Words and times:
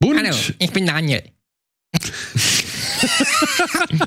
Bunt. 0.00 0.18
Hallo, 0.18 0.34
ich 0.58 0.70
bin 0.70 0.86
Daniel. 0.86 1.22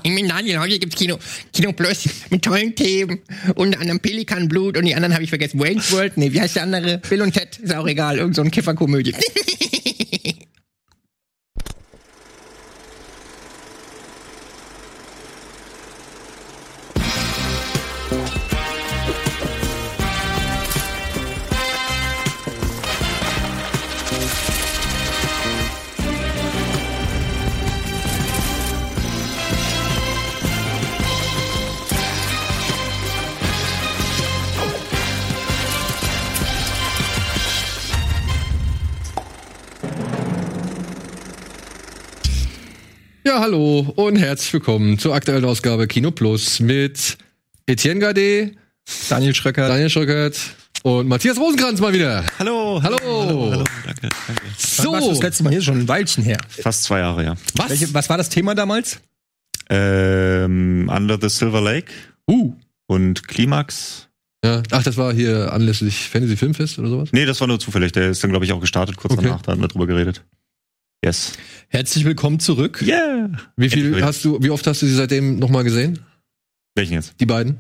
ich 0.04 0.16
bin 0.16 0.27
Daniel, 0.27 0.58
heute 0.59 0.79
gibt's 0.79 0.96
Kino, 0.96 1.19
Kino 1.54 1.71
Plus 1.71 2.05
mit 2.31 2.43
tollen 2.43 2.73
Themen. 2.75 3.19
Unter 3.54 3.79
anderem 3.79 3.99
Pelikanblut 3.99 4.75
und 4.75 4.85
die 4.85 4.95
anderen 4.95 5.13
habe 5.13 5.23
ich 5.23 5.29
vergessen. 5.29 5.59
Wayne's 5.59 5.91
World, 5.91 6.17
nee, 6.17 6.33
wie 6.33 6.41
heißt 6.41 6.55
der 6.55 6.63
andere? 6.63 6.97
Bill 6.97 7.21
und 7.21 7.33
Ted, 7.33 7.59
ist 7.59 7.75
auch 7.75 7.85
egal, 7.85 8.17
irgend 8.17 8.35
so 8.35 8.41
ein 8.41 8.49
Kifferkomödie. 8.49 9.13
hallo 43.44 43.92
und 43.98 44.16
herzlich 44.16 44.54
willkommen 44.54 44.98
zur 44.98 45.14
aktuellen 45.14 45.44
Ausgabe 45.44 45.86
Kino 45.86 46.12
Plus 46.12 46.62
mit 46.62 47.18
Etienne 47.66 48.00
Gade, 48.00 48.52
Daniel 49.10 49.36
Schröcker. 49.36 49.68
Daniel 49.68 49.90
Schröckert 49.90 50.40
und 50.84 51.10
Matthias 51.10 51.38
Rosenkranz 51.38 51.82
mal 51.82 51.92
wieder. 51.92 52.24
Hallo. 52.40 52.80
Hallo. 52.82 52.98
Hallo, 53.02 53.52
hallo. 53.52 53.64
Danke, 53.86 54.08
danke. 54.28 54.42
Wann 54.78 54.94
warst 54.94 55.06
du 55.06 55.10
das 55.10 55.18
So, 55.18 55.22
letzte 55.22 55.44
Mal 55.44 55.50
hier 55.50 55.62
schon 55.62 55.78
ein 55.82 55.88
Weilchen 55.90 56.24
her. 56.24 56.38
Fast 56.48 56.86
zwei 56.86 57.00
Jahre, 57.00 57.22
ja. 57.26 57.36
was? 57.56 57.70
Welche, 57.70 57.94
was 57.94 58.08
war 58.08 58.16
das 58.16 58.30
Thema 58.30 58.55
damals? 58.55 59.02
Ähm, 59.70 60.90
Under 60.90 61.20
the 61.22 61.28
Silver 61.28 61.60
Lake 61.60 61.91
Uh. 62.32 62.54
und 62.88 63.28
Klimax. 63.28 64.07
Ja, 64.45 64.63
ach, 64.72 64.83
das 64.83 64.95
war 64.95 65.13
hier 65.13 65.52
anlässlich 65.52 66.07
Fantasy 66.07 66.38
Filmfest 66.38 66.80
oder 66.80 66.88
sowas? 66.88 67.09
Nee, 67.11 67.25
das 67.25 67.41
war 67.41 67.47
nur 67.50 67.59
zufällig. 67.59 67.91
Der 67.91 68.09
ist 68.09 68.23
dann, 68.23 68.30
glaube 68.31 68.45
ich, 68.45 68.53
auch 68.53 68.61
gestartet 68.61 68.95
kurz 68.95 69.11
Okay. 69.16 69.23
danach. 69.23 69.41
Da 69.41 69.52
hatten 69.52 69.59
wir 69.61 69.67
drüber 69.67 69.88
geredet. 69.88 70.23
Yes. 71.03 71.33
Herzlich 71.69 72.05
willkommen 72.05 72.39
zurück. 72.39 72.81
Yeah. 72.85 73.29
Wie 73.57 73.69
viel 73.69 73.87
Endlich. 73.87 74.03
hast 74.03 74.23
du, 74.23 74.41
wie 74.41 74.49
oft 74.49 74.65
hast 74.67 74.81
du 74.81 74.85
sie 74.85 74.93
seitdem 74.95 75.37
nochmal 75.37 75.63
gesehen? 75.63 75.99
Welchen 76.75 76.93
jetzt? 76.93 77.13
Die 77.19 77.25
beiden? 77.25 77.57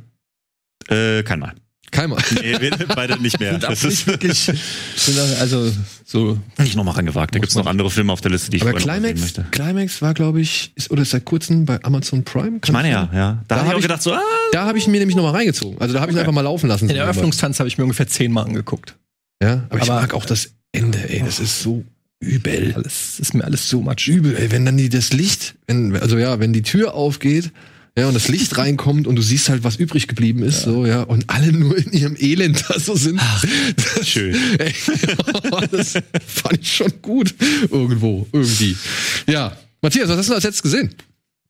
Äh, 0.87 1.23
kein 1.23 1.39
Mal. 1.39 1.53
Keinmal. 1.91 2.23
Nee, 2.41 2.57
beide 2.95 3.21
nicht 3.21 3.39
mehr. 3.39 3.51
Sind 3.51 3.63
Das 3.63 3.83
ist 3.83 4.07
wirklich, 4.07 4.49
also 5.39 5.71
so 6.05 6.39
nicht 6.57 6.75
nochmal 6.75 6.95
rangewagt. 6.95 7.35
Da 7.35 7.39
gibt's 7.39 7.53
man 7.53 7.65
noch 7.65 7.69
andere 7.71 7.91
Filme 7.91 8.11
auf 8.11 8.21
der 8.21 8.31
Liste, 8.31 8.49
die 8.49 8.57
ich 8.57 8.63
Aber 8.63 8.73
Climax, 8.73 9.19
möchte. 9.21 9.45
Climax 9.51 10.01
war, 10.01 10.13
glaube 10.15 10.41
ich, 10.41 10.71
ist, 10.75 10.89
oder 10.89 11.03
ist 11.03 11.11
seit 11.11 11.25
kurzem 11.25 11.65
bei 11.65 11.83
Amazon 11.83 12.23
Prime? 12.23 12.59
Ich 12.63 12.71
meine 12.71 12.89
ja, 12.89 13.09
ja. 13.13 13.43
Da 13.47 13.55
Da, 13.55 13.55
habe 13.57 13.61
hab 13.61 13.67
ich 13.67 13.73
auch 13.73 13.77
ich- 13.77 13.81
gedacht, 13.83 14.01
so, 14.01 14.13
ah, 14.13 14.21
Da 14.53 14.65
habe 14.65 14.77
ich 14.79 14.87
mir 14.87 14.97
nämlich 14.99 15.15
nochmal 15.15 15.33
reingezogen. 15.33 15.79
Also 15.79 15.93
da 15.93 15.99
habe 16.01 16.11
ich 16.11 16.15
ihn 16.15 16.19
einfach 16.19 16.33
mal 16.33 16.41
laufen 16.41 16.67
lassen. 16.67 16.87
den 16.87 16.97
Eröffnungstanz 16.97 17.59
habe 17.59 17.67
ich 17.67 17.77
mir 17.77 17.83
ungefähr 17.83 18.07
zehnmal 18.07 18.45
angeguckt. 18.45 18.95
Ja, 19.43 19.65
aber, 19.69 19.83
ich 19.83 19.91
Aber- 19.91 20.01
mag 20.01 20.13
auch 20.15 20.25
das 20.25 20.49
Ende, 20.71 20.97
ey. 21.09 21.19
Das 21.23 21.39
ist 21.39 21.61
so 21.61 21.83
übel. 22.23 22.73
Alles 22.75 23.19
ist 23.19 23.33
mir 23.33 23.43
alles 23.43 23.69
so 23.69 23.81
much. 23.81 24.07
Übel, 24.07 24.35
ey. 24.35 24.51
Wenn 24.51 24.65
dann 24.65 24.77
die, 24.77 24.89
das 24.89 25.13
Licht, 25.13 25.55
wenn, 25.67 25.95
also 25.95 26.17
ja, 26.17 26.39
wenn 26.39 26.53
die 26.53 26.61
Tür 26.63 26.93
aufgeht, 26.93 27.51
ja, 27.97 28.07
und 28.07 28.15
das 28.15 28.27
Licht 28.27 28.57
reinkommt 28.57 29.05
und 29.05 29.15
du 29.15 29.21
siehst 29.21 29.49
halt, 29.49 29.63
was 29.63 29.75
übrig 29.75 30.07
geblieben 30.07 30.43
ist, 30.43 30.63
so, 30.63 30.85
ja, 30.85 31.03
und 31.03 31.29
alle 31.29 31.51
nur 31.51 31.77
in 31.77 31.91
ihrem 31.91 32.15
Elend 32.19 32.65
da 32.67 32.79
so 32.79 32.95
sind. 32.95 33.19
Das, 33.75 34.07
schön. 34.07 34.35
Ey, 34.59 34.73
das 35.71 35.93
fand 36.25 36.59
ich 36.59 36.73
schon 36.75 36.93
gut. 37.01 37.35
Irgendwo, 37.69 38.27
irgendwie. 38.31 38.75
Ja. 39.27 39.57
Matthias, 39.81 40.09
was 40.09 40.17
hast 40.17 40.29
du 40.29 40.33
als 40.33 40.43
letztes 40.45 40.63
gesehen? 40.63 40.95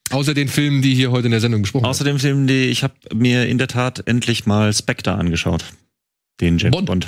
Außer 0.10 0.34
den 0.34 0.48
Filmen, 0.48 0.82
die 0.82 0.96
hier 0.96 1.12
heute 1.12 1.28
in 1.28 1.32
der 1.32 1.40
Sendung 1.40 1.62
besprochen 1.62 1.86
Außer 1.86 2.04
dem 2.04 2.20
Film, 2.20 2.46
die, 2.46 2.66
ich 2.66 2.84
habe 2.84 2.94
mir 3.14 3.48
in 3.48 3.58
der 3.58 3.68
Tat 3.68 4.04
endlich 4.08 4.46
mal 4.46 4.74
Spectre 4.74 5.14
angeschaut. 5.14 5.64
Den 6.42 6.58
James 6.58 6.72
Bond. 6.72 6.88
Bond. 6.88 7.08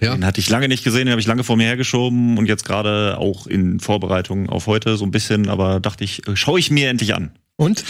Ja. 0.00 0.14
Den 0.14 0.24
hatte 0.24 0.40
ich 0.40 0.50
lange 0.50 0.68
nicht 0.68 0.84
gesehen, 0.84 1.06
den 1.06 1.12
habe 1.12 1.20
ich 1.20 1.26
lange 1.26 1.44
vor 1.44 1.56
mir 1.56 1.64
hergeschoben 1.64 2.38
und 2.38 2.46
jetzt 2.46 2.64
gerade 2.64 3.18
auch 3.18 3.46
in 3.46 3.80
Vorbereitung 3.80 4.48
auf 4.48 4.66
heute 4.66 4.96
so 4.96 5.04
ein 5.04 5.10
bisschen, 5.10 5.48
aber 5.48 5.80
dachte 5.80 6.04
ich, 6.04 6.26
äh, 6.28 6.36
schaue 6.36 6.58
ich 6.58 6.70
mir 6.70 6.88
endlich 6.90 7.14
an. 7.14 7.32
Und? 7.56 7.84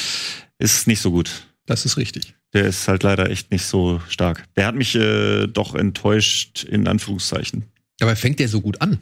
Ist 0.59 0.87
nicht 0.87 1.01
so 1.01 1.11
gut. 1.11 1.47
Das 1.67 1.85
ist 1.85 1.97
richtig. 1.97 2.35
Der 2.53 2.65
ist 2.65 2.87
halt 2.87 3.03
leider 3.03 3.31
echt 3.31 3.51
nicht 3.51 3.65
so 3.65 4.01
stark. 4.09 4.45
Der 4.57 4.67
hat 4.67 4.75
mich 4.75 4.95
äh, 4.95 5.47
doch 5.47 5.75
enttäuscht, 5.75 6.65
in 6.65 6.87
Anführungszeichen. 6.87 7.65
Aber 8.01 8.15
fängt 8.17 8.39
der 8.39 8.49
so 8.49 8.61
gut 8.61 8.81
an? 8.81 8.99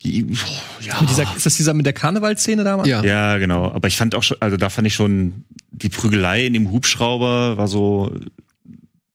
Ja. 0.00 1.00
Dieser, 1.08 1.36
ist 1.36 1.46
das 1.46 1.56
dieser 1.56 1.74
mit 1.74 1.86
der 1.86 1.92
Karnevalszene 1.92 2.64
damals? 2.64 2.88
Ja. 2.88 3.02
ja, 3.02 3.38
genau. 3.38 3.70
Aber 3.70 3.88
ich 3.88 3.96
fand 3.96 4.14
auch 4.14 4.22
schon, 4.22 4.36
also 4.40 4.56
da 4.56 4.70
fand 4.70 4.86
ich 4.86 4.94
schon 4.94 5.44
die 5.70 5.88
Prügelei 5.88 6.46
in 6.46 6.52
dem 6.52 6.70
Hubschrauber 6.70 7.56
war 7.56 7.68
so 7.68 8.12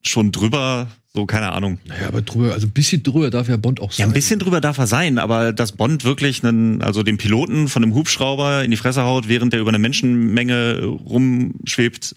schon 0.01 0.31
drüber, 0.31 0.87
so 1.16 1.28
keine 1.28 1.51
Ahnung. 1.51 1.78
Naja, 1.85 2.07
aber 2.07 2.22
drüber, 2.22 2.53
also 2.53 2.66
ein 2.66 2.72
bisschen 2.72 3.03
drüber 3.03 3.29
darf 3.29 3.47
ja 3.47 3.57
Bond 3.57 3.79
auch 3.79 3.91
sein. 3.91 4.03
Ja, 4.03 4.07
ein 4.07 4.13
bisschen 4.13 4.40
drüber 4.40 4.62
darf 4.62 4.79
er 4.79 4.88
sein, 4.88 5.19
aber 5.19 5.53
dass 5.53 5.74
Bond 5.74 6.03
wirklich 6.03 6.44
einen, 6.44 6.81
also 6.81 7.03
den 7.03 7.18
Piloten 7.18 7.68
von 7.68 7.84
einem 7.84 7.94
Hubschrauber 7.94 8.63
in 8.63 8.72
die 8.72 8.78
Fresse 8.78 9.03
haut, 9.03 9.28
während 9.28 9.53
der 9.53 9.59
über 9.59 9.69
eine 9.69 9.79
Menschenmenge 9.79 10.84
rumschwebt. 10.84 12.16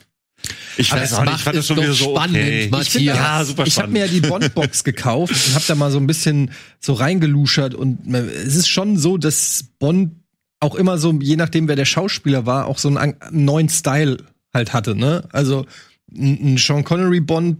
Ich 0.78 0.92
Aber 0.92 1.02
weiß 1.02 1.10
das 1.10 1.18
auch 1.18 1.24
nicht, 1.24 1.36
ich 1.36 1.42
fand 1.42 1.56
es 1.56 1.60
das 1.60 1.66
schon 1.66 1.76
doch 1.76 1.82
wieder 1.82 1.92
so 1.92 2.10
spannend, 2.10 2.36
okay. 2.36 2.68
Matthias. 2.70 2.94
Ich 2.94 3.02
Ja, 3.02 3.44
super 3.44 3.66
Ich 3.66 3.78
habe 3.78 3.92
mir 3.92 4.00
ja 4.00 4.08
die 4.08 4.20
Bond-Box 4.20 4.84
gekauft 4.84 5.32
und 5.32 5.54
habe 5.54 5.64
da 5.66 5.74
mal 5.74 5.90
so 5.90 5.98
ein 5.98 6.06
bisschen 6.06 6.50
so 6.80 6.94
reingeluschert 6.94 7.74
und 7.74 8.06
es 8.14 8.56
ist 8.56 8.68
schon 8.68 8.96
so, 8.96 9.18
dass 9.18 9.64
Bond 9.78 10.12
auch 10.60 10.74
immer 10.74 10.96
so, 10.96 11.12
je 11.20 11.36
nachdem 11.36 11.68
wer 11.68 11.76
der 11.76 11.84
Schauspieler 11.84 12.46
war, 12.46 12.66
auch 12.66 12.78
so 12.78 12.88
einen, 12.88 12.96
einen 12.96 13.44
neuen 13.44 13.68
Style 13.68 14.18
halt 14.54 14.72
hatte, 14.72 14.94
ne? 14.94 15.24
Also 15.32 15.66
ein, 16.14 16.54
ein 16.54 16.58
Sean 16.58 16.84
Connery 16.84 17.20
Bond 17.20 17.58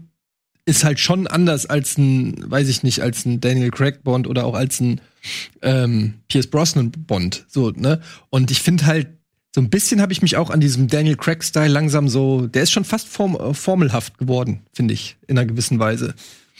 ist 0.67 0.83
halt 0.83 0.99
schon 0.99 1.27
anders 1.27 1.65
als 1.65 1.97
ein, 1.97 2.43
weiß 2.51 2.67
ich 2.67 2.83
nicht, 2.83 3.01
als 3.01 3.25
ein 3.25 3.39
Daniel 3.39 3.71
Craig 3.71 4.03
Bond 4.03 4.27
oder 4.27 4.45
auch 4.45 4.53
als 4.53 4.79
ein 4.81 4.99
ähm, 5.61 6.15
Pierce 6.27 6.47
Brosnan 6.47 6.91
Bond, 6.91 7.45
so, 7.47 7.71
ne? 7.71 8.01
Und 8.29 8.51
ich 8.51 8.61
finde 8.61 8.85
halt 8.85 9.07
so 9.55 9.61
ein 9.61 9.69
bisschen 9.69 10.01
habe 10.01 10.11
ich 10.13 10.21
mich 10.21 10.35
auch 10.35 10.49
an 10.49 10.59
diesem 10.59 10.87
Daniel 10.87 11.15
Craig 11.15 11.43
Style 11.43 11.69
langsam 11.69 12.09
so, 12.09 12.47
der 12.47 12.63
ist 12.63 12.71
schon 12.71 12.83
fast 12.83 13.07
form, 13.07 13.35
äh, 13.35 13.53
formelhaft 13.53 14.17
geworden, 14.17 14.61
finde 14.73 14.93
ich, 14.93 15.17
in 15.25 15.37
einer 15.37 15.47
gewissen 15.47 15.79
Weise. 15.79 16.13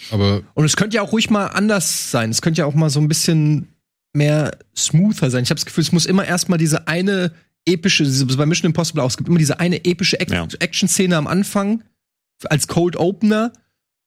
Aber 0.10 0.42
Und 0.54 0.66
es 0.66 0.78
könnte 0.78 0.96
ja 0.96 1.02
auch 1.02 1.12
ruhig 1.12 1.30
mal 1.30 1.48
anders 1.48 2.10
sein. 2.10 2.30
Es 2.30 2.42
könnte 2.42 2.60
ja 2.62 2.66
auch 2.66 2.74
mal 2.76 2.90
so 2.90 3.00
ein 3.00 3.08
bisschen 3.08 3.68
mehr 4.14 4.58
smoother 4.76 5.30
sein. 5.30 5.44
Ich 5.44 5.50
habe 5.50 5.58
das 5.58 5.66
Gefühl, 5.66 5.84
es 5.84 5.92
muss 5.92 6.06
immer 6.06 6.26
erstmal 6.26 6.58
diese 6.58 6.88
eine 6.88 7.34
epische, 7.66 8.06
bei 8.38 8.46
Mission 8.46 8.68
Impossible 8.70 9.04
auch, 9.04 9.10
es 9.10 9.18
gibt 9.18 9.28
immer 9.28 9.38
diese 9.38 9.60
eine 9.60 9.84
epische 9.86 10.18
Ja. 10.30 10.48
Action-Szene 10.60 11.18
am 11.18 11.28
Anfang 11.28 11.84
als 12.46 12.68
Cold 12.68 12.96
Opener. 12.96 13.52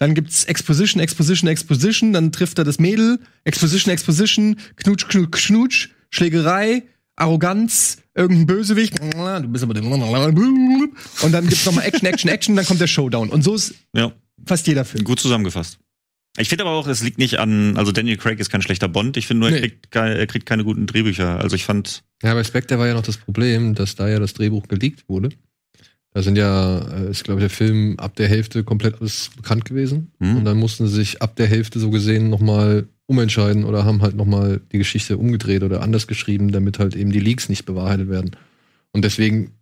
Dann 0.00 0.15
gibt's 0.15 0.44
Exposition, 0.47 1.00
Exposition, 1.00 1.49
Exposition. 1.49 2.12
Dann 2.12 2.33
trifft 2.33 2.59
er 2.59 2.65
das 2.65 2.78
Mädel. 2.81 3.21
Exposition, 3.44 3.93
Exposition. 3.93 4.56
Knutsch, 4.77 5.06
knutsch, 5.09 5.47
knutsch. 5.47 5.88
Schlägerei. 6.11 6.83
Arroganz. 7.16 7.99
Irgendein 8.15 8.47
Bösewicht. 8.47 8.99
Du 8.99 9.49
bist 9.49 9.62
aber 9.62 9.75
der. 9.75 9.84
Und 11.22 11.33
dann 11.33 11.47
gibt's 11.47 11.65
nochmal 11.66 11.84
Action, 11.84 12.06
Action, 12.09 12.31
Action. 12.31 12.56
Dann 12.56 12.65
kommt 12.65 12.81
der 12.81 12.87
Showdown. 12.87 13.28
Und 13.28 13.43
so 13.44 13.55
ist 13.55 13.75
Ja, 13.94 14.12
fast 14.47 14.66
jeder 14.66 14.84
Film. 14.84 15.05
gut 15.05 15.21
zusammengefasst. 15.21 15.78
Ich 16.39 16.49
finde 16.49 16.65
aber 16.65 16.72
auch, 16.72 16.87
es 16.87 17.03
liegt 17.03 17.19
nicht 17.19 17.39
an, 17.39 17.77
also 17.77 17.93
Daniel 17.93 18.16
Craig 18.16 18.39
ist 18.41 18.50
kein 18.50 18.62
schlechter 18.62 18.89
Bond. 18.89 19.16
Ich 19.16 19.27
finde 19.27 19.41
nur, 19.41 19.50
Nee. 19.50 19.56
er, 19.56 19.60
kriegt, 19.69 19.91
keine- 19.91 20.16
er 20.16 20.27
kriegt 20.27 20.47
keine 20.47 20.65
guten 20.65 20.87
Drehbücher. 20.87 21.39
Also 21.41 21.56
ich 21.56 21.65
fand, 21.65 22.03
Ja, 22.22 22.33
bei 22.34 22.44
Spectre 22.44 22.78
war 22.78 22.87
ja 22.87 22.94
noch 22.94 23.03
das 23.03 23.16
Problem, 23.19 23.75
dass 23.75 23.97
da 23.97 24.09
ja 24.09 24.19
das 24.19 24.33
Drehbuch 24.33 24.66
geleakt 24.69 25.05
wurde. 25.09 25.31
Da 26.12 26.22
sind 26.22 26.37
ja, 26.37 26.78
äh, 26.78 27.10
ist 27.10 27.25
glaube 27.25 27.41
ich 27.41 27.44
der 27.44 27.50
Film 27.50 27.98
ab 27.98 28.16
der 28.16 28.28
Hälfte 28.28 28.65
komplett 28.65 29.00
alles 29.00 29.31
bekannt 29.37 29.65
gewesen. 29.65 30.10
Hm. 30.19 30.38
Und 30.38 30.44
dann 30.44 30.59
mussten 30.59 30.87
sie 30.87 30.94
sich 30.94 31.22
ab 31.22 31.37
der 31.37 31.47
Hälfte 31.47 31.78
so 31.78 31.91
gesehen 31.91 32.31
nochmal 32.31 32.88
umentscheiden 33.06 33.65
oder 33.65 33.84
haben 33.84 34.03
halt 34.03 34.16
nochmal 34.16 34.60
die 34.72 34.78
Geschichte 34.78 35.19
umgedreht 35.19 35.62
oder 35.62 35.82
anders 35.82 36.07
geschrieben, 36.07 36.53
damit 36.53 36.78
halt 36.78 36.95
eben 36.95 37.12
die 37.12 37.21
Leaks 37.21 37.48
nicht 37.48 37.65
bewahrheitet 37.65 38.09
werden. 38.09 38.36
Und 38.92 39.04
deswegen 39.04 39.53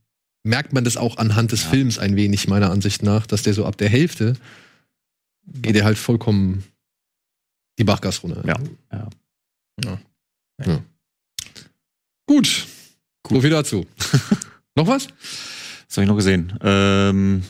merkt 0.42 0.72
man 0.72 0.84
das 0.84 0.96
auch 0.96 1.16
anhand 1.18 1.52
des 1.52 1.64
Ja. 1.64 1.70
Films 1.70 1.98
ein 1.98 2.16
wenig, 2.16 2.48
meiner 2.48 2.70
Ansicht 2.70 3.02
nach, 3.02 3.26
dass 3.26 3.42
der 3.42 3.54
so 3.54 3.66
ab 3.66 3.76
der 3.76 3.88
Hälfte 3.88 4.34
geht 5.46 5.76
er 5.76 5.84
halt 5.84 5.98
vollkommen 5.98 6.64
die 7.78 7.84
Bachgas 7.84 8.22
runter. 8.22 8.42
Ja. 8.46 8.58
Ja. 8.92 9.08
Ja. 9.84 9.98
Ja. 10.66 10.82
Gut. 12.26 12.66
So 13.28 13.40
viel 13.40 13.50
dazu. 13.50 13.86
noch 14.74 14.86
was? 14.86 15.08
Was 15.88 15.96
habe 15.96 16.05
ich 16.05 16.08
noch 16.08 16.17
gesehen? 16.17 16.58
Ähm, 16.62 17.43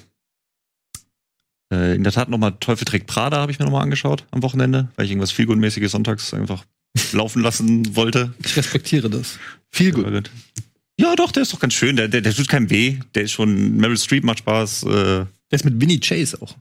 äh, 1.73 1.94
in 1.96 2.05
der 2.05 2.12
Tat 2.12 2.29
nochmal 2.29 2.52
Teufel 2.61 2.85
trägt 2.85 3.06
Prada 3.06 3.38
habe 3.38 3.52
ich 3.52 3.58
mir 3.58 3.64
nochmal 3.64 3.82
angeschaut 3.82 4.25
am 4.31 4.43
Wochenende, 4.43 4.88
weil 4.96 5.05
ich 5.05 5.11
irgendwas 5.11 5.32
Feelgood-mäßiges 5.32 5.88
sonntags 5.90 6.32
einfach 6.35 6.64
laufen 7.12 7.43
lassen 7.43 7.94
wollte. 7.96 8.32
Ich 8.44 8.56
respektiere 8.56 9.11
das. 9.11 9.38
Gut. 10.12 10.31
Ja, 11.00 11.14
doch, 11.14 11.31
der 11.31 11.43
ist 11.43 11.52
doch 11.52 11.61
ganz 11.61 11.75
schön. 11.75 11.96
Der, 11.96 12.08
der, 12.08 12.23
der 12.23 12.35
tut 12.35 12.49
keinem 12.49 12.70
weh. 12.70 12.99
Der 13.14 13.23
ist 13.25 13.32
schon, 13.32 13.76
Meryl 13.76 13.96
Streep 13.99 14.25
macht 14.25 14.38
Spaß. 14.40 14.82
Äh, 14.85 14.87
Der 14.88 15.26
ist 15.52 15.64
mit 15.64 15.81
Winnie 15.81 16.00
Chase 16.00 16.40
auch. 16.43 16.56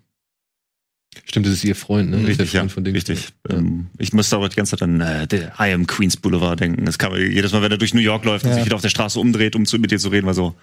Stimmt, 1.26 1.46
das 1.48 1.54
ist 1.56 1.64
ihr 1.66 1.76
Freund, 1.76 2.12
ne? 2.12 2.18
Richtig, 2.18 2.38
Der 2.38 2.46
ja. 2.46 2.60
Freund 2.62 2.72
von. 2.72 2.86
Richtig. 2.86 3.30
Ja. 3.50 3.58
Ähm, 3.58 3.88
ich 3.98 4.14
musste 4.14 4.36
aber 4.36 4.50
die 4.50 4.56
ganze 4.56 4.72
Zeit 4.78 4.84
an 4.84 5.02
äh, 5.02 5.28
der 5.28 5.54
I 5.60 5.74
am 5.74 5.88
Queens 5.88 6.16
Boulevard 6.18 6.60
denken. 6.60 6.86
Das 6.86 6.98
kann 7.00 7.12
man 7.12 7.20
jedes 7.20 7.52
Mal, 7.54 7.62
wenn 7.64 7.72
er 7.72 7.78
durch 7.80 7.94
New 7.94 8.00
York 8.02 8.24
läuft 8.24 8.46
und 8.46 8.52
Ja. 8.52 8.56
sich 8.58 8.66
wieder 8.66 8.76
auf 8.76 8.82
der 8.84 8.90
Straße 8.90 9.20
umdreht, 9.20 9.56
um 9.56 9.66
zu, 9.66 9.80
mit 9.80 9.90
dir 9.92 9.98
zu 10.00 10.10
reden, 10.10 10.28
war 10.28 10.34
so, 10.36 10.56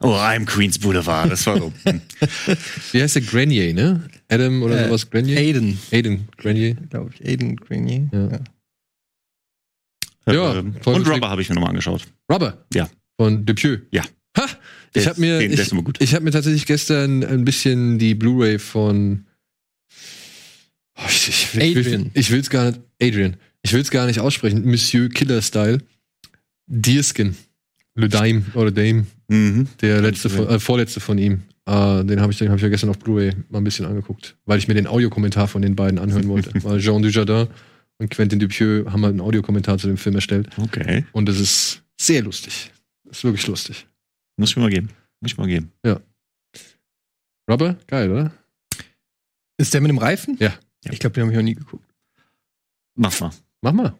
oh, 0.00 0.12
I 0.14 0.36
am 0.36 0.46
Queens 0.46 0.78
Boulevard. 0.78 1.30
Das 1.30 1.44
war 1.46 1.58
so. 1.58 1.72
hm. 1.84 2.00
Wie 2.92 3.02
heißt 3.02 3.16
der 3.16 3.22
Grenier, 3.22 3.74
ne? 3.74 4.08
Adam 4.28 4.62
oder 4.62 4.80
Äh, 4.80 4.86
sowas? 4.88 5.10
Grenier? 5.10 5.38
Aiden, 5.38 5.78
Aiden 5.92 6.28
Grenier. 6.36 6.74
glaube 6.88 7.10
ich. 7.14 7.26
Aiden 7.26 7.56
Grenier. 7.56 8.08
Ja. 8.12 8.28
Ja. 8.28 8.40
Ja, 10.32 10.56
ähm, 10.58 10.74
und. 10.84 11.08
Rubber 11.08 11.30
habe 11.30 11.42
ich 11.42 11.48
mir 11.48 11.54
nochmal 11.54 11.70
angeschaut. 11.70 12.04
Rubber. 12.30 12.64
Ja. 12.74 12.88
Von 13.20 13.44
Depieux. 13.46 13.80
Ja. 13.90 14.02
Ha! 14.36 14.46
Ich 14.94 15.06
habe 15.06 15.20
mir, 15.20 15.40
ich, 15.40 15.60
ich 16.00 16.14
habe 16.14 16.24
mir 16.24 16.30
tatsächlich 16.30 16.66
gestern 16.66 17.22
ein 17.24 17.44
bisschen 17.44 17.98
die 17.98 18.14
Blu-ray 18.14 18.58
von 18.58 19.26
ich, 21.08 21.28
ich, 21.28 21.54
ich, 21.54 21.78
Adrian. 21.78 22.10
Ich, 22.14 22.20
ich 22.20 22.30
will 22.30 22.40
es 22.40 22.50
gar 22.50 22.66
nicht. 22.66 22.80
Adrian. 23.00 23.36
Ich 23.62 23.72
will 23.72 23.80
es 23.80 23.90
gar 23.90 24.06
nicht 24.06 24.20
aussprechen. 24.20 24.64
Monsieur 24.64 25.08
Killer 25.08 25.42
Style. 25.42 25.78
Deerskin. 26.66 27.36
Le 27.94 28.08
Dime 28.08 28.44
oder 28.54 28.70
Dame. 28.70 29.06
Mhm. 29.28 29.68
Der 29.80 30.00
letzte 30.02 30.28
von, 30.28 30.48
äh, 30.48 30.60
vorletzte 30.60 31.00
von 31.00 31.18
ihm. 31.18 31.42
Äh, 31.64 32.04
den 32.04 32.20
habe 32.20 32.32
ich, 32.32 32.38
den 32.38 32.50
hab 32.50 32.56
ich 32.56 32.62
ja 32.62 32.68
gestern 32.68 32.90
auf 32.90 32.98
Blu-ray 32.98 33.32
mal 33.48 33.58
ein 33.58 33.64
bisschen 33.64 33.86
angeguckt, 33.86 34.36
weil 34.44 34.58
ich 34.58 34.68
mir 34.68 34.74
den 34.74 34.86
Audiokommentar 34.86 35.48
von 35.48 35.62
den 35.62 35.74
beiden 35.74 35.98
anhören 35.98 36.28
wollte. 36.28 36.50
weil 36.62 36.78
Jean 36.78 37.02
Dujardin 37.02 37.48
und 37.98 38.10
Quentin 38.10 38.38
Dupieux 38.38 38.86
haben 38.90 39.02
halt 39.02 39.12
einen 39.12 39.20
Audiokommentar 39.20 39.78
zu 39.78 39.88
dem 39.88 39.96
Film 39.96 40.14
erstellt. 40.14 40.48
Okay. 40.58 41.04
Und 41.12 41.28
es 41.28 41.40
ist 41.40 41.82
sehr 42.00 42.22
lustig. 42.22 42.70
Ist 43.10 43.24
wirklich 43.24 43.46
lustig. 43.46 43.86
Muss 44.36 44.50
ich 44.50 44.56
mir 44.56 44.62
mal 44.62 44.70
geben. 44.70 44.90
Muss 45.20 45.32
ich 45.32 45.38
mal 45.38 45.46
geben. 45.46 45.72
Rubber? 47.50 47.76
Geil, 47.86 48.10
oder? 48.10 48.32
Ist 49.58 49.72
der 49.72 49.80
mit 49.80 49.88
dem 49.88 49.98
Reifen? 49.98 50.36
Ja. 50.38 50.52
Ich 50.90 50.98
glaube, 50.98 51.14
den 51.14 51.22
habe 51.24 51.32
ich 51.32 51.36
noch 51.36 51.44
nie 51.44 51.54
geguckt. 51.54 51.84
Mach 52.94 53.18
mal. 53.20 53.30
Mach 53.60 53.72
mal. 53.72 53.94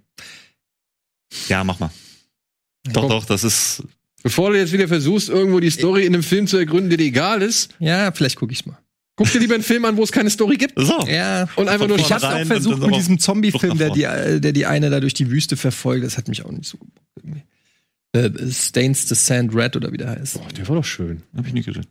Ja, 1.48 1.64
mach 1.64 1.78
mal. 1.78 1.90
Doch, 2.84 3.02
Komm. 3.02 3.10
doch, 3.10 3.24
das 3.24 3.44
ist. 3.44 3.82
Bevor 4.22 4.50
du 4.50 4.58
jetzt 4.58 4.72
wieder 4.72 4.88
versuchst, 4.88 5.28
irgendwo 5.28 5.60
die 5.60 5.70
Story 5.70 6.04
in 6.06 6.14
einem 6.14 6.22
Film 6.22 6.46
zu 6.46 6.56
ergründen, 6.56 6.88
der 6.90 6.98
dir 6.98 7.04
egal 7.06 7.42
ist, 7.42 7.74
Ja, 7.78 8.10
vielleicht 8.12 8.36
gucke 8.36 8.52
ich's 8.52 8.64
mal. 8.66 8.78
guck 9.16 9.30
dir 9.30 9.38
lieber 9.40 9.54
einen 9.54 9.62
Film 9.62 9.84
an, 9.84 9.96
wo 9.96 10.02
es 10.02 10.10
keine 10.12 10.30
Story 10.30 10.56
gibt. 10.56 10.74
So. 10.76 11.06
Ja. 11.06 11.48
Und 11.56 11.68
einfach 11.68 11.86
nur 11.88 11.98
Ich 11.98 12.10
habe 12.12 12.22
rein 12.24 12.42
auch 12.44 12.46
versucht 12.46 12.78
mit 12.80 12.94
diesem 12.94 13.18
Zombie-Film, 13.18 13.78
der 13.78 13.90
die, 13.90 14.04
äh, 14.04 14.40
der 14.40 14.52
die 14.52 14.66
eine 14.66 14.90
da 14.90 15.00
durch 15.00 15.14
die 15.14 15.30
Wüste 15.30 15.56
verfolgt. 15.56 16.04
Das 16.04 16.16
hat 16.18 16.28
mich 16.28 16.44
auch 16.44 16.50
nicht 16.50 16.68
so 16.68 16.78
gebockt 16.78 17.06
irgendwie. 17.16 17.42
Äh, 18.12 18.52
Stains 18.52 19.08
the 19.08 19.14
Sand 19.14 19.54
Red 19.54 19.76
oder 19.76 19.92
wie 19.92 19.96
der 19.98 20.10
heißt. 20.10 20.34
Boah, 20.34 20.48
der 20.48 20.68
war 20.68 20.76
doch 20.76 20.84
schön. 20.84 21.22
Hab 21.36 21.46
ich 21.46 21.52
nicht 21.52 21.66
gesehen. 21.66 21.86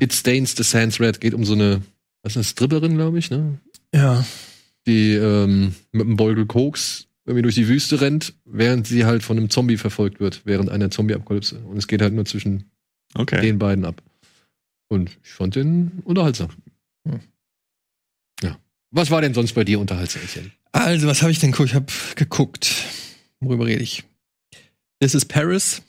It 0.00 0.12
Stains 0.12 0.54
the 0.56 0.62
Sands 0.62 1.00
Red 1.00 1.20
geht 1.20 1.34
um 1.34 1.44
so 1.44 1.52
eine, 1.54 1.82
was 2.22 2.32
ist 2.32 2.36
eine 2.36 2.44
Stripperin, 2.44 2.94
glaube 2.96 3.18
ich, 3.18 3.30
ne? 3.30 3.58
Ja. 3.94 4.24
Die 4.86 5.14
ähm, 5.14 5.74
mit 5.92 6.06
einem 6.06 6.16
Beutel 6.16 6.46
Koks 6.46 7.06
irgendwie 7.26 7.42
durch 7.42 7.54
die 7.54 7.68
Wüste 7.68 8.00
rennt, 8.00 8.34
während 8.46 8.86
sie 8.86 9.04
halt 9.04 9.22
von 9.22 9.36
einem 9.36 9.50
Zombie 9.50 9.76
verfolgt 9.76 10.18
wird, 10.18 10.42
während 10.44 10.70
einer 10.70 10.90
Zombie-Apokalypse. 10.90 11.58
Und 11.58 11.76
es 11.76 11.86
geht 11.86 12.00
halt 12.00 12.14
nur 12.14 12.24
zwischen 12.24 12.70
Okay. 13.14 13.40
den 13.40 13.58
beiden 13.58 13.84
ab. 13.84 14.02
Und 14.88 15.10
ich 15.22 15.30
fand 15.30 15.54
den 15.54 16.02
unterhaltsam. 16.04 16.48
Hm. 17.06 17.20
Ja. 18.42 18.58
Was 18.90 19.10
war 19.10 19.20
denn 19.20 19.34
sonst 19.34 19.52
bei 19.54 19.64
dir 19.64 19.78
unterhaltsam? 19.78 20.22
Etienne? 20.22 20.50
Also, 20.72 21.06
was 21.06 21.20
habe 21.20 21.30
ich 21.30 21.38
denn 21.38 21.52
geguckt? 21.52 21.68
Ich 21.70 21.74
habe 21.74 21.86
geguckt. 22.16 22.74
Worüber 23.40 23.66
rede 23.66 23.82
ich? 23.82 24.04
This 25.00 25.14
is 25.14 25.24
Paris. 25.24 25.82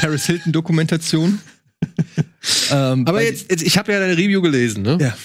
Paris 0.00 0.26
Hilton 0.26 0.52
Dokumentation. 0.52 1.40
ähm, 2.70 3.06
Aber 3.06 3.22
jetzt, 3.22 3.50
jetzt 3.50 3.62
ich 3.62 3.76
habe 3.76 3.92
ja 3.92 3.98
deine 3.98 4.16
Review 4.16 4.40
gelesen, 4.40 4.82
ne? 4.82 4.98
Ja. 5.00 5.16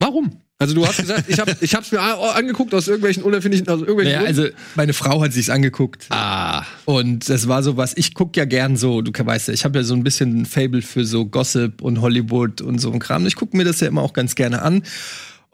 Warum? 0.00 0.40
Also 0.58 0.74
du 0.74 0.86
hast 0.86 0.98
gesagt, 0.98 1.24
ich 1.28 1.38
habe 1.38 1.56
ich 1.60 1.74
hab's 1.74 1.90
mir 1.92 2.00
angeguckt 2.00 2.74
aus 2.74 2.88
irgendwelchen 2.88 3.22
unerfindlichen, 3.22 3.66
aus 3.68 3.80
irgendwelchen 3.80 4.12
Naja, 4.12 4.26
Gründen. 4.26 4.42
also 4.42 4.56
meine 4.74 4.92
Frau 4.92 5.22
hat 5.22 5.32
sich's 5.32 5.48
angeguckt 5.48 6.06
ah, 6.10 6.64
und 6.84 7.28
das 7.30 7.48
war 7.48 7.62
so 7.62 7.78
was. 7.78 7.96
Ich 7.96 8.12
guck 8.12 8.36
ja 8.36 8.44
gern 8.44 8.76
so, 8.76 9.00
du 9.00 9.12
weißt 9.12 9.48
ja, 9.48 9.54
ich 9.54 9.64
habe 9.64 9.78
ja 9.78 9.84
so 9.84 9.94
ein 9.94 10.02
bisschen 10.02 10.42
ein 10.42 10.46
Fable 10.46 10.82
für 10.82 11.04
so 11.04 11.24
Gossip 11.24 11.80
und 11.80 12.00
Hollywood 12.02 12.60
und 12.60 12.78
so 12.78 12.92
ein 12.92 12.98
Kram. 12.98 13.26
Ich 13.26 13.36
gucke 13.36 13.56
mir 13.56 13.64
das 13.64 13.80
ja 13.80 13.88
immer 13.88 14.02
auch 14.02 14.12
ganz 14.12 14.34
gerne 14.34 14.60
an 14.60 14.82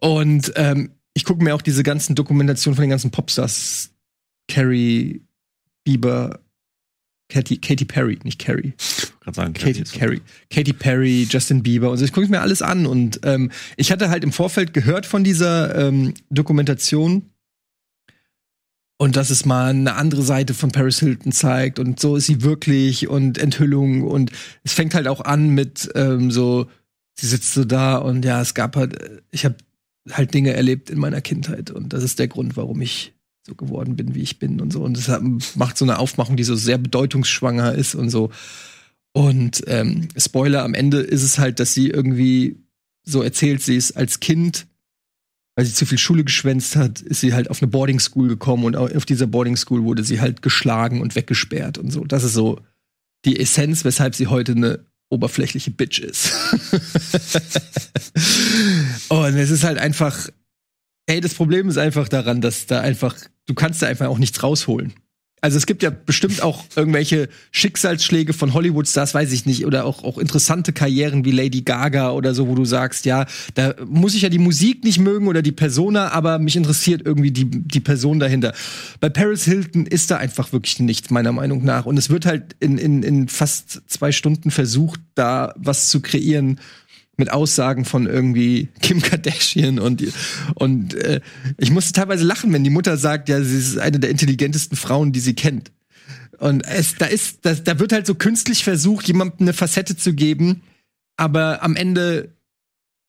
und 0.00 0.52
ähm, 0.56 0.90
ich 1.14 1.24
gucke 1.24 1.42
mir 1.42 1.54
auch 1.54 1.62
diese 1.62 1.82
ganzen 1.82 2.14
Dokumentationen 2.14 2.74
von 2.74 2.82
den 2.82 2.90
ganzen 2.90 3.10
Popstars, 3.10 3.90
Carrie, 4.48 5.22
Bieber, 5.84 6.40
Katy, 7.28 7.58
Katy 7.58 7.84
Perry, 7.84 8.18
nicht 8.22 8.38
Carrie. 8.38 8.74
Kann 9.20 9.34
sagen. 9.34 9.52
Katy, 9.54 9.82
Perry, 9.98 10.20
Katy 10.50 10.72
Perry, 10.72 11.26
Justin 11.28 11.62
Bieber 11.62 11.90
und 11.90 11.98
so. 11.98 12.04
Ich 12.04 12.12
gucke 12.12 12.28
mir 12.28 12.40
alles 12.40 12.62
an 12.62 12.86
und 12.86 13.20
ähm, 13.24 13.50
ich 13.76 13.90
hatte 13.90 14.08
halt 14.08 14.22
im 14.22 14.32
Vorfeld 14.32 14.72
gehört 14.72 15.06
von 15.06 15.24
dieser 15.24 15.74
ähm, 15.74 16.14
Dokumentation 16.30 17.30
und 18.98 19.16
dass 19.16 19.30
es 19.30 19.44
mal 19.44 19.70
eine 19.70 19.94
andere 19.96 20.22
Seite 20.22 20.54
von 20.54 20.70
Paris 20.70 21.00
Hilton 21.00 21.32
zeigt 21.32 21.78
und 21.78 22.00
so 22.00 22.16
ist 22.16 22.26
sie 22.26 22.42
wirklich 22.42 23.08
und 23.08 23.38
Enthüllung 23.38 24.02
und 24.02 24.30
es 24.62 24.72
fängt 24.72 24.94
halt 24.94 25.08
auch 25.08 25.20
an 25.20 25.50
mit 25.50 25.90
ähm, 25.94 26.30
so, 26.30 26.66
sie 27.14 27.26
sitzt 27.26 27.54
so 27.54 27.64
da 27.64 27.96
und 27.96 28.24
ja, 28.24 28.40
es 28.40 28.54
gab 28.54 28.76
halt, 28.76 29.02
äh, 29.02 29.20
ich 29.32 29.44
habe 29.44 29.56
halt 30.12 30.32
Dinge 30.32 30.52
erlebt 30.52 30.88
in 30.88 31.00
meiner 31.00 31.20
Kindheit 31.20 31.72
und 31.72 31.92
das 31.92 32.04
ist 32.04 32.20
der 32.20 32.28
Grund, 32.28 32.56
warum 32.56 32.80
ich 32.80 33.15
so 33.46 33.54
geworden 33.54 33.94
bin, 33.96 34.14
wie 34.16 34.22
ich 34.22 34.38
bin 34.40 34.60
und 34.60 34.72
so. 34.72 34.82
Und 34.82 34.96
das 34.96 35.08
macht 35.54 35.78
so 35.78 35.84
eine 35.84 35.98
Aufmachung, 35.98 36.36
die 36.36 36.42
so 36.44 36.56
sehr 36.56 36.78
bedeutungsschwanger 36.78 37.74
ist 37.74 37.94
und 37.94 38.10
so. 38.10 38.30
Und 39.12 39.62
ähm, 39.68 40.08
Spoiler, 40.16 40.64
am 40.64 40.74
Ende 40.74 40.98
ist 40.98 41.22
es 41.22 41.38
halt, 41.38 41.60
dass 41.60 41.72
sie 41.72 41.88
irgendwie 41.88 42.56
so 43.04 43.22
erzählt, 43.22 43.62
sie 43.62 43.76
ist 43.76 43.92
als 43.96 44.18
Kind, 44.20 44.66
weil 45.54 45.64
sie 45.64 45.72
zu 45.72 45.86
viel 45.86 45.96
Schule 45.98 46.24
geschwänzt 46.24 46.74
hat, 46.76 47.00
ist 47.00 47.20
sie 47.20 47.32
halt 47.32 47.48
auf 47.48 47.62
eine 47.62 47.70
Boarding 47.70 48.00
School 48.00 48.26
gekommen 48.28 48.64
und 48.64 48.76
au- 48.76 48.88
auf 48.94 49.06
dieser 49.06 49.26
Boarding 49.28 49.56
School 49.56 49.84
wurde 49.84 50.02
sie 50.04 50.20
halt 50.20 50.42
geschlagen 50.42 51.00
und 51.00 51.14
weggesperrt 51.14 51.78
und 51.78 51.90
so. 51.92 52.04
Das 52.04 52.24
ist 52.24 52.34
so 52.34 52.60
die 53.24 53.38
Essenz, 53.38 53.84
weshalb 53.84 54.14
sie 54.16 54.26
heute 54.26 54.52
eine 54.52 54.80
oberflächliche 55.08 55.70
Bitch 55.70 56.00
ist. 56.00 56.32
und 59.08 59.36
es 59.36 59.50
ist 59.50 59.64
halt 59.64 59.78
einfach, 59.78 60.28
ey, 61.06 61.20
das 61.20 61.34
Problem 61.34 61.68
ist 61.68 61.78
einfach 61.78 62.08
daran, 62.08 62.40
dass 62.40 62.66
da 62.66 62.80
einfach, 62.80 63.14
du 63.46 63.54
kannst 63.54 63.82
da 63.82 63.86
einfach 63.86 64.06
auch 64.06 64.18
nichts 64.18 64.42
rausholen. 64.42 64.94
Also 65.42 65.58
es 65.58 65.66
gibt 65.66 65.82
ja 65.82 65.90
bestimmt 65.90 66.42
auch 66.42 66.64
irgendwelche 66.74 67.28
Schicksalsschläge 67.52 68.32
von 68.32 68.54
Hollywood-Stars, 68.54 69.14
weiß 69.14 69.32
ich 69.32 69.44
nicht, 69.44 69.66
oder 69.66 69.84
auch, 69.84 70.02
auch 70.02 70.16
interessante 70.16 70.72
Karrieren 70.72 71.24
wie 71.24 71.30
Lady 71.30 71.60
Gaga 71.60 72.12
oder 72.12 72.34
so, 72.34 72.48
wo 72.48 72.54
du 72.54 72.64
sagst, 72.64 73.04
ja, 73.04 73.26
da 73.54 73.74
muss 73.86 74.14
ich 74.14 74.22
ja 74.22 74.30
die 74.30 74.38
Musik 74.38 74.82
nicht 74.82 74.98
mögen 74.98 75.28
oder 75.28 75.42
die 75.42 75.52
Persona, 75.52 76.10
aber 76.10 76.38
mich 76.38 76.56
interessiert 76.56 77.02
irgendwie 77.04 77.30
die, 77.30 77.44
die 77.44 77.80
Person 77.80 78.18
dahinter. 78.18 78.54
Bei 78.98 79.10
Paris 79.10 79.44
Hilton 79.44 79.86
ist 79.86 80.10
da 80.10 80.16
einfach 80.16 80.52
wirklich 80.52 80.80
nichts, 80.80 81.10
meiner 81.10 81.32
Meinung 81.32 81.64
nach. 81.64 81.84
Und 81.84 81.98
es 81.98 82.08
wird 82.08 82.24
halt 82.24 82.56
in, 82.58 82.78
in, 82.78 83.02
in 83.02 83.28
fast 83.28 83.82
zwei 83.86 84.12
Stunden 84.12 84.50
versucht, 84.50 85.00
da 85.14 85.54
was 85.56 85.90
zu 85.90 86.00
kreieren, 86.00 86.58
mit 87.16 87.30
Aussagen 87.32 87.84
von 87.84 88.06
irgendwie 88.06 88.68
Kim 88.80 89.00
Kardashian 89.00 89.78
und 89.78 90.04
und 90.54 90.94
äh, 90.94 91.20
ich 91.58 91.70
musste 91.70 91.92
teilweise 91.92 92.24
lachen, 92.24 92.52
wenn 92.52 92.64
die 92.64 92.70
Mutter 92.70 92.96
sagt, 92.96 93.28
ja, 93.28 93.42
sie 93.42 93.58
ist 93.58 93.78
eine 93.78 93.98
der 93.98 94.10
intelligentesten 94.10 94.76
Frauen, 94.76 95.12
die 95.12 95.20
sie 95.20 95.34
kennt. 95.34 95.72
Und 96.38 96.66
es 96.66 96.96
da 96.96 97.06
ist 97.06 97.38
da, 97.42 97.54
da 97.54 97.78
wird 97.78 97.92
halt 97.92 98.06
so 98.06 98.14
künstlich 98.14 98.64
versucht, 98.64 99.08
jemandem 99.08 99.40
eine 99.40 99.52
Facette 99.52 99.96
zu 99.96 100.12
geben, 100.12 100.62
aber 101.16 101.62
am 101.62 101.76
Ende 101.76 102.36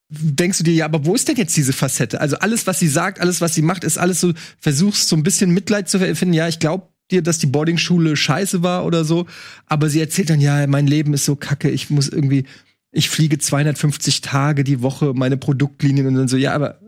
denkst 0.09 0.59
du 0.59 0.63
dir, 0.63 0.73
ja, 0.73 0.85
aber 0.85 1.05
wo 1.05 1.15
ist 1.15 1.27
denn 1.27 1.35
jetzt 1.35 1.57
diese 1.57 1.73
Facette? 1.73 2.21
Also 2.21 2.37
alles, 2.37 2.65
was 2.67 2.79
sie 2.79 2.87
sagt, 2.87 3.19
alles, 3.19 3.41
was 3.41 3.53
sie 3.53 3.61
macht, 3.61 3.83
ist 3.83 3.97
alles 3.97 4.21
so, 4.21 4.33
versuchst 4.59 5.09
so 5.09 5.15
ein 5.15 5.23
bisschen 5.23 5.51
Mitleid 5.51 5.89
zu 5.89 5.99
finden. 5.99 6.33
Ja, 6.33 6.47
ich 6.47 6.59
glaube 6.59 6.87
dir, 7.11 7.21
dass 7.21 7.39
die 7.39 7.47
Boardingschule 7.47 8.15
scheiße 8.15 8.63
war 8.63 8.85
oder 8.85 9.03
so, 9.03 9.27
aber 9.65 9.89
sie 9.89 9.99
erzählt 9.99 10.29
dann, 10.29 10.41
ja, 10.41 10.65
mein 10.67 10.87
Leben 10.87 11.13
ist 11.13 11.25
so 11.25 11.35
kacke, 11.35 11.69
ich 11.69 11.89
muss 11.89 12.09
irgendwie, 12.09 12.45
ich 12.91 13.09
fliege 13.09 13.37
250 13.37 14.21
Tage 14.21 14.63
die 14.63 14.81
Woche 14.81 15.13
meine 15.13 15.37
Produktlinien 15.37 16.07
und 16.07 16.15
dann 16.15 16.27
so, 16.27 16.37
ja, 16.37 16.53
aber 16.53 16.79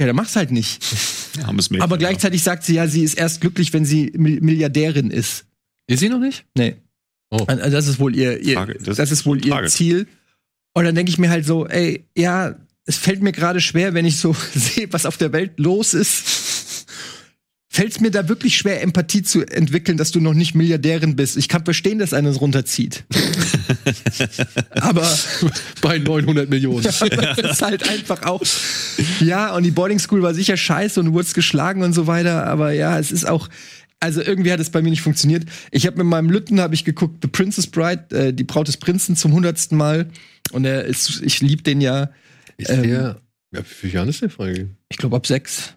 ja, 0.00 0.06
dann 0.06 0.16
mach's 0.16 0.36
halt 0.36 0.50
nicht. 0.50 0.82
Armes 1.44 1.70
Mädchen, 1.70 1.82
Aber 1.82 1.96
ja. 1.96 1.98
gleichzeitig 2.08 2.42
sagt 2.42 2.64
sie 2.64 2.74
ja, 2.74 2.86
sie 2.88 3.02
ist 3.02 3.14
erst 3.14 3.40
glücklich, 3.40 3.72
wenn 3.72 3.84
sie 3.84 4.10
Mi- 4.12 4.40
Milliardärin 4.40 5.10
ist. 5.10 5.44
ist 5.86 6.00
sie 6.00 6.08
noch 6.08 6.18
nicht? 6.20 6.44
Nee. 6.56 6.76
Oh. 7.30 7.44
Also 7.46 7.70
das 7.70 7.86
ist 7.88 7.98
wohl 7.98 8.14
ihr, 8.14 8.40
ihr 8.40 8.54
Frage, 8.54 8.74
das, 8.82 8.96
das 8.96 9.10
ist 9.10 9.26
wohl 9.26 9.44
ihr. 9.44 9.66
Ziel. 9.66 10.06
Und 10.74 10.84
dann 10.84 10.94
denke 10.94 11.10
ich 11.10 11.18
mir 11.18 11.30
halt 11.30 11.44
so, 11.46 11.66
ey, 11.66 12.04
ja, 12.16 12.54
es 12.86 12.96
fällt 12.96 13.22
mir 13.22 13.32
gerade 13.32 13.60
schwer, 13.60 13.94
wenn 13.94 14.04
ich 14.04 14.16
so 14.18 14.34
sehe, 14.54 14.92
was 14.92 15.06
auf 15.06 15.16
der 15.16 15.32
Welt 15.32 15.58
los 15.58 15.94
ist. 15.94 16.43
Fällt 17.74 17.90
es 17.90 17.98
mir 17.98 18.12
da 18.12 18.28
wirklich 18.28 18.56
schwer, 18.56 18.82
Empathie 18.82 19.24
zu 19.24 19.42
entwickeln, 19.42 19.98
dass 19.98 20.12
du 20.12 20.20
noch 20.20 20.32
nicht 20.32 20.54
Milliardärin 20.54 21.16
bist. 21.16 21.36
Ich 21.36 21.48
kann 21.48 21.64
verstehen, 21.64 21.98
dass 21.98 22.14
einer 22.14 22.30
es 22.30 22.40
runterzieht. 22.40 23.02
Aber 24.70 25.04
Bei 25.82 25.98
900 25.98 26.48
Millionen. 26.48 26.84
das 26.84 27.02
ist 27.02 27.62
halt 27.62 27.88
einfach 27.88 28.22
auch. 28.22 28.40
Ja, 29.18 29.56
und 29.56 29.64
die 29.64 29.72
Boarding 29.72 29.98
School 29.98 30.22
war 30.22 30.34
sicher 30.34 30.56
scheiße 30.56 31.00
und 31.00 31.06
du 31.06 31.12
wurdest 31.14 31.34
geschlagen 31.34 31.82
und 31.82 31.94
so 31.94 32.06
weiter. 32.06 32.46
Aber 32.46 32.70
ja, 32.70 32.96
es 32.96 33.10
ist 33.10 33.28
auch. 33.28 33.48
Also 33.98 34.22
irgendwie 34.22 34.52
hat 34.52 34.60
es 34.60 34.70
bei 34.70 34.80
mir 34.80 34.90
nicht 34.90 35.02
funktioniert. 35.02 35.42
Ich 35.72 35.84
habe 35.84 35.96
mit 35.96 36.06
meinem 36.06 36.30
Lütten 36.30 36.60
habe 36.60 36.76
ich 36.76 36.84
geguckt, 36.84 37.18
The 37.22 37.28
Princess 37.28 37.66
Bride, 37.66 38.04
äh, 38.16 38.32
die 38.32 38.44
Braut 38.44 38.68
des 38.68 38.76
Prinzen 38.76 39.16
zum 39.16 39.32
hundertsten 39.32 39.76
Mal. 39.76 40.08
Und 40.52 40.64
er 40.64 40.84
ist, 40.84 41.22
ich 41.24 41.40
lieb 41.40 41.64
den 41.64 41.80
ja. 41.80 42.12
Ist 42.56 42.70
Ähm, 42.70 42.82
der 42.84 43.20
Ja, 43.50 43.58
wie 43.58 43.64
viele 43.64 43.94
Jahren 43.94 44.08
ist 44.08 44.22
der 44.22 44.30
freigegeben? 44.30 44.76
Ich 44.90 44.96
glaube 44.96 45.16
ab 45.16 45.26
sechs. 45.26 45.74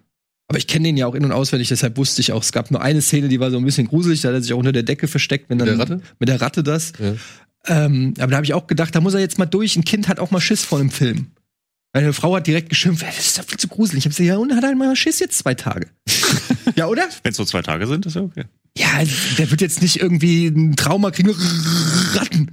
Aber 0.50 0.58
ich 0.58 0.68
kenne 0.68 0.86
den 0.88 0.98
ja 0.98 1.08
auch 1.08 1.16
in- 1.16 1.25
und 1.25 1.32
auswendig, 1.34 1.68
deshalb 1.68 1.98
wusste 1.98 2.22
ich 2.22 2.32
auch, 2.32 2.42
es 2.42 2.51
gab 2.54 2.72
nur 2.72 2.82
eine 2.82 3.01
Szene, 3.01 3.27
die 3.27 3.39
war 3.39 3.51
so 3.51 3.58
ein 3.58 3.66
bisschen 3.66 3.88
gruselig, 3.88 4.22
da 4.22 4.30
hat 4.30 4.36
er 4.36 4.42
sich 4.42 4.54
auch 4.54 4.58
unter 4.58 4.72
der 4.72 4.84
Decke 4.84 5.08
versteckt, 5.08 5.50
wenn 5.50 5.58
Mit 5.58 5.68
dann 5.68 5.77
der 5.77 5.89
Ratte? 5.98 6.01
mit 6.20 6.30
der 6.30 6.39
Ratte 6.42 6.63
das. 6.63 6.94
Ja. 7.00 7.16
Ähm, 7.86 8.13
aber 8.18 8.32
da 8.32 8.38
habe 8.38 8.46
ich 8.46 8.54
auch 8.54 8.66
gedacht, 8.68 8.96
da 8.96 9.01
muss 9.01 9.13
er 9.13 9.20
jetzt 9.20 9.38
mal 9.39 9.46
durch. 9.46 9.75
Ein 9.75 9.84
Kind 9.84 10.08
hat 10.08 10.20
auch 10.20 10.32
mal 10.32 10.39
Schiss 10.39 10.63
vor 10.63 10.80
einem 10.80 10.89
Film. 10.89 11.27
Meine 11.94 12.13
Frau 12.13 12.36
hat 12.36 12.48
direkt 12.48 12.70
geschimpft, 12.70 13.04
"Ey, 13.04 13.10
das 13.16 13.25
ist 13.25 13.39
doch 13.39 13.44
viel 13.44 13.58
zu 13.58 13.68
gruselig. 13.68 14.00
Ich 14.00 14.06
habe 14.06 14.12
gesagt, 14.16 14.27
ja, 14.27 14.38
und 14.38 14.54
hat 14.56 14.63
halt 14.63 14.77
mal 14.77 14.96
Schiss 14.96 15.20
jetzt 15.20 15.38
zwei 15.38 15.54
Tage. 15.54 15.88
ja, 16.75 16.88
oder? 16.88 17.04
Wenn 17.24 17.32
es 17.32 17.38
so 17.38 17.44
zwei 17.46 17.62
Tage 17.62 17.88
sind, 17.88 18.06
ist 18.06 18.16
ja 18.16 18.22
okay. 18.22 18.46
Ja, 18.77 18.88
der 19.38 19.50
wird 19.51 19.60
jetzt 19.62 19.82
nicht 19.82 20.00
irgendwie 20.00 20.48
ein 20.48 20.75
Trauma 20.75 21.12
kriegen. 21.12 21.32
Ratten. 22.13 22.51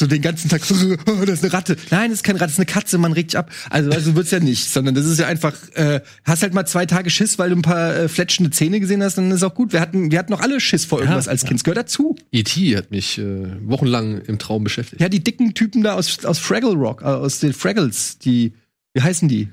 So 0.00 0.06
den 0.06 0.22
ganzen 0.22 0.48
Tag, 0.48 0.62
oh, 0.70 1.24
das 1.26 1.40
ist 1.40 1.44
eine 1.44 1.52
Ratte. 1.52 1.76
Nein, 1.90 2.08
das 2.08 2.20
ist 2.20 2.22
keine 2.22 2.40
Ratte, 2.40 2.46
das 2.46 2.52
ist 2.54 2.58
eine 2.58 2.64
Katze, 2.64 2.96
man 2.96 3.12
regt 3.12 3.32
sich 3.32 3.38
ab. 3.38 3.50
Also, 3.68 3.90
also 3.90 4.14
wird's 4.16 4.30
ja 4.30 4.40
nicht, 4.40 4.70
sondern 4.70 4.94
das 4.94 5.04
ist 5.04 5.18
ja 5.18 5.26
einfach, 5.26 5.54
äh, 5.74 6.00
hast 6.24 6.42
halt 6.42 6.54
mal 6.54 6.64
zwei 6.64 6.86
Tage 6.86 7.10
Schiss, 7.10 7.38
weil 7.38 7.50
du 7.50 7.56
ein 7.56 7.60
paar 7.60 7.94
äh, 7.94 8.08
fletschende 8.08 8.50
Zähne 8.50 8.80
gesehen 8.80 9.02
hast, 9.02 9.18
dann 9.18 9.30
ist 9.30 9.42
auch 9.42 9.54
gut. 9.54 9.74
Wir 9.74 9.80
hatten, 9.80 10.10
wir 10.10 10.18
hatten 10.18 10.32
noch 10.32 10.40
alle 10.40 10.58
Schiss 10.58 10.86
vor 10.86 11.00
irgendwas 11.00 11.28
als 11.28 11.42
Kind. 11.44 11.60
Das 11.60 11.64
gehört 11.64 11.76
dazu. 11.76 12.16
E.T. 12.32 12.78
hat 12.78 12.90
mich 12.90 13.18
äh, 13.18 13.46
wochenlang 13.68 14.22
im 14.22 14.38
Traum 14.38 14.64
beschäftigt. 14.64 15.02
Ja, 15.02 15.10
die 15.10 15.22
dicken 15.22 15.52
Typen 15.52 15.82
da 15.82 15.92
aus, 15.96 16.24
aus 16.24 16.38
Fraggle 16.38 16.72
Rock, 16.72 17.02
äh, 17.02 17.04
aus 17.04 17.40
den 17.40 17.52
Fraggles, 17.52 18.18
die, 18.20 18.54
wie 18.94 19.02
heißen 19.02 19.28
die? 19.28 19.50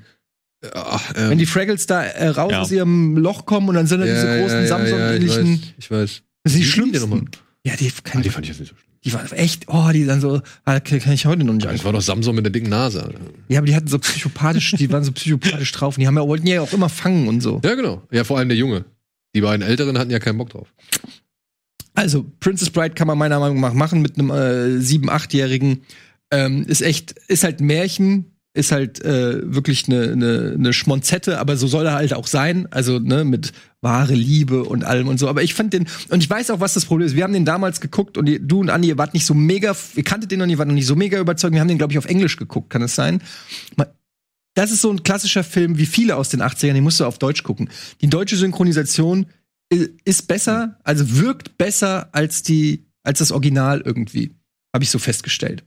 Ja, 0.64 0.98
ähm, 1.14 1.30
Wenn 1.30 1.38
die 1.38 1.44
Fraggles 1.46 1.84
da 1.84 2.02
äh, 2.04 2.28
raus 2.28 2.52
Ja. 2.52 2.62
aus 2.62 2.72
ihrem 2.72 3.18
Loch 3.18 3.44
kommen 3.44 3.68
und 3.68 3.74
dann 3.74 3.86
sind 3.86 4.00
da 4.00 4.06
diese 4.06 4.26
ja, 4.26 4.40
großen 4.40 4.56
ja, 4.56 4.62
ja, 4.62 4.66
Samsung-ähnlichen. 4.68 5.46
Ja, 5.46 5.52
ich 5.52 5.60
weiß. 5.60 5.74
Ich 5.78 5.90
weiß. 5.90 6.22
Das 6.44 6.52
sind 6.54 6.60
die 6.60 6.64
die 6.64 6.70
schlimmsten. 6.72 7.00
nochmal? 7.10 7.24
Ja, 7.64 7.76
die, 7.76 7.88
Ah, 7.88 8.00
kann, 8.02 8.22
die 8.22 8.30
fand 8.30 8.46
ich 8.46 8.50
jetzt 8.50 8.60
nicht 8.60 8.70
so 8.70 8.76
schlimm. 8.76 8.87
Die 9.04 9.12
waren 9.12 9.30
echt, 9.32 9.66
oh, 9.68 9.90
die 9.92 10.04
dann 10.04 10.20
so, 10.20 10.40
ah, 10.64 10.80
kann 10.80 11.12
ich 11.12 11.26
heute 11.26 11.44
noch 11.44 11.54
nicht 11.54 11.66
Das 11.66 11.84
war 11.84 11.92
doch 11.92 12.00
Samsung 12.00 12.34
mit 12.34 12.44
der 12.44 12.50
dicken 12.50 12.68
Nase. 12.68 13.14
Ja, 13.48 13.58
aber 13.58 13.66
die 13.66 13.74
hatten 13.74 13.86
so 13.86 13.98
psychopathisch, 13.98 14.72
die 14.72 14.90
waren 14.90 15.04
so 15.04 15.12
psychopathisch 15.12 15.72
drauf. 15.72 15.96
Und 15.96 16.00
die 16.00 16.06
haben 16.06 16.16
ja, 16.16 16.26
wollten 16.26 16.46
ja 16.46 16.60
auch 16.60 16.72
immer 16.72 16.88
fangen 16.88 17.28
und 17.28 17.40
so. 17.40 17.60
Ja, 17.64 17.74
genau. 17.74 18.02
Ja, 18.10 18.24
vor 18.24 18.38
allem 18.38 18.48
der 18.48 18.58
Junge. 18.58 18.84
Die 19.34 19.40
beiden 19.40 19.66
Älteren 19.66 19.98
hatten 19.98 20.10
ja 20.10 20.18
keinen 20.18 20.38
Bock 20.38 20.50
drauf. 20.50 20.72
Also, 21.94 22.24
Princess 22.40 22.70
Bride 22.70 22.94
kann 22.94 23.06
man 23.06 23.18
meiner 23.18 23.38
Meinung 23.40 23.60
nach 23.60 23.72
machen 23.72 24.02
mit 24.02 24.18
einem 24.18 24.30
äh, 24.30 24.80
sieben-, 24.80 25.10
achtjährigen. 25.10 25.82
Ähm, 26.30 26.64
ist 26.66 26.82
echt, 26.82 27.12
ist 27.28 27.44
halt 27.44 27.60
ein 27.60 27.66
Märchen, 27.66 28.37
ist 28.58 28.72
halt 28.72 29.02
äh, 29.04 29.40
wirklich 29.42 29.86
eine, 29.86 30.12
eine, 30.12 30.54
eine 30.58 30.72
Schmonzette, 30.72 31.38
aber 31.38 31.56
so 31.56 31.66
soll 31.66 31.86
er 31.86 31.94
halt 31.94 32.12
auch 32.12 32.26
sein. 32.26 32.66
Also, 32.70 32.98
ne, 32.98 33.24
mit 33.24 33.52
wahre 33.80 34.14
Liebe 34.14 34.64
und 34.64 34.84
allem 34.84 35.06
und 35.06 35.18
so. 35.18 35.28
Aber 35.28 35.42
ich 35.42 35.54
fand 35.54 35.72
den, 35.72 35.86
und 36.10 36.22
ich 36.22 36.28
weiß 36.28 36.50
auch, 36.50 36.60
was 36.60 36.74
das 36.74 36.84
Problem 36.84 37.06
ist. 37.06 37.14
Wir 37.14 37.22
haben 37.22 37.32
den 37.32 37.44
damals 37.44 37.80
geguckt 37.80 38.18
und 38.18 38.26
die, 38.26 38.44
du 38.44 38.60
und 38.60 38.70
Anni, 38.70 38.88
ihr 38.88 38.98
wart 38.98 39.14
nicht 39.14 39.24
so 39.24 39.34
mega, 39.34 39.74
ihr 39.94 40.02
kanntet 40.02 40.32
den 40.32 40.40
noch 40.40 40.46
nicht, 40.46 40.58
wart 40.58 40.68
noch 40.68 40.74
nicht 40.74 40.86
so 40.86 40.96
mega 40.96 41.18
überzeugt. 41.20 41.54
Wir 41.54 41.60
haben 41.60 41.68
den, 41.68 41.78
glaube 41.78 41.92
ich, 41.92 41.98
auf 41.98 42.06
Englisch 42.06 42.36
geguckt, 42.36 42.70
kann 42.70 42.82
es 42.82 42.94
sein? 42.94 43.22
Das 44.54 44.72
ist 44.72 44.80
so 44.80 44.90
ein 44.90 45.04
klassischer 45.04 45.44
Film, 45.44 45.78
wie 45.78 45.86
viele 45.86 46.16
aus 46.16 46.28
den 46.30 46.42
80ern, 46.42 46.72
den 46.72 46.82
musst 46.82 46.98
du 46.98 47.04
auf 47.04 47.18
Deutsch 47.18 47.44
gucken. 47.44 47.70
Die 48.00 48.08
deutsche 48.08 48.36
Synchronisation 48.36 49.26
ist 50.04 50.26
besser, 50.26 50.80
also 50.82 51.16
wirkt 51.16 51.56
besser 51.58 52.08
als 52.12 52.42
die, 52.42 52.86
als 53.04 53.20
das 53.20 53.30
Original 53.30 53.80
irgendwie. 53.84 54.34
Habe 54.74 54.82
ich 54.82 54.90
so 54.90 54.98
festgestellt. 54.98 55.64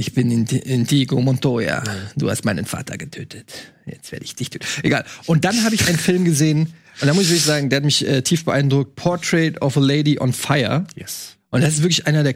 Ich 0.00 0.14
bin 0.14 0.30
in 0.30 0.46
Indigo 0.46 1.20
Montoya. 1.20 1.84
Du 2.16 2.30
hast 2.30 2.46
meinen 2.46 2.64
Vater 2.64 2.96
getötet. 2.96 3.52
Jetzt 3.84 4.10
werde 4.12 4.24
ich 4.24 4.34
dich 4.34 4.48
töten. 4.48 4.64
Egal. 4.82 5.04
Und 5.26 5.44
dann 5.44 5.62
habe 5.62 5.74
ich 5.74 5.86
einen 5.86 5.98
Film 6.08 6.24
gesehen, 6.24 6.72
und 7.02 7.06
da 7.06 7.12
muss 7.12 7.24
ich 7.24 7.30
wirklich 7.30 7.44
sagen, 7.44 7.68
der 7.68 7.76
hat 7.78 7.84
mich 7.84 8.06
äh, 8.08 8.22
tief 8.22 8.46
beeindruckt. 8.46 8.96
Portrait 8.96 9.60
of 9.60 9.76
a 9.76 9.80
Lady 9.80 10.18
on 10.18 10.32
Fire. 10.32 10.86
Yes. 10.96 11.36
Und 11.50 11.62
das 11.62 11.74
ist 11.74 11.82
wirklich 11.82 12.06
einer 12.06 12.22
der, 12.22 12.34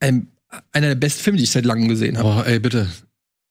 ein, 0.00 0.26
einer 0.72 0.88
der 0.88 0.94
besten 0.96 1.22
Filme, 1.22 1.36
die 1.38 1.44
ich 1.44 1.50
seit 1.52 1.64
langem 1.64 1.88
gesehen 1.88 2.18
habe. 2.18 2.28
Oh, 2.28 2.42
ey, 2.42 2.58
bitte. 2.58 2.88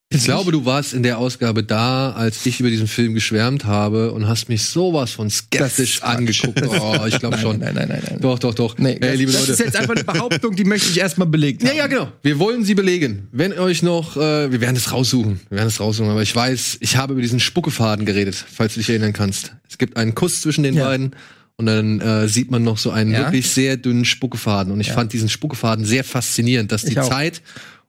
Ich 0.10 0.24
glaube, 0.24 0.52
du 0.52 0.66
warst 0.66 0.94
in 0.94 1.02
der 1.02 1.18
Ausgabe 1.18 1.64
da, 1.64 2.12
als 2.12 2.46
ich 2.46 2.60
über 2.60 2.70
diesen 2.70 2.88
Film 2.88 3.16
geschwärmt 3.16 3.66
habe 3.66 4.12
und 4.12 4.28
hast 4.28 4.50
mich 4.50 4.64
sowas 4.64 5.12
von 5.12 5.30
skeptisch 5.32 6.04
angeguckt. 6.04 6.62
Oh, 6.80 7.06
ich 7.08 7.20
glaube 7.20 7.40
schon. 7.40 7.60
Nein, 7.60 7.74
nein, 7.74 7.88
nein, 7.90 8.04
nein. 8.08 8.20
Doch, 8.22 8.38
doch, 8.38 8.54
doch. 8.54 8.78
Nee, 8.78 8.94
ey, 8.94 9.00
das, 9.00 9.16
liebe 9.18 9.32
das 9.32 9.42
Leute. 9.42 9.52
ist 9.54 9.60
jetzt 9.60 9.76
einfach 9.76 9.96
eine 9.96 10.04
Behauptung, 10.04 10.56
die 10.56 10.64
möchte 10.64 10.90
ich 10.92 11.00
erstmal 11.00 11.28
belegt 11.28 11.64
Ja, 11.64 11.70
haben. 11.70 11.78
ja, 11.78 11.88
genau. 11.88 12.12
Wir 12.22 12.38
wollen 12.38 12.64
sie 12.64 12.76
belegen. 12.76 13.28
Wenn 13.32 13.52
euch 13.58 13.82
noch, 13.82 14.16
äh, 14.16 14.52
wir 14.52 14.62
werden 14.62 14.76
es 14.78 14.92
raussuchen. 14.92 15.40
Wir 15.50 15.58
werden 15.58 15.68
es 15.70 15.80
raussuchen. 15.80 16.12
Aber 16.12 16.22
ich 16.22 16.36
weiß, 16.36 16.78
ich 16.82 16.98
habe 16.98 17.14
über 17.14 17.22
diesen 17.24 17.40
Spuckefaden 17.40 18.06
geredet, 18.06 18.36
falls 18.36 18.76
du 18.76 18.82
dich 18.82 18.90
erinnern 18.90 19.12
kannst. 19.14 19.56
Es 19.68 19.80
gibt 19.80 19.98
einen 19.98 20.14
Kuss 20.14 20.42
zwischen 20.42 20.62
den 20.64 20.76
Ja. 20.76 20.86
beiden 20.86 21.12
und 21.58 21.66
dann 21.66 22.00
äh, 22.00 22.28
sieht 22.28 22.52
man 22.52 22.64
noch 22.64 22.78
so 22.78 22.92
einen 22.92 23.12
Ja. 23.12 23.20
wirklich 23.22 23.50
sehr 23.50 23.76
dünnen 23.76 24.06
Spuckefaden. 24.06 24.72
Und 24.72 24.80
ich 24.82 24.92
fand 24.92 25.14
diesen 25.14 25.30
Spuckefaden 25.30 25.84
sehr 25.84 26.04
faszinierend, 26.04 26.72
dass 26.72 26.84
die. 26.84 26.94
Zeit 26.96 27.42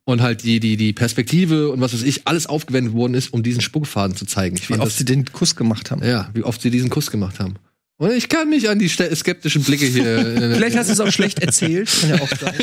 und 0.07 0.23
halt 0.23 0.45
die, 0.45 0.61
die, 0.61 0.77
die 0.77 0.93
Perspektive 0.93 1.71
und 1.71 1.81
was 1.81 1.93
weiß 1.93 2.05
ich, 2.05 2.27
alles 2.29 2.47
aufgewendet 2.47 2.95
worden 2.95 3.15
ist, 3.15 3.33
um 3.33 3.43
diesen 3.43 3.61
Spuckefaden 3.61 4.17
zu 4.17 4.25
zeigen. 4.25 4.57
Ich 4.57 4.63
Wie 4.63 4.67
fand 4.75 4.81
oft 4.81 4.93
das, 4.93 4.99
sie 4.99 5.05
den 5.05 5.25
Kuss 5.27 5.57
gemacht 5.57 5.91
haben. 5.91 6.03
ja, 6.03 6.31
wie 6.33 6.45
oft 6.45 6.63
sie 6.63 6.71
diesen 6.71 6.91
Kuss 6.91 7.11
gemacht 7.11 7.41
haben. 7.41 7.57
Und 7.99 8.13
ich 8.13 8.29
kann 8.29 8.49
mich 8.49 8.69
an 8.69 8.79
die 8.79 8.89
skeptischen 8.89 9.65
Blicke 9.65 9.87
hier. 9.87 10.19
äh, 10.19 10.55
Vielleicht 10.55 10.77
hast 10.77 10.89
du 10.89 10.93
es 10.93 11.01
auch 11.01 11.11
schlecht 11.11 11.41
erzählt. 11.41 11.89
Kann 12.01 12.11
ja 12.11 12.21
auch 12.21 12.29
sein. 12.29 12.55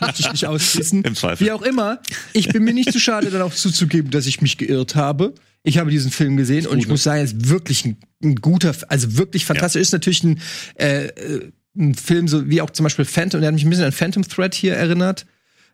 Möchte 0.00 0.20
ich 0.20 0.32
nicht 0.32 0.46
ausschließen. 0.46 1.02
Im 1.02 1.16
Zweifel. 1.16 1.46
Wie 1.46 1.50
auch 1.50 1.62
immer, 1.62 1.98
ich 2.34 2.48
bin 2.48 2.62
mir 2.62 2.74
nicht 2.74 2.92
zu 2.92 3.00
schade, 3.00 3.30
dann 3.30 3.42
auch 3.42 3.54
zuzugeben, 3.54 4.10
dass 4.10 4.26
ich 4.26 4.40
mich 4.42 4.58
geirrt 4.58 4.94
habe. 4.94 5.34
Ich 5.64 5.78
habe 5.78 5.90
diesen 5.90 6.10
Film 6.10 6.36
gesehen 6.36 6.66
und 6.66 6.78
ich 6.78 6.88
muss 6.88 7.02
sagen, 7.02 7.22
es 7.22 7.32
ist 7.32 7.48
wirklich 7.48 7.84
ein, 7.84 7.96
ein 8.22 8.36
guter, 8.36 8.74
also 8.88 9.16
wirklich 9.16 9.44
fantastisch. 9.46 9.80
Ist 9.80 9.92
natürlich 9.92 10.22
ein, 10.24 10.40
äh, 10.74 11.06
äh, 11.06 11.52
ein 11.76 11.94
Film, 11.94 12.28
so 12.28 12.48
wie 12.48 12.60
auch 12.60 12.70
zum 12.70 12.84
Beispiel 12.84 13.06
Phantom, 13.06 13.40
der 13.40 13.48
hat 13.48 13.54
mich 13.54 13.64
ein 13.64 13.70
bisschen 13.70 13.86
an 13.86 13.92
Phantom 13.92 14.28
Thread 14.28 14.54
hier 14.54 14.74
erinnert. 14.74 15.24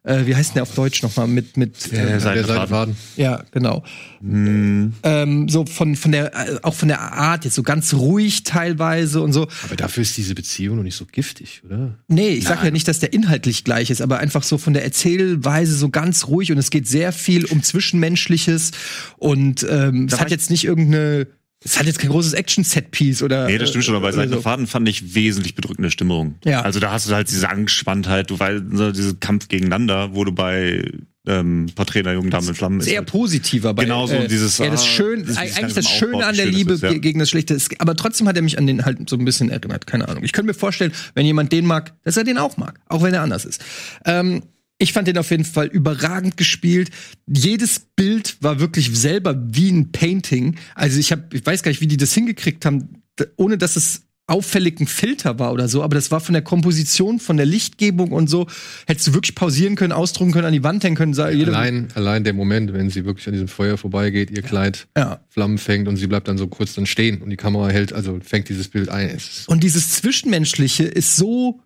Äh, 0.08 0.26
wie 0.26 0.34
heißt 0.34 0.50
denn 0.50 0.54
der 0.54 0.62
auf 0.62 0.74
Deutsch 0.74 1.02
nochmal? 1.02 1.28
Mit, 1.28 1.56
mit, 1.58 1.92
Ja, 1.92 2.04
äh, 2.04 2.18
Seitenfaden. 2.20 2.96
Ja, 3.16 3.44
genau. 3.50 3.84
Hm, 4.20 4.94
Ähm, 5.02 5.48
so 5.48 5.66
von, 5.66 5.96
von 5.96 6.12
der, 6.12 6.34
äh, 6.34 6.58
auch 6.62 6.74
von 6.74 6.88
der 6.88 7.00
Art, 7.00 7.44
jetzt 7.44 7.54
so 7.54 7.62
ganz 7.62 7.92
ruhig 7.92 8.42
teilweise 8.42 9.20
und 9.20 9.32
so. 9.34 9.48
Aber 9.64 9.76
dafür 9.76 10.02
ist 10.02 10.16
diese 10.16 10.34
Beziehung 10.34 10.76
noch 10.76 10.82
nicht 10.82 10.96
so 10.96 11.04
giftig, 11.04 11.62
oder? 11.64 11.98
Nee, 12.08 12.30
ich 12.30 12.44
sag 12.44 12.64
ja 12.64 12.70
nicht, 12.70 12.88
dass 12.88 13.00
der 13.00 13.12
inhaltlich 13.12 13.64
gleich 13.64 13.90
ist, 13.90 14.00
aber 14.00 14.18
einfach 14.18 14.42
so 14.42 14.56
von 14.56 14.72
der 14.72 14.82
Erzählweise 14.82 15.74
so 15.74 15.90
ganz 15.90 16.26
ruhig 16.26 16.50
und 16.52 16.58
es 16.58 16.70
geht 16.70 16.88
sehr 16.88 17.12
viel 17.12 17.44
um 17.44 17.62
Zwischenmenschliches 17.62 18.70
und 19.18 19.66
ähm, 19.68 20.06
es 20.10 20.18
hat 20.18 20.30
jetzt 20.30 20.50
nicht 20.50 20.64
irgendeine, 20.64 21.26
es 21.64 21.78
hat 21.78 21.86
jetzt 21.86 21.98
kein 21.98 22.10
großes 22.10 22.34
Action-Set-Piece 22.34 23.22
oder. 23.22 23.46
Nee, 23.46 23.58
das 23.58 23.70
stimmt 23.70 23.84
schon, 23.84 23.94
aber 23.96 24.06
bei 24.06 24.12
so. 24.12 24.18
Seitenfaden 24.18 24.66
fand 24.66 24.88
ich 24.88 25.14
wesentlich 25.14 25.54
bedrückende 25.54 25.90
Stimmung. 25.90 26.36
Ja. 26.44 26.62
Also 26.62 26.78
da 26.80 26.92
hast 26.92 27.08
du 27.08 27.14
halt 27.14 27.28
diese 27.30 27.48
Angespanntheit, 27.48 28.30
du 28.30 28.38
weißt, 28.38 28.62
so 28.72 28.92
diesen 28.92 29.18
Kampf 29.20 29.48
gegeneinander, 29.48 30.14
wo 30.14 30.24
du 30.24 30.32
bei 30.32 30.88
ähm, 31.26 31.66
Porträt 31.74 32.04
der 32.04 32.14
jungen 32.14 32.30
Dame 32.30 32.46
mit 32.46 32.56
Flammen 32.56 32.80
Sehr 32.80 32.98
halt- 32.98 33.08
positiver 33.10 33.74
bei 33.74 33.84
Genau 33.84 34.06
so, 34.06 34.14
äh, 34.14 34.28
dieses, 34.28 34.56
ja, 34.58 34.70
das 34.70 34.82
ah, 34.82 34.86
schön, 34.86 35.20
das 35.22 35.30
ist 35.32 35.38
eigentlich 35.58 35.74
das 35.74 35.88
Schöne 35.90 36.24
an 36.24 36.34
der 36.36 36.44
Schönes 36.44 36.56
Liebe 36.56 36.72
ist, 36.74 36.82
ja. 36.82 36.90
ge- 36.90 37.00
gegen 37.00 37.18
das 37.18 37.28
Schlechte 37.28 37.52
ist, 37.54 37.78
aber 37.80 37.96
trotzdem 37.96 38.26
hat 38.28 38.36
er 38.36 38.42
mich 38.42 38.56
an 38.56 38.66
den 38.66 38.84
halt 38.86 39.10
so 39.10 39.16
ein 39.16 39.24
bisschen 39.26 39.50
erinnert, 39.50 39.86
keine 39.86 40.08
Ahnung. 40.08 40.24
Ich 40.24 40.32
könnte 40.32 40.46
mir 40.46 40.54
vorstellen, 40.54 40.92
wenn 41.14 41.26
jemand 41.26 41.52
den 41.52 41.66
mag, 41.66 41.92
dass 42.04 42.16
er 42.16 42.24
den 42.24 42.38
auch 42.38 42.56
mag, 42.56 42.80
auch 42.88 43.02
wenn 43.02 43.12
er 43.12 43.22
anders 43.22 43.44
ist. 43.44 43.62
Ähm, 44.06 44.42
ich 44.78 44.92
fand 44.92 45.08
den 45.08 45.18
auf 45.18 45.30
jeden 45.30 45.44
Fall 45.44 45.66
überragend 45.66 46.36
gespielt. 46.36 46.90
Jedes 47.26 47.80
Bild 47.80 48.36
war 48.40 48.60
wirklich 48.60 48.96
selber 48.96 49.36
wie 49.50 49.70
ein 49.70 49.90
Painting. 49.92 50.56
Also 50.74 50.98
ich 51.00 51.10
habe, 51.12 51.24
ich 51.32 51.44
weiß 51.44 51.62
gar 51.62 51.70
nicht, 51.70 51.80
wie 51.80 51.88
die 51.88 51.96
das 51.96 52.12
hingekriegt 52.14 52.64
haben, 52.64 53.02
ohne 53.36 53.58
dass 53.58 53.76
es 53.76 54.02
auffällig 54.28 54.78
ein 54.78 54.86
Filter 54.86 55.38
war 55.38 55.54
oder 55.54 55.68
so, 55.68 55.82
aber 55.82 55.94
das 55.94 56.10
war 56.10 56.20
von 56.20 56.34
der 56.34 56.42
Komposition, 56.42 57.18
von 57.18 57.38
der 57.38 57.46
Lichtgebung 57.46 58.12
und 58.12 58.28
so, 58.28 58.46
hättest 58.86 59.06
du 59.08 59.14
wirklich 59.14 59.34
pausieren 59.34 59.74
können, 59.74 59.90
ausdrucken 59.90 60.32
können, 60.32 60.44
an 60.44 60.52
die 60.52 60.62
Wand 60.62 60.84
hängen 60.84 60.96
können, 60.96 61.14
sagen, 61.14 61.34
jeder- 61.38 61.56
Allein, 61.56 61.88
allein 61.94 62.24
der 62.24 62.34
Moment, 62.34 62.74
wenn 62.74 62.90
sie 62.90 63.06
wirklich 63.06 63.26
an 63.26 63.32
diesem 63.32 63.48
Feuer 63.48 63.78
vorbeigeht, 63.78 64.30
ihr 64.30 64.42
Kleid 64.42 64.86
ja. 64.98 65.20
Flammen 65.30 65.56
fängt 65.56 65.88
und 65.88 65.96
sie 65.96 66.06
bleibt 66.06 66.28
dann 66.28 66.36
so 66.36 66.46
kurz 66.46 66.74
dann 66.74 66.84
stehen 66.84 67.22
und 67.22 67.30
die 67.30 67.38
Kamera 67.38 67.70
hält, 67.70 67.94
also 67.94 68.20
fängt 68.22 68.50
dieses 68.50 68.68
Bild 68.68 68.90
ein. 68.90 69.16
Und 69.46 69.64
dieses 69.64 69.92
Zwischenmenschliche 69.92 70.84
ist 70.84 71.16
so. 71.16 71.60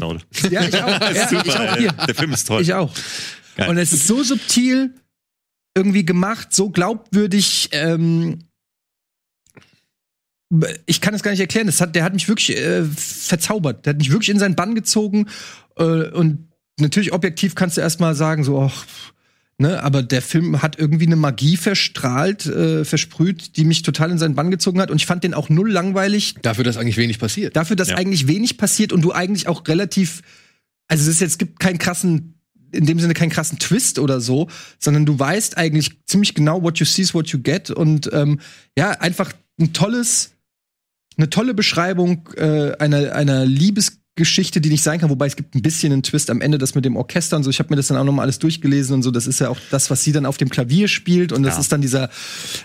Laut. 0.00 0.26
ja, 0.50 0.62
ich 0.62 0.82
auch. 0.82 1.00
Ja, 1.14 1.28
Super, 1.28 1.46
ich 1.46 1.56
auch 1.56 1.76
hier. 1.76 1.92
Der 1.92 2.14
Film 2.14 2.32
ist 2.32 2.46
toll. 2.46 2.62
Ich 2.62 2.72
auch. 2.74 2.94
Geil. 3.56 3.68
Und 3.68 3.78
es 3.78 3.92
ist 3.92 4.06
so 4.06 4.22
subtil 4.22 4.94
irgendwie 5.76 6.04
gemacht, 6.04 6.52
so 6.52 6.70
glaubwürdig. 6.70 7.70
Ähm, 7.72 8.38
ich 10.86 11.00
kann 11.00 11.14
es 11.14 11.22
gar 11.22 11.32
nicht 11.32 11.40
erklären. 11.40 11.66
Das 11.66 11.80
hat, 11.80 11.94
der 11.96 12.04
hat 12.04 12.14
mich 12.14 12.28
wirklich 12.28 12.56
äh, 12.56 12.84
verzaubert. 12.84 13.86
Der 13.86 13.92
hat 13.92 13.98
mich 13.98 14.10
wirklich 14.10 14.30
in 14.30 14.38
seinen 14.38 14.54
Bann 14.54 14.74
gezogen. 14.74 15.28
Äh, 15.76 16.10
und 16.10 16.48
natürlich 16.78 17.12
objektiv 17.12 17.54
kannst 17.54 17.76
du 17.76 17.80
erstmal 17.80 18.14
sagen, 18.14 18.44
so, 18.44 18.60
ach, 18.60 18.86
ne, 19.58 19.82
aber 19.82 20.02
der 20.02 20.22
Film 20.22 20.62
hat 20.62 20.78
irgendwie 20.78 21.06
eine 21.06 21.16
Magie 21.16 21.56
verstrahlt, 21.56 22.46
äh, 22.46 22.84
versprüht, 22.84 23.56
die 23.56 23.64
mich 23.64 23.82
total 23.82 24.10
in 24.10 24.18
seinen 24.18 24.34
Bann 24.34 24.50
gezogen 24.50 24.80
hat. 24.80 24.90
Und 24.90 24.96
ich 24.96 25.06
fand 25.06 25.24
den 25.24 25.34
auch 25.34 25.48
null 25.48 25.70
langweilig. 25.70 26.34
dafür, 26.42 26.64
dass 26.64 26.76
eigentlich 26.76 26.96
wenig 26.96 27.18
passiert. 27.18 27.56
Dafür, 27.56 27.76
dass 27.76 27.88
Ja. 27.88 27.96
eigentlich 27.96 28.26
wenig 28.26 28.56
passiert 28.58 28.92
und 28.92 29.02
du 29.02 29.12
eigentlich 29.12 29.46
auch 29.48 29.66
relativ, 29.68 30.22
also 30.88 31.02
es 31.02 31.08
ist 31.08 31.20
jetzt 31.20 31.38
gibt 31.38 31.60
keinen 31.60 31.78
krassen, 31.78 32.34
in 32.72 32.86
dem 32.86 32.98
Sinne 32.98 33.14
keinen 33.14 33.30
krassen 33.30 33.58
Twist 33.58 33.98
oder 34.00 34.20
so, 34.20 34.48
sondern 34.80 35.06
du 35.06 35.18
weißt 35.18 35.56
eigentlich 35.56 36.04
ziemlich 36.06 36.34
genau, 36.34 36.62
what 36.62 36.78
you 36.78 36.84
see 36.86 37.02
is 37.02 37.14
what 37.14 37.28
you 37.28 37.38
get 37.40 37.70
und 37.70 38.10
ähm, 38.12 38.40
ja, 38.76 38.90
einfach 38.90 39.32
ein 39.60 39.72
tolles, 39.72 40.32
eine 41.16 41.30
tolle 41.30 41.54
Beschreibung 41.54 42.28
äh, 42.36 42.72
einer, 42.78 43.14
einer 43.14 43.46
Liebes 43.46 44.00
Geschichte, 44.16 44.60
die 44.60 44.68
nicht 44.70 44.82
sein 44.82 45.00
kann, 45.00 45.10
wobei 45.10 45.26
es 45.26 45.34
gibt 45.34 45.54
ein 45.56 45.62
bisschen 45.62 45.92
einen 45.92 46.02
Twist 46.04 46.30
am 46.30 46.40
Ende, 46.40 46.56
das 46.58 46.74
mit 46.74 46.84
dem 46.84 46.96
Orchester 46.96 47.36
und 47.36 47.42
so. 47.42 47.50
Ich 47.50 47.58
habe 47.58 47.70
mir 47.70 47.76
das 47.76 47.88
dann 47.88 47.96
auch 47.96 48.04
noch 48.04 48.12
mal 48.12 48.22
alles 48.22 48.38
durchgelesen 48.38 48.94
und 48.94 49.02
so. 49.02 49.10
Das 49.10 49.26
ist 49.26 49.40
ja 49.40 49.48
auch 49.48 49.58
das, 49.70 49.90
was 49.90 50.04
sie 50.04 50.12
dann 50.12 50.24
auf 50.26 50.36
dem 50.36 50.48
Klavier 50.50 50.86
spielt 50.88 51.32
und 51.32 51.42
das 51.42 51.54
Ja. 51.54 51.60
ist 51.60 51.72
dann 51.72 51.80
dieser 51.80 52.10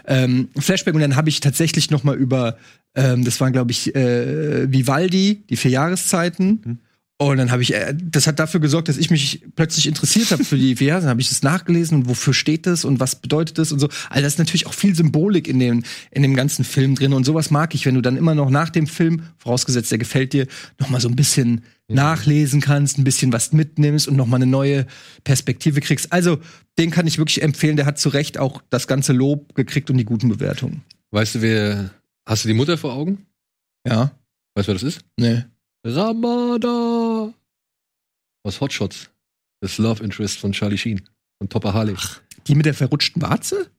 ähm, 0.06 0.50
Flashback. 0.58 0.94
Und 0.94 1.02
dann 1.02 1.16
habe 1.16 1.30
ich 1.30 1.40
tatsächlich 1.40 1.90
noch 1.90 2.04
mal 2.04 2.16
über, 2.16 2.58
ähm, 2.96 3.24
das 3.26 3.42
waren 3.42 3.52
glaube 3.52 3.72
ich 3.72 3.96
äh, 3.96 4.72
Vivaldi, 4.72 5.44
die 5.50 5.56
vier 5.58 5.72
Jahreszeiten. 5.72 6.80
Und 7.22 7.36
dann 7.36 7.52
habe 7.52 7.62
ich, 7.62 7.74
äh, 7.74 7.94
das 8.02 8.28
hat 8.28 8.40
dafür 8.40 8.62
gesorgt, 8.62 8.88
dass 8.88 8.96
ich 8.98 9.12
mich 9.12 9.44
plötzlich 9.54 9.88
interessiert 9.88 10.32
habe 10.32 10.46
für 10.46 10.56
die 10.58 10.74
Jahre. 10.74 11.02
Dann 11.02 11.10
habe 11.10 11.20
ich 11.20 11.28
das 11.28 11.44
nachgelesen 11.44 11.98
und 11.98 12.10
wofür 12.10 12.34
steht 12.34 12.66
das 12.66 12.86
und 12.86 13.02
was 13.02 13.16
bedeutet 13.18 13.58
das 13.58 13.74
und 13.74 13.80
so. 13.80 13.90
Also 14.10 14.24
das 14.24 14.34
ist 14.34 14.40
natürlich 14.40 14.68
auch 14.68 14.74
viel 14.74 14.96
Symbolik 14.96 15.50
in 15.50 15.60
dem, 15.60 15.84
in 16.12 16.22
dem 16.22 16.34
ganzen 16.34 16.64
Film 16.64 16.96
drin. 16.96 17.12
Und 17.12 17.26
sowas 17.26 17.52
mag 17.52 17.76
ich, 17.76 17.86
wenn 17.86 17.96
du 17.96 18.02
dann 18.02 18.16
immer 18.16 18.36
noch 18.36 18.50
nach 18.50 18.70
dem 18.70 18.88
Film, 18.88 19.24
vorausgesetzt, 19.38 19.92
der 19.92 19.98
gefällt 19.98 20.32
dir, 20.32 20.48
noch 20.80 20.90
mal 20.90 21.02
so 21.02 21.10
ein 21.10 21.18
bisschen 21.18 21.66
nachlesen 21.90 22.62
kannst, 22.62 22.98
ein 22.98 23.04
bisschen 23.04 23.34
was 23.34 23.52
mitnimmst 23.52 24.08
und 24.08 24.16
noch 24.16 24.28
mal 24.28 24.38
eine 24.38 24.46
neue 24.46 24.86
Perspektive 25.26 25.82
kriegst. 25.82 26.14
Also 26.14 26.40
den 26.78 26.90
kann 26.90 27.06
ich 27.06 27.18
wirklich 27.18 27.42
empfehlen. 27.42 27.76
Der 27.76 27.86
hat 27.86 28.00
zu 28.00 28.08
Recht 28.10 28.38
auch 28.38 28.62
das 28.70 28.88
ganze 28.88 29.12
Lob 29.12 29.56
gekriegt 29.56 29.90
und 29.90 29.98
die 29.98 30.06
guten 30.06 30.30
Bewertungen. 30.30 30.84
Weißt 31.12 31.36
du, 31.36 31.42
wer. 31.42 31.90
Hast 32.26 32.46
du 32.46 32.48
die 32.48 32.54
Mutter 32.54 32.78
vor 32.78 32.94
Augen? 32.94 33.26
Ja, 33.86 34.12
Weißt 34.56 34.70
du, 34.70 34.72
wer 34.72 34.74
das 34.76 34.84
ist? 34.84 35.02
nee. 35.20 35.44
Ramada! 35.86 36.99
Aus 38.44 38.62
Hotshots. 38.62 39.10
Das 39.62 39.78
Love 39.78 40.04
Interest 40.04 40.38
von 40.38 40.52
Charlie 40.52 40.78
Sheen. 40.78 41.02
Und 41.40 41.52
Topper 41.52 41.74
Harley. 41.74 41.96
Die 42.48 42.56
mit 42.56 42.66
der 42.66 42.74
verrutschten 42.74 43.22
Warze? 43.22 43.70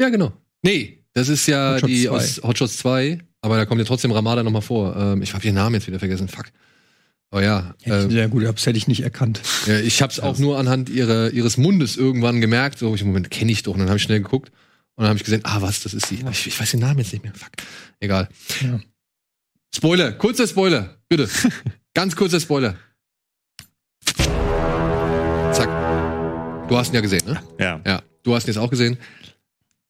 Ja, 0.00 0.08
genau. 0.08 0.32
Nee, 0.62 1.04
das 1.12 1.28
ist 1.28 1.46
ja 1.46 1.76
Hot 1.76 1.88
die 1.88 2.04
2. 2.04 2.10
aus 2.10 2.40
Hot 2.42 2.58
Shots 2.58 2.78
2, 2.78 3.18
aber 3.40 3.56
da 3.56 3.66
kommt 3.66 3.80
ja 3.80 3.84
trotzdem 3.86 4.10
Ramada 4.12 4.42
nochmal 4.42 4.62
vor. 4.62 4.96
Ähm, 4.96 5.22
ich 5.22 5.34
habe 5.34 5.44
ihren 5.44 5.54
Namen 5.54 5.74
jetzt 5.74 5.86
wieder 5.86 5.98
vergessen, 5.98 6.28
fuck. 6.28 6.46
Aber 7.30 7.42
ja, 7.42 7.74
äh, 7.84 8.06
ja 8.08 8.26
gut, 8.28 8.44
das 8.44 8.66
hätte 8.66 8.78
ich 8.78 8.86
nicht 8.86 9.02
erkannt. 9.02 9.40
ja 9.66 9.80
ich 9.80 10.02
habe 10.02 10.12
es 10.12 10.20
auch 10.20 10.38
nur 10.38 10.58
anhand 10.58 10.88
ihrer, 10.88 11.30
ihres 11.30 11.56
Mundes 11.56 11.96
irgendwann 11.96 12.40
gemerkt. 12.40 12.78
So, 12.78 12.94
ich 12.94 13.00
im 13.00 13.08
Moment 13.08 13.30
kenne 13.30 13.50
ich 13.50 13.62
doch. 13.64 13.72
Und 13.72 13.80
dann 13.80 13.88
habe 13.88 13.96
ich 13.96 14.04
schnell 14.04 14.20
geguckt 14.20 14.50
und 14.94 15.02
dann 15.02 15.08
habe 15.08 15.16
ich 15.16 15.24
gesehen, 15.24 15.40
ah, 15.44 15.60
was, 15.60 15.82
das 15.82 15.94
ist 15.94 16.06
sie. 16.06 16.24
Ich, 16.30 16.46
ich 16.46 16.60
weiß 16.60 16.70
den 16.70 16.80
Namen 16.80 17.00
jetzt 17.00 17.12
nicht 17.12 17.24
mehr. 17.24 17.34
Fuck. 17.34 17.50
Egal. 17.98 18.28
Ja. 18.60 18.80
Spoiler, 19.74 20.12
kurzer 20.12 20.46
Spoiler, 20.46 20.96
bitte. 21.08 21.28
Ganz 21.94 22.14
kurzer 22.14 22.38
Spoiler. 22.38 22.76
Du 26.74 26.80
hast 26.80 26.88
ihn 26.88 26.96
ja 26.96 27.02
gesehen, 27.02 27.22
ne? 27.24 27.40
Ja. 27.60 27.80
Ja, 27.86 28.02
du 28.24 28.34
hast 28.34 28.48
ihn 28.48 28.48
jetzt 28.48 28.58
auch 28.58 28.68
gesehen. 28.68 28.98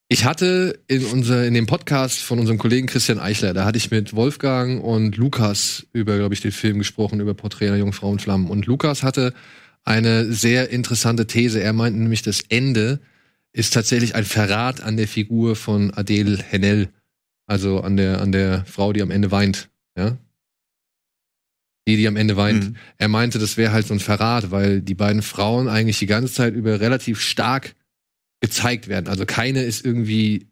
Ich 0.09 0.27
hatte 0.27 0.79
in, 0.87 1.07
unser, 1.07 1.47
in 1.47 1.55
dem 1.55 1.65
Podcast 1.65 2.21
von 2.21 2.39
unserem 2.39 2.59
Kollegen 2.59 2.87
Christian 2.87 3.19
Eichler, 3.19 3.55
da 3.55 3.65
hatte 3.65 3.79
ich 3.79 3.91
mit 3.91 4.15
Wolfgang 4.15 4.85
und 4.85 5.17
Lukas 5.17 5.87
über, 5.95 6.19
glaube 6.19 6.35
ich, 6.35 6.43
den 6.43 6.53
Film 6.53 6.77
gesprochen, 6.77 7.21
über 7.21 7.33
Porträt 7.33 7.69
einer 7.69 7.79
jungen 7.79 7.95
Frau 7.95 8.13
in 8.13 8.19
Flammen. 8.19 8.51
Und 8.51 8.67
Lukas 8.67 9.03
hatte 9.03 9.33
eine 9.83 10.31
sehr 10.31 10.69
interessante 10.69 11.27
These. 11.27 11.63
Er 11.63 11.73
meinte 11.73 11.99
nämlich, 11.99 12.21
das 12.21 12.43
Ende 12.51 13.01
ist 13.53 13.73
tatsächlich 13.73 14.15
ein 14.15 14.27
Verrat 14.27 14.83
an 14.83 14.99
der 14.99 15.09
Figur 15.09 15.57
von 15.57 15.91
Adele 15.95 16.37
Hennel. 16.37 16.91
Also 17.47 17.81
an 17.81 17.97
der, 17.97 18.21
an 18.21 18.31
der 18.31 18.67
Frau, 18.67 18.93
die 18.93 19.01
am 19.01 19.11
Ende 19.11 19.31
weint. 19.31 19.71
Ja? 19.97 20.19
Die, 21.87 21.97
die 21.97 22.09
am 22.09 22.17
Ende 22.17 22.37
weint. 22.37 22.71
Mhm. 22.71 22.77
Er 22.97 23.09
meinte, 23.09 23.39
das 23.39 23.57
wäre 23.57 23.73
halt 23.73 23.87
so 23.87 23.93
ein 23.93 24.01
Verrat, 24.01 24.51
weil 24.51 24.81
die 24.81 24.95
beiden 24.95 25.21
Frauen 25.21 25.69
eigentlich 25.69 25.99
die 25.99 26.07
ganze 26.07 26.33
Zeit 26.33 26.55
über 26.55 26.81
relativ 26.81 27.21
stark 27.21 27.75
gezeigt 28.41 28.89
werden. 28.89 29.09
Also 29.09 29.27
keine 29.27 29.63
ist 29.63 29.85
irgendwie 29.85 30.47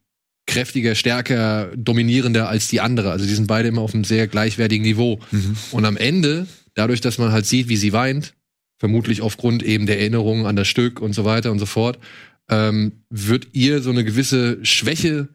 kräftiger, 0.46 0.94
stärker, 0.94 1.70
dominierender 1.76 2.48
als 2.48 2.68
die 2.68 2.80
andere. 2.80 3.10
Also 3.10 3.26
die 3.26 3.34
sind 3.34 3.46
beide 3.46 3.68
immer 3.68 3.80
auf 3.80 3.94
einem 3.94 4.04
sehr 4.04 4.26
gleichwertigen 4.26 4.84
Niveau. 4.84 5.20
Mhm. 5.30 5.56
Und 5.70 5.84
am 5.84 5.96
Ende, 5.96 6.46
dadurch, 6.74 7.00
dass 7.00 7.18
man 7.18 7.32
halt 7.32 7.46
sieht, 7.46 7.68
wie 7.68 7.76
sie 7.76 7.92
weint, 7.92 8.34
vermutlich 8.78 9.22
aufgrund 9.22 9.62
eben 9.62 9.86
der 9.86 10.00
Erinnerungen 10.00 10.44
an 10.44 10.56
das 10.56 10.68
Stück 10.68 11.00
und 11.00 11.14
so 11.14 11.24
weiter 11.24 11.52
und 11.52 11.58
so 11.58 11.66
fort, 11.66 11.98
ähm, 12.50 13.04
wird 13.10 13.48
ihr 13.52 13.80
so 13.80 13.90
eine 13.90 14.04
gewisse 14.04 14.58
Schwäche, 14.64 15.28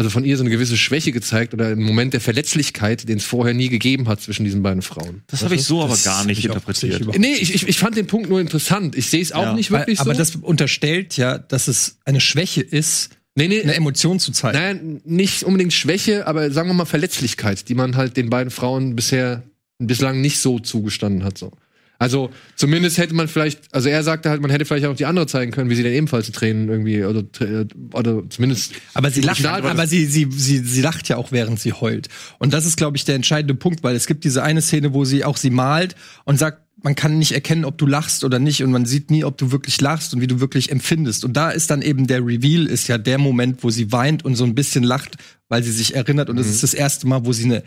also 0.00 0.08
von 0.08 0.24
ihr 0.24 0.34
so 0.38 0.42
eine 0.42 0.48
gewisse 0.48 0.78
Schwäche 0.78 1.12
gezeigt 1.12 1.52
oder 1.52 1.66
ein 1.66 1.82
Moment 1.82 2.14
der 2.14 2.22
Verletzlichkeit, 2.22 3.06
den 3.06 3.18
es 3.18 3.24
vorher 3.26 3.52
nie 3.52 3.68
gegeben 3.68 4.08
hat 4.08 4.22
zwischen 4.22 4.44
diesen 4.44 4.62
beiden 4.62 4.80
Frauen. 4.80 5.20
Das 5.26 5.42
habe 5.44 5.54
ich 5.54 5.62
so 5.64 5.82
aber 5.82 5.94
gar 5.98 6.24
nicht 6.24 6.38
ich 6.38 6.46
interpretiert. 6.46 7.00
überhaupt 7.02 7.18
Nee, 7.18 7.34
ich, 7.34 7.54
ich, 7.54 7.68
ich 7.68 7.78
fand 7.78 7.98
den 7.98 8.06
Punkt 8.06 8.30
nur 8.30 8.40
interessant. 8.40 8.96
Ich 8.96 9.10
sehe 9.10 9.20
es 9.20 9.30
auch 9.32 9.42
Ja. 9.42 9.52
nicht 9.52 9.70
wirklich 9.70 9.98
Weil, 9.98 10.06
aber 10.06 10.14
so. 10.14 10.18
das 10.18 10.36
unterstellt 10.36 11.18
ja, 11.18 11.36
dass 11.36 11.68
es 11.68 11.98
eine 12.06 12.18
Schwäche 12.18 12.62
ist, 12.62 13.10
nee, 13.34 13.46
nee, 13.46 13.60
eine 13.60 13.74
Emotion 13.74 14.18
zu 14.18 14.32
zeigen. 14.32 14.56
Nein, 14.58 15.00
nicht 15.04 15.42
unbedingt 15.42 15.74
Schwäche, 15.74 16.26
aber 16.26 16.50
sagen 16.50 16.70
wir 16.70 16.74
mal 16.74 16.86
Verletzlichkeit, 16.86 17.68
die 17.68 17.74
man 17.74 17.94
halt 17.96 18.16
den 18.16 18.30
beiden 18.30 18.50
Frauen 18.50 18.96
bisher 18.96 19.42
bislang 19.78 20.22
nicht 20.22 20.38
so 20.38 20.58
zugestanden 20.60 21.24
hat. 21.24 21.36
So. 21.36 21.52
Also 22.00 22.30
zumindest 22.56 22.96
hätte 22.96 23.14
man 23.14 23.28
vielleicht, 23.28 23.74
also 23.74 23.90
er 23.90 24.02
sagte 24.02 24.30
halt, 24.30 24.40
man 24.40 24.50
hätte 24.50 24.64
vielleicht 24.64 24.86
auch 24.86 24.96
die 24.96 25.04
andere 25.04 25.26
zeigen 25.26 25.52
können, 25.52 25.68
wie 25.68 25.74
sie 25.74 25.82
dann 25.82 25.92
ebenfalls 25.92 26.24
die 26.24 26.32
Tränen 26.32 26.70
irgendwie 26.70 27.04
oder, 27.04 27.20
tr- 27.20 27.68
oder 27.92 28.22
zumindest. 28.30 28.72
Aber 28.94 29.10
sie 29.10 29.20
lacht, 29.20 29.40
Ja, 29.40 29.54
aber 29.58 29.70
aber 29.70 29.86
sie, 29.86 30.06
sie, 30.06 30.26
sie, 30.32 30.60
sie 30.60 30.80
lacht 30.80 31.10
ja 31.10 31.18
auch, 31.18 31.30
während 31.30 31.60
sie 31.60 31.74
heult. 31.74 32.08
Und 32.38 32.54
das 32.54 32.64
ist, 32.64 32.78
glaube 32.78 32.96
ich, 32.96 33.04
der 33.04 33.16
entscheidende 33.16 33.54
Punkt, 33.54 33.82
weil 33.82 33.94
es 33.94 34.06
gibt 34.06 34.24
diese 34.24 34.42
eine 34.42 34.62
Szene, 34.62 34.94
wo 34.94 35.04
sie 35.04 35.26
auch 35.26 35.36
sie 35.36 35.50
malt 35.50 35.94
und 36.24 36.38
sagt, 36.38 36.62
man 36.82 36.94
kann 36.94 37.18
nicht 37.18 37.32
erkennen, 37.32 37.66
ob 37.66 37.76
du 37.76 37.84
lachst 37.84 38.24
oder 38.24 38.38
nicht 38.38 38.62
und 38.62 38.70
man 38.70 38.86
sieht 38.86 39.10
nie, 39.10 39.22
ob 39.22 39.36
du 39.36 39.52
wirklich 39.52 39.78
lachst 39.82 40.14
und 40.14 40.22
wie 40.22 40.26
du 40.26 40.40
wirklich 40.40 40.72
empfindest. 40.72 41.26
Und 41.26 41.34
da 41.36 41.50
ist 41.50 41.70
dann 41.70 41.82
eben 41.82 42.06
der 42.06 42.24
Reveal, 42.24 42.64
ist 42.66 42.88
ja 42.88 42.96
der 42.96 43.18
Moment, 43.18 43.62
wo 43.62 43.68
sie 43.68 43.92
weint 43.92 44.24
und 44.24 44.36
so 44.36 44.44
ein 44.44 44.54
bisschen 44.54 44.84
lacht, 44.84 45.18
weil 45.50 45.62
sie 45.62 45.72
sich 45.72 45.94
erinnert. 45.94 46.30
Und 46.30 46.36
das 46.36 46.46
ist 46.46 46.62
das 46.62 46.72
erste 46.72 47.06
Mal, 47.06 47.26
wo 47.26 47.34
sie 47.34 47.44
eine, 47.44 47.62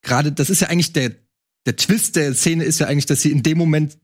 gerade, 0.00 0.32
das 0.32 0.48
ist 0.48 0.62
ja 0.62 0.68
eigentlich 0.68 0.94
der, 0.94 1.12
der 1.66 1.76
Twist 1.76 2.16
der 2.16 2.34
Szene 2.34 2.64
ist 2.64 2.80
ja 2.80 2.86
eigentlich, 2.86 3.06
dass 3.06 3.22
sie 3.22 3.30
in 3.32 3.42
dem 3.42 3.58
Moment 3.58 3.96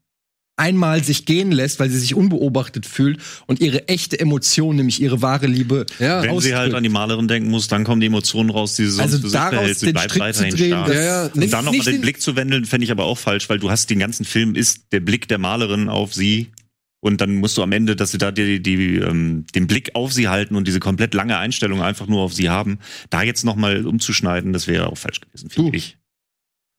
einmal 0.56 1.02
sich 1.02 1.24
gehen 1.24 1.52
lässt, 1.52 1.80
weil 1.80 1.88
sie 1.88 1.98
sich 1.98 2.14
unbeobachtet 2.14 2.84
fühlt 2.84 3.18
und 3.46 3.60
ihre 3.60 3.88
echte 3.88 4.20
Emotion, 4.20 4.76
nämlich 4.76 5.00
ihre 5.00 5.22
wahre 5.22 5.46
Liebe, 5.46 5.86
Ja, 5.98 6.22
Wenn 6.22 6.38
sie 6.40 6.54
halt 6.54 6.64
ausdrückt. 6.66 6.74
an 6.74 6.82
die 6.82 6.88
Malerin 6.90 7.28
denken 7.28 7.48
muss, 7.50 7.66
dann 7.68 7.82
kommen 7.84 8.00
die 8.02 8.08
Emotionen 8.08 8.50
raus, 8.50 8.74
die 8.74 8.84
sie 8.84 8.90
sonst 8.90 9.00
Also 9.14 9.16
für 9.20 9.30
sich 9.30 9.32
daraus 9.32 9.50
behält. 9.60 9.78
Sie 9.78 9.86
den 9.86 9.92
bleibt 9.94 10.10
Strick 10.10 10.22
weiterhin 10.22 10.50
zu 10.50 10.56
drehen, 10.58 10.68
stark. 10.70 10.88
ja, 10.94 11.02
ja. 11.02 11.24
Und 11.26 11.36
Nicht- 11.36 11.52
dann 11.54 11.64
nochmal 11.64 11.84
den 11.84 11.92
den- 11.94 12.00
Blick 12.02 12.20
zu 12.20 12.36
wendeln, 12.36 12.66
fände 12.66 12.84
ich 12.84 12.90
aber 12.90 13.04
auch 13.04 13.16
falsch, 13.16 13.48
weil 13.48 13.58
du 13.58 13.70
hast 13.70 13.88
den 13.88 13.98
ganzen 14.00 14.26
Film, 14.26 14.54
ist 14.54 14.92
der 14.92 15.00
Blick 15.00 15.28
der 15.28 15.38
Malerin 15.38 15.88
auf 15.88 16.12
sie. 16.12 16.48
Und 17.02 17.22
dann 17.22 17.36
musst 17.36 17.56
du 17.56 17.62
am 17.62 17.72
Ende, 17.72 17.96
dass 17.96 18.10
sie 18.10 18.18
da 18.18 18.30
die, 18.30 18.60
die, 18.62 18.96
ähm, 18.96 19.46
den 19.54 19.66
Blick 19.66 19.94
auf 19.94 20.12
sie 20.12 20.28
halten 20.28 20.56
und 20.56 20.68
diese 20.68 20.80
komplett 20.80 21.14
lange 21.14 21.38
Einstellung 21.38 21.80
einfach 21.80 22.06
nur 22.06 22.20
auf 22.20 22.34
sie 22.34 22.50
haben, 22.50 22.78
da 23.08 23.22
jetzt 23.22 23.42
nochmal 23.46 23.86
umzuschneiden, 23.86 24.52
das 24.52 24.66
wäre 24.66 24.88
auch 24.88 24.98
falsch 24.98 25.20
gewesen, 25.22 25.48
finde 25.48 25.74
ich. 25.78 25.96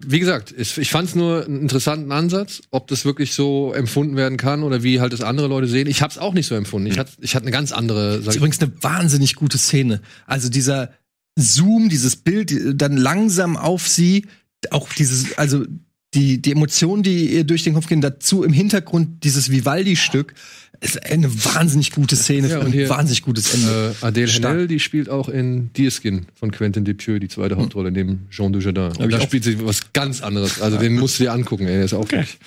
Wie 0.05 0.19
gesagt, 0.19 0.53
ich, 0.57 0.77
ich 0.77 0.91
fand 0.91 1.09
es 1.09 1.15
nur 1.15 1.45
einen 1.45 1.61
interessanten 1.61 2.11
Ansatz, 2.11 2.61
ob 2.71 2.87
das 2.87 3.05
wirklich 3.05 3.33
so 3.33 3.73
empfunden 3.73 4.15
werden 4.15 4.37
kann 4.37 4.63
oder 4.63 4.83
wie 4.83 4.99
halt 4.99 5.13
das 5.13 5.21
andere 5.21 5.47
Leute 5.47 5.67
sehen. 5.67 5.87
Ich 5.87 6.01
habe 6.01 6.11
es 6.11 6.17
auch 6.17 6.33
nicht 6.33 6.47
so 6.47 6.55
empfunden. 6.55 6.87
Ich 6.87 6.99
hatte 6.99 7.11
ich 7.19 7.35
hatte 7.35 7.43
eine 7.45 7.51
ganz 7.51 7.71
andere. 7.71 8.17
Das 8.17 8.25
Sag 8.25 8.27
ist 8.27 8.35
ich, 8.35 8.37
übrigens 8.37 8.61
eine 8.61 8.71
wahnsinnig 8.81 9.35
gute 9.35 9.57
Szene. 9.57 10.01
Also 10.25 10.49
dieser 10.49 10.91
Zoom, 11.35 11.89
dieses 11.89 12.15
Bild 12.15 12.53
dann 12.81 12.97
langsam 12.97 13.57
auf 13.57 13.87
sie, 13.87 14.25
auch 14.69 14.89
dieses, 14.93 15.37
also 15.37 15.65
die, 16.13 16.41
die 16.41 16.51
Emotionen, 16.51 17.03
die 17.03 17.33
ihr 17.33 17.43
durch 17.43 17.63
den 17.63 17.73
Kopf 17.73 17.87
gehen, 17.87 18.01
dazu 18.01 18.43
im 18.43 18.53
Hintergrund 18.53 19.23
dieses 19.23 19.49
Vivaldi-Stück, 19.49 20.33
ist 20.81 21.05
eine 21.05 21.31
wahnsinnig 21.45 21.91
gute 21.91 22.15
Szene 22.15 22.49
Ja, 22.49 22.55
für 22.55 22.59
und 22.61 22.65
ein 22.67 22.73
hier, 22.73 22.89
wahnsinnig 22.89 23.21
gutes 23.21 23.53
Ende. 23.53 23.95
äh, 24.01 24.05
Adele. 24.05 24.31
Haenel, 24.31 24.67
die 24.67 24.79
spielt 24.79 25.09
auch 25.09 25.29
in 25.29 25.71
Deerskin 25.73 26.25
von 26.33 26.51
Quentin 26.51 26.83
Dupieux 26.83 27.19
die 27.19 27.27
zweite 27.27 27.55
Hauptrolle 27.55 27.91
neben 27.91 28.27
Jean 28.31 28.51
Dujardin. 28.51 28.95
Und 28.97 29.13
da 29.13 29.21
spielt 29.21 29.43
sie 29.43 29.63
was 29.63 29.93
ganz 29.93 30.21
anderes. 30.21 30.59
Also 30.59 30.77
den 30.77 30.95
musst 30.95 31.19
du 31.19 31.23
dir 31.23 31.33
angucken, 31.33 31.67
ey, 31.67 31.75
der 31.75 31.85
ist 31.85 31.93
auch 31.93 32.09
wirklich. 32.11 32.39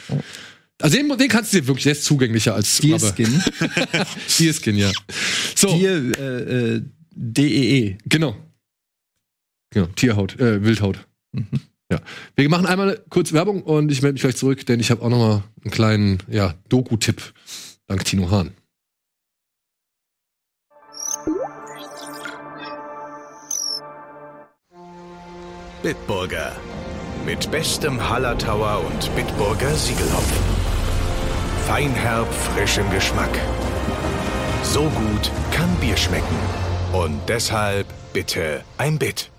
Also 0.82 0.96
den, 0.96 1.08
den 1.16 1.28
kannst 1.28 1.52
du 1.52 1.60
dir 1.60 1.66
wirklich, 1.68 1.84
der 1.84 1.92
ist 1.92 2.04
zugänglicher 2.04 2.54
als 2.56 2.78
Deerskin. 2.78 3.42
Deerskin, 4.40 4.76
ja. 4.76 4.90
So, 5.54 5.78
Deer, 5.78 5.96
äh, 6.18 6.74
äh, 6.76 6.82
D-E-E. 7.12 7.98
genau. 8.08 8.36
Genau, 9.70 9.86
Tierhaut, 9.94 10.38
äh, 10.40 10.62
Wildhaut. 10.64 11.06
Ja. 11.90 12.00
Wir 12.36 12.48
machen 12.48 12.66
einmal 12.66 13.00
kurz 13.10 13.32
Werbung 13.32 13.62
und 13.62 13.92
ich 13.92 14.02
melde 14.02 14.14
mich 14.14 14.22
gleich 14.22 14.36
zurück, 14.36 14.66
denn 14.66 14.80
ich 14.80 14.90
habe 14.90 15.02
auch 15.02 15.10
noch 15.10 15.18
mal 15.18 15.44
einen 15.62 15.70
kleinen 15.70 16.18
ja, 16.30 16.54
Doku-Tipp 16.68 17.32
dank 17.88 18.04
Tino 18.04 18.30
Hahn. 18.30 18.54
Bitburger. 25.82 26.56
Mit 27.26 27.50
bestem 27.50 28.08
Hallertauer 28.08 28.84
und 28.86 29.14
Bitburger 29.14 29.74
Siegelhopfen. 29.74 30.44
Feinherb, 31.66 32.32
frischem 32.32 32.90
Geschmack. 32.90 33.30
So 34.62 34.84
gut 34.84 35.30
kann 35.52 35.74
Bier 35.76 35.96
schmecken. 35.96 36.36
Und 36.92 37.20
deshalb 37.28 37.86
bitte 38.12 38.64
ein 38.78 38.98
Bit. 38.98 39.33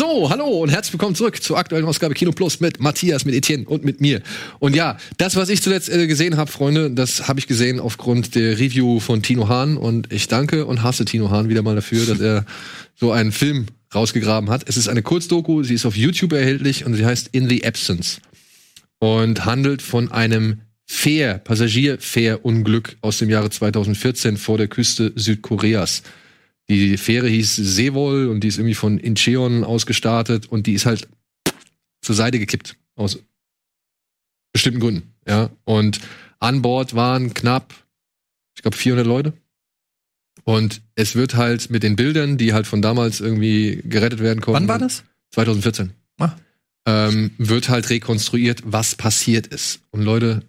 So, 0.00 0.30
hallo 0.30 0.46
und 0.46 0.70
herzlich 0.70 0.94
willkommen 0.94 1.14
zurück 1.14 1.42
zur 1.42 1.58
aktuellen 1.58 1.84
Ausgabe 1.84 2.14
Kino 2.14 2.32
Plus 2.32 2.58
mit 2.60 2.80
Matthias, 2.80 3.26
mit 3.26 3.34
Etienne 3.34 3.66
und 3.66 3.84
mit 3.84 4.00
mir. 4.00 4.22
Und 4.58 4.74
ja, 4.74 4.96
das, 5.18 5.36
was 5.36 5.50
ich 5.50 5.60
zuletzt 5.60 5.90
äh, 5.90 6.06
gesehen 6.06 6.38
habe, 6.38 6.50
Freunde, 6.50 6.90
das 6.90 7.28
habe 7.28 7.38
ich 7.38 7.46
gesehen 7.46 7.78
aufgrund 7.78 8.34
der 8.34 8.58
Review 8.58 8.98
von 8.98 9.20
Tino 9.20 9.50
Hahn 9.50 9.76
und 9.76 10.10
ich 10.10 10.26
danke 10.26 10.64
und 10.64 10.82
hasse 10.82 11.04
Tino 11.04 11.28
Hahn 11.30 11.50
wieder 11.50 11.60
mal 11.60 11.74
dafür, 11.74 12.06
dass 12.06 12.18
er 12.18 12.46
so 12.96 13.12
einen 13.12 13.30
Film 13.30 13.66
rausgegraben 13.94 14.48
hat. 14.48 14.66
Es 14.66 14.78
ist 14.78 14.88
eine 14.88 15.02
Kurzdoku, 15.02 15.64
sie 15.64 15.74
ist 15.74 15.84
auf 15.84 15.98
YouTube 15.98 16.32
erhältlich 16.32 16.86
und 16.86 16.94
sie 16.94 17.04
heißt 17.04 17.28
In 17.32 17.50
the 17.50 17.62
Absence 17.66 18.22
und 19.00 19.44
handelt 19.44 19.82
von 19.82 20.10
einem 20.10 20.62
Fähr, 20.86 21.36
Passagierfährunglück 21.36 22.96
aus 23.02 23.18
dem 23.18 23.28
Jahre 23.28 23.50
2014 23.50 24.38
vor 24.38 24.56
der 24.56 24.68
Küste 24.68 25.12
Südkoreas. 25.14 26.02
Die 26.70 26.96
Fähre 26.98 27.26
hieß 27.26 27.56
Seewol 27.56 28.28
und 28.28 28.44
die 28.44 28.48
ist 28.48 28.56
irgendwie 28.56 28.76
von 28.76 28.96
Incheon 28.96 29.64
ausgestartet 29.64 30.46
und 30.46 30.68
die 30.68 30.74
ist 30.74 30.86
halt 30.86 31.08
zur 32.00 32.14
Seite 32.14 32.38
gekippt. 32.38 32.76
Aus 32.94 33.18
bestimmten 34.52 34.78
Gründen. 34.78 35.12
Ja. 35.26 35.50
Und 35.64 36.00
an 36.38 36.62
Bord 36.62 36.94
waren 36.94 37.34
knapp, 37.34 37.74
ich 38.54 38.62
glaube, 38.62 38.76
400 38.76 39.04
Leute. 39.04 39.32
Und 40.44 40.80
es 40.94 41.16
wird 41.16 41.34
halt 41.34 41.70
mit 41.70 41.82
den 41.82 41.96
Bildern, 41.96 42.38
die 42.38 42.52
halt 42.52 42.68
von 42.68 42.80
damals 42.80 43.20
irgendwie 43.20 43.82
gerettet 43.84 44.20
werden 44.20 44.40
konnten. 44.40 44.60
Wann 44.60 44.68
war 44.68 44.78
das? 44.78 45.02
2014. 45.32 45.92
Ah. 46.18 46.36
Ähm, 46.86 47.32
wird 47.36 47.68
halt 47.68 47.90
rekonstruiert, 47.90 48.62
was 48.64 48.94
passiert 48.94 49.48
ist. 49.48 49.80
Und 49.90 50.02
Leute, 50.02 50.44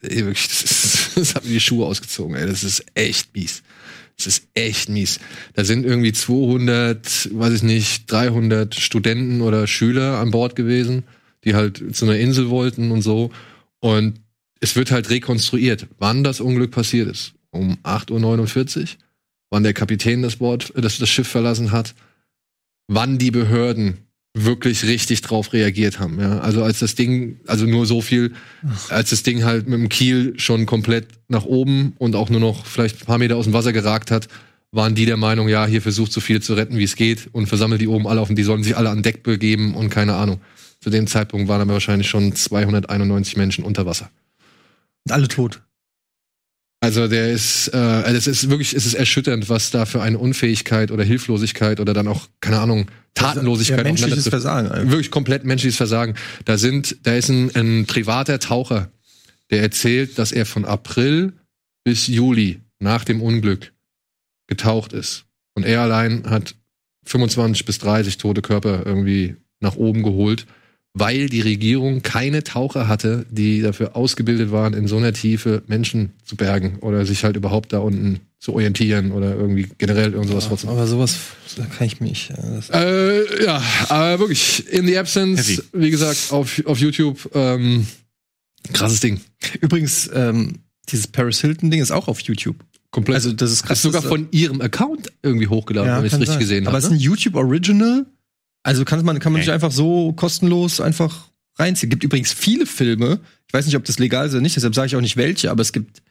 wirklich, 0.00 0.48
das, 0.48 0.62
ist, 0.64 1.10
das 1.16 1.34
hat 1.36 1.44
mir 1.44 1.52
die 1.52 1.60
Schuhe 1.60 1.86
ausgezogen, 1.86 2.34
ey. 2.34 2.48
Das 2.48 2.64
ist 2.64 2.84
echt 2.94 3.32
mies. 3.32 3.62
Das 4.16 4.26
ist 4.26 4.48
echt 4.54 4.88
mies. 4.88 5.20
Da 5.54 5.64
sind 5.64 5.84
irgendwie 5.84 6.12
200, 6.12 7.30
weiß 7.32 7.52
ich 7.52 7.62
nicht, 7.62 8.10
300 8.10 8.74
Studenten 8.74 9.42
oder 9.42 9.66
Schüler 9.66 10.18
an 10.18 10.30
Bord 10.30 10.56
gewesen, 10.56 11.04
die 11.44 11.54
halt 11.54 11.94
zu 11.94 12.06
einer 12.06 12.16
Insel 12.16 12.48
wollten 12.48 12.90
und 12.90 13.02
so. 13.02 13.30
Und 13.80 14.20
es 14.60 14.74
wird 14.74 14.90
halt 14.90 15.10
rekonstruiert, 15.10 15.86
wann 15.98 16.24
das 16.24 16.40
Unglück 16.40 16.70
passiert 16.70 17.08
ist. 17.08 17.34
Um 17.50 17.76
8.49 17.84 18.80
Uhr, 18.80 18.88
wann 19.50 19.62
der 19.62 19.74
Kapitän 19.74 20.22
das, 20.22 20.36
Board, 20.36 20.72
das, 20.74 20.98
das 20.98 21.08
Schiff 21.08 21.28
verlassen 21.28 21.70
hat, 21.70 21.94
wann 22.88 23.18
die 23.18 23.30
Behörden 23.30 23.98
wirklich 24.38 24.84
richtig 24.84 25.22
drauf 25.22 25.52
reagiert 25.52 25.98
haben. 25.98 26.20
Ja? 26.20 26.40
Also 26.40 26.62
als 26.62 26.80
das 26.80 26.94
Ding, 26.94 27.40
also 27.46 27.64
nur 27.64 27.86
so 27.86 28.02
viel, 28.02 28.34
als 28.90 29.10
das 29.10 29.22
Ding 29.22 29.44
halt 29.44 29.66
mit 29.66 29.80
dem 29.80 29.88
Kiel 29.88 30.34
schon 30.36 30.66
komplett 30.66 31.08
nach 31.28 31.44
oben 31.44 31.94
und 31.98 32.14
auch 32.14 32.28
nur 32.28 32.40
noch 32.40 32.66
vielleicht 32.66 33.02
ein 33.02 33.06
paar 33.06 33.18
Meter 33.18 33.36
aus 33.36 33.44
dem 33.44 33.54
Wasser 33.54 33.72
geragt 33.72 34.10
hat, 34.10 34.28
waren 34.72 34.94
die 34.94 35.06
der 35.06 35.16
Meinung, 35.16 35.48
ja, 35.48 35.64
hier 35.66 35.80
versucht 35.80 36.12
so 36.12 36.20
viel 36.20 36.42
zu 36.42 36.52
retten, 36.54 36.76
wie 36.76 36.84
es 36.84 36.96
geht 36.96 37.28
und 37.32 37.46
versammelt 37.46 37.80
die 37.80 37.88
oben 37.88 38.06
alle 38.06 38.20
auf 38.20 38.28
und 38.28 38.36
die 38.36 38.42
sollen 38.42 38.62
sich 38.62 38.76
alle 38.76 38.90
an 38.90 39.02
Deck 39.02 39.22
begeben 39.22 39.74
und 39.74 39.88
keine 39.88 40.14
Ahnung. 40.14 40.40
Zu 40.80 40.90
dem 40.90 41.06
Zeitpunkt 41.06 41.48
waren 41.48 41.62
aber 41.62 41.72
wahrscheinlich 41.72 42.08
schon 42.08 42.34
291 42.34 43.36
Menschen 43.36 43.64
unter 43.64 43.86
Wasser. 43.86 44.10
Und 45.06 45.12
alle 45.12 45.28
tot. 45.28 45.62
Also 46.80 47.08
der 47.08 47.32
ist, 47.32 47.68
äh, 47.72 47.76
also 47.76 48.16
es 48.16 48.26
ist 48.26 48.50
wirklich, 48.50 48.74
es 48.74 48.86
ist 48.86 48.94
erschütternd, 48.94 49.48
was 49.48 49.70
da 49.70 49.86
für 49.86 50.02
eine 50.02 50.18
Unfähigkeit 50.18 50.90
oder 50.90 51.04
Hilflosigkeit 51.04 51.80
oder 51.80 51.94
dann 51.94 52.06
auch, 52.06 52.28
keine 52.40 52.60
Ahnung, 52.60 52.86
Tatenlosigkeit 53.14 53.78
Ja, 53.78 53.84
menschliches 53.84 54.28
Versagen. 54.28 54.70
einfach. 54.70 54.90
wirklich 54.90 55.10
komplett 55.10 55.44
menschliches 55.44 55.76
Versagen. 55.76 56.14
Da 56.44 56.58
sind, 56.58 56.96
da 57.04 57.14
ist 57.14 57.30
ein, 57.30 57.50
ein 57.56 57.86
privater 57.86 58.38
Taucher, 58.38 58.90
der 59.50 59.62
erzählt, 59.62 60.18
dass 60.18 60.32
er 60.32 60.44
von 60.44 60.64
April 60.66 61.32
bis 61.82 62.08
Juli 62.08 62.60
nach 62.78 63.04
dem 63.04 63.22
Unglück 63.22 63.72
getaucht 64.48 64.92
ist. 64.92 65.24
Und 65.54 65.64
er 65.64 65.80
allein 65.80 66.28
hat 66.28 66.54
25 67.04 67.64
bis 67.64 67.78
30 67.78 68.18
tote 68.18 68.42
Körper 68.42 68.82
irgendwie 68.84 69.36
nach 69.60 69.76
oben 69.76 70.02
geholt, 70.02 70.46
weil 70.98 71.28
die 71.28 71.42
Regierung 71.42 72.00
keine 72.00 72.42
Taucher 72.42 72.88
hatte, 72.88 73.26
die 73.30 73.60
dafür 73.60 73.94
ausgebildet 73.96 74.50
waren, 74.50 74.72
in 74.72 74.86
so 74.88 74.96
einer 74.96 75.12
Tiefe 75.12 75.62
Menschen 75.66 76.12
zu 76.24 76.36
bergen 76.36 76.78
oder 76.80 77.04
sich 77.04 77.22
halt 77.22 77.36
überhaupt 77.36 77.74
da 77.74 77.80
unten 77.80 78.20
zu 78.38 78.54
orientieren 78.54 79.12
oder 79.12 79.34
irgendwie 79.34 79.68
generell 79.76 80.12
irgend 80.14 80.30
sowas 80.30 80.46
vorzumachen. 80.46 80.78
Aber 80.78 80.86
sowas 80.88 81.16
da 81.56 81.64
kann 81.66 81.86
ich 81.86 82.00
mich. 82.00 82.30
äh, 82.30 82.36
Das 82.56 82.70
Äh, 82.70 83.44
ja, 83.44 83.62
aber 83.90 84.20
wirklich, 84.20 84.66
In 84.72 84.86
the 84.86 84.96
Absence, 84.96 85.46
Heavy. 85.48 85.62
wie 85.74 85.90
gesagt, 85.90 86.28
auf, 86.30 86.62
auf 86.64 86.78
YouTube, 86.78 87.28
ähm, 87.34 87.86
krasses 88.72 89.00
Ding. 89.00 89.20
Übrigens, 89.60 90.08
ähm, 90.14 90.60
dieses 90.88 91.08
Paris 91.08 91.40
Hilton-Ding 91.40 91.82
ist 91.82 91.90
auch 91.90 92.08
auf 92.08 92.20
YouTube. 92.20 92.56
Komplett. 92.90 93.16
Also 93.16 93.32
das 93.32 93.50
ist 93.50 93.60
das 93.62 93.66
krass. 93.68 93.78
ist 93.78 93.82
sogar 93.82 94.00
das- 94.00 94.08
von 94.08 94.28
ihrem 94.30 94.60
Account 94.62 95.12
irgendwie 95.22 95.48
hochgeladen, 95.48 95.96
wenn 95.98 96.06
ich 96.06 96.12
es 96.12 96.18
richtig 96.18 96.28
sein. 96.34 96.38
gesehen 96.38 96.66
Aber 96.66 96.76
habe. 96.76 96.78
es 96.78 96.84
ist 96.84 96.92
ein 96.92 97.00
YouTube 97.00 97.34
Original. 97.34 98.06
Also 98.66 98.84
kann 98.84 99.04
man, 99.04 99.18
kann 99.20 99.32
man 99.32 99.40
Okay. 99.40 99.46
sich 99.46 99.54
einfach 99.54 99.70
so 99.70 100.12
kostenlos 100.12 100.80
einfach 100.80 101.28
reinziehen. 101.56 101.88
Gibt 101.88 102.02
übrigens 102.02 102.32
viele 102.32 102.66
Filme. 102.66 103.20
Ich 103.46 103.54
weiß 103.54 103.64
nicht, 103.66 103.76
ob 103.76 103.84
das 103.84 103.98
legal 104.00 104.26
ist 104.26 104.32
oder 104.32 104.40
nicht, 104.42 104.56
deshalb 104.56 104.74
sage 104.74 104.88
ich 104.88 104.96
auch 104.96 105.00
nicht 105.00 105.16
welche, 105.16 105.50
aber 105.52 105.62
es 105.62 105.72
gibt 105.72 106.02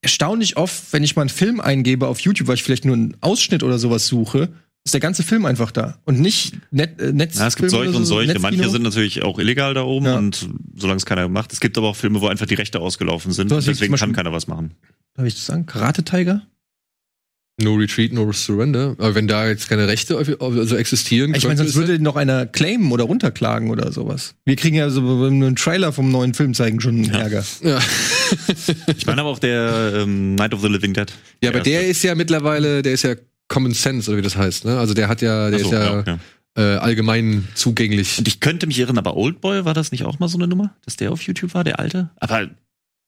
erstaunlich 0.00 0.56
oft, 0.56 0.92
wenn 0.92 1.02
ich 1.02 1.16
mal 1.16 1.22
einen 1.22 1.28
Film 1.30 1.60
eingebe 1.60 2.06
auf 2.06 2.20
YouTube, 2.20 2.46
weil 2.46 2.54
ich 2.54 2.62
vielleicht 2.62 2.84
nur 2.84 2.94
einen 2.94 3.16
Ausschnitt 3.20 3.62
oder 3.64 3.78
sowas 3.78 4.06
suche, 4.06 4.50
ist 4.84 4.92
der 4.94 5.00
ganze 5.00 5.22
Film 5.22 5.44
einfach 5.46 5.70
da. 5.72 5.98
Und 6.04 6.20
nicht 6.20 6.52
Net, 6.70 7.00
äh, 7.00 7.12
Netz 7.12 7.38
Ja, 7.38 7.46
es 7.48 7.56
gibt 7.56 7.70
solche 7.70 7.96
und 7.96 8.04
solche. 8.04 8.38
Manche 8.38 8.68
sind 8.68 8.82
natürlich 8.82 9.22
auch 9.22 9.38
illegal 9.38 9.74
da 9.74 9.82
oben 9.82 10.06
Ja. 10.06 10.16
und 10.18 10.48
solange 10.76 10.98
es 10.98 11.06
keiner 11.06 11.26
macht. 11.28 11.52
Es 11.52 11.58
gibt 11.60 11.76
aber 11.78 11.88
auch 11.88 11.96
Filme, 11.96 12.20
wo 12.20 12.28
einfach 12.28 12.46
die 12.46 12.54
Rechte 12.54 12.78
ausgelaufen 12.80 13.32
sind. 13.32 13.48
So 13.48 13.60
deswegen 13.60 13.96
kann 13.96 14.12
keiner 14.12 14.32
was 14.32 14.46
machen. 14.46 14.72
Darf 15.14 15.26
ich 15.26 15.34
das 15.34 15.46
sagen? 15.46 15.64
Karate 15.66 16.04
Tiger? 16.04 16.42
No 17.62 17.74
Retreat, 17.74 18.12
No 18.12 18.32
Surrender. 18.32 18.96
Aber 18.98 19.14
wenn 19.14 19.28
da 19.28 19.46
jetzt 19.46 19.68
keine 19.68 19.86
Rechte 19.86 20.16
also 20.18 20.76
existieren, 20.76 21.34
Ich 21.34 21.44
meine, 21.44 21.56
sonst 21.56 21.70
es- 21.70 21.76
würde 21.76 22.02
noch 22.02 22.16
einer 22.16 22.46
claimen 22.46 22.90
oder 22.90 23.04
runterklagen 23.04 23.70
oder 23.70 23.92
sowas. 23.92 24.34
Wir 24.44 24.56
kriegen 24.56 24.74
ja 24.76 24.90
so, 24.90 25.02
wenn 25.22 25.38
wir 25.40 25.46
einen 25.46 25.56
Trailer 25.56 25.92
vom 25.92 26.10
neuen 26.10 26.34
Film 26.34 26.52
zeigen, 26.54 26.80
schon 26.80 27.08
Ärger. 27.10 27.44
ja. 27.62 27.78
Ich 28.96 29.06
meine 29.06 29.20
aber 29.20 29.30
auch 29.30 29.38
der 29.38 29.92
ähm, 29.96 30.34
Night 30.34 30.54
of 30.54 30.60
the 30.62 30.68
Living 30.68 30.94
Dead. 30.94 31.12
ja, 31.42 31.50
aber 31.50 31.60
der 31.60 31.86
ist 31.86 32.02
ja 32.02 32.14
mittlerweile, 32.14 32.82
der 32.82 32.92
ist 32.94 33.02
ja 33.02 33.14
Common 33.48 33.72
Sense, 33.74 34.10
oder 34.10 34.18
wie 34.18 34.22
das 34.22 34.36
heißt, 34.36 34.64
ne? 34.64 34.78
Also 34.78 34.94
der 34.94 35.08
hat 35.08 35.20
ja, 35.22 35.50
der 35.50 35.58
so, 35.60 35.66
ist 35.66 35.72
ja, 35.72 35.84
ja, 36.00 36.04
ja. 36.06 36.18
Äh, 36.56 36.76
allgemein 36.78 37.46
zugänglich. 37.54 38.18
Und 38.18 38.26
ich 38.26 38.40
könnte 38.40 38.66
mich 38.66 38.78
irren, 38.78 38.96
aber 38.98 39.16
Oldboy, 39.16 39.64
war 39.64 39.74
das 39.74 39.92
nicht 39.92 40.04
auch 40.04 40.18
mal 40.18 40.28
so 40.28 40.38
eine 40.38 40.48
Nummer? 40.48 40.74
Dass 40.84 40.96
der 40.96 41.12
auf 41.12 41.20
YouTube 41.22 41.52
war, 41.54 41.62
der 41.64 41.78
alte? 41.78 42.10
Aber 42.16 42.48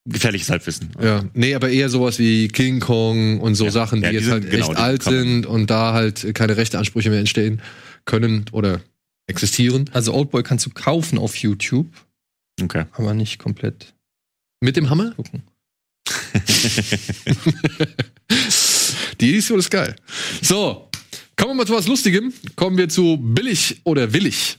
gefährliches 0.07 0.49
Halbwissen. 0.51 0.91
Ja, 1.03 1.25
nee, 1.35 1.55
aber 1.55 1.69
eher 1.71 1.89
sowas 1.89 2.19
wie 2.19 2.49
King 2.49 2.81
Kong 2.81 3.41
und 3.41 3.55
so 3.55 3.65
Ja. 3.67 3.71
Sachen, 3.71 4.01
die 4.01 4.05
Ja, 4.07 4.11
die 4.11 4.17
jetzt 4.17 4.25
sind- 4.25 4.33
halt 4.35 4.51
genau, 4.51 4.71
echt 4.73 4.81
alt 4.81 5.03
sind 5.03 5.47
und 5.47 5.69
da 5.71 5.93
halt 5.93 6.35
keine 6.35 6.57
Rechteansprüche 6.57 7.11
mehr 7.11 7.21
entstehen 7.21 7.61
können 8.05 8.45
oder 8.53 8.81
existieren. 9.27 9.91
Also 9.93 10.15
Oldboy 10.15 10.43
kannst 10.43 10.65
du 10.67 10.71
kaufen 10.71 11.19
auf 11.19 11.37
YouTube, 11.37 11.89
Okay. 12.63 12.85
aber 12.93 13.13
nicht 13.15 13.39
komplett 13.39 13.95
Mit 14.61 14.77
dem 14.77 14.89
Hammer? 14.91 15.13
gucken. 15.13 15.43
Die 19.21 19.31
Edition 19.31 19.59
ist 19.59 19.71
geil. 19.71 19.97
So, 20.43 20.89
kommen 21.37 21.51
wir 21.53 21.55
mal 21.57 21.67
zu 21.67 21.75
was 21.75 21.87
Lustigem. 21.87 22.33
Kommen 22.55 22.77
wir 22.79 22.89
zu 22.89 23.17
billig 23.17 23.81
oder 23.85 24.13
willig. 24.13 24.59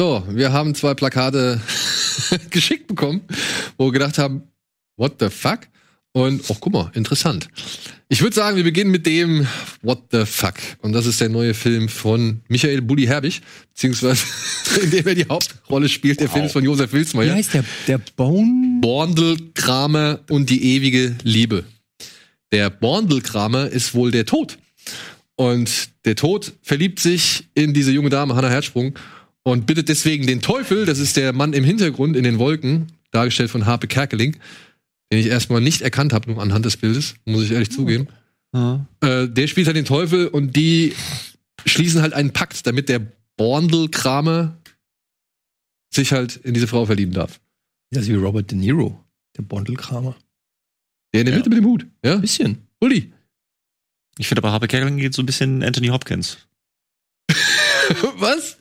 So, 0.00 0.24
wir 0.30 0.50
haben 0.50 0.74
zwei 0.74 0.94
Plakate 0.94 1.60
geschickt 2.50 2.86
bekommen, 2.86 3.20
wo 3.76 3.88
wir 3.88 3.92
gedacht 3.92 4.16
haben, 4.16 4.44
what 4.96 5.16
the 5.20 5.28
fuck? 5.28 5.68
Und, 6.12 6.42
oh, 6.48 6.56
guck 6.58 6.72
mal, 6.72 6.90
interessant. 6.94 7.48
Ich 8.08 8.22
würde 8.22 8.34
sagen, 8.34 8.56
wir 8.56 8.64
beginnen 8.64 8.90
mit 8.90 9.04
dem 9.04 9.46
What 9.82 10.04
the 10.10 10.24
fuck. 10.24 10.54
Und 10.80 10.94
das 10.94 11.04
ist 11.04 11.20
der 11.20 11.28
neue 11.28 11.52
Film 11.52 11.90
von 11.90 12.40
Michael 12.48 12.80
Bulli 12.80 13.04
Herbig, 13.04 13.42
beziehungsweise 13.74 14.24
in 14.82 14.90
dem 14.90 15.06
er 15.06 15.14
die 15.16 15.26
Hauptrolle 15.28 15.90
spielt. 15.90 16.18
Der 16.18 16.30
Film 16.30 16.46
ist 16.46 16.52
von 16.52 16.64
Josef 16.64 16.90
Wie 16.94 16.96
Wilsmeier. 16.96 17.34
heißt 17.34 17.52
der? 17.52 17.64
Der 17.86 17.98
Bone? 18.16 18.78
Borndelkramer 18.80 20.20
und 20.30 20.48
die 20.48 20.76
ewige 20.76 21.14
Liebe. 21.24 21.64
Der 22.52 22.70
Borndelkramer 22.70 23.68
ist 23.68 23.92
wohl 23.92 24.10
der 24.12 24.24
Tod. 24.24 24.56
Und 25.36 25.90
der 26.06 26.16
Tod 26.16 26.54
verliebt 26.62 27.00
sich 27.00 27.50
in 27.52 27.74
diese 27.74 27.92
junge 27.92 28.08
Dame, 28.08 28.34
Hannah 28.34 28.48
Herzsprung, 28.48 28.94
und 29.42 29.66
bittet 29.66 29.88
deswegen 29.88 30.26
den 30.26 30.40
Teufel, 30.42 30.84
das 30.86 30.98
ist 30.98 31.16
der 31.16 31.32
Mann 31.32 31.52
im 31.52 31.64
Hintergrund 31.64 32.16
in 32.16 32.24
den 32.24 32.38
Wolken, 32.38 32.92
dargestellt 33.10 33.50
von 33.50 33.66
Harpe 33.66 33.86
Kerkeling, 33.88 34.36
den 35.12 35.18
ich 35.18 35.26
erstmal 35.26 35.60
nicht 35.60 35.82
erkannt 35.82 36.12
habe, 36.12 36.30
nur 36.30 36.40
anhand 36.42 36.64
des 36.64 36.76
Bildes, 36.76 37.14
muss 37.24 37.44
ich 37.44 37.50
ehrlich 37.52 37.70
zugeben. 37.72 38.08
Äh, 38.52 39.28
der 39.28 39.46
spielt 39.46 39.66
halt 39.66 39.76
den 39.76 39.84
Teufel 39.84 40.26
und 40.28 40.56
die 40.56 40.94
schließen 41.66 42.02
halt 42.02 42.12
einen 42.12 42.32
Pakt, 42.32 42.66
damit 42.66 42.88
der 42.88 43.00
Borndelkramer 43.36 44.56
sich 45.92 46.12
halt 46.12 46.36
in 46.36 46.54
diese 46.54 46.66
Frau 46.68 46.86
verlieben 46.86 47.12
darf. 47.14 47.40
Das 47.90 48.02
ist 48.04 48.08
wie 48.08 48.14
Robert 48.14 48.50
De 48.50 48.56
Niro, 48.58 49.02
der 49.36 49.42
Bondelkramer. 49.42 50.16
Der 51.12 51.22
in 51.22 51.26
der 51.26 51.34
Ja. 51.34 51.38
Mitte 51.38 51.50
mit 51.50 51.58
dem 51.58 51.64
Hut. 51.64 51.86
Ja? 52.04 52.16
Bisschen. 52.16 52.58
Uli. 52.80 53.12
Ich 54.18 54.28
finde 54.28 54.40
aber 54.42 54.52
Harpe 54.52 54.68
Kerkeling 54.68 54.98
geht 54.98 55.14
so 55.14 55.22
ein 55.22 55.26
bisschen 55.26 55.62
Anthony 55.64 55.88
Hopkins. 55.88 56.38
Was? 58.16 58.58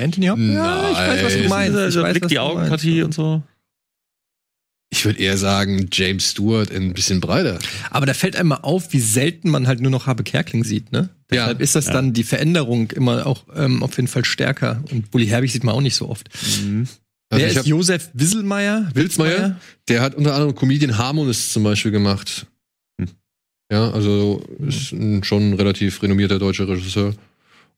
Anthony 0.00 0.26
Hopkins? 0.26 0.54
Ja, 0.54 0.90
ich 0.90 0.98
weiß, 0.98 1.24
was 1.24 1.32
du 1.34 1.48
meinst. 1.48 1.78
Ich 1.78 2.02
weiß, 2.02 2.12
Blick 2.12 2.24
was 2.24 2.28
die 2.28 2.34
du 2.34 2.42
Augenpartie 2.42 3.02
und 3.02 3.14
so. 3.14 3.42
Ich 4.90 5.04
würde 5.04 5.18
eher 5.18 5.36
sagen, 5.36 5.88
James 5.92 6.30
Stewart 6.30 6.70
ein 6.70 6.94
bisschen 6.94 7.20
breiter. 7.20 7.58
Aber 7.90 8.06
da 8.06 8.14
fällt 8.14 8.36
einem 8.36 8.50
mal 8.50 8.60
auf, 8.62 8.92
wie 8.92 9.00
selten 9.00 9.50
man 9.50 9.66
halt 9.66 9.80
nur 9.80 9.90
noch 9.90 10.06
Habe 10.06 10.22
Kerkling 10.22 10.62
sieht, 10.62 10.92
ne? 10.92 11.10
Ja. 11.30 11.42
Deshalb 11.42 11.60
ist 11.60 11.74
das 11.74 11.86
dann 11.86 12.12
die 12.12 12.22
Veränderung 12.22 12.92
immer 12.92 13.26
auch 13.26 13.44
ähm, 13.56 13.82
auf 13.82 13.96
jeden 13.96 14.06
Fall 14.06 14.24
stärker. 14.24 14.84
Und 14.92 15.10
Bully 15.10 15.26
Herbig 15.26 15.52
sieht 15.52 15.64
man 15.64 15.74
auch 15.74 15.80
nicht 15.80 15.96
so 15.96 16.08
oft. 16.08 16.28
Also 16.32 17.44
Wer 17.44 17.48
ist 17.48 17.66
Josef 17.66 18.10
Wisselmeier? 18.12 18.88
Wilsmeier, 18.94 19.56
der 19.88 20.02
hat 20.02 20.14
unter 20.14 20.34
anderem 20.34 20.54
Comedian 20.54 20.96
Harmonist 20.96 21.52
zum 21.52 21.64
Beispiel 21.64 21.90
gemacht. 21.90 22.46
Hm. 23.00 23.08
Ja, 23.72 23.90
also 23.90 24.40
ist 24.60 24.92
ein 24.92 25.24
schon 25.24 25.54
relativ 25.54 26.00
renommierter 26.00 26.38
deutscher 26.38 26.68
Regisseur. 26.68 27.14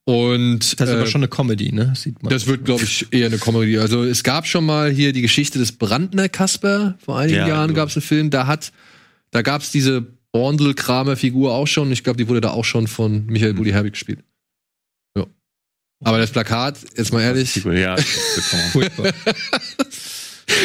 Und 0.08 0.80
Das 0.80 0.88
ist 0.88 0.94
äh, 0.94 0.96
aber 0.98 1.06
schon 1.06 1.20
eine 1.20 1.28
Comedy, 1.28 1.70
ne? 1.70 1.92
Sieht 1.94 2.22
man. 2.22 2.30
das 2.32 2.46
wird, 2.46 2.64
glaube 2.64 2.82
ich, 2.82 3.06
eher 3.10 3.26
eine 3.26 3.36
Comedy. 3.36 3.76
Also 3.76 4.04
es 4.04 4.22
gab 4.22 4.46
schon 4.46 4.64
mal 4.64 4.90
hier 4.90 5.12
die 5.12 5.20
Geschichte 5.20 5.58
des 5.58 5.72
Brandner 5.72 6.30
Kasper. 6.30 6.96
Vor 7.04 7.18
einigen 7.18 7.40
Ja, 7.40 7.46
Jahren 7.48 7.68
genau. 7.68 7.80
gab 7.80 7.90
es 7.90 7.96
einen 7.96 8.02
Film, 8.04 8.30
da 8.30 8.46
hat, 8.46 8.72
da 9.32 9.42
gab 9.42 9.60
es 9.60 9.70
diese 9.70 10.06
Borndl-Kramer-Figur 10.32 11.52
auch 11.52 11.66
schon. 11.66 11.92
Ich 11.92 12.04
glaube, 12.04 12.16
die 12.16 12.26
wurde 12.26 12.40
da 12.40 12.52
auch 12.52 12.64
schon 12.64 12.86
von 12.86 13.26
Michael 13.26 13.52
Bulli 13.52 13.70
Herbig 13.72 13.92
gespielt. 13.92 14.20
Ja. 15.14 15.26
Aber 16.02 16.16
das 16.16 16.30
Plakat, 16.30 16.78
jetzt 16.96 17.12
mal 17.12 17.20
ehrlich, 17.20 17.56
Ja, 17.56 17.96
kommen. 18.72 19.12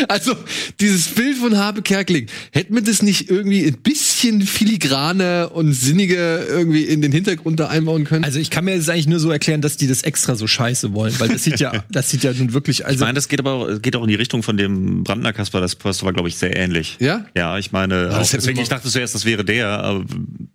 Also, 0.07 0.33
dieses 0.79 1.07
Bild 1.09 1.37
von 1.37 1.57
Habe 1.57 1.81
Kerkeling, 1.81 2.27
hätte 2.51 2.73
man 2.73 2.83
das 2.83 3.01
nicht 3.01 3.29
irgendwie 3.29 3.65
ein 3.65 3.77
bisschen 3.81 4.41
filigraner 4.41 5.51
und 5.53 5.73
sinniger 5.73 6.47
irgendwie 6.47 6.83
in 6.83 7.01
den 7.01 7.11
Hintergrund 7.11 7.59
da 7.59 7.67
einbauen 7.67 8.03
können? 8.05 8.23
also 8.23 8.39
ich 8.39 8.49
kann 8.49 8.65
mir 8.65 8.75
das 8.77 8.89
eigentlich 8.89 9.07
nur 9.07 9.19
so 9.19 9.29
erklären, 9.31 9.61
dass 9.61 9.77
die 9.77 9.87
das 9.87 10.03
extra 10.03 10.35
so 10.35 10.47
scheiße 10.47 10.93
wollen, 10.93 11.13
weil 11.19 11.29
das 11.29 11.43
sieht 11.43 11.59
ja, 11.59 11.83
das 11.91 12.09
sieht 12.09 12.23
ja 12.23 12.31
nun 12.33 12.53
wirklich, 12.53 12.79
Ich 12.79 12.85
also 12.85 13.03
meine, 13.05 13.15
das 13.15 13.27
geht 13.27 13.39
aber 13.39 13.51
auch, 13.53 13.81
geht 13.81 13.95
auch 13.95 14.03
in 14.03 14.09
die 14.09 14.15
Richtung 14.15 14.41
von 14.43 14.57
dem 14.57 15.03
Brandner 15.03 15.33
Kasper. 15.33 15.59
Das 15.61 15.75
Poster 15.75 16.05
war, 16.05 16.13
glaube 16.13 16.29
ich, 16.29 16.37
sehr 16.37 16.55
ähnlich. 16.55 16.97
ja? 16.99 17.25
Ja, 17.35 17.57
ich 17.57 17.71
meine, 17.71 18.05
das 18.05 18.13
auch, 18.13 18.17
hätten 18.19 18.31
deswegen, 18.37 18.57
wir 18.57 18.63
ich 18.63 18.69
dachte 18.69 18.89
zuerst, 18.89 19.15
das 19.15 19.25
wäre 19.25 19.43
der, 19.45 19.67
aber- 19.67 20.05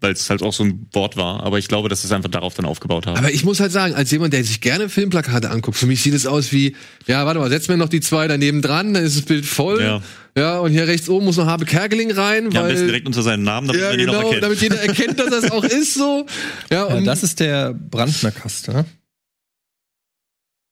weil 0.00 0.12
es 0.12 0.30
halt 0.30 0.42
auch 0.42 0.52
so 0.52 0.62
ein 0.64 0.86
Wort 0.92 1.16
war. 1.16 1.42
Aber 1.42 1.58
ich 1.58 1.66
glaube, 1.68 1.88
dass 1.88 2.04
es 2.04 2.12
einfach 2.12 2.30
darauf 2.30 2.54
dann 2.54 2.64
aufgebaut 2.66 3.06
haben. 3.06 3.16
Aber 3.16 3.32
ich 3.32 3.44
muss 3.44 3.58
halt 3.60 3.72
sagen, 3.72 3.94
als 3.94 4.10
jemand, 4.10 4.32
der 4.32 4.44
sich 4.44 4.60
gerne 4.60 4.88
Filmplakate 4.88 5.50
anguckt, 5.50 5.76
für 5.76 5.86
mich 5.86 6.02
sieht 6.02 6.14
es 6.14 6.24
aus 6.26 6.52
wie, 6.52 6.76
ja, 7.06 7.26
warte 7.26 7.40
mal, 7.40 7.48
setz 7.50 7.66
mir 7.68 7.76
noch 7.76 7.88
die 7.88 8.00
zwei 8.00 8.28
daneben 8.28 8.62
dran, 8.62 8.94
dann 8.94 9.02
ist 9.04 9.16
das 9.18 9.26
Bild 9.26 9.44
voll. 9.46 9.80
Ja. 9.82 10.02
Ja, 10.36 10.58
und 10.60 10.70
hier 10.70 10.86
rechts 10.86 11.08
oben 11.08 11.24
muss 11.24 11.36
noch 11.36 11.46
Habe 11.46 11.64
Kerkeling 11.64 12.12
rein, 12.12 12.50
ja, 12.52 12.60
am 12.60 12.66
besten 12.68 12.82
weil. 12.82 12.86
direkt 12.86 13.06
unter 13.06 13.22
seinen 13.22 13.42
Namen, 13.42 13.66
damit 13.66 13.82
Ja, 13.82 13.90
man 13.90 13.98
ihn 13.98 14.08
auch 14.08 14.12
genau, 14.12 14.26
erkennt. 14.26 14.42
damit 14.44 14.60
jeder 14.62 14.80
erkennt, 14.80 15.18
dass 15.18 15.30
das 15.30 15.50
auch 15.50 15.64
ist 15.64 15.94
so. 15.94 16.26
Ja, 16.70 16.88
ja, 16.88 16.94
und 16.96 17.04
das 17.04 17.22
ist 17.24 17.40
der 17.40 17.74
Brandner 17.74 18.30
Kaste, 18.30 18.72
ne? 18.72 18.84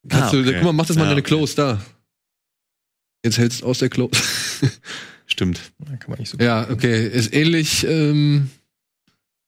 kannst 0.09 0.29
Ah, 0.29 0.31
du, 0.37 0.41
okay. 0.43 0.53
guck 0.55 0.63
mal, 0.63 0.73
mach 0.73 0.87
das 0.87 0.97
mal 0.97 1.03
Ja, 1.03 1.09
deine 1.11 1.21
okay. 1.21 1.29
Close 1.29 1.57
da. 1.57 1.81
Jetzt 3.25 3.39
hältst 3.39 3.63
du 3.63 3.67
aus 3.67 3.79
der 3.79 3.89
Close. 3.89 4.13
Stimmt. 5.27 5.59
Kann 5.85 5.99
man 6.11 6.19
nicht 6.21 6.29
so 6.31 6.39
Ja, 6.39 6.71
okay. 6.71 7.09
Ist 7.09 7.35
ähnlich, 7.35 7.85
ähm, 7.85 8.51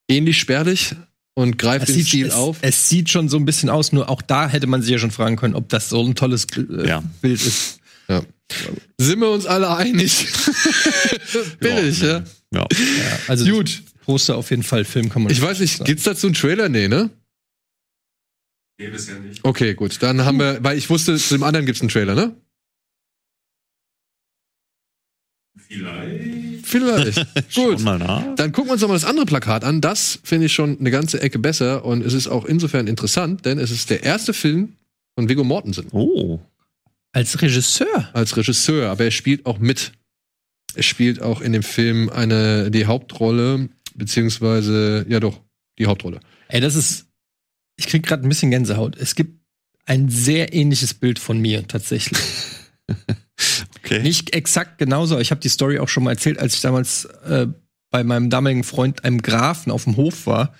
ähnlich 0.08 0.38
spärlich 0.38 0.96
und 1.34 1.58
greift 1.58 1.88
Es 1.88 1.94
den 1.94 2.00
sieht, 2.02 2.08
Stil 2.08 2.26
es, 2.26 2.34
auf. 2.34 2.56
es 2.62 2.88
sieht 2.88 3.08
schon 3.08 3.28
so 3.28 3.36
ein 3.36 3.44
bisschen 3.44 3.70
aus, 3.70 3.92
nur 3.92 4.08
auch 4.08 4.20
da 4.22 4.48
hätte 4.48 4.66
man 4.66 4.82
sich 4.82 4.90
ja 4.90 4.98
schon 4.98 5.12
fragen 5.12 5.36
können, 5.36 5.54
ob 5.54 5.68
das 5.68 5.88
so 5.90 6.02
ein 6.04 6.16
tolles 6.16 6.46
äh, 6.56 6.88
Ja. 6.88 7.04
Bild 7.20 7.40
ist. 7.40 7.78
Sind 8.98 9.20
wir 9.20 9.30
uns 9.30 9.46
alle 9.46 9.74
einig? 9.76 10.26
Billig, 11.60 12.00
ja. 12.00 12.24
Ja. 12.52 12.66
Ja, 12.70 13.18
also 13.28 13.44
Gut. 13.50 13.82
Poster 14.04 14.36
auf 14.36 14.50
jeden 14.50 14.62
Fall, 14.62 14.84
Film 14.84 15.10
kann 15.10 15.22
man 15.22 15.32
Ich 15.32 15.40
weiß 15.40 15.60
nicht, 15.60 15.84
gibt's 15.84 16.04
dazu 16.04 16.28
einen 16.28 16.34
Trailer? 16.34 16.68
Nee, 16.70 16.88
ne? 16.88 17.10
Nee, 18.80 18.88
bisher 18.88 19.18
nicht. 19.18 19.44
Okay, 19.44 19.74
gut. 19.74 20.02
Dann 20.02 20.24
haben 20.24 20.38
wir, 20.38 20.62
weil 20.64 20.78
ich 20.78 20.88
wusste, 20.88 21.16
zu 21.16 21.34
dem 21.34 21.42
anderen 21.42 21.66
gibt's 21.66 21.82
einen 21.82 21.90
Trailer, 21.90 22.14
ne? 22.14 22.34
Vielleicht. 25.68 26.66
Vielleicht. 26.66 27.26
Schauen 27.48 27.76
gut. 27.76 27.84
mal 27.84 27.98
nach. 27.98 28.34
Dann 28.36 28.52
gucken 28.52 28.70
wir 28.70 28.72
uns 28.74 28.80
doch 28.80 28.88
mal 28.88 28.94
das 28.94 29.04
andere 29.04 29.26
Plakat 29.26 29.64
an. 29.64 29.80
Das 29.80 30.20
finde 30.22 30.46
ich 30.46 30.54
schon 30.54 30.78
eine 30.78 30.90
ganze 30.90 31.20
Ecke 31.20 31.38
besser 31.38 31.84
und 31.84 32.02
es 32.04 32.14
ist 32.14 32.28
auch 32.28 32.44
insofern 32.44 32.86
interessant, 32.86 33.44
denn 33.44 33.58
es 33.58 33.70
ist 33.70 33.90
der 33.90 34.02
erste 34.02 34.32
Film 34.32 34.74
von 35.14 35.28
Viggo 35.28 35.44
Mortensen 35.44 35.88
Oh. 35.92 36.40
Als 37.12 37.40
Regisseur. 37.40 38.10
als 38.12 38.36
Regisseur, 38.36 38.90
aber 38.90 39.04
er 39.04 39.10
spielt 39.10 39.46
auch 39.46 39.58
mit. 39.58 39.92
Er 40.74 40.82
spielt 40.82 41.22
auch 41.22 41.40
in 41.40 41.52
dem 41.52 41.62
Film 41.62 42.10
eine 42.10 42.70
die 42.70 42.86
Hauptrolle, 42.86 43.68
beziehungsweise 43.94 45.06
ja 45.08 45.18
doch 45.18 45.40
die 45.78 45.86
Hauptrolle. 45.86 46.20
Ey, 46.48 46.60
das 46.60 46.74
ist. 46.74 47.06
Ich 47.76 47.86
krieg 47.86 48.04
gerade 48.04 48.26
ein 48.26 48.28
bisschen 48.28 48.50
Gänsehaut. 48.50 48.96
Es 48.96 49.14
gibt 49.14 49.40
ein 49.86 50.08
sehr 50.08 50.52
ähnliches 50.52 50.94
Bild 50.94 51.18
von 51.18 51.38
mir 51.38 51.66
tatsächlich. 51.66 52.20
Okay. 53.88 54.02
Nicht 54.02 54.34
exakt 54.34 54.76
genauso, 54.76 55.14
aber 55.14 55.22
ich 55.22 55.30
habe 55.30 55.40
die 55.40 55.48
Story 55.48 55.78
auch 55.78 55.88
schon 55.88 56.04
mal 56.04 56.10
erzählt, 56.10 56.38
als 56.38 56.54
ich 56.54 56.60
damals 56.60 57.06
äh, 57.26 57.46
bei 57.90 58.04
meinem 58.04 58.28
damaligen 58.28 58.64
Freund, 58.64 59.04
einem 59.04 59.22
Grafen, 59.22 59.72
auf 59.72 59.84
dem 59.84 59.96
Hof 59.96 60.26
war. 60.26 60.54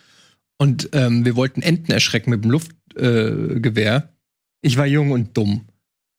Und 0.57 0.89
ähm, 0.93 1.27
wir 1.27 1.37
wollten 1.37 1.61
Enten 1.61 1.93
erschrecken 1.93 2.31
mit 2.31 2.43
dem 2.43 2.51
Luftgewehr. 2.51 3.97
Äh, 3.97 4.03
ich 4.63 4.79
war 4.79 4.87
jung 4.87 5.11
und 5.11 5.37
dumm. 5.37 5.68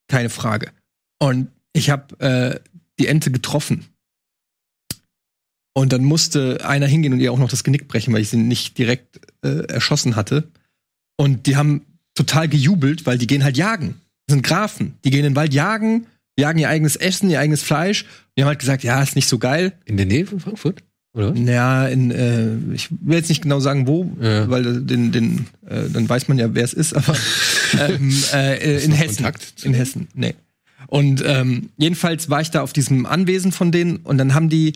Keine 0.10 0.30
Frage. 0.30 0.72
Und 1.20 1.48
ich 1.72 1.90
habe 1.90 2.20
äh, 2.20 2.60
die 3.00 3.08
Ente 3.08 3.32
getroffen. 3.32 3.86
Und 5.74 5.94
dann 5.94 6.04
musste 6.04 6.66
einer 6.66 6.88
hingehen 6.88 7.14
und 7.14 7.20
ihr 7.20 7.32
auch 7.32 7.38
noch 7.40 7.50
das 7.50 7.64
Genick 7.64 7.88
brechen, 7.88 8.14
weil 8.14 8.22
ich 8.22 8.30
sie 8.30 8.38
nicht 8.38 8.78
direkt 8.78 9.22
äh, 9.46 9.66
erschossen 9.68 10.16
hatte. 10.18 10.44
Und 11.18 11.46
die 11.46 11.56
haben 11.56 11.86
total 12.16 12.50
gejubelt, 12.50 13.06
weil 13.06 13.18
die 13.18 13.28
gehen 13.28 13.44
halt 13.44 13.56
jagen. 13.56 13.96
Das 14.28 14.34
sind 14.34 14.42
Grafen. 14.44 14.96
Die 15.06 15.10
gehen 15.12 15.20
in 15.20 15.32
den 15.32 15.36
Wald 15.36 15.54
jagen, 15.54 16.08
jagen 16.38 16.60
ihr 16.60 16.70
eigenes 16.70 16.96
Essen, 16.96 17.30
ihr 17.30 17.40
eigenes 17.40 17.62
Fleisch. 17.64 18.06
Die 18.38 18.42
haben 18.42 18.50
halt 18.50 18.60
gesagt, 18.60 18.84
ja, 18.84 19.02
ist 19.02 19.16
nicht 19.16 19.30
so 19.30 19.38
geil. 19.38 19.74
In 19.86 19.96
der 19.98 20.06
Nähe 20.06 20.26
von 20.26 20.40
Frankfurt? 20.40 20.84
Oder? 21.14 21.32
was? 21.32 21.40
Ja, 21.40 21.88
in, 21.88 22.12
äh, 22.12 22.56
ich 22.74 22.90
will 22.92 23.18
jetzt 23.18 23.30
nicht 23.30 23.42
genau 23.42 23.60
sagen, 23.60 23.88
wo, 23.88 24.12
Ja. 24.22 24.50
weil 24.50 24.84
den, 24.84 25.12
den, 25.12 25.48
äh, 25.68 25.90
dann 25.90 26.10
weiß 26.10 26.28
man 26.28 26.38
ja, 26.38 26.54
wer 26.54 26.64
es 26.64 26.74
ist, 26.74 26.94
aber 26.94 27.16
ähm, 27.78 28.14
äh, 28.34 28.84
in 28.84 28.92
Hessen. 28.92 29.28
In? 29.64 29.74
Hessen, 29.74 30.08
nee. 30.14 30.36
Und 30.88 31.24
ähm, 31.26 31.70
jedenfalls 31.78 32.30
war 32.30 32.42
ich 32.42 32.52
da 32.52 32.62
auf 32.62 32.74
diesem 32.74 33.06
Anwesen 33.06 33.52
von 33.52 33.72
denen 33.72 33.98
und 33.98 34.18
dann 34.18 34.34
haben 34.34 34.50
die 34.50 34.74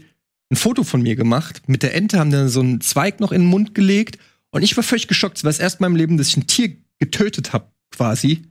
ein 0.52 0.56
Foto 0.56 0.84
von 0.84 1.02
mir 1.02 1.16
gemacht. 1.16 1.64
Mit 1.68 1.84
der 1.84 1.96
Ente 1.96 2.20
haben 2.20 2.32
dann 2.32 2.50
so 2.50 2.60
einen 2.60 2.82
Zweig 2.82 3.20
noch 3.20 3.32
in 3.32 3.42
den 3.42 3.50
Mund 3.50 3.74
gelegt 3.74 4.20
und 4.52 4.62
ich 4.62 4.76
war 4.78 4.84
völlig 4.84 5.08
geschockt. 5.08 5.38
Es 5.38 5.44
war 5.44 5.50
das 5.50 5.60
erste 5.60 5.82
Mal 5.82 5.88
im 5.88 5.96
Leben, 5.96 6.18
dass 6.18 6.28
ich 6.28 6.38
ein 6.38 6.48
Tier 6.48 6.76
getötet 7.00 7.54
habe, 7.54 7.72
quasi. 7.92 8.44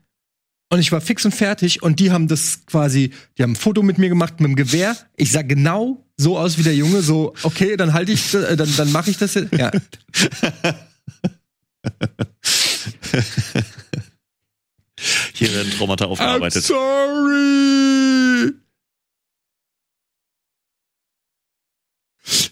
Und 0.70 0.80
ich 0.80 0.90
war 0.90 1.00
fix 1.02 1.24
und 1.24 1.34
fertig 1.34 1.82
und 1.82 2.00
die 2.00 2.10
haben 2.10 2.28
das 2.28 2.64
quasi, 2.66 3.10
die 3.36 3.42
haben 3.42 3.52
ein 3.52 3.56
Foto 3.56 3.82
mit 3.82 3.98
mir 3.98 4.08
gemacht 4.08 4.40
mit 4.40 4.48
dem 4.48 4.56
Gewehr. 4.56 4.96
Ich 5.16 5.30
sah 5.30 5.42
genau 5.42 6.06
so 6.16 6.38
aus 6.38 6.56
wie 6.56 6.62
der 6.62 6.74
Junge, 6.74 7.02
so, 7.02 7.34
okay, 7.42 7.76
dann 7.76 7.92
halte 7.92 8.12
ich, 8.12 8.32
äh, 8.32 8.56
dann, 8.56 8.74
dann 8.76 8.90
mache 8.90 9.10
ich 9.10 9.18
das 9.18 9.34
jetzt. 9.34 9.52
Ja. 9.52 9.70
Hier 15.34 15.52
werden 15.54 15.72
Traumata 15.72 16.06
aufgearbeitet. 16.06 16.64
sorry. 16.64 18.52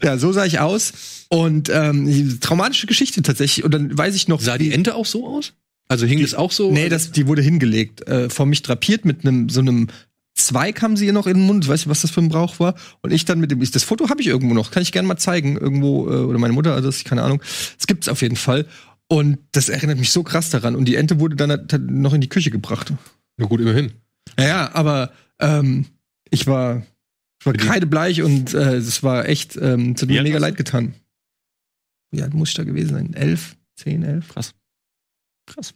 Ja, 0.02 0.18
so 0.18 0.32
sah 0.32 0.44
ich 0.44 0.58
aus. 0.58 0.92
Und 1.28 1.68
ähm, 1.68 2.38
traumatische 2.40 2.86
Geschichte 2.86 3.22
tatsächlich. 3.22 3.64
Und 3.64 3.72
dann 3.72 3.96
weiß 3.96 4.14
ich 4.14 4.28
noch. 4.28 4.40
Sah 4.40 4.58
die 4.58 4.72
Ente 4.72 4.94
auch 4.94 5.06
so 5.06 5.26
aus? 5.26 5.52
Also 5.88 6.06
hing 6.06 6.20
das 6.20 6.34
auch 6.34 6.52
so? 6.52 6.70
Nee, 6.70 6.88
das, 6.88 7.10
die 7.10 7.26
wurde 7.26 7.42
hingelegt, 7.42 8.06
äh, 8.06 8.30
vor 8.30 8.46
mich 8.46 8.62
drapiert 8.62 9.04
mit 9.04 9.24
einem 9.24 9.48
so 9.48 9.60
einem 9.60 9.88
Zweig 10.34 10.80
haben 10.82 10.96
sie 10.96 11.06
ihr 11.06 11.12
noch 11.12 11.26
in 11.26 11.38
den 11.38 11.46
Mund. 11.46 11.66
Weiß 11.66 11.82
ich, 11.82 11.88
was 11.88 12.02
das 12.02 12.12
für 12.12 12.20
ein 12.20 12.28
Brauch 12.28 12.60
war. 12.60 12.74
Und 13.02 13.12
ich 13.12 13.24
dann 13.24 13.40
mit 13.40 13.50
dem, 13.50 13.60
ich, 13.60 13.72
das 13.72 13.82
Foto 13.82 14.08
habe 14.08 14.20
ich 14.20 14.28
irgendwo 14.28 14.54
noch, 14.54 14.70
kann 14.70 14.82
ich 14.82 14.92
gerne 14.92 15.08
mal 15.08 15.16
zeigen, 15.16 15.56
irgendwo 15.56 16.08
äh, 16.08 16.20
oder 16.20 16.38
meine 16.38 16.52
Mutter, 16.52 16.74
also 16.74 16.88
das, 16.88 17.04
keine 17.04 17.22
Ahnung. 17.22 17.42
Es 17.78 17.86
gibt's 17.86 18.08
auf 18.08 18.22
jeden 18.22 18.36
Fall. 18.36 18.66
Und 19.12 19.38
das 19.50 19.68
erinnert 19.68 19.98
mich 19.98 20.12
so 20.12 20.22
krass 20.22 20.50
daran. 20.50 20.76
Und 20.76 20.84
die 20.84 20.94
Ente 20.94 21.18
wurde 21.18 21.34
dann 21.34 21.66
noch 21.88 22.14
in 22.14 22.20
die 22.20 22.28
Küche 22.28 22.52
gebracht. 22.52 22.92
Na 23.36 23.46
gut, 23.46 23.60
immerhin. 23.60 23.92
Ja, 24.38 24.46
ja, 24.46 24.74
aber 24.74 25.12
ähm, 25.40 25.86
ich 26.30 26.46
war, 26.46 26.86
ich 27.40 27.46
war 27.46 27.52
kreidebleich 27.54 28.22
und 28.22 28.54
äh, 28.54 28.76
es 28.76 29.02
war 29.02 29.28
echt, 29.28 29.56
ähm, 29.56 29.94
es 29.96 30.02
hat 30.02 30.08
mir 30.08 30.22
mega 30.22 30.38
leid 30.38 30.56
getan. 30.56 30.94
Wie 32.12 32.22
alt 32.22 32.34
muss 32.34 32.50
ich 32.50 32.54
da 32.54 32.62
gewesen 32.62 32.90
sein? 32.90 33.14
Elf? 33.14 33.56
Zehn, 33.74 34.04
elf? 34.04 34.28
Krass. 34.28 34.54
Krass. 35.46 35.74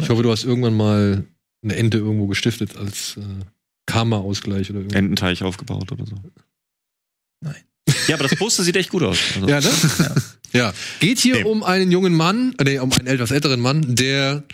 Ich 0.00 0.08
hoffe, 0.08 0.24
du 0.24 0.30
hast 0.32 0.42
irgendwann 0.42 0.76
mal 0.76 1.24
eine 1.62 1.76
Ente 1.76 1.98
irgendwo 1.98 2.26
gestiftet 2.26 2.76
als 2.76 3.18
äh, 3.18 3.44
Karma-Ausgleich 3.86 4.70
oder 4.70 4.80
irgendwas. 4.80 4.98
Ententeich 4.98 5.42
aufgebaut 5.44 5.92
oder 5.92 6.06
so. 6.06 6.16
Nein. 7.40 7.62
Ja, 8.08 8.16
aber 8.16 8.26
das 8.26 8.36
Poster 8.36 8.64
sieht 8.64 8.76
echt 8.76 8.90
gut 8.90 9.04
aus. 9.04 9.18
Also, 9.36 9.48
Ja, 9.48 9.60
ne? 9.60 9.70
ja. 9.98 10.14
Geht 11.00 11.18
hier 11.18 11.36
Nee. 11.36 11.44
um 11.44 11.62
einen 11.62 11.90
jungen 11.90 12.14
Mann, 12.14 12.54
nee, 12.62 12.78
um 12.78 12.92
einen 12.92 13.06
etwas 13.06 13.30
älteren 13.30 13.60
Mann, 13.60 13.94
der 13.94 14.44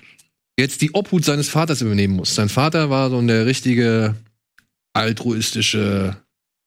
jetzt 0.58 0.82
die 0.82 0.94
Obhut 0.94 1.24
seines 1.24 1.48
Vaters 1.48 1.80
übernehmen 1.82 2.14
muss. 2.14 2.34
Sein 2.34 2.48
Vater 2.48 2.90
war 2.90 3.10
so 3.10 3.18
eine 3.18 3.46
richtige 3.46 4.14
altruistische 4.92 6.16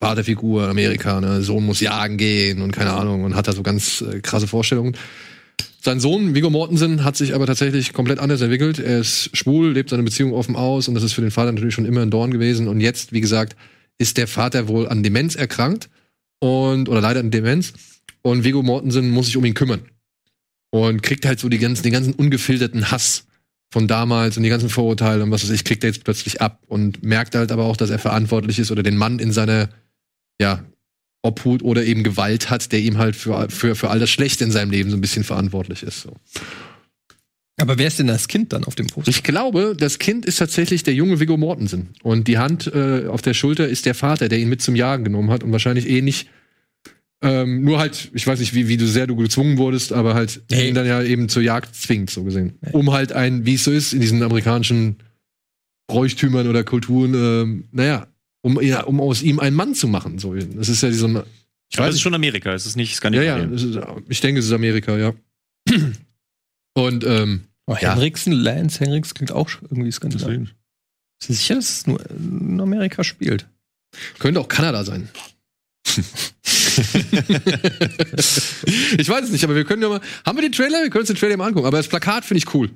Vaterfigur 0.01 0.67
Amerikaner. 0.67 1.41
Sohn 1.41 1.65
muss 1.65 1.79
jagen 1.79 2.17
gehen 2.17 2.61
und 2.61 2.71
keine 2.71 2.93
Ahnung 2.93 3.23
und 3.23 3.35
hat 3.35 3.47
da 3.47 3.53
so 3.53 3.63
ganz 3.63 4.01
äh, 4.01 4.19
krasse 4.21 4.47
Vorstellungen. 4.47 4.95
Sein 5.81 5.99
Sohn, 5.99 6.35
Viggo 6.35 6.49
Mortensen, 6.49 7.03
hat 7.03 7.15
sich 7.15 7.33
aber 7.33 7.45
tatsächlich 7.47 7.93
komplett 7.93 8.19
anders 8.19 8.41
entwickelt. 8.41 8.77
Er 8.79 8.99
ist 8.99 9.29
schwul, 9.33 9.71
lebt 9.71 9.89
seine 9.89 10.03
Beziehung 10.03 10.33
offen 10.33 10.55
aus 10.55 10.87
und 10.87 10.95
das 10.95 11.03
ist 11.03 11.13
für 11.13 11.21
den 11.21 11.31
Vater 11.31 11.51
natürlich 11.51 11.73
schon 11.73 11.85
immer 11.85 12.01
ein 12.01 12.11
Dorn 12.11 12.31
gewesen. 12.31 12.67
Und 12.67 12.81
jetzt, 12.81 13.13
wie 13.13 13.21
gesagt, 13.21 13.55
ist 13.97 14.17
der 14.17 14.27
Vater 14.27 14.67
wohl 14.67 14.87
an 14.87 15.01
Demenz 15.01 15.35
erkrankt 15.35 15.89
und 16.39 16.89
oder 16.89 17.01
leider 17.01 17.21
an 17.21 17.31
Demenz 17.31 17.73
und 18.31 18.43
Viggo 18.43 18.63
Mortensen 18.63 19.09
muss 19.09 19.27
sich 19.27 19.37
um 19.37 19.45
ihn 19.45 19.53
kümmern 19.53 19.81
und 20.69 21.01
kriegt 21.03 21.25
halt 21.25 21.39
so 21.39 21.49
die 21.49 21.59
ganzen, 21.59 21.83
den 21.83 21.93
ganzen 21.93 22.13
ungefilterten 22.13 22.91
Hass 22.91 23.25
von 23.71 23.87
damals 23.87 24.37
und 24.37 24.43
die 24.43 24.49
ganzen 24.49 24.69
Vorurteile 24.69 25.23
und 25.23 25.31
was 25.31 25.43
weiß 25.43 25.51
ich, 25.51 25.63
kriegt 25.63 25.83
er 25.83 25.89
jetzt 25.89 26.03
plötzlich 26.03 26.41
ab 26.41 26.63
und 26.67 27.03
merkt 27.03 27.35
halt 27.35 27.51
aber 27.51 27.65
auch, 27.65 27.77
dass 27.77 27.89
er 27.89 27.99
verantwortlich 27.99 28.59
ist 28.59 28.71
oder 28.71 28.83
den 28.83 28.97
Mann 28.97 29.19
in 29.19 29.31
seiner, 29.31 29.69
ja, 30.39 30.63
Obhut 31.23 31.63
oder 31.63 31.83
eben 31.83 32.03
Gewalt 32.03 32.49
hat, 32.49 32.71
der 32.71 32.79
ihm 32.79 32.97
halt 32.97 33.15
für, 33.15 33.49
für, 33.49 33.75
für 33.75 33.89
all 33.89 33.99
das 33.99 34.09
Schlechte 34.09 34.43
in 34.43 34.51
seinem 34.51 34.71
Leben 34.71 34.89
so 34.89 34.95
ein 34.95 35.01
bisschen 35.01 35.23
verantwortlich 35.23 35.83
ist. 35.83 36.01
So. 36.01 36.15
Aber 37.59 37.77
wer 37.79 37.87
ist 37.87 37.99
denn 37.99 38.07
das 38.07 38.27
Kind 38.27 38.53
dann 38.53 38.63
auf 38.63 38.75
dem 38.75 38.87
Poster? 38.87 39.09
Ich 39.09 39.23
glaube, 39.23 39.75
das 39.77 39.99
Kind 39.99 40.25
ist 40.25 40.37
tatsächlich 40.37 40.83
der 40.83 40.93
junge 40.93 41.19
Viggo 41.19 41.37
Mortensen. 41.37 41.89
Und 42.03 42.27
die 42.27 42.37
Hand 42.37 42.67
äh, 42.67 43.07
auf 43.07 43.23
der 43.23 43.33
Schulter 43.33 43.67
ist 43.67 43.85
der 43.85 43.95
Vater, 43.95 44.29
der 44.29 44.37
ihn 44.37 44.47
mit 44.47 44.61
zum 44.61 44.75
Jagen 44.75 45.03
genommen 45.03 45.31
hat 45.31 45.43
und 45.43 45.51
wahrscheinlich 45.51 45.89
eh 45.89 46.01
nicht. 46.01 46.29
Ähm, 47.23 47.63
nur 47.63 47.79
halt, 47.79 48.11
ich 48.13 48.27
weiß 48.27 48.39
nicht, 48.39 48.53
wie, 48.53 48.67
wie 48.67 48.77
du 48.77 48.85
sehr 48.87 49.07
du 49.07 49.15
gezwungen 49.15 49.57
wurdest, 49.57 49.91
aber 49.91 50.13
halt 50.13 50.41
Nee. 50.51 50.69
ihn 50.69 50.75
dann 50.75 50.85
ja 50.85 51.01
eben 51.01 51.29
zur 51.29 51.41
Jagd 51.41 51.75
zwingt, 51.75 52.09
so 52.11 52.23
gesehen. 52.23 52.59
Um 52.73 52.91
halt 52.91 53.11
ein, 53.11 53.45
wie 53.45 53.55
es 53.55 53.63
so 53.63 53.71
ist, 53.71 53.93
in 53.93 54.01
diesen 54.01 54.21
amerikanischen 54.21 54.97
Bräuchtümern 55.87 56.47
oder 56.47 56.63
Kulturen, 56.63 57.13
ähm, 57.15 57.63
naja, 57.71 58.07
um, 58.41 58.61
ja, 58.61 58.83
um 58.83 59.01
aus 59.01 59.23
ihm 59.23 59.39
einen 59.39 59.55
Mann 59.55 59.73
zu 59.73 59.87
machen. 59.87 60.19
So. 60.19 60.35
Das 60.35 60.69
ist 60.69 60.83
ja 60.83 60.91
so 60.91 61.07
ein. 61.07 61.23
Ich 61.69 61.77
weiß, 61.79 61.89
es 61.89 61.95
ist 61.95 62.01
schon 62.01 62.13
Amerika, 62.13 62.53
es 62.53 62.65
ist 62.65 62.75
nicht 62.75 62.91
Ja, 62.91 62.97
Skandinavien. 62.97 63.37
ja, 63.39 63.45
das 63.47 63.63
ist, 63.63 63.79
ich 64.09 64.21
denke, 64.21 64.39
es 64.39 64.45
ist 64.45 64.51
Amerika, 64.53 64.95
ja. 64.97 65.13
Und 66.75 67.03
ähm, 67.05 67.41
Oh, 67.69 67.75
Ja. 67.81 67.93
Henriksen, 67.95 68.31
Lance 68.31 68.79
Henriks 68.79 69.13
klingt 69.13 69.31
auch 69.33 69.49
irgendwie 69.69 69.91
skandinavisch. 69.91 70.55
Sie 71.21 71.33
sicher, 71.33 71.55
dass 71.55 71.69
es 71.79 71.87
nur 71.87 71.99
in 72.11 72.61
Amerika 72.61 73.03
spielt? 73.03 73.47
Könnte 74.19 74.39
auch 74.39 74.47
Kanada 74.47 74.83
sein. 74.85 75.09
ich 78.97 79.09
weiß 79.09 79.25
es 79.25 79.31
nicht, 79.31 79.43
aber 79.43 79.55
wir 79.55 79.63
können 79.65 79.81
ja 79.81 79.89
mal. 79.89 80.01
Haben 80.25 80.37
wir 80.37 80.41
den 80.43 80.51
Trailer? 80.51 80.81
Wir 80.83 80.89
können 80.89 81.01
uns 81.01 81.07
den 81.07 81.17
Trailer 81.17 81.37
mal 81.37 81.47
angucken. 81.47 81.67
Aber 81.67 81.77
das 81.77 81.87
Plakat 81.87 82.25
finde 82.25 82.39
ich 82.39 82.53
cool. 82.53 82.69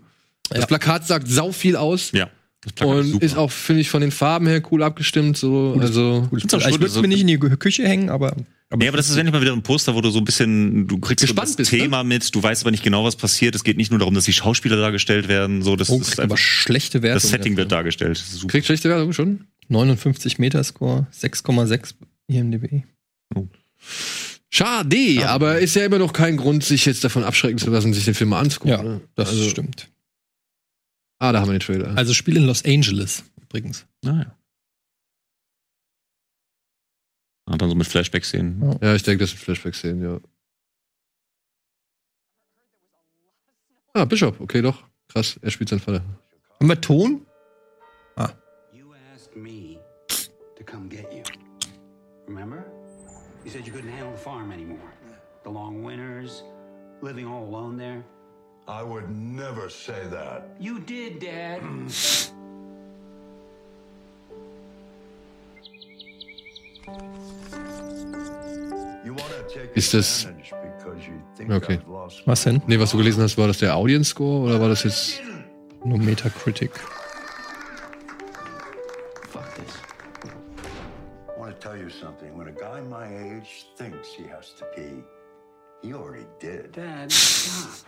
Das 0.49 0.60
Ja. 0.62 0.65
Plakat 0.65 1.08
sagt 1.08 1.27
sau 1.27 1.51
viel 1.51 1.75
aus. 1.75 2.12
Ja. 2.13 2.30
Das 2.62 2.73
Plakat 2.73 2.95
Und 2.97 3.12
super. 3.13 3.25
ist 3.25 3.38
auch, 3.38 3.51
finde 3.51 3.82
ich, 3.82 3.89
von 3.89 4.01
den 4.01 4.12
Farben 4.12 4.47
her 4.47 4.62
cool 4.71 4.84
abgestimmt. 4.84 5.38
So, 5.38 5.75
also. 5.80 6.27
Find's 6.30 6.54
auch 6.54 6.60
ich 6.60 6.63
schön, 6.65 6.73
würde 6.73 6.86
es 6.86 6.91
also- 6.91 7.01
mir 7.01 7.08
nicht 7.08 7.21
in 7.21 7.27
die 7.27 7.38
Kü- 7.39 7.56
Küche 7.58 7.88
hängen, 7.88 8.10
aber. 8.10 8.36
Nee, 8.73 8.88
aber 8.88 8.95
das 8.95 9.10
ist 9.10 9.17
endlich 9.17 9.34
mal 9.34 9.41
wieder 9.41 9.51
ein 9.51 9.63
Poster, 9.63 9.95
wo 9.95 9.99
du 10.01 10.12
so 10.12 10.19
ein 10.19 10.23
bisschen, 10.23 10.88
du 10.88 10.97
kriegst 10.97 11.27
so 11.27 11.34
das 11.34 11.58
bist, 11.58 11.73
ne? 11.73 11.80
Thema 11.80 12.06
mit, 12.06 12.34
du 12.34 12.41
weißt 12.41 12.63
aber 12.63 12.71
nicht 12.71 12.84
genau, 12.84 13.04
was 13.04 13.17
passiert. 13.17 13.54
Es 13.54 13.65
geht 13.65 13.75
nicht 13.75 13.91
nur 13.91 13.99
darum, 13.99 14.13
dass 14.13 14.23
die 14.23 14.32
Schauspieler 14.32 14.77
dargestellt 14.77 15.27
werden, 15.27 15.62
so, 15.62 15.75
das 15.75 15.89
Oh, 15.89 15.99
ist 15.99 16.13
aber 16.13 16.23
einfach, 16.23 16.38
schlechte 16.38 17.01
Werte. 17.01 17.19
das 17.21 17.30
Setting 17.30 17.58
wird 17.58 17.69
dargestellt. 17.69 18.17
Das 18.17 18.27
ist 18.27 18.39
super. 18.39 18.51
Kriegt 18.54 18.67
schlechte 18.67 18.88
Werbung 18.88 19.12
schon? 19.12 19.43
59 19.67 20.39
Meter 20.39 20.63
Score, 20.63 21.06
6,6 21.12 21.95
IMDb. 22.27 22.84
Schade, 24.50 25.28
aber 25.28 25.60
ist 25.60 25.76
ja 25.76 25.86
immer 25.86 25.98
noch 25.98 26.13
kein 26.13 26.38
Grund, 26.38 26.63
sich 26.63 26.86
jetzt 26.86 27.04
davon 27.04 27.24
abschrecken 27.24 27.58
zu 27.58 27.70
lassen, 27.70 27.94
sich 27.94 28.06
den 28.06 28.13
Film 28.13 28.32
mal 28.32 28.41
anzugucken. 28.41 28.72
Ja, 28.72 28.84
ne? 28.84 29.02
Das 29.15 29.30
also, 29.30 29.50
stimmt. 29.50 29.89
Ah, 31.20 31.32
da 31.32 31.39
haben 31.39 31.48
wir 31.50 31.58
den 31.58 31.62
Trailer. 31.62 31.96
Also 31.98 32.13
Spiel 32.13 32.38
in 32.38 32.44
Los 32.44 32.65
Angeles 32.65 33.24
übrigens. 33.41 33.86
Ah, 34.06 34.10
ja. 34.10 34.38
Und 37.46 37.62
dann 37.62 37.70
so 37.70 37.76
mit 37.76 37.88
Flashbacks 37.88 38.30
sehen. 38.30 38.78
Ja, 38.82 38.96
ich 38.96 39.04
denke, 39.04 39.24
das 39.24 39.32
sind 39.32 39.39
Flashbacks 39.39 39.82
sehen, 39.82 40.02
ja. 40.02 40.20
Ah, 43.94 44.06
Bishop, 44.06 44.39
okay, 44.39 44.62
doch. 44.62 44.84
Krass, 45.10 45.38
er 45.41 45.52
spielt 45.52 45.70
seinen 45.70 45.82
Vater. 45.82 46.04
Haben 46.60 46.70
wir 46.70 46.80
Ton? 46.80 47.26
Said 53.51 53.67
you 53.67 53.73
couldn't 53.73 53.91
handle 53.91 54.11
the 54.13 54.17
farm 54.17 54.51
anymore. 54.51 54.93
The 55.43 55.49
long 55.49 55.83
winters, 55.83 56.43
living 57.01 57.27
all 57.27 57.43
alone 57.43 57.75
there. 57.77 58.03
I 58.67 58.81
would 58.81 59.09
never 59.09 59.69
say 59.69 60.05
that. 60.09 60.55
You 60.59 60.79
did, 60.79 61.19
Dad. 61.19 61.61
You 69.03 69.13
want 69.13 69.29
to 69.31 69.43
take 69.53 69.75
Ist 69.75 69.93
das- 69.93 70.25
advantage 70.25 70.51
because 70.61 71.07
you 71.07 71.13
think 71.35 71.51
Okay. 71.51 71.79
Was 72.25 72.43
denn? 72.43 72.61
Nee, 72.67 72.79
was 72.79 72.91
du 72.91 72.97
gelesen 72.97 73.23
hast, 73.23 73.37
war 73.37 73.47
das 73.47 73.57
der 73.59 73.75
Audience 73.75 74.11
Score 74.11 74.45
oder 74.45 74.59
war 74.61 74.69
das 74.69 74.83
jetzt. 74.83 75.19
Nur 75.83 75.97
Metacritic. 75.97 76.71
Guy 82.82 82.88
my 82.88 83.08
age 83.08 83.67
thinks 83.78 84.13
he 84.13 84.24
has 84.24 84.54
to 84.58 84.65
pee, 84.76 85.04
he 85.82 85.94
already 85.94 86.26
did. 86.39 86.72
Dad, 86.72 87.12
stop. 87.12 87.86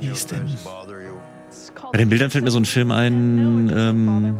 Your 0.00 0.14
face 0.14 0.64
bother 0.64 1.02
you? 1.02 1.20
Bei 1.92 1.98
den 1.98 2.08
Bildern 2.08 2.30
fällt 2.30 2.44
mir 2.44 2.50
so 2.50 2.58
ein 2.58 2.64
Film 2.64 2.90
ein, 2.90 3.72
ähm, 3.74 4.38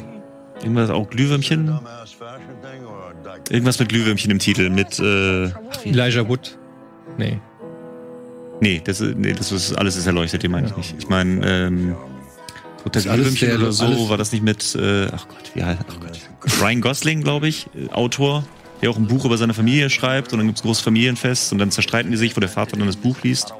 irgendwas 0.61 0.91
auch 0.91 1.09
Glühwürmchen. 1.09 1.79
Irgendwas 3.51 3.79
mit 3.79 3.89
Glühwürmchen 3.89 4.31
im 4.31 4.39
Titel, 4.39 4.71
mit, 4.71 4.99
äh, 4.99 5.51
Elijah 5.85 6.29
Wood. 6.29 6.59
Nee. 7.19 7.41
Nee, 8.61 8.81
das, 8.85 9.01
ist- 9.01 9.17
nee, 9.17 9.33
das 9.33 9.53
ist, 9.53 9.73
alles 9.75 9.97
ist 9.97 10.07
erleuchtet, 10.07 10.43
den 10.43 10.51
meine 10.53 10.69
ich 10.69 10.77
nicht. 10.77 10.95
Ich 10.99 11.09
meine, 11.09 11.47
ähm, 11.47 11.95
der- 13.41 13.59
oder 13.61 13.73
so, 13.73 13.85
alles- 13.85 14.09
war 14.09 14.17
das 14.17 14.33
nicht 14.33 14.43
mit, 14.43 14.75
äh, 14.75 15.07
ach 15.13 15.27
Gott, 15.29 15.51
wie 15.55 15.63
heißt, 15.63 15.81
ach 15.89 16.01
Gott. 16.01 16.61
Ryan 16.61 16.81
Gosling, 16.81 17.23
glaube 17.23 17.49
ich, 17.49 17.67
äh, 17.75 17.91
Autor, 17.93 18.45
der 18.83 18.91
auch 18.91 18.97
ein 18.97 19.07
Buch 19.07 19.25
über 19.27 19.37
seine 19.37 19.53
Familie 19.55 19.91
schreibt 19.91 20.33
und 20.33 20.39
dann 20.39 20.47
gibt's 20.47 20.63
ein 20.63 20.67
großes 20.67 20.83
Familienfest 20.83 21.53
und 21.53 21.59
dann 21.59 21.71
zerstreiten 21.71 22.11
die 22.11 22.17
sich, 22.17 22.35
wo 22.37 22.41
der 22.41 22.49
Vater 22.49 22.77
dann 22.77 22.87
das 22.87 22.97
Buch 22.97 23.17
liest. 23.23 23.53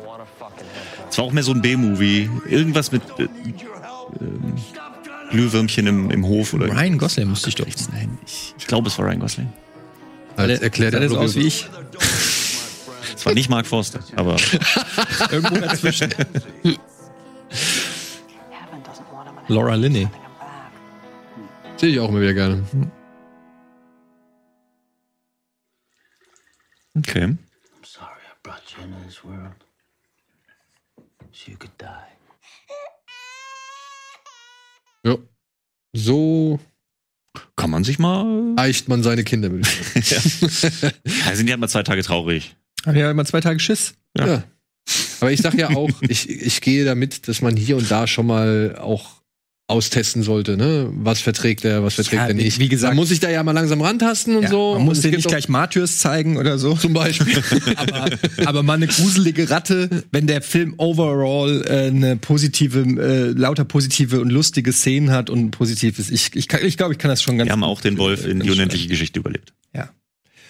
Es 1.11 1.19
war 1.19 1.25
auch 1.25 1.33
mehr 1.33 1.43
so 1.43 1.53
ein 1.53 1.61
B-Movie. 1.61 2.31
Irgendwas 2.49 2.93
mit 2.93 3.03
äh, 3.19 3.25
ähm, 4.21 4.55
Glühwürmchen 5.31 5.87
im, 5.87 6.11
im 6.11 6.25
Hof 6.27 6.55
oder 6.55 6.67
Ryan 6.69 6.97
Gosling 6.99 7.29
müsste 7.29 7.49
ich 7.51 7.55
doch. 7.57 7.67
Nein, 7.93 8.19
ich, 8.27 8.55
ich 8.59 8.67
glaube, 8.67 8.89
es 8.89 8.99
war 8.99 9.07
Ryan 9.07 9.21
Gosling. 9.21 9.49
Erklärt 10.63 10.95
er 10.95 11.09
so 11.09 11.19
aus 11.19 11.35
wie 11.37 11.41
ich? 11.47 11.69
Es 13.21 13.27
war 13.27 13.35
nicht 13.35 13.51
Mark 13.51 13.67
Forster, 13.67 14.01
aber 14.17 14.37
Irgendwo 15.31 15.57
dazwischen. 15.61 16.11
Laura 19.49 19.75
Linney. 19.75 20.09
Sehe 21.77 21.91
ich 21.91 22.01
auch 22.01 22.09
immer 22.09 22.23
wieder 22.23 22.33
gerne. 22.33 22.65
okay. 26.97 27.25
I'm 27.25 27.37
sorry 27.85 28.09
I 28.27 28.33
brought 28.43 28.63
you 28.75 28.85
into 28.85 28.97
this 29.07 29.23
world. 29.23 29.53
So 31.31 31.51
you 31.51 31.59
could 31.59 31.73
die. 31.79 31.87
Ja. 35.11 35.17
So 35.93 36.59
Kann 37.55 37.69
man 37.69 37.85
sich 37.85 37.99
mal. 37.99 38.55
eicht 38.57 38.89
man 38.89 39.03
seine 39.03 39.25
Kinder, 39.25 39.51
ich 39.95 40.07
sagen. 40.09 40.95
Ja, 41.05 41.37
sind 41.37 41.49
ja 41.49 41.55
immer 41.57 41.69
zwei 41.69 41.83
Tage 41.83 42.03
traurig. 42.03 42.57
Hab 42.87 42.97
ja 42.97 43.11
immer 43.11 43.25
zwei 43.25 43.41
Tage 43.41 43.61
Schiss. 43.61 43.95
Ja. 44.17 44.27
Ja. 44.27 44.45
Aber 45.21 45.31
ich 45.33 45.41
sag 45.41 45.55
ja 45.55 45.71
auch, 45.71 45.91
ich, 46.09 46.29
ich 46.29 46.61
gehe 46.61 46.85
damit, 46.85 47.29
dass 47.29 47.43
man 47.43 47.57
hier 47.57 47.77
und 47.77 47.91
da 47.91 48.07
schon 48.07 48.27
mal 48.27 48.77
auch 48.81 49.21
austesten 49.69 50.25
sollte, 50.25 50.57
ne? 50.57 50.89
Was 50.95 51.21
verträgt 51.21 51.65
er, 51.65 51.85
was 51.85 51.95
verträgt 51.95 52.23
Ja, 52.23 52.27
er 52.27 52.37
wie- 52.37 52.43
nicht. 52.43 52.59
wie 52.59 52.69
gesagt- 52.69 52.91
man 52.91 52.97
muss 52.97 53.11
sich 53.11 53.21
da 53.21 53.31
ja 53.31 53.41
mal 53.45 53.53
langsam 53.53 53.81
rantasten 53.81 54.35
und 54.35 54.43
Ja, 54.43 54.49
so. 54.51 54.75
man 54.75 54.83
muss 54.85 54.99
Und 54.99 55.05
dir 55.05 55.13
nicht 55.13 55.29
gleich 55.29 55.49
Martyrs 55.49 55.99
zeigen 55.99 56.39
oder 56.39 56.59
so. 56.59 56.75
zum 56.75 56.93
Beispiel. 56.93 57.41
aber, 57.77 58.07
aber 58.47 58.63
mal 58.65 58.73
eine 58.75 58.89
gruselige 58.89 59.49
Ratte, 59.49 60.03
wenn 60.11 60.27
der 60.27 60.43
Film 60.43 60.75
overall 60.79 61.63
äh, 61.69 61.87
eine 61.87 62.17
positive, 62.17 62.81
äh, 62.81 63.29
lauter 63.39 63.65
positive 63.65 64.21
und 64.21 64.31
lustige 64.31 64.73
Szenen 64.73 65.13
hat 65.13 65.31
und 65.31 65.39
ein 65.39 65.51
positives. 65.53 66.11
Ich, 66.11 66.35
ich, 66.35 66.49
kann- 66.49 66.65
ich 66.67 66.77
glaube, 66.77 66.93
ich 66.95 66.99
kann 66.99 67.09
das 67.11 67.23
schon 67.23 67.39
ganz 67.39 67.47
Wir 67.47 67.53
haben 67.53 67.63
auch 67.63 67.81
den 67.81 67.97
Wolf 67.97 68.25
äh, 68.27 68.31
in 68.31 68.41
die 68.41 68.47
ganz 68.49 68.57
unendliche. 68.59 68.89
Geschichte 68.89 69.21
überlebt. 69.21 69.53
Ja. 69.73 69.91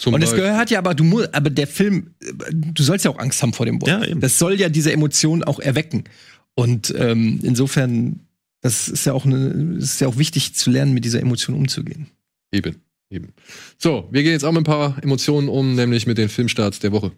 Zum 0.00 0.14
Und 0.14 0.22
es 0.22 0.34
gehört 0.34 0.70
ja 0.70 0.78
aber, 0.78 0.94
du 0.94 1.04
musst, 1.04 1.34
aber 1.34 1.50
der 1.50 1.66
Film, 1.66 2.14
äh, 2.20 2.32
du 2.50 2.82
sollst 2.82 3.04
ja 3.04 3.10
auch 3.10 3.18
Angst 3.18 3.42
haben 3.42 3.52
vor 3.52 3.66
dem 3.66 3.82
Wolf. 3.82 3.90
Ja, 3.90 4.02
eben. 4.02 4.20
Das 4.20 4.38
soll 4.38 4.58
ja 4.58 4.70
diese 4.70 4.90
Emotionen 4.92 5.44
auch 5.44 5.60
erwecken. 5.60 6.04
Und 6.54 6.94
ähm, 6.96 7.38
insofern, 7.42 8.20
das 8.62 8.88
ist 8.88 9.04
ja 9.04 9.12
auch 9.12 9.26
eine, 9.26 9.76
es 9.76 9.84
ist 9.84 10.00
ja 10.00 10.08
auch 10.08 10.16
wichtig 10.16 10.54
zu 10.54 10.70
lernen, 10.70 10.94
mit 10.94 11.04
dieser 11.04 11.20
Emotion 11.20 11.54
umzugehen. 11.54 12.06
Eben, 12.50 12.76
eben. 13.10 13.34
So, 13.76 14.08
wir 14.10 14.22
gehen 14.22 14.32
jetzt 14.32 14.44
auch 14.44 14.52
mit 14.52 14.62
ein 14.62 14.64
paar 14.64 14.96
Emotionen 15.02 15.50
um, 15.50 15.74
nämlich 15.74 16.06
mit 16.06 16.16
den 16.16 16.30
Filmstarts 16.30 16.78
der 16.78 16.92
Woche. 16.92 17.12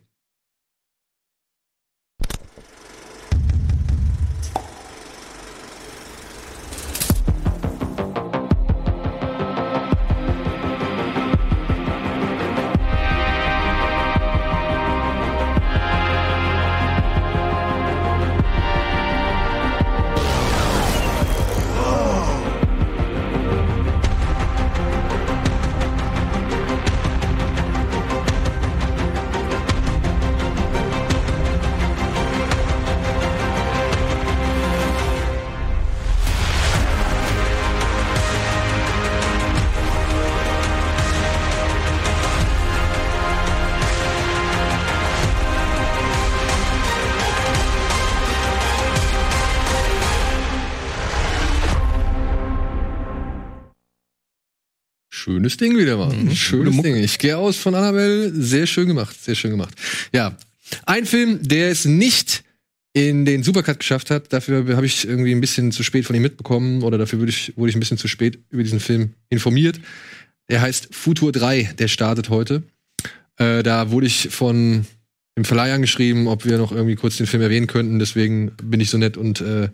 Ding 55.63 55.79
wieder 55.79 55.97
mal. 55.97 56.13
Schönes 56.35 56.83
Ding. 56.83 56.97
Ich 56.97 57.19
gehe 57.19 57.39
aus 57.39 57.57
von 57.57 57.75
Annabelle. 57.77 58.33
Sehr 58.35 58.67
schön 58.67 58.89
gemacht. 58.89 59.17
Sehr 59.23 59.37
schön 59.37 59.53
gemacht. 59.53 59.75
Ja. 60.13 60.37
Ein 60.87 61.07
Film, 61.07 61.39
der 61.41 61.71
es 61.71 61.85
nicht 61.85 62.43
in 62.95 63.25
den 63.25 63.45
Supercut 63.45 63.79
geschafft 63.79 64.11
hat, 64.11 64.33
dafür 64.33 64.77
habe 64.77 64.87
ich 64.87 65.07
irgendwie 65.07 65.33
ein 65.33 65.41
bisschen 65.41 65.71
zu 65.71 65.85
spät 65.85 66.05
von 66.05 66.17
ihm 66.17 66.23
mitbekommen 66.23 66.83
oder 66.83 66.99
dafür 66.99 67.21
wurde 67.21 67.31
ich, 67.31 67.57
wurde 67.57 67.71
ich 67.71 67.77
ein 67.77 67.81
bisschen 67.81 67.97
zu 67.97 68.09
spät 68.09 68.41
über 68.51 68.63
diesen 68.63 68.81
Film 68.81 69.15
informiert. 69.31 69.81
Der 70.51 70.61
heißt 70.61 70.89
Futur 70.91 71.31
3, 71.31 71.75
der 71.79 71.89
startet 71.89 72.29
heute. 72.29 72.65
Äh, 73.37 73.63
da 73.63 73.91
wurde 73.93 74.09
ich 74.09 74.29
von 74.31 74.85
dem 75.37 75.45
Verleih 75.45 75.73
angeschrieben, 75.73 76.27
ob 76.27 76.45
wir 76.45 76.59
noch 76.59 76.73
irgendwie 76.73 76.97
kurz 76.97 77.17
den 77.19 77.27
Film 77.27 77.43
erwähnen 77.43 77.69
könnten. 77.69 78.01
Deswegen 78.01 78.51
bin 78.63 78.81
ich 78.81 78.91
so 78.91 78.99
nett 78.99 79.17
und 79.17 79.41
äh, 79.41 79.69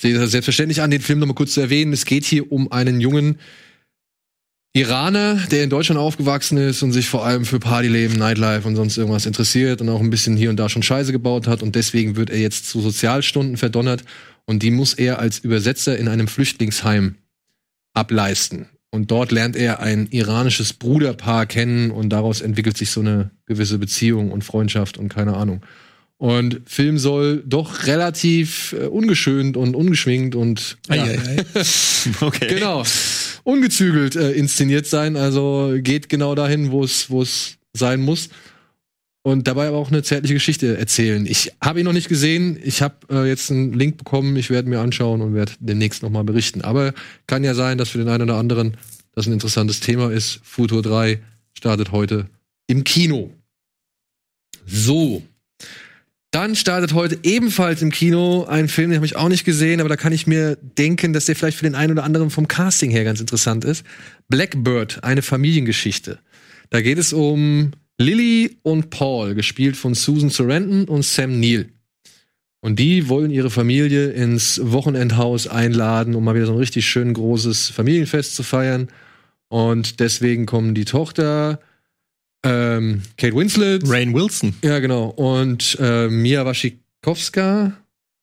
sehe 0.00 0.14
das 0.14 0.30
selbstverständlich 0.30 0.80
an, 0.80 0.92
den 0.92 1.02
Film 1.02 1.18
noch 1.18 1.26
mal 1.26 1.34
kurz 1.34 1.54
zu 1.54 1.60
erwähnen. 1.60 1.92
Es 1.92 2.04
geht 2.04 2.24
hier 2.24 2.52
um 2.52 2.70
einen 2.70 3.00
jungen 3.00 3.38
Iraner, 4.78 5.34
der 5.50 5.64
in 5.64 5.70
Deutschland 5.70 6.00
aufgewachsen 6.00 6.56
ist 6.56 6.82
und 6.82 6.92
sich 6.92 7.08
vor 7.08 7.26
allem 7.26 7.44
für 7.44 7.58
Partyleben, 7.58 8.16
Nightlife 8.16 8.66
und 8.66 8.76
sonst 8.76 8.96
irgendwas 8.96 9.26
interessiert 9.26 9.80
und 9.80 9.88
auch 9.88 10.00
ein 10.00 10.10
bisschen 10.10 10.36
hier 10.36 10.50
und 10.50 10.56
da 10.56 10.68
schon 10.68 10.84
Scheiße 10.84 11.10
gebaut 11.10 11.48
hat 11.48 11.62
und 11.62 11.74
deswegen 11.74 12.14
wird 12.16 12.30
er 12.30 12.38
jetzt 12.38 12.68
zu 12.68 12.80
Sozialstunden 12.80 13.56
verdonnert 13.56 14.04
und 14.46 14.62
die 14.62 14.70
muss 14.70 14.94
er 14.94 15.18
als 15.18 15.40
Übersetzer 15.40 15.98
in 15.98 16.06
einem 16.06 16.28
Flüchtlingsheim 16.28 17.16
ableisten. 17.92 18.66
Und 18.90 19.10
dort 19.10 19.32
lernt 19.32 19.56
er 19.56 19.80
ein 19.80 20.06
iranisches 20.10 20.72
Bruderpaar 20.72 21.46
kennen 21.46 21.90
und 21.90 22.10
daraus 22.10 22.40
entwickelt 22.40 22.78
sich 22.78 22.90
so 22.90 23.00
eine 23.00 23.30
gewisse 23.46 23.78
Beziehung 23.78 24.30
und 24.30 24.44
Freundschaft 24.44 24.96
und 24.96 25.08
keine 25.08 25.36
Ahnung. 25.36 25.60
Und 26.18 26.62
Film 26.66 26.98
soll 26.98 27.42
doch 27.46 27.86
relativ 27.86 28.74
äh, 28.78 28.86
ungeschönt 28.86 29.56
und 29.56 29.74
ungeschminkt 29.76 30.34
und 30.34 30.78
ja, 30.88 31.04
Okay. 32.20 32.46
genau 32.48 32.84
ungezügelt 33.48 34.14
äh, 34.14 34.32
inszeniert 34.32 34.86
sein. 34.86 35.16
Also 35.16 35.74
geht 35.78 36.10
genau 36.10 36.34
dahin, 36.34 36.70
wo 36.70 36.82
es 36.82 37.58
sein 37.72 38.00
muss. 38.02 38.28
Und 39.22 39.48
dabei 39.48 39.68
aber 39.68 39.78
auch 39.78 39.90
eine 39.90 40.02
zärtliche 40.02 40.34
Geschichte 40.34 40.76
erzählen. 40.76 41.24
Ich 41.24 41.52
habe 41.62 41.80
ihn 41.80 41.86
noch 41.86 41.94
nicht 41.94 42.10
gesehen. 42.10 42.58
Ich 42.62 42.82
habe 42.82 42.94
äh, 43.10 43.26
jetzt 43.26 43.50
einen 43.50 43.72
Link 43.72 43.96
bekommen. 43.96 44.36
Ich 44.36 44.50
werde 44.50 44.68
mir 44.68 44.80
anschauen 44.80 45.22
und 45.22 45.34
werde 45.34 45.52
demnächst 45.60 46.02
noch 46.02 46.10
mal 46.10 46.24
berichten. 46.24 46.60
Aber 46.60 46.92
kann 47.26 47.42
ja 47.42 47.54
sein, 47.54 47.78
dass 47.78 47.88
für 47.88 47.98
den 47.98 48.08
einen 48.08 48.24
oder 48.24 48.36
anderen 48.36 48.76
das 49.14 49.26
ein 49.26 49.32
interessantes 49.32 49.80
Thema 49.80 50.12
ist. 50.12 50.40
Futur 50.44 50.82
3 50.82 51.18
startet 51.54 51.90
heute 51.90 52.28
im 52.66 52.84
Kino. 52.84 53.32
So. 54.66 55.22
Dann 56.30 56.54
startet 56.56 56.92
heute 56.92 57.18
ebenfalls 57.22 57.80
im 57.80 57.90
Kino 57.90 58.44
ein 58.44 58.68
Film, 58.68 58.90
den 58.90 58.96
habe 58.96 59.06
ich 59.06 59.16
auch 59.16 59.30
nicht 59.30 59.44
gesehen, 59.44 59.80
aber 59.80 59.88
da 59.88 59.96
kann 59.96 60.12
ich 60.12 60.26
mir 60.26 60.56
denken, 60.56 61.14
dass 61.14 61.24
der 61.24 61.36
vielleicht 61.36 61.56
für 61.56 61.64
den 61.64 61.74
einen 61.74 61.92
oder 61.92 62.04
anderen 62.04 62.28
vom 62.28 62.48
Casting 62.48 62.90
her 62.90 63.04
ganz 63.04 63.20
interessant 63.20 63.64
ist. 63.64 63.84
Blackbird, 64.28 65.02
eine 65.02 65.22
Familiengeschichte. 65.22 66.18
Da 66.68 66.82
geht 66.82 66.98
es 66.98 67.14
um 67.14 67.70
Lily 67.96 68.58
und 68.62 68.90
Paul, 68.90 69.34
gespielt 69.34 69.76
von 69.76 69.94
Susan 69.94 70.28
Sarandon 70.28 70.84
und 70.84 71.02
Sam 71.02 71.40
Neill. 71.40 71.70
Und 72.60 72.78
die 72.78 73.08
wollen 73.08 73.30
ihre 73.30 73.50
Familie 73.50 74.10
ins 74.10 74.60
Wochenendhaus 74.62 75.46
einladen, 75.46 76.14
um 76.14 76.24
mal 76.24 76.34
wieder 76.34 76.46
so 76.46 76.52
ein 76.52 76.58
richtig 76.58 76.86
schön 76.86 77.14
großes 77.14 77.70
Familienfest 77.70 78.34
zu 78.34 78.42
feiern. 78.42 78.88
Und 79.48 80.00
deswegen 80.00 80.44
kommen 80.44 80.74
die 80.74 80.84
Tochter, 80.84 81.60
ähm, 82.44 83.02
Kate 83.16 83.34
Winslet, 83.34 83.82
Rain 83.88 84.14
Wilson. 84.14 84.54
ja, 84.62 84.78
genau. 84.78 85.06
Und 85.08 85.76
äh, 85.80 86.08
Mia 86.08 86.44
Wasikowska, 86.44 87.72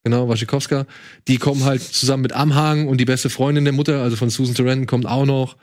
genau, 0.04 0.30
Wasikowska, 0.30 0.86
die 1.28 1.38
kommen 1.38 1.64
halt 1.64 1.82
zusammen 1.82 2.24
mit 2.24 2.34
Amhang 2.34 2.88
und 2.88 3.00
die 3.00 3.06
beste 3.06 3.30
Freundin 3.30 3.66
der 3.66 3.74
Mutter, 3.74 4.02
also 4.02 4.16
von 4.16 4.30
Susan 4.30 4.56
Sarandon, 4.56 4.88
kommt 4.88 5.06
auch 5.06 5.26
noch. 5.26 5.58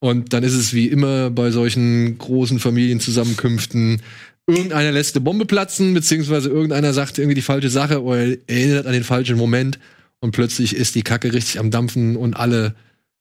Und 0.00 0.32
dann 0.32 0.44
ist 0.44 0.54
es 0.54 0.72
wie 0.72 0.86
immer 0.86 1.30
bei 1.30 1.50
solchen 1.50 2.18
großen 2.18 2.60
Familienzusammenkünften, 2.60 4.00
irgendeiner 4.46 4.92
lässt 4.92 5.14
eine 5.14 5.24
Bombe 5.24 5.44
platzen, 5.44 5.92
beziehungsweise 5.92 6.48
irgendeiner 6.48 6.92
sagt 6.92 7.18
irgendwie 7.18 7.34
die 7.34 7.42
falsche 7.42 7.70
Sache 7.70 8.02
oder 8.02 8.36
erinnert 8.46 8.86
an 8.86 8.92
den 8.92 9.04
falschen 9.04 9.36
Moment 9.36 9.78
und 10.20 10.32
plötzlich 10.32 10.74
ist 10.74 10.94
die 10.94 11.02
Kacke 11.02 11.32
richtig 11.32 11.60
am 11.60 11.70
Dampfen 11.70 12.16
und 12.16 12.34
alle, 12.34 12.74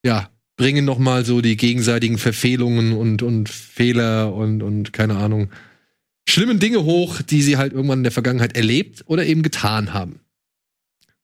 ja, 0.04 0.30
bringen 0.58 0.84
noch 0.86 0.97
mal 0.97 1.24
so 1.24 1.39
die 1.41 1.55
gegenseitigen 1.55 2.18
Verfehlungen 2.18 2.93
und, 2.93 3.22
und 3.24 3.47
Fehler 3.47 4.34
und, 4.34 4.62
und 4.64 4.91
keine 4.91 5.16
Ahnung, 5.16 5.49
schlimmen 6.28 6.60
Dinge 6.60 6.84
hoch, 6.84 7.22
die 7.22 7.41
sie 7.41 7.58
halt 7.58 7.74
irgendwann 7.74 7.99
in 7.99 8.03
der 8.03 8.12
Vergangenheit 8.12 8.58
erlebt 8.58 9.03
oder 9.05 9.26
eben 9.26 9.43
getan 9.43 9.93
haben. 9.93 10.20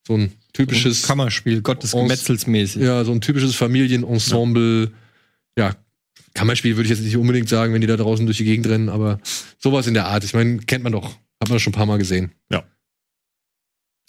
So 0.08 0.16
ein 0.16 0.34
typisches, 0.54 1.04
Kammerspiel, 1.04 1.62
Gott 1.62 1.82
des 1.84 1.94
Aus- 1.94 2.02
Gemetzels 2.04 2.46
mäßig. 2.48 2.82
ja, 2.84 3.04
so 3.04 3.12
ein 3.12 3.22
typisches 3.22 3.56
Familienensemble. 3.56 4.92
Ja, 5.58 5.76
Kammerspiel 6.34 6.76
würde 6.76 6.84
ich 6.86 6.90
jetzt 6.92 7.04
nicht 7.04 7.18
unbedingt 7.18 7.50
sagen, 7.50 7.74
wenn 7.74 7.82
die 7.82 7.88
da 7.88 7.98
draußen 7.98 8.26
durch 8.26 8.38
die 8.38 8.44
Gegend 8.44 8.68
rennen, 8.68 8.90
aber 8.90 9.20
sowas 9.60 9.88
in 9.88 9.94
der 9.94 10.06
Art. 10.08 10.24
Ich 10.24 10.34
meine, 10.34 10.58
kennt 10.60 10.84
man 10.84 10.94
doch. 10.94 11.16
Hat 11.42 11.50
man 11.50 11.60
schon 11.60 11.72
ein 11.72 11.76
paar 11.76 11.86
Mal 11.86 11.98
gesehen. 11.98 12.32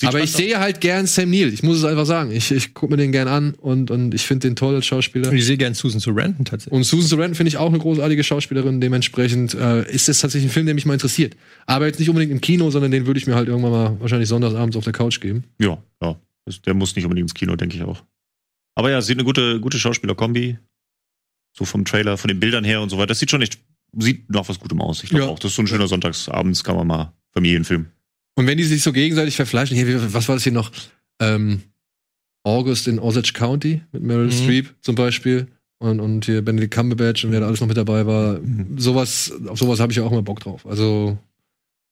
Sieht 0.00 0.08
aber 0.08 0.18
ich 0.20 0.30
spannend 0.30 0.48
sehe 0.48 0.58
halt 0.58 0.80
gern 0.80 1.06
Sam 1.06 1.30
Neill. 1.30 1.52
Ich 1.54 1.62
muss 1.62 1.78
es 1.78 1.84
einfach 1.84 2.04
sagen. 2.04 2.32
Ich, 2.32 2.50
ich 2.50 2.74
gucke 2.74 2.92
mir 2.92 2.96
den 2.96 3.12
gern 3.12 3.28
an 3.28 3.54
und, 3.54 3.92
und 3.92 4.12
ich 4.12 4.22
finde 4.26 4.48
den 4.48 4.56
toll 4.56 4.74
als 4.74 4.86
Schauspieler. 4.86 5.30
Und 5.30 5.36
ich 5.36 5.44
sehe 5.46 5.56
gern 5.56 5.74
Susan 5.74 6.00
Sarandon 6.00 6.44
tatsächlich. 6.44 6.72
Und 6.72 6.82
Susan 6.82 7.08
Sarandon 7.08 7.36
finde 7.36 7.48
ich 7.48 7.58
auch 7.58 7.68
eine 7.68 7.78
großartige 7.78 8.24
Schauspielerin. 8.24 8.80
Dementsprechend 8.80 9.54
äh, 9.54 9.88
ist 9.88 10.08
das 10.08 10.18
tatsächlich 10.20 10.50
ein 10.50 10.52
Film, 10.52 10.66
der 10.66 10.74
mich 10.74 10.84
mal 10.84 10.94
interessiert. 10.94 11.36
Aber 11.66 11.86
jetzt 11.86 12.00
nicht 12.00 12.08
unbedingt 12.08 12.32
im 12.32 12.40
Kino, 12.40 12.70
sondern 12.70 12.90
den 12.90 13.06
würde 13.06 13.18
ich 13.18 13.28
mir 13.28 13.36
halt 13.36 13.46
irgendwann 13.48 13.70
mal 13.70 14.00
wahrscheinlich 14.00 14.28
sonntagsabends 14.28 14.76
auf 14.76 14.82
der 14.82 14.92
Couch 14.92 15.20
geben. 15.20 15.44
aus. 15.60 15.64
Ja, 15.64 15.78
ja. 16.02 16.16
Der 16.66 16.74
muss 16.74 16.96
nicht 16.96 17.04
unbedingt 17.04 17.26
ins 17.30 17.34
Kino, 17.34 17.54
denke 17.54 17.76
ich 17.76 17.82
auch. 17.84 18.02
Aber 18.74 18.90
ja, 18.90 19.00
sieht 19.00 19.16
eine 19.16 19.24
gute, 19.24 19.60
gute 19.60 19.78
Schauspielerkombi. 19.78 20.58
So 21.56 21.64
vom 21.64 21.84
Trailer, 21.84 22.18
von 22.18 22.26
den 22.26 22.40
Bildern 22.40 22.64
her 22.64 22.80
und 22.82 22.88
so 22.90 22.96
weiter. 22.96 23.06
Das 23.08 23.20
sieht 23.20 23.30
schon 23.30 23.40
echt, 23.42 23.60
sieht 23.96 24.28
nach 24.28 24.48
was 24.48 24.58
Gutem 24.58 24.80
aus. 24.80 25.04
Ich 25.04 25.10
glaube 25.10 25.26
Ja. 25.26 25.30
auch. 25.30 25.38
Das 25.38 25.52
ist 25.52 25.54
so 25.56 25.62
ein 25.62 25.68
schöner 25.68 25.86
Sonntagsabends, 25.86 26.64
kann 26.64 26.74
man 26.74 26.88
mal 26.88 27.12
Familienfilm. 27.32 27.86
Und 28.36 28.46
wenn 28.46 28.58
die 28.58 28.64
sich 28.64 28.82
so 28.82 28.92
gegenseitig 28.92 29.36
verfleischen, 29.36 29.76
hier, 29.76 30.12
was 30.12 30.28
war 30.28 30.36
das 30.36 30.42
hier 30.42 30.52
noch? 30.52 30.70
Ähm, 31.20 31.62
August 32.42 32.88
in 32.88 32.98
Osage 32.98 33.32
County 33.32 33.82
mit 33.92 34.02
Meryl 34.02 34.26
Mhm. 34.26 34.32
Streep 34.32 34.74
zum 34.82 34.94
Beispiel. 34.94 35.48
Und, 35.78 36.00
und 36.00 36.24
hier 36.24 36.42
Benedict 36.42 36.72
Cumberbatch 36.74 37.24
und 37.24 37.32
wer 37.32 37.40
da 37.40 37.46
alles 37.46 37.60
noch 37.60 37.68
mit 37.68 37.76
dabei 37.76 38.06
war. 38.06 38.40
Sowas, 38.76 39.32
auf 39.48 39.58
sowas 39.58 39.80
habe 39.80 39.92
ich 39.92 39.98
ja 39.98 40.04
auch 40.04 40.12
immer 40.12 40.22
Bock 40.22 40.40
drauf. 40.40 40.66
Also, 40.66 41.18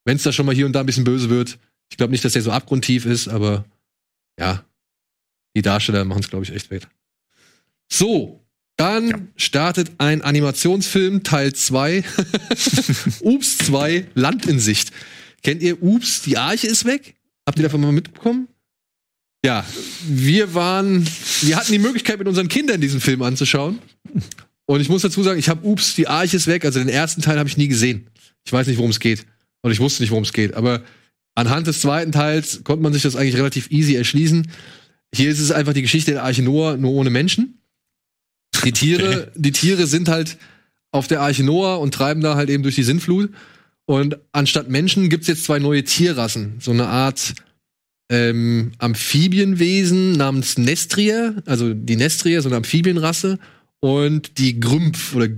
wenn 0.04 0.16
es 0.16 0.22
da 0.22 0.32
schon 0.32 0.46
mal 0.46 0.54
hier 0.54 0.66
und 0.66 0.72
da 0.72 0.80
ein 0.80 0.86
bisschen 0.86 1.04
böse 1.04 1.28
wird, 1.30 1.58
ich 1.90 1.96
glaube 1.96 2.10
nicht, 2.12 2.24
dass 2.24 2.32
der 2.32 2.42
so 2.42 2.50
abgrundtief 2.52 3.04
ist, 3.06 3.28
aber 3.28 3.64
ja, 4.38 4.64
die 5.54 5.62
Darsteller 5.62 6.04
machen 6.04 6.20
es, 6.22 6.30
glaube 6.30 6.44
ich, 6.44 6.52
echt 6.54 6.70
wett. 6.70 6.88
So, 7.90 8.40
dann 8.76 9.28
startet 9.36 9.92
ein 9.98 10.22
Animationsfilm, 10.22 11.22
Teil 11.22 11.52
2. 11.52 12.02
Ups 13.20 13.58
2, 13.58 14.06
Land 14.14 14.46
in 14.46 14.58
Sicht. 14.58 14.92
Kennt 15.42 15.62
ihr 15.62 15.82
Ups, 15.82 16.22
die 16.22 16.38
Arche 16.38 16.66
ist 16.66 16.84
weg? 16.84 17.14
Habt 17.46 17.58
ihr 17.58 17.64
davon 17.64 17.80
mal 17.80 17.92
mitbekommen? 17.92 18.48
Ja, 19.44 19.66
wir 20.06 20.54
waren, 20.54 21.04
wir 21.40 21.56
hatten 21.56 21.72
die 21.72 21.78
Möglichkeit, 21.78 22.18
mit 22.18 22.28
unseren 22.28 22.48
Kindern 22.48 22.80
diesen 22.80 23.00
Film 23.00 23.22
anzuschauen. 23.22 23.80
Und 24.66 24.80
ich 24.80 24.88
muss 24.88 25.02
dazu 25.02 25.22
sagen, 25.22 25.38
ich 25.38 25.48
habe 25.48 25.66
Ups, 25.66 25.96
die 25.96 26.06
Arche 26.06 26.36
ist 26.36 26.46
weg. 26.46 26.64
Also 26.64 26.78
den 26.78 26.88
ersten 26.88 27.22
Teil 27.22 27.38
habe 27.38 27.48
ich 27.48 27.56
nie 27.56 27.66
gesehen. 27.66 28.06
Ich 28.44 28.52
weiß 28.52 28.68
nicht, 28.68 28.78
worum 28.78 28.90
es 28.90 29.00
geht. 29.00 29.26
Und 29.62 29.72
ich 29.72 29.80
wusste 29.80 30.02
nicht, 30.02 30.10
worum 30.10 30.22
es 30.22 30.32
geht. 30.32 30.54
Aber 30.54 30.82
anhand 31.34 31.66
des 31.66 31.80
zweiten 31.80 32.12
Teils 32.12 32.62
konnte 32.62 32.82
man 32.82 32.92
sich 32.92 33.02
das 33.02 33.16
eigentlich 33.16 33.36
relativ 33.36 33.70
easy 33.70 33.96
erschließen. 33.96 34.48
Hier 35.14 35.30
ist 35.30 35.40
es 35.40 35.50
einfach 35.50 35.72
die 35.72 35.82
Geschichte 35.82 36.12
der 36.12 36.22
Arche 36.22 36.42
Noah, 36.42 36.76
nur 36.76 36.92
ohne 36.92 37.10
Menschen. 37.10 37.58
Die 38.64 38.72
Tiere, 38.72 39.32
die 39.34 39.52
Tiere 39.52 39.86
sind 39.86 40.08
halt 40.08 40.38
auf 40.92 41.08
der 41.08 41.20
Arche 41.20 41.42
Noah 41.42 41.80
und 41.80 41.92
treiben 41.92 42.22
da 42.22 42.36
halt 42.36 42.48
eben 42.48 42.62
durch 42.62 42.76
die 42.76 42.82
Sintflut. 42.84 43.30
Und 43.86 44.18
anstatt 44.32 44.68
Menschen 44.68 45.08
gibt's 45.08 45.26
jetzt 45.26 45.44
zwei 45.44 45.58
neue 45.58 45.84
Tierrassen. 45.84 46.56
So 46.60 46.70
eine 46.70 46.86
Art 46.86 47.34
ähm, 48.10 48.72
Amphibienwesen 48.78 50.12
namens 50.12 50.58
Nestrier, 50.58 51.42
also 51.46 51.74
die 51.74 51.96
Nestrier, 51.96 52.42
so 52.42 52.48
eine 52.48 52.56
Amphibienrasse. 52.56 53.38
Und 53.80 54.38
die 54.38 54.60
Grümpf, 54.60 55.14
oder 55.14 55.28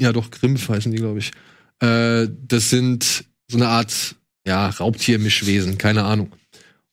ja 0.00 0.12
doch, 0.12 0.30
Grimpf 0.30 0.68
heißen 0.68 0.90
die, 0.90 0.98
glaube 0.98 1.18
ich. 1.18 1.32
Äh, 1.80 2.28
das 2.46 2.70
sind 2.70 3.24
so 3.48 3.58
eine 3.58 3.68
Art, 3.68 4.16
ja, 4.46 4.68
Raubtiermischwesen, 4.68 5.76
keine 5.76 6.04
Ahnung. 6.04 6.32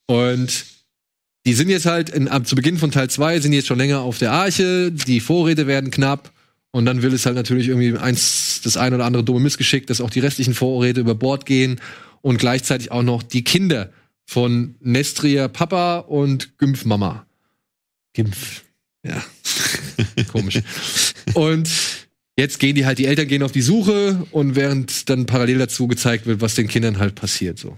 Und 0.07 0.65
die 1.45 1.53
sind 1.53 1.69
jetzt 1.69 1.85
halt 1.85 2.09
in, 2.09 2.27
ab 2.27 2.45
zu 2.45 2.55
Beginn 2.55 2.77
von 2.77 2.91
Teil 2.91 3.09
2 3.09 3.39
sind 3.39 3.53
jetzt 3.53 3.67
schon 3.67 3.77
länger 3.77 4.01
auf 4.01 4.17
der 4.17 4.31
Arche, 4.31 4.91
die 4.91 5.19
Vorräte 5.19 5.65
werden 5.65 5.89
knapp 5.89 6.31
und 6.71 6.85
dann 6.85 7.01
will 7.01 7.13
es 7.13 7.25
halt 7.25 7.35
natürlich 7.35 7.67
irgendwie 7.67 7.97
eins, 7.97 8.61
das 8.63 8.77
ein 8.77 8.93
oder 8.93 9.05
andere 9.05 9.23
dumme 9.23 9.41
Missgeschick, 9.41 9.87
dass 9.87 10.01
auch 10.01 10.09
die 10.09 10.21
restlichen 10.21 10.53
Vorräte 10.53 11.01
über 11.01 11.15
Bord 11.15 11.45
gehen 11.45 11.81
und 12.21 12.37
gleichzeitig 12.37 12.91
auch 12.91 13.03
noch 13.03 13.23
die 13.23 13.43
Kinder 13.43 13.91
von 14.25 14.75
Nestria 14.79 15.49
Papa 15.49 15.99
und 15.99 16.57
Gümpf 16.57 16.85
Mama. 16.85 17.25
Gimpf. 18.13 18.63
Ja. 19.05 19.21
Komisch. 20.31 20.61
Und 21.33 21.69
jetzt 22.37 22.59
gehen 22.59 22.75
die 22.75 22.85
halt, 22.85 22.99
die 22.99 23.07
Eltern 23.07 23.27
gehen 23.27 23.43
auf 23.43 23.51
die 23.51 23.61
Suche 23.61 24.25
und 24.31 24.55
während 24.55 25.09
dann 25.09 25.25
parallel 25.25 25.57
dazu 25.57 25.87
gezeigt 25.87 26.25
wird, 26.25 26.39
was 26.39 26.55
den 26.55 26.67
Kindern 26.67 26.99
halt 26.99 27.15
passiert, 27.15 27.59
so. 27.59 27.77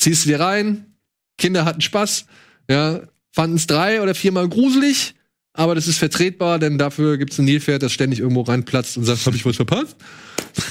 Ziehst 0.00 0.24
du 0.24 0.30
dir 0.30 0.40
rein, 0.40 0.96
Kinder 1.36 1.64
hatten 1.64 1.82
Spaß, 1.82 2.24
ja, 2.70 3.02
fanden 3.32 3.56
es 3.56 3.66
drei 3.66 4.00
oder 4.00 4.14
viermal 4.14 4.48
gruselig, 4.48 5.14
aber 5.52 5.74
das 5.74 5.88
ist 5.88 5.98
vertretbar, 5.98 6.58
denn 6.58 6.78
dafür 6.78 7.18
gibt's 7.18 7.38
ein 7.38 7.44
Nilpferd, 7.44 7.82
das 7.82 7.92
ständig 7.92 8.20
irgendwo 8.20 8.42
reinplatzt 8.42 8.96
und 8.96 9.04
sagt, 9.04 9.26
habe 9.26 9.36
ich 9.36 9.44
was 9.44 9.56
verpasst? 9.56 9.96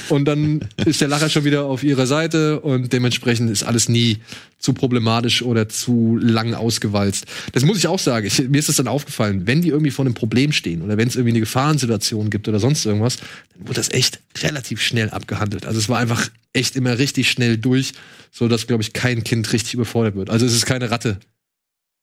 Und 0.08 0.24
dann 0.24 0.60
ist 0.84 1.00
der 1.00 1.08
Lacher 1.08 1.28
schon 1.28 1.44
wieder 1.44 1.64
auf 1.64 1.82
ihrer 1.82 2.06
Seite 2.06 2.60
und 2.60 2.92
dementsprechend 2.92 3.50
ist 3.50 3.62
alles 3.62 3.88
nie 3.88 4.18
zu 4.58 4.72
problematisch 4.72 5.42
oder 5.42 5.68
zu 5.68 6.18
lang 6.20 6.54
ausgewalzt. 6.54 7.26
Das 7.52 7.64
muss 7.64 7.78
ich 7.78 7.88
auch 7.88 7.98
sagen. 7.98 8.26
Ich, 8.26 8.48
mir 8.48 8.58
ist 8.58 8.68
das 8.68 8.76
dann 8.76 8.88
aufgefallen, 8.88 9.46
wenn 9.46 9.62
die 9.62 9.68
irgendwie 9.68 9.90
vor 9.90 10.04
einem 10.04 10.14
Problem 10.14 10.52
stehen 10.52 10.82
oder 10.82 10.96
wenn 10.96 11.08
es 11.08 11.16
irgendwie 11.16 11.32
eine 11.32 11.40
Gefahrensituation 11.40 12.30
gibt 12.30 12.48
oder 12.48 12.58
sonst 12.58 12.84
irgendwas, 12.84 13.18
dann 13.56 13.68
wurde 13.68 13.74
das 13.74 13.90
echt 13.90 14.20
relativ 14.42 14.80
schnell 14.80 15.10
abgehandelt. 15.10 15.66
Also 15.66 15.78
es 15.78 15.88
war 15.88 15.98
einfach 15.98 16.30
echt 16.52 16.74
immer 16.76 16.98
richtig 16.98 17.30
schnell 17.30 17.58
durch, 17.58 17.92
so 18.32 18.48
dass 18.48 18.66
glaube 18.66 18.82
ich 18.82 18.92
kein 18.92 19.24
Kind 19.24 19.52
richtig 19.52 19.74
überfordert 19.74 20.14
wird. 20.14 20.30
Also 20.30 20.46
es 20.46 20.54
ist 20.54 20.66
keine 20.66 20.90
Ratte 20.90 21.18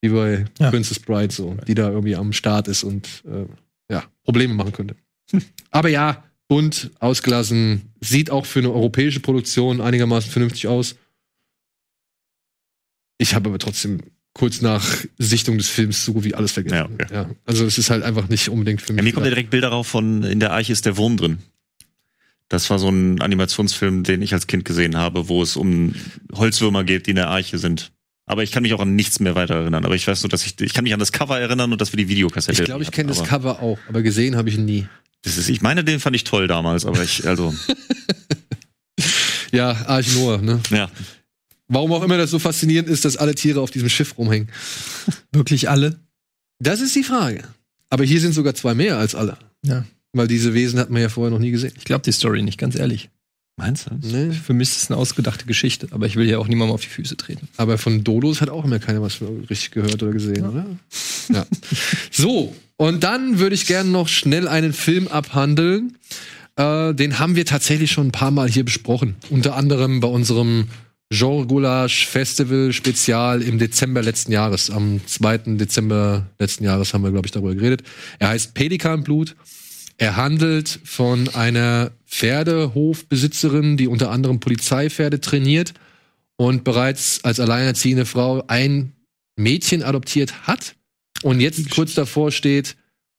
wie 0.02 0.10
bei 0.10 0.46
Ja. 0.60 0.70
Princess 0.70 1.00
Bride 1.00 1.34
so, 1.34 1.58
die 1.68 1.76
da 1.76 1.90
irgendwie 1.90 2.16
am 2.16 2.34
Start 2.34 2.68
ist 2.68 2.84
und 2.84 3.24
äh, 3.26 3.46
ja 3.92 4.04
Probleme 4.24 4.54
machen 4.54 4.74
könnte. 4.74 4.96
Aber 5.72 5.90
ja, 5.90 6.24
bunt, 6.48 6.92
ausgelassen, 7.00 7.94
sieht 8.00 8.30
auch 8.30 8.46
für 8.46 8.60
eine 8.60 8.72
europäische 8.72 9.20
Produktion 9.20 9.82
einigermaßen 9.82 10.32
vernünftig 10.32 10.68
aus. 10.68 10.96
Ich 13.18 13.34
habe 13.34 13.50
aber 13.50 13.58
trotzdem 13.58 14.02
kurz 14.34 14.62
nach 14.62 14.86
Sichtung 15.18 15.58
des 15.58 15.68
Films 15.70 16.06
so 16.06 16.14
gut 16.14 16.24
wie 16.24 16.36
alles 16.36 16.52
vergessen. 16.52 16.76
Ja, 16.76 16.86
okay. 16.86 17.08
Ja, 17.12 17.30
also 17.46 17.66
es 17.66 17.80
ist 17.80 17.90
halt 17.90 18.04
einfach 18.04 18.30
nicht 18.30 18.50
unbedingt 18.50 18.82
für 18.82 18.94
mich. 18.94 19.00
Ja, 19.00 19.04
mir 19.04 19.12
kommt 19.12 19.26
ja 19.26 19.32
direkt 19.32 19.50
Bilder 19.50 19.70
rauf 19.70 19.88
von 19.88 20.24
In 20.24 20.40
der 20.40 20.54
Eiche 20.54 20.72
ist 20.72 20.86
der 20.86 20.98
Wurm 20.98 21.18
drin. 21.18 21.40
Das 22.48 22.70
war 22.70 22.78
so 22.80 22.90
ein 22.90 23.20
Animationsfilm, 23.20 24.04
den 24.04 24.22
ich 24.22 24.34
als 24.34 24.48
Kind 24.48 24.64
gesehen 24.64 24.96
habe, 24.96 25.28
wo 25.28 25.42
es 25.42 25.58
um 25.58 25.96
Holzwürmer 26.34 26.84
geht, 26.84 27.08
die 27.08 27.12
in 27.12 27.16
der 27.18 27.32
Eiche 27.32 27.58
sind. 27.58 27.92
Aber 28.28 28.44
ich 28.44 28.52
kann 28.52 28.62
mich 28.62 28.74
auch 28.74 28.80
an 28.82 28.96
nichts 28.96 29.20
mehr 29.20 29.36
weiter 29.36 29.56
erinnern. 29.56 29.86
Aber 29.86 29.96
ich 29.96 30.08
weiß 30.08 30.22
nur, 30.22 30.30
dass 30.30 30.46
ich, 30.46 30.60
ich 30.62 30.74
kann 30.74 30.84
mich 30.84 30.94
an 30.94 31.00
das 31.00 31.12
Cover 31.12 31.40
erinnern 31.40 31.72
und 31.72 31.82
dass 31.82 31.92
wir 31.94 31.98
die 31.98 32.10
Videokassette 32.10 32.62
ich 32.62 32.66
glaube, 32.66 32.84
ich 32.84 32.92
kenne 32.92 33.10
das 33.10 33.24
Cover 33.24 33.62
auch, 33.62 33.80
aber 33.88 34.02
gesehen 34.04 34.36
habe 34.36 34.50
ich 34.50 34.56
ihn 34.56 34.66
nie. 34.66 34.88
Das 35.24 35.38
ist, 35.38 35.50
ich 35.50 35.62
meine, 35.62 35.84
den 35.84 36.00
fand 36.00 36.16
ich 36.16 36.24
toll 36.26 36.48
damals, 36.48 36.86
aber 36.86 37.02
ich, 37.02 37.26
also, 37.28 37.56
Ja, 39.52 39.72
Arch 39.88 40.14
Noah, 40.16 40.42
ne? 40.42 40.62
ja. 40.70 40.90
Warum 41.68 41.92
auch 41.92 42.04
immer 42.04 42.18
das 42.18 42.32
so 42.32 42.40
faszinierend 42.40 42.90
ist, 42.90 43.06
dass 43.06 43.18
alle 43.18 43.36
Tiere 43.36 43.60
auf 43.60 43.72
diesem 43.72 43.90
Schiff 43.90 44.18
rumhängen. 44.18 44.50
Wirklich 45.32 45.70
alle? 45.70 46.00
Das 46.60 46.80
ist 46.80 46.96
die 46.96 47.04
Frage. 47.04 47.44
Aber 47.90 48.04
hier 48.04 48.22
sind 48.22 48.34
sogar 48.34 48.56
zwei 48.56 48.74
mehr 48.74 48.98
als 48.98 49.16
alle. 49.16 49.38
Ja. 49.64 49.86
Weil 50.14 50.28
diese 50.28 50.54
Wesen 50.54 50.80
hat 50.80 50.90
man 50.90 51.02
ja 51.02 51.10
vorher 51.10 51.32
noch 51.32 51.40
nie 51.40 51.52
gesehen. 51.52 51.74
Ich 51.78 51.84
glaube 51.84 52.04
die 52.04 52.12
Story 52.12 52.42
nicht, 52.42 52.58
ganz 52.58 52.76
ehrlich. 52.76 53.10
Meinst 53.58 53.88
du? 53.90 54.08
Ne? 54.08 54.32
Für 54.32 54.54
mich 54.54 54.70
ist 54.70 54.84
es 54.84 54.92
eine 54.92 55.00
ausgedachte 55.00 55.46
Geschichte, 55.46 55.88
aber 55.90 56.06
ich 56.06 56.16
will 56.16 56.30
ja 56.30 56.38
auch 56.38 56.48
niemandem 56.48 56.76
auf 56.76 56.82
die 56.82 56.90
Füße 56.90 57.18
treten. 57.18 57.48
Aber 57.58 57.80
von 57.80 58.04
Dodos 58.04 58.40
hat 58.40 58.50
auch 58.50 58.64
immer 58.64 58.78
keiner 58.78 59.02
was 59.02 59.20
richtig 59.50 59.72
gehört 59.72 60.02
oder 60.02 60.12
gesehen, 60.12 60.48
oder? 60.48 60.66
Ja. 61.34 61.46
So, 62.12 62.56
und 62.78 63.04
dann 63.04 63.40
würde 63.40 63.56
ich 63.56 63.66
gerne 63.66 63.90
noch 63.90 64.08
schnell 64.08 64.48
einen 64.48 64.74
Film 64.74 65.08
abhandeln. 65.08 65.98
Äh, 66.56 66.94
den 66.94 67.18
haben 67.18 67.36
wir 67.36 67.46
tatsächlich 67.46 67.92
schon 67.92 68.08
ein 68.08 68.12
paar 68.12 68.32
Mal 68.32 68.48
hier 68.48 68.64
besprochen. 68.64 69.16
Unter 69.30 69.56
anderem 69.56 70.00
bei 70.00 70.08
unserem 70.08 70.68
Jean 71.12 71.48
Goulash 71.48 72.06
Festival 72.06 72.74
Spezial 72.74 73.42
im 73.42 73.58
Dezember 73.58 74.04
letzten 74.04 74.32
Jahres. 74.32 74.70
Am 74.70 75.00
2. 75.06 75.38
Dezember 75.58 76.28
letzten 76.38 76.64
Jahres 76.64 76.94
haben 76.94 77.04
wir, 77.04 77.12
glaube 77.12 77.26
ich, 77.28 77.32
darüber 77.32 77.56
geredet. 77.56 77.84
Er 78.20 78.30
heißt 78.30 78.54
Pelikanblut. 78.54 79.36
Er 79.98 80.16
handelt 80.16 80.80
von 80.84 81.30
einer 81.30 81.92
Pferdehofbesitzerin, 82.06 83.78
die 83.78 83.88
unter 83.88 84.12
anderem 84.12 84.40
Polizeipferde 84.40 85.20
trainiert 85.20 85.74
und 86.38 86.64
bereits 86.64 87.24
als 87.24 87.40
alleinerziehende 87.40 88.06
Frau 88.06 88.44
ein 88.48 88.94
Mädchen 89.36 89.84
adoptiert 89.84 90.48
hat 90.48 90.76
und 91.24 91.40
jetzt 91.40 91.70
kurz 91.72 91.96
davor 91.96 92.32
steht, 92.32 92.76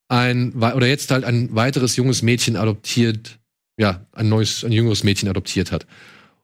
ein 0.08 0.54
oder 0.54 0.86
jetzt 0.86 1.10
halt 1.10 1.24
ein 1.24 1.54
weiteres 1.54 1.96
junges 1.96 2.22
Mädchen 2.22 2.56
adoptiert, 2.56 3.38
ja, 3.78 4.06
ein 4.12 4.28
neues, 4.28 4.64
ein 4.64 4.72
jüngeres 4.72 5.04
Mädchen 5.04 5.28
adoptiert 5.28 5.72
hat. 5.72 5.86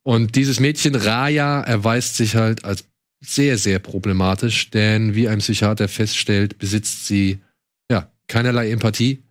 Und 0.03 0.35
dieses 0.35 0.61
Mädchen 0.61 0.95
Raya 0.95 1.63
erweist 1.63 2.17
sich 2.17 2.35
halt 2.35 2.65
als 2.65 2.85
sehr, 3.25 3.57
sehr 3.57 3.79
problematisch, 3.79 4.71
denn 4.71 5.15
wie 5.15 5.29
ein 5.29 5.39
Psychiater 5.39 5.89
feststellt, 5.89 6.59
besitzt 6.59 7.07
sie 7.07 7.39
ja 7.91 8.13
keinerlei 8.27 8.71
Empathie 8.71 9.23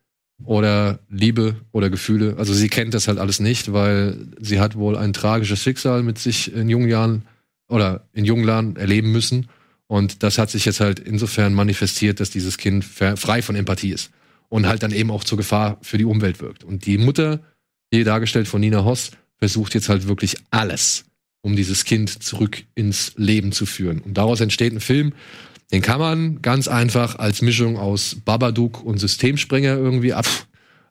oder 0.45 0.99
Liebe 1.09 1.55
oder 1.71 1.89
Gefühle. 1.89 2.35
Also 2.37 2.53
sie 2.53 2.69
kennt 2.69 2.93
das 2.93 3.07
halt 3.07 3.19
alles 3.19 3.39
nicht, 3.39 3.73
weil 3.73 4.27
sie 4.39 4.59
hat 4.59 4.75
wohl 4.75 4.97
ein 4.97 5.13
tragisches 5.13 5.61
Schicksal 5.61 6.03
mit 6.03 6.19
sich 6.19 6.53
in 6.53 6.69
jungen 6.69 6.89
Jahren 6.89 7.23
oder 7.69 8.07
in 8.13 8.25
jungen 8.25 8.47
Jahren 8.47 8.75
erleben 8.75 9.11
müssen. 9.11 9.47
Und 9.87 10.23
das 10.23 10.37
hat 10.37 10.49
sich 10.49 10.65
jetzt 10.65 10.79
halt 10.79 10.99
insofern 10.99 11.53
manifestiert, 11.53 12.19
dass 12.19 12.29
dieses 12.29 12.57
Kind 12.57 12.83
frei 12.83 13.41
von 13.41 13.55
Empathie 13.55 13.91
ist 13.91 14.11
und 14.49 14.67
halt 14.67 14.83
dann 14.83 14.91
eben 14.91 15.11
auch 15.11 15.23
zur 15.23 15.37
Gefahr 15.37 15.77
für 15.81 15.97
die 15.97 16.05
Umwelt 16.05 16.41
wirkt. 16.41 16.63
Und 16.63 16.85
die 16.85 16.97
Mutter, 16.97 17.41
hier 17.91 18.05
dargestellt 18.05 18.47
von 18.47 18.61
Nina 18.61 18.83
Hoss, 18.83 19.11
versucht 19.37 19.73
jetzt 19.73 19.89
halt 19.89 20.07
wirklich 20.07 20.37
alles, 20.51 21.05
um 21.41 21.55
dieses 21.55 21.85
Kind 21.85 22.23
zurück 22.23 22.63
ins 22.75 23.13
Leben 23.17 23.51
zu 23.51 23.65
führen. 23.65 23.99
Und 23.99 24.15
daraus 24.15 24.41
entsteht 24.41 24.73
ein 24.73 24.79
Film, 24.79 25.13
den 25.73 25.81
kann 25.81 25.99
man 25.99 26.41
ganz 26.43 26.67
einfach 26.67 27.17
als 27.17 27.41
Mischung 27.41 27.77
aus 27.77 28.17
Babadook 28.23 28.83
und 28.83 28.99
Systemsprenger 28.99 29.75
irgendwie 29.75 30.13
ab, 30.13 30.27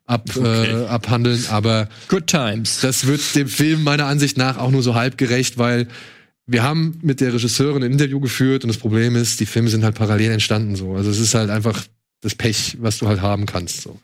ab, 0.05 0.29
äh, 0.35 0.85
abhandeln. 0.87 1.45
Aber 1.49 1.87
Good 2.09 2.27
times. 2.27 2.81
das 2.81 3.07
wird 3.07 3.33
dem 3.33 3.47
Film 3.47 3.83
meiner 3.83 4.07
Ansicht 4.07 4.37
nach 4.37 4.57
auch 4.57 4.71
nur 4.71 4.83
so 4.83 4.93
halb 4.93 5.17
gerecht, 5.17 5.57
weil 5.57 5.87
wir 6.45 6.63
haben 6.63 6.99
mit 7.01 7.21
der 7.21 7.33
Regisseurin 7.33 7.81
ein 7.81 7.93
Interview 7.93 8.19
geführt 8.19 8.65
und 8.65 8.67
das 8.67 8.77
Problem 8.77 9.15
ist, 9.15 9.39
die 9.39 9.45
Filme 9.45 9.69
sind 9.69 9.85
halt 9.85 9.95
parallel 9.95 10.31
entstanden 10.31 10.75
so. 10.75 10.95
Also 10.95 11.09
es 11.11 11.19
ist 11.19 11.33
halt 11.33 11.49
einfach 11.49 11.81
das 12.19 12.35
Pech, 12.35 12.77
was 12.81 12.97
du 12.97 13.07
halt 13.07 13.21
haben 13.21 13.45
kannst 13.45 13.83
so. 13.83 13.97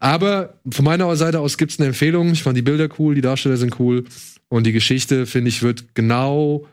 Aber 0.00 0.54
von 0.70 0.86
meiner 0.86 1.14
Seite 1.16 1.40
aus 1.40 1.58
gibt's 1.58 1.78
eine 1.78 1.88
Empfehlung. 1.88 2.32
Ich 2.32 2.42
fand 2.42 2.56
die 2.56 2.62
Bilder 2.62 2.88
cool, 2.98 3.14
die 3.14 3.20
Darsteller 3.20 3.58
sind 3.58 3.78
cool 3.78 4.04
und 4.48 4.64
die 4.66 4.72
Geschichte 4.72 5.26
finde 5.26 5.50
ich 5.50 5.62
wird 5.62 5.94
genau 5.94 6.66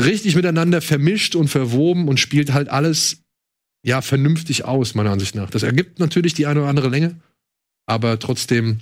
richtig 0.00 0.36
miteinander 0.36 0.80
vermischt 0.80 1.34
und 1.34 1.48
verwoben 1.48 2.08
und 2.08 2.20
spielt 2.20 2.52
halt 2.52 2.68
alles 2.68 3.22
ja 3.84 4.02
vernünftig 4.02 4.64
aus 4.64 4.94
meiner 4.94 5.10
Ansicht 5.10 5.34
nach. 5.34 5.50
Das 5.50 5.62
ergibt 5.62 5.98
natürlich 5.98 6.34
die 6.34 6.46
eine 6.46 6.60
oder 6.60 6.68
andere 6.68 6.88
Länge, 6.88 7.20
aber 7.86 8.18
trotzdem 8.18 8.78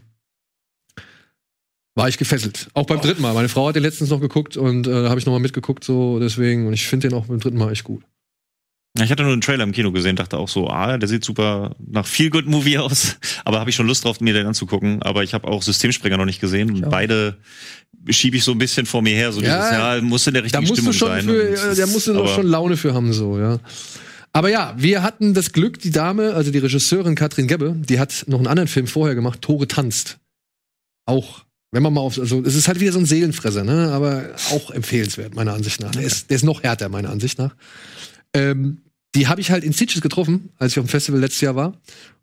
war 1.95 2.09
ich 2.09 2.19
gefesselt. 2.19 2.69
Auch 2.75 2.87
beim 2.87 3.01
dritten 3.01 3.23
Mal. 3.23 3.35
Meine 3.35 3.49
Frau 3.49 3.69
hat 3.69 3.77
den 3.77 3.83
letztens 3.83 4.11
noch 4.11 4.21
geguckt 4.21 4.57
und 4.57 4.87
äh, 4.87 5.09
habe 5.09 5.21
ich 5.21 5.27
noch 5.27 5.33
mal 5.33 5.39
mitgeguckt 5.39 5.85
so 5.85 6.19
deswegen 6.19 6.67
und 6.67 6.73
ich 6.73 6.87
finde 6.87 7.09
den 7.09 7.17
auch 7.17 7.27
beim 7.27 7.39
dritten 7.39 7.59
Mal 7.59 7.71
echt 7.71 7.85
gut. 7.85 8.03
Ich 9.03 9.11
hatte 9.11 9.25
nur 9.25 9.33
den 9.35 9.41
Trailer 9.41 9.65
im 9.65 9.73
Kino 9.73 9.91
gesehen, 9.91 10.15
dachte 10.15 10.39
auch 10.39 10.49
so, 10.49 10.69
ah, 10.71 10.97
der 10.99 11.09
sieht 11.09 11.25
super 11.25 11.75
nach 11.85 12.07
viel 12.07 12.31
Good 12.31 12.47
Movie 12.47 12.79
aus, 12.79 13.17
aber 13.45 13.59
habe 13.59 13.69
ich 13.71 13.75
schon 13.75 13.89
Lust 13.89 14.05
drauf, 14.05 14.21
mir 14.21 14.35
den 14.35 14.47
anzugucken. 14.47 15.03
Aber 15.03 15.25
ich 15.25 15.35
habe 15.35 15.49
auch 15.49 15.63
Systemsprenger 15.65 16.17
noch 16.17 16.27
nicht 16.27 16.41
gesehen 16.41 16.71
und 16.71 16.89
beide 16.91 17.37
schiebe 18.09 18.37
ich 18.37 18.45
so 18.45 18.53
ein 18.53 18.59
bisschen 18.59 18.87
vor 18.87 19.03
mir 19.03 19.17
her. 19.17 19.33
So 19.33 19.41
Ja, 19.41 19.57
dieses, 19.59 19.73
ja, 19.73 20.01
muss 20.01 20.27
in 20.29 20.35
der 20.35 20.45
richtigen 20.45 20.67
Stimmung 20.67 20.93
sein. 20.93 21.25
für, 21.25 21.49
äh, 21.73 21.75
da 21.75 21.87
musst 21.87 22.07
du 22.07 22.13
doch 22.13 22.21
aber- 22.27 22.35
schon 22.35 22.47
Laune 22.47 22.77
für 22.77 22.95
haben 22.95 23.13
so, 23.13 23.37
ja. 23.39 23.59
Aber 24.33 24.49
ja, 24.49 24.75
wir 24.77 25.03
hatten 25.03 25.35
das 25.35 25.53
Glück, 25.53 25.81
die 25.81 25.91
Dame, 25.91 26.35
also 26.35 26.53
die 26.53 26.59
Regisseurin 26.59 27.17
Katrin 27.17 27.49
Gebbe, 27.49 27.75
die 27.77 27.99
hat 27.99 28.25
noch 28.29 28.39
einen 28.39 28.47
anderen 28.49 28.69
Film 28.69 28.87
vorher 28.87 29.17
gemacht, 29.17 29.43
Tore 29.43 29.67
tanzt. 29.67 30.19
Auch, 31.07 31.45
wenn 31.73 31.83
man 31.83 31.93
mal 31.95 32.01
auf, 32.01 32.19
also 32.19 32.43
es 32.45 32.55
ist 32.55 32.69
halt 32.69 32.79
wieder 32.79 32.93
so 32.93 32.99
ein 33.01 33.07
Seelenfresser, 33.07 33.65
ne, 33.65 33.91
aber 33.93 34.31
auch 34.53 34.71
empfehlenswert 34.71 35.35
meiner 35.35 35.53
Ansicht 35.55 35.81
nach. 35.81 35.91
Der 35.93 36.03
ist, 36.03 36.31
der 36.31 36.37
ist 36.37 36.45
noch 36.45 36.63
härter 36.63 36.89
meiner 36.89 37.11
Ansicht 37.11 37.39
nach. 37.39 37.55
Ähm, 38.33 38.79
die 39.15 39.29
habe 39.29 39.41
ich 39.41 39.51
halt 39.51 39.65
in 39.65 39.73
Sitges 39.73 40.01
getroffen, 40.01 40.51
als 40.59 40.73
ich 40.73 40.79
auf 40.79 40.87
dem 40.87 40.89
Festival 40.89 41.21
letztes 41.21 41.41
Jahr 41.41 41.57
war. 41.57 41.75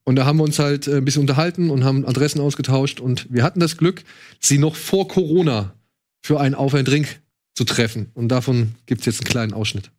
Und 0.03 0.15
da 0.15 0.25
haben 0.25 0.37
wir 0.37 0.43
uns 0.43 0.59
halt 0.59 0.87
äh, 0.87 0.97
ein 0.97 1.05
bisschen 1.05 1.21
unterhalten 1.21 1.69
und 1.69 1.83
haben 1.83 2.05
Adressen 2.05 2.41
ausgetauscht. 2.41 2.99
Und 2.99 3.27
wir 3.31 3.43
hatten 3.43 3.59
das 3.59 3.77
Glück, 3.77 4.03
sie 4.39 4.57
noch 4.57 4.75
vor 4.75 5.07
Corona 5.07 5.73
für 6.21 6.39
einen 6.39 6.55
Auf 6.55 6.73
ein 6.73 6.85
Drink 6.85 7.21
zu 7.55 7.63
treffen. 7.63 8.11
Und 8.13 8.29
davon 8.29 8.75
gibt's 8.85 9.05
jetzt 9.05 9.21
einen 9.21 9.29
kleinen 9.29 9.53
Ausschnitt. 9.53 9.91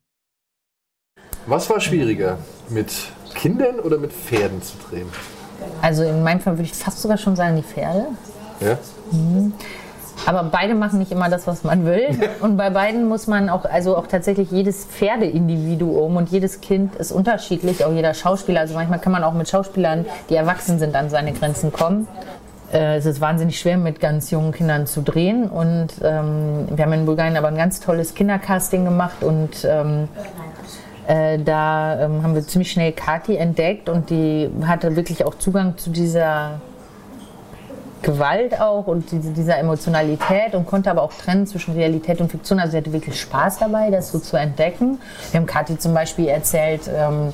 Was 1.47 1.69
war 1.71 1.81
schwieriger, 1.81 2.39
mit 2.69 2.93
Kindern 3.35 3.81
oder 3.81 3.99
mit 3.99 4.13
Pferden 4.13 4.63
zu 4.63 4.75
drehen? 4.89 5.09
Also 5.81 6.03
in 6.03 6.23
meinem 6.23 6.41
Fall 6.41 6.55
würde 6.55 6.65
ich 6.65 6.73
fast 6.73 7.01
sogar 7.01 7.19
schon 7.19 7.37
sagen, 7.37 7.57
die 7.57 7.63
Pferde. 7.63 8.07
Ja? 8.61 8.79
Aber 10.27 10.45
beide 10.45 10.75
machen 10.75 10.99
nicht 10.99 11.11
immer 11.11 11.29
das, 11.29 11.47
was 11.47 11.65
man 11.65 11.85
will. 11.85 12.09
Und 12.41 12.57
bei 12.57 12.71
beiden 12.71 13.09
muss 13.09 13.27
man 13.27 13.49
auch, 13.49 13.65
also 13.65 13.97
auch 13.97 14.07
tatsächlich 14.07 14.51
jedes 14.51 14.85
Pferdeindividuum 14.85 16.17
und 16.17 16.29
jedes 16.31 16.61
Kind 16.61 16.95
ist 16.97 17.13
unterschiedlich, 17.13 17.85
auch 17.85 17.93
jeder 17.93 18.15
Schauspieler. 18.15 18.61
Also 18.61 18.75
manchmal 18.75 19.01
kann 19.01 19.13
man 19.13 19.25
auch 19.25 19.35
mit 19.35 19.49
Schauspielern, 19.49 20.07
die 20.31 20.37
erwachsen 20.37 20.79
sind, 20.79 20.95
an 20.95 21.11
seine 21.11 21.33
Grenzen 21.33 21.73
kommen. 21.73 22.07
Äh, 22.73 22.97
Es 22.97 23.07
ist 23.07 23.21
wahnsinnig 23.21 23.59
schwer, 23.59 23.77
mit 23.79 24.01
ganz 24.01 24.31
jungen 24.31 24.53
Kindern 24.53 24.87
zu 24.87 25.03
drehen. 25.03 25.49
Und 25.49 25.89
ähm, 26.03 26.69
wir 26.71 26.85
haben 26.85 26.93
in 26.93 27.05
Bulgarien 27.07 27.37
aber 27.37 27.49
ein 27.49 27.57
ganz 27.57 27.81
tolles 27.81 28.15
Kindercasting 28.15 28.85
gemacht 28.85 29.23
und 29.23 29.65
ähm, 29.65 30.09
äh, 31.09 31.39
da 31.41 32.01
ähm, 32.01 32.23
haben 32.23 32.35
wir 32.35 32.47
ziemlich 32.47 32.71
schnell 32.71 32.93
Kati 32.93 33.37
entdeckt 33.37 33.89
und 33.89 34.09
die 34.09 34.49
hatte 34.65 34.95
wirklich 34.95 35.25
auch 35.25 35.35
Zugang 35.35 35.77
zu 35.77 35.91
dieser 35.91 36.61
Gewalt 38.03 38.61
auch 38.61 38.87
und 38.87 39.11
diese, 39.11 39.31
dieser 39.31 39.59
Emotionalität 39.59 40.55
und 40.55 40.67
konnte 40.67 40.91
aber 40.91 41.03
auch 41.03 41.13
trennen 41.13 41.47
zwischen 41.47 41.75
Realität 41.75 42.21
und 42.21 42.31
Fiktion. 42.31 42.59
Also 42.59 42.73
sie 42.73 42.79
hatte 42.79 42.93
wirklich 42.93 43.21
Spaß 43.21 43.59
dabei, 43.59 43.91
das 43.91 44.11
so 44.11 44.19
zu 44.19 44.37
entdecken. 44.37 44.99
Wir 45.31 45.41
haben 45.41 45.47
Kathi 45.47 45.79
zum 45.79 45.95
Beispiel 45.95 46.29
erzählt, 46.29 46.83
ähm, 46.95 47.33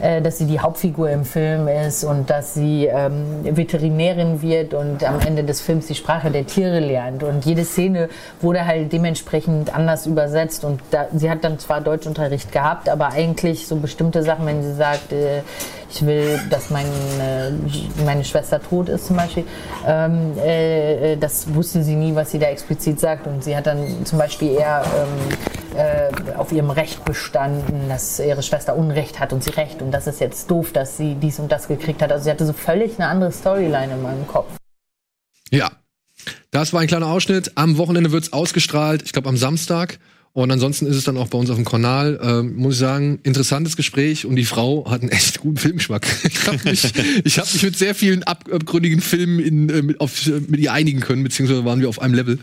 äh, 0.00 0.20
dass 0.22 0.38
sie 0.38 0.46
die 0.46 0.60
Hauptfigur 0.60 1.10
im 1.10 1.24
Film 1.24 1.68
ist 1.68 2.04
und 2.04 2.30
dass 2.30 2.54
sie 2.54 2.86
ähm, 2.86 3.44
Veterinärin 3.44 4.42
wird 4.42 4.74
und 4.74 5.04
am 5.04 5.20
Ende 5.20 5.44
des 5.44 5.60
Films 5.60 5.86
die 5.86 5.94
Sprache 5.94 6.30
der 6.30 6.46
Tiere 6.46 6.80
lernt. 6.80 7.22
Und 7.22 7.44
jede 7.44 7.64
Szene 7.64 8.08
wurde 8.40 8.66
halt 8.66 8.92
dementsprechend 8.92 9.74
anders 9.74 10.06
übersetzt. 10.06 10.64
Und 10.64 10.80
sie 11.14 11.30
hat 11.30 11.44
dann 11.44 11.58
zwar 11.58 11.80
Deutschunterricht 11.80 12.52
gehabt, 12.52 12.88
aber 12.88 13.10
eigentlich 13.12 13.66
so 13.66 13.76
bestimmte 13.76 14.22
Sachen, 14.22 14.46
wenn 14.46 14.62
sie 14.62 14.74
sagt, 14.74 15.12
äh, 15.12 15.42
ich 15.90 16.04
will, 16.04 16.40
dass 16.50 16.70
meine, 16.70 17.58
meine 18.04 18.24
Schwester 18.24 18.60
tot 18.60 18.88
ist 18.88 19.06
zum 19.06 19.16
Beispiel, 19.16 19.44
ähm, 19.86 20.36
äh, 20.38 21.16
das 21.16 21.54
wusste 21.54 21.82
sie 21.82 21.94
nie, 21.94 22.14
was 22.14 22.30
sie 22.30 22.38
da 22.38 22.46
explizit 22.46 23.00
sagt. 23.00 23.26
Und 23.26 23.44
sie 23.44 23.56
hat 23.56 23.66
dann 23.66 24.04
zum 24.04 24.18
Beispiel 24.18 24.52
eher 24.52 24.84
ähm, 24.84 25.78
äh, 25.78 26.34
auf 26.36 26.52
ihrem 26.52 26.70
Recht 26.70 27.04
bestanden, 27.04 27.88
dass 27.88 28.18
ihre 28.18 28.42
Schwester 28.42 28.76
Unrecht 28.76 29.20
hat 29.20 29.32
und 29.32 29.44
sie 29.44 29.50
Recht. 29.50 29.82
Und 29.82 29.92
das 29.92 30.06
ist 30.06 30.20
jetzt 30.20 30.50
doof, 30.50 30.72
dass 30.72 30.96
sie 30.96 31.14
dies 31.14 31.38
und 31.38 31.50
das 31.52 31.68
gekriegt 31.68 32.02
hat. 32.02 32.10
Also 32.12 32.24
sie 32.24 32.30
hatte 32.30 32.46
so 32.46 32.52
völlig 32.52 32.98
eine 32.98 33.08
andere 33.08 33.32
Storyline 33.32 33.94
in 33.94 34.02
meinem 34.02 34.26
Kopf. 34.26 34.48
Ja. 35.50 35.70
Das 36.50 36.72
war 36.72 36.80
ein 36.80 36.86
kleiner 36.88 37.08
Ausschnitt. 37.08 37.52
Am 37.56 37.76
Wochenende 37.78 38.12
wird's 38.12 38.32
ausgestrahlt, 38.32 39.02
ich 39.02 39.12
glaube 39.12 39.28
am 39.28 39.36
Samstag. 39.36 39.98
Und 40.36 40.50
ansonsten 40.50 40.84
ist 40.84 40.96
es 40.96 41.04
dann 41.04 41.16
auch 41.16 41.28
bei 41.28 41.38
uns 41.38 41.48
auf 41.48 41.56
dem 41.56 41.64
Kanal, 41.64 42.20
ähm, 42.22 42.56
muss 42.56 42.74
ich 42.74 42.80
sagen, 42.80 43.20
interessantes 43.22 43.74
Gespräch 43.74 44.26
und 44.26 44.36
die 44.36 44.44
Frau 44.44 44.84
hat 44.90 45.00
einen 45.00 45.10
echt 45.10 45.40
guten 45.40 45.56
Filmgeschmack. 45.56 46.06
Ich 46.24 46.46
habe 46.46 46.58
mich, 46.68 46.84
ich 47.24 47.38
hab 47.38 47.50
mich 47.50 47.62
mit 47.62 47.74
sehr 47.78 47.94
vielen 47.94 48.22
ab- 48.22 48.46
abgründigen 48.52 49.00
Filmen 49.00 49.38
in, 49.40 49.70
äh, 49.70 49.80
mit, 49.80 49.98
auf, 49.98 50.26
mit 50.26 50.60
ihr 50.60 50.74
einigen 50.74 51.00
können, 51.00 51.22
beziehungsweise 51.22 51.64
waren 51.64 51.80
wir 51.80 51.88
auf 51.88 52.02
einem 52.02 52.12
Level. 52.12 52.38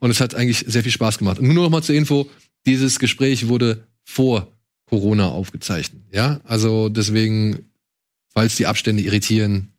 Und 0.00 0.10
es 0.10 0.20
hat 0.20 0.34
eigentlich 0.34 0.66
sehr 0.68 0.82
viel 0.82 0.92
Spaß 0.92 1.16
gemacht. 1.16 1.38
Und 1.38 1.48
nur 1.48 1.64
noch 1.64 1.70
mal 1.70 1.82
zur 1.82 1.94
Info, 1.94 2.28
dieses 2.66 2.98
Gespräch 2.98 3.48
wurde 3.48 3.86
vor 4.04 4.52
Corona 4.84 5.28
aufgezeichnet. 5.28 6.02
Ja, 6.12 6.42
also 6.44 6.90
deswegen, 6.90 7.70
falls 8.34 8.56
die 8.56 8.66
Abstände 8.66 9.02
irritieren, 9.02 9.72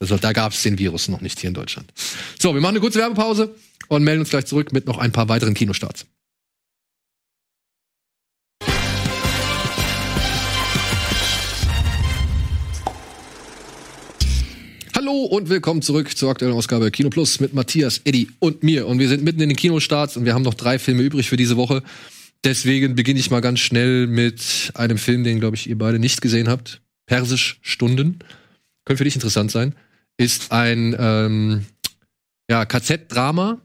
also 0.00 0.16
da 0.16 0.32
gab 0.32 0.52
es 0.52 0.62
den 0.62 0.78
Virus 0.78 1.08
noch 1.08 1.20
nicht 1.20 1.38
hier 1.40 1.48
in 1.48 1.54
Deutschland. 1.54 1.92
So, 2.40 2.54
wir 2.54 2.62
machen 2.62 2.76
eine 2.76 2.80
kurze 2.80 3.00
Werbepause 3.00 3.54
und 3.88 4.02
melden 4.02 4.20
uns 4.20 4.30
gleich 4.30 4.46
zurück 4.46 4.72
mit 4.72 4.86
noch 4.86 4.96
ein 4.96 5.12
paar 5.12 5.28
weiteren 5.28 5.52
Kinostarts. 5.52 6.06
Hallo 15.12 15.24
und 15.24 15.50
willkommen 15.50 15.82
zurück 15.82 16.16
zur 16.16 16.30
aktuellen 16.30 16.54
Ausgabe 16.54 16.90
Kino 16.90 17.10
Plus 17.10 17.38
mit 17.38 17.52
Matthias, 17.52 18.00
Eddie 18.04 18.30
und 18.38 18.62
mir. 18.62 18.86
Und 18.86 18.98
wir 18.98 19.10
sind 19.10 19.22
mitten 19.22 19.42
in 19.42 19.50
den 19.50 19.56
Kinostarts 19.56 20.16
und 20.16 20.24
wir 20.24 20.32
haben 20.32 20.40
noch 20.40 20.54
drei 20.54 20.78
Filme 20.78 21.02
übrig 21.02 21.28
für 21.28 21.36
diese 21.36 21.58
Woche. 21.58 21.82
Deswegen 22.44 22.94
beginne 22.94 23.20
ich 23.20 23.30
mal 23.30 23.40
ganz 23.40 23.60
schnell 23.60 24.06
mit 24.06 24.72
einem 24.72 24.96
Film, 24.96 25.22
den, 25.22 25.38
glaube 25.38 25.54
ich, 25.56 25.68
ihr 25.68 25.76
beide 25.76 25.98
nicht 25.98 26.22
gesehen 26.22 26.48
habt. 26.48 26.80
Persisch 27.04 27.58
Stunden. 27.60 28.20
Könnte 28.86 28.98
für 28.98 29.04
dich 29.04 29.14
interessant 29.14 29.50
sein. 29.50 29.74
Ist 30.16 30.50
ein 30.50 30.96
ähm, 30.98 31.66
ja, 32.48 32.64
KZ-Drama, 32.64 33.60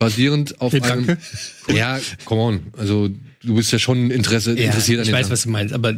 basierend 0.00 0.60
auf 0.60 0.72
Nee, 0.72 0.80
einem. 0.80 1.06
danke. 1.06 1.22
Ja, 1.72 2.00
come 2.24 2.40
on. 2.40 2.62
Also, 2.76 3.10
du 3.44 3.54
bist 3.54 3.70
ja 3.70 3.78
schon 3.78 4.10
Interesse, 4.10 4.54
interessiert 4.54 4.98
an 4.98 5.06
ich 5.06 5.12
weiß, 5.12 5.26
Sachen. 5.26 5.32
was 5.32 5.42
du 5.42 5.50
meinst, 5.50 5.72
aber 5.72 5.96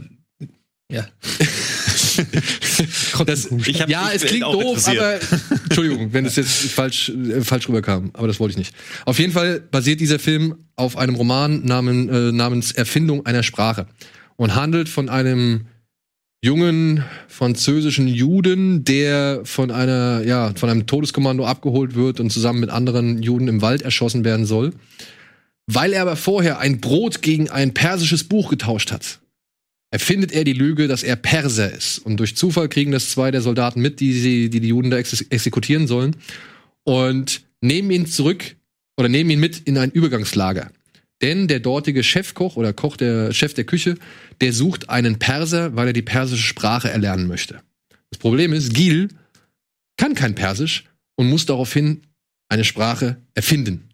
ja. 0.91 1.09
Das, 3.27 3.49
ja, 3.87 4.11
es 4.13 4.25
klingt 4.25 4.45
doof, 4.45 4.89
aber. 4.89 5.21
Entschuldigung, 5.65 6.13
wenn 6.13 6.25
es 6.25 6.37
jetzt 6.37 6.71
falsch, 6.73 7.11
äh, 7.11 7.43
falsch 7.43 7.69
rüberkam, 7.69 8.11
aber 8.15 8.27
das 8.27 8.41
wollte 8.41 8.53
ich 8.53 8.59
nicht. 8.59 8.75
Auf 9.05 9.19
jeden 9.19 9.33
Fall 9.33 9.61
basiert 9.61 10.01
dieser 10.01 10.19
Film 10.19 10.57
auf 10.77 10.97
einem 10.97 11.15
Roman 11.15 11.65
namen, 11.65 12.09
äh, 12.09 12.33
namens 12.33 12.73
Erfindung 12.73 13.27
einer 13.27 13.43
Sprache 13.43 13.87
und 14.37 14.55
handelt 14.55 14.89
von 14.89 15.09
einem 15.09 15.67
jungen 16.45 17.05
französischen 17.29 18.09
Juden, 18.09 18.85
der 18.85 19.43
von 19.45 19.71
einer, 19.71 20.23
ja, 20.25 20.53
von 20.57 20.69
einem 20.69 20.87
Todeskommando 20.87 21.47
abgeholt 21.47 21.95
wird 21.95 22.19
und 22.19 22.31
zusammen 22.31 22.61
mit 22.61 22.71
anderen 22.71 23.23
Juden 23.23 23.47
im 23.49 23.63
Wald 23.63 23.83
erschossen 23.83 24.25
werden 24.25 24.45
soll. 24.45 24.73
Weil 25.67 25.93
er 25.93 26.03
aber 26.03 26.17
vorher 26.17 26.59
ein 26.59 26.81
Brot 26.81 27.23
gegen 27.23 27.49
ein 27.49 27.73
persisches 27.73 28.25
Buch 28.25 28.51
getauscht 28.51 28.91
hat, 28.91 29.21
erfindet 29.93 30.33
er 30.33 30.43
die 30.43 30.55
Lüge, 30.55 30.89
dass 30.89 31.03
er 31.05 31.17
Perser 31.17 31.71
ist. 31.71 31.99
Und 31.99 32.17
durch 32.17 32.35
Zufall 32.35 32.69
kriegen 32.69 32.91
das 32.91 33.11
zwei 33.11 33.31
der 33.31 33.43
Soldaten 33.43 33.81
mit, 33.81 34.01
die 34.01 34.15
sie, 34.15 34.51
die, 34.51 34.61
die 34.61 34.69
Juden 34.69 34.91
da 34.91 34.97
ex 34.97 35.21
exekutieren 35.21 35.87
sollen. 35.87 36.17
Und 36.83 37.43
nehmen 37.61 37.91
ihn 37.91 38.07
zurück 38.07 38.57
oder 38.97 39.09
nehmen 39.09 39.31
ihn 39.31 39.39
mit 39.39 39.61
in 39.61 39.79
ein 39.79 39.91
Übergangslager. 39.91 40.73
Denn 41.21 41.47
der 41.47 41.61
dortige 41.61 42.03
Chefkoch 42.03 42.57
oder 42.57 42.73
Koch, 42.73 42.97
der 42.97 43.33
Chef 43.33 43.55
der 43.55 43.65
Küche, 43.65 43.97
der 44.41 44.53
sucht 44.53 44.89
einen 44.89 45.19
Perser, 45.19 45.77
weil 45.77 45.89
er 45.89 45.93
die 45.93 46.03
persische 46.03 46.43
Sprache 46.43 46.91
erlernen 46.91 47.29
möchte. 47.29 47.61
Das 48.11 48.19
Problem 48.19 48.53
ist, 48.53 48.75
Gil 48.75 49.09
kann 49.99 50.15
kein 50.15 50.35
Persisch 50.35 50.85
und 51.17 51.29
muss 51.29 51.47
daraufhin 51.47 52.01
eine 52.49 52.65
Sprache 52.65 53.19
erfinden. 53.35 53.91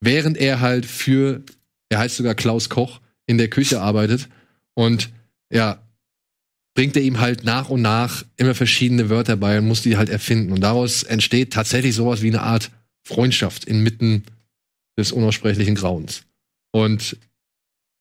Während 0.00 0.38
er 0.38 0.60
halt 0.60 0.86
für, 0.86 1.44
er 1.90 1.98
heißt 1.98 2.16
sogar 2.16 2.34
Klaus 2.34 2.70
Koch, 2.70 3.00
in 3.26 3.38
der 3.38 3.48
Küche 3.48 3.80
arbeitet 3.80 4.28
und 4.74 5.10
ja, 5.52 5.82
bringt 6.74 6.96
er 6.96 7.02
ihm 7.02 7.20
halt 7.20 7.44
nach 7.44 7.68
und 7.68 7.82
nach 7.82 8.24
immer 8.36 8.54
verschiedene 8.54 9.10
Wörter 9.10 9.36
bei 9.36 9.58
und 9.58 9.66
muss 9.66 9.82
die 9.82 9.96
halt 9.96 10.08
erfinden. 10.08 10.52
Und 10.52 10.60
daraus 10.60 11.02
entsteht 11.02 11.52
tatsächlich 11.52 11.94
sowas 11.94 12.22
wie 12.22 12.28
eine 12.28 12.42
Art 12.42 12.70
Freundschaft 13.04 13.64
inmitten 13.64 14.24
des 14.96 15.12
unaussprechlichen 15.12 15.74
Grauens. 15.74 16.22
Und 16.72 17.16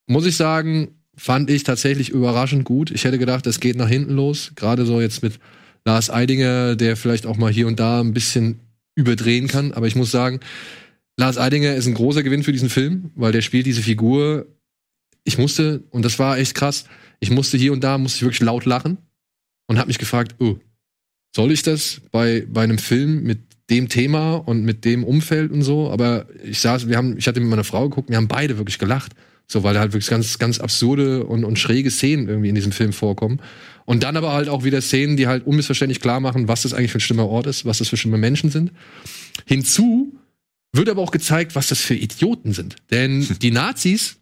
muss 0.08 0.26
ich 0.26 0.36
sagen, 0.36 0.96
fand 1.16 1.50
ich 1.50 1.64
tatsächlich 1.64 2.10
überraschend 2.10 2.64
gut. 2.64 2.92
Ich 2.92 3.04
hätte 3.04 3.18
gedacht, 3.18 3.46
es 3.48 3.60
geht 3.60 3.76
nach 3.76 3.90
hinten 3.90 4.14
los. 4.14 4.54
Gerade 4.56 4.86
so 4.86 5.02
jetzt 5.02 5.24
mit 5.24 5.40
Lars 5.86 6.10
Eidinger, 6.10 6.76
der 6.76 6.96
vielleicht 6.96 7.26
auch 7.26 7.38
mal 7.38 7.52
hier 7.52 7.68
und 7.68 7.80
da 7.80 8.00
ein 8.00 8.14
bisschen 8.14 8.60
überdrehen 8.96 9.48
kann. 9.48 9.72
Aber 9.74 9.88
ich 9.88 9.96
muss 9.96 10.12
sagen, 10.12 10.40
Lars 11.18 11.38
Eidinger 11.38 11.76
ist 11.76 11.88
ein 11.88 11.94
großer 11.94 12.24
Gewinn 12.24 12.44
für 12.44 12.52
diesen 12.52 12.70
Film, 12.70 13.12
weil 13.16 13.32
der 13.32 13.42
spielt 13.42 13.66
diese 13.66 13.82
Figur. 13.82 14.48
Ich 15.24 15.38
musste, 15.38 15.84
und 15.92 16.04
das 16.04 16.20
war 16.20 16.38
echt 16.38 16.56
krass, 16.56 16.86
ich 17.20 17.32
musste 17.32 17.58
hier 17.58 17.74
und 17.74 17.84
da, 17.84 17.98
musste 17.98 18.18
ich 18.18 18.24
wirklich 18.24 18.42
laut 18.42 18.66
lachen 18.66 18.98
und 19.68 19.78
habe 19.78 19.88
mich 19.88 20.00
gefragt, 20.00 20.36
oh, 20.40 20.58
soll 21.36 21.52
ich 21.52 21.64
das 21.64 22.02
bei, 22.12 22.46
bei 22.50 22.64
einem 22.64 22.78
Film 22.78 23.24
mit 23.24 23.40
dem 23.70 23.88
Thema 23.88 24.36
und 24.36 24.64
mit 24.64 24.84
dem 24.84 25.04
Umfeld 25.04 25.52
und 25.52 25.62
so? 25.62 25.90
Aber 25.90 26.28
ich 26.44 26.60
saß, 26.60 26.90
wir 26.90 26.98
haben, 26.98 27.18
ich 27.18 27.28
hatte 27.28 27.40
mit 27.40 27.50
meiner 27.50 27.64
Frau 27.64 27.88
geguckt, 27.88 28.10
wir 28.10 28.18
haben 28.18 28.28
beide 28.28 28.58
wirklich 28.58 28.80
gelacht. 28.80 29.14
So, 29.48 29.64
weil 29.64 29.74
da 29.74 29.82
halt 29.82 29.92
wirklich 29.92 30.10
ganz, 30.10 30.40
ganz 30.40 30.60
absurde 30.60 31.26
und, 31.26 31.44
und 31.44 31.60
schräge 31.60 31.92
Szenen 31.92 32.30
irgendwie 32.30 32.48
in 32.48 32.56
diesem 32.56 32.72
Film 32.72 32.94
vorkommen. 32.94 33.42
Und 33.84 34.04
dann 34.04 34.16
aber 34.16 34.32
halt 34.32 34.48
auch 34.48 34.64
wieder 34.64 34.80
Szenen, 34.82 35.18
die 35.18 35.28
halt 35.28 35.46
unmissverständlich 35.46 36.00
klar 36.00 36.22
machen, 36.22 36.48
was 36.48 36.62
das 36.62 36.74
eigentlich 36.74 36.92
für 36.92 37.00
ein 37.00 37.02
schlimmer 37.02 37.28
Ort 37.28 37.48
ist, 37.48 37.66
was 37.66 37.80
das 37.80 37.90
für 37.90 37.98
schlimme 37.98 38.18
Menschen 38.18 38.50
sind. 38.50 38.72
Hinzu 39.46 40.18
wird 40.72 40.88
aber 40.88 41.02
auch 41.02 41.12
gezeigt, 41.12 41.56
was 41.56 41.68
das 41.68 41.82
für 41.82 41.96
Idioten 41.96 42.54
sind. 42.54 42.78
Denn 42.92 43.28
die 43.42 43.52
Nazis 43.52 44.21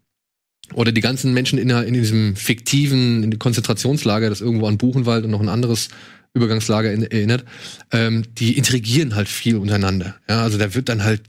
oder 0.74 0.92
die 0.92 1.02
ganzen 1.02 1.34
Menschen 1.34 1.60
in, 1.60 1.68
der- 1.70 1.86
in 1.86 1.94
diesem 1.94 2.36
fiktiven 2.36 3.38
Konzentrationslager, 3.40 4.30
das 4.30 4.42
irgendwo 4.42 4.68
an 4.68 4.78
Buchenwald 4.78 5.26
und 5.26 5.32
noch 5.32 5.42
ein 5.42 5.50
anderes 5.50 5.90
Übergangslager 6.34 6.92
in, 6.94 7.04
erinnert, 7.04 7.44
ähm, 7.92 8.24
die 8.38 8.58
intrigieren 8.58 9.16
halt 9.16 9.28
viel 9.28 9.58
untereinander. 9.58 10.16
Ja, 10.30 10.44
also 10.44 10.58
da 10.58 10.76
wird 10.76 10.90
dann 10.90 11.04
halt, 11.04 11.24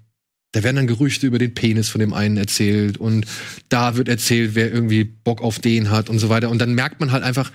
da 0.53 0.63
werden 0.63 0.77
dann 0.77 0.87
Gerüchte 0.87 1.27
über 1.27 1.39
den 1.39 1.55
Penis 1.55 1.89
von 1.89 2.01
dem 2.01 2.13
einen 2.13 2.37
erzählt 2.37 2.99
und 2.99 3.25
da 3.69 3.97
wird 3.97 4.09
erzählt, 4.09 4.55
wer 4.55 4.73
irgendwie 4.73 5.05
Bock 5.05 5.43
auf 5.43 5.59
den 5.59 5.91
hat 5.91 6.11
und 6.11 6.19
so 6.19 6.29
weiter. 6.29 6.51
Und 6.51 6.59
dann 6.61 6.75
merkt 6.75 7.01
man 7.01 7.13
halt 7.13 7.23
einfach, 7.23 7.51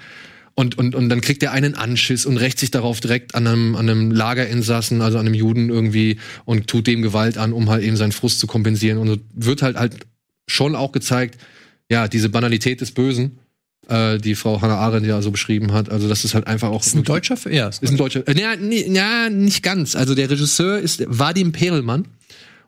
und, 0.57 0.77
und, 0.77 0.95
und 0.95 1.09
dann 1.09 1.19
kriegt 1.19 1.43
er 1.43 1.51
einen 1.51 1.75
Anschiss 1.75 2.25
und 2.25 2.37
rächt 2.37 2.59
sich 2.59 2.71
darauf 2.71 3.01
direkt 3.01 3.35
an 3.35 3.45
einem, 3.45 3.75
an 3.75 3.89
einem 3.89 4.11
Lagerinsassen, 4.11 5.01
also 5.01 5.17
an 5.17 5.25
einem 5.25 5.35
Juden 5.35 5.69
irgendwie 5.69 6.17
und 6.45 6.67
tut 6.67 6.87
dem 6.87 7.01
Gewalt 7.01 7.37
an, 7.37 7.51
um 7.51 7.69
halt 7.69 7.83
eben 7.83 7.97
seinen 7.97 8.13
Frust 8.13 8.39
zu 8.39 8.47
kompensieren. 8.47 8.97
Und 8.97 9.07
so 9.09 9.17
wird 9.33 9.61
halt 9.61 9.75
halt 9.75 10.07
schon 10.47 10.75
auch 10.75 10.93
gezeigt, 10.93 11.37
ja, 11.91 12.07
diese 12.07 12.29
Banalität 12.29 12.81
des 12.81 12.91
Bösen, 12.91 13.39
äh, 13.87 14.17
die 14.17 14.35
Frau 14.35 14.61
Hannah 14.61 14.77
Arendt 14.77 15.05
ja 15.07 15.21
so 15.21 15.31
beschrieben 15.31 15.73
hat. 15.73 15.89
Also 15.89 16.07
das 16.09 16.25
ist 16.25 16.33
halt 16.33 16.47
einfach 16.47 16.69
auch. 16.69 16.83
Ist 16.85 16.95
ein 16.95 17.03
deutscher 17.03 17.37
Film? 17.37 17.55
Ja, 17.55 17.67
ist 17.67 17.83
Ist 17.83 17.91
ein 17.91 17.97
deutscher. 17.97 18.27
Äh, 18.27 18.39
ja, 18.39 18.55
nee, 18.55 18.85
ja, 18.91 19.29
nicht 19.29 19.61
ganz. 19.63 19.95
Also 19.95 20.15
der 20.15 20.29
Regisseur 20.29 20.79
ist 20.79 21.03
Vadim 21.07 21.51
Perelmann. 21.51 22.07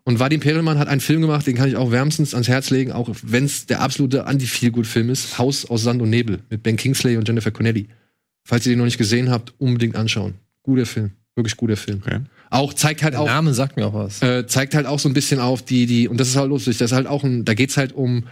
Und 0.04 0.20
Vadim 0.20 0.40
Perelmann 0.40 0.80
hat 0.80 0.88
einen 0.88 1.02
Film 1.02 1.20
gemacht, 1.22 1.46
den 1.48 1.56
kann 1.56 1.68
ich 1.68 1.76
auch 1.76 1.92
wärmstens 1.92 2.34
ans 2.34 2.48
Herz 2.48 2.70
legen, 2.70 2.94
auch 2.94 3.10
wenn 3.24 3.44
es 3.44 3.66
der 3.66 3.82
absolute 3.82 4.26
Anti-Feelgood-Film 4.26 5.10
ist. 5.10 5.38
Haus 5.38 5.66
aus 5.66 5.84
Sand 5.84 6.02
und 6.02 6.10
Nebel 6.10 6.40
mit 6.50 6.64
Ben 6.64 6.78
Kingsley 6.78 7.18
und 7.18 7.28
Jennifer 7.28 7.52
Connelly. 7.52 7.88
Falls 8.46 8.66
ihr 8.66 8.72
den 8.72 8.78
noch 8.80 8.86
nicht 8.86 8.98
gesehen 8.98 9.30
habt, 9.30 9.54
unbedingt 9.58 9.98
anschauen. 9.98 10.36
Guter 10.64 10.86
Film. 10.86 11.12
Wirklich 11.36 11.58
guter 11.58 11.76
Film. 11.76 12.02
Okay. 12.06 12.20
Auch 12.50 12.74
zeigt 12.74 13.04
halt 13.04 13.16
Der 13.16 13.22
auch 13.22 13.26
Name 13.28 13.54
sagt 13.54 13.76
mir 13.76 13.86
auch 13.88 13.94
was. 13.94 14.22
äh, 14.22 14.48
zeigt 14.48 14.76
halt 14.76 14.86
auch 14.86 15.00
so 15.00 15.10
ein 15.10 15.14
bisschen 15.14 15.42
auf 15.42 15.62
die, 15.66 15.86
die, 15.86 16.08
und 16.08 16.18
das 16.22 16.30
ist 16.30 16.38
halt 16.38 16.48
lustig, 16.50 16.78
das 16.78 16.92
ist 16.92 16.96
halt 16.96 17.08
auch 17.08 17.26
ein, 17.26 17.44
da 17.44 17.54
geht's 17.54 17.76
halt 17.76 17.92
um, 17.92 18.24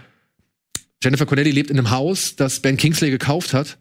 Jennifer 1.05 1.27
Connelly 1.27 1.51
lebt 1.51 1.69
in 1.69 1.77
einem 1.77 1.91
Haus, 1.91 2.35
das 2.35 2.59
Ben 2.59 2.75
Kingsley 2.77 3.11
gekauft 3.11 3.53
hat, 3.53 3.77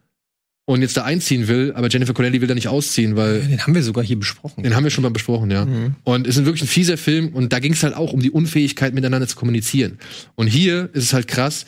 und 0.66 0.81
jetzt 0.81 0.97
da 0.97 1.05
einziehen 1.05 1.47
will, 1.47 1.72
aber 1.75 1.89
Jennifer 1.91 2.14
Connelly 2.14 2.41
will 2.41 2.49
da 2.49 2.55
nicht 2.55 2.68
ausziehen, 2.68 3.16
weil 3.16 3.43
Den 3.43 3.61
haben 3.62 3.75
wir 3.75 3.83
sogar 3.83 4.03
hier 4.03 4.18
besprochen. 4.18 4.62
den 4.62 4.75
haben 4.75 4.85
wir 4.85 4.91
schon 4.91 5.03
mal 5.03 5.11
besprochen, 5.11 5.51
ja. 5.51 5.66
Und 6.05 6.27
es 6.27 6.37
ist 6.37 6.45
wirklich 6.47 6.62
ein 6.62 6.68
fieser 6.68 6.97
Film 6.97 7.29
und 7.35 7.53
da 7.53 7.59
ging 7.59 7.72
es 7.72 7.83
halt 7.83 7.95
auch 7.95 8.12
um 8.12 8.20
die 8.20 8.31
Unfähigkeit, 8.31 8.95
miteinander 8.95 9.29
zu 9.29 9.37
kommunizieren. 9.37 9.99
Und 10.37 10.47
hier 10.47 10.89
ist 10.95 11.05
es 11.05 11.12
halt 11.12 11.29
krass, 11.29 11.66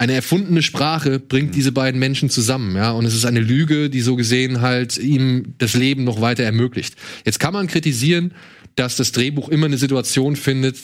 eine 0.00 0.12
erfundene 0.12 0.62
Sprache 0.62 1.18
bringt 1.18 1.56
diese 1.56 1.72
beiden 1.72 1.98
Menschen 1.98 2.30
zusammen, 2.30 2.76
ja. 2.76 2.92
Und 2.92 3.04
es 3.06 3.14
ist 3.14 3.24
eine 3.24 3.40
Lüge, 3.40 3.90
die 3.90 4.00
so 4.00 4.14
gesehen 4.14 4.60
halt 4.60 4.96
ihm 4.98 5.54
das 5.58 5.74
Leben 5.74 6.04
noch 6.04 6.20
weiter 6.20 6.44
ermöglicht. 6.44 6.94
Jetzt 7.24 7.40
kann 7.40 7.52
man 7.52 7.66
kritisieren, 7.66 8.34
dass 8.76 8.94
das 8.94 9.10
Drehbuch 9.10 9.48
immer 9.48 9.66
eine 9.66 9.78
Situation 9.78 10.36
findet, 10.36 10.76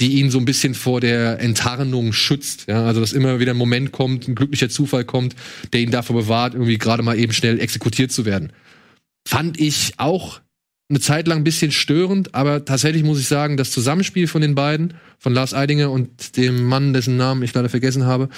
die 0.00 0.20
ihn 0.20 0.30
so 0.30 0.38
ein 0.38 0.44
bisschen 0.44 0.74
vor 0.74 1.00
der 1.00 1.40
Enttarnung 1.40 2.12
schützt. 2.12 2.66
Ja, 2.68 2.84
also 2.84 3.00
dass 3.00 3.12
immer 3.12 3.40
wieder 3.40 3.52
ein 3.52 3.56
Moment 3.56 3.92
kommt, 3.92 4.28
ein 4.28 4.34
glücklicher 4.34 4.68
Zufall 4.68 5.04
kommt, 5.04 5.34
der 5.72 5.80
ihn 5.80 5.90
davor 5.90 6.16
bewahrt, 6.16 6.54
irgendwie 6.54 6.78
gerade 6.78 7.02
mal 7.02 7.18
eben 7.18 7.32
schnell 7.32 7.60
exekutiert 7.60 8.12
zu 8.12 8.24
werden. 8.24 8.52
Fand 9.26 9.60
ich 9.60 9.94
auch 9.96 10.40
eine 10.88 11.00
Zeit 11.00 11.28
lang 11.28 11.38
ein 11.38 11.44
bisschen 11.44 11.70
störend, 11.70 12.34
aber 12.34 12.64
tatsächlich 12.64 13.02
muss 13.02 13.20
ich 13.20 13.28
sagen, 13.28 13.56
das 13.56 13.72
Zusammenspiel 13.72 14.26
von 14.26 14.40
den 14.40 14.54
beiden, 14.54 14.94
von 15.18 15.34
Lars 15.34 15.52
Eidinger 15.52 15.90
und 15.90 16.36
dem 16.36 16.64
Mann, 16.64 16.94
dessen 16.94 17.16
Namen 17.16 17.42
ich 17.42 17.52
leider 17.52 17.68
vergessen 17.68 18.06
habe, 18.06 18.28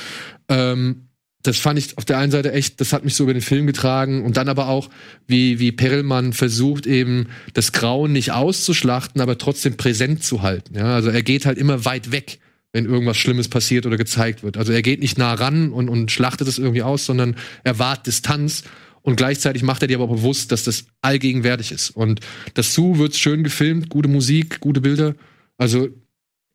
ähm, 0.49 1.10
das 1.43 1.59
fand 1.59 1.79
ich 1.79 1.97
auf 1.97 2.05
der 2.05 2.19
einen 2.19 2.33
Seite 2.33 2.53
echt, 2.53 2.81
das 2.81 2.93
hat 2.93 3.05
mich 3.05 3.15
so 3.15 3.25
über 3.25 3.33
den 3.33 3.43
Film 3.43 3.67
getragen 3.67 4.25
und 4.25 4.37
dann 4.37 4.49
aber 4.49 4.69
auch, 4.69 4.91
wie, 5.27 5.59
wie 5.59 5.73
Perelmann 5.73 6.33
versucht 6.33 6.87
eben 6.87 7.29
das 7.55 7.73
Grauen 7.73 8.13
nicht 8.13 8.33
auszuschlachten, 8.33 9.21
aber 9.21 9.39
trotzdem 9.39 9.77
präsent 9.77 10.23
zu 10.23 10.43
halten. 10.43 10.77
Ja, 10.77 10.95
also 10.95 11.09
er 11.09 11.23
geht 11.23 11.47
halt 11.47 11.57
immer 11.57 11.85
weit 11.85 12.13
weg, 12.13 12.39
wenn 12.73 12.85
irgendwas 12.85 13.17
Schlimmes 13.17 13.49
passiert 13.49 13.87
oder 13.87 13.97
gezeigt 13.97 14.43
wird. 14.43 14.59
Also 14.59 14.73
er 14.73 14.83
geht 14.83 15.01
nicht 15.01 15.17
nah 15.17 15.33
ran 15.33 15.73
und, 15.73 15.89
und 15.89 16.11
schlachtet 16.11 16.47
es 16.47 16.59
irgendwie 16.59 16.83
aus, 16.83 17.07
sondern 17.07 17.37
er 17.65 17.79
wahrt 17.79 18.07
Distanz 18.07 18.65
und 19.03 19.17
gleichzeitig 19.17 19.63
macht 19.63 19.83
er 19.83 19.89
dir 19.89 19.97
aber 19.97 20.09
bewusst, 20.09 20.53
dass 20.53 20.65
das 20.65 20.85
allgegenwärtig 21.01 21.73
ist. 21.73 21.91
Und 21.91 22.21
dazu 22.55 22.99
wird's 22.99 23.19
schön 23.19 23.45
gefilmt, 23.45 23.89
gute 23.89 24.09
Musik, 24.09 24.61
gute 24.61 24.83
Bilder. 24.83 25.15
Also 25.57 25.89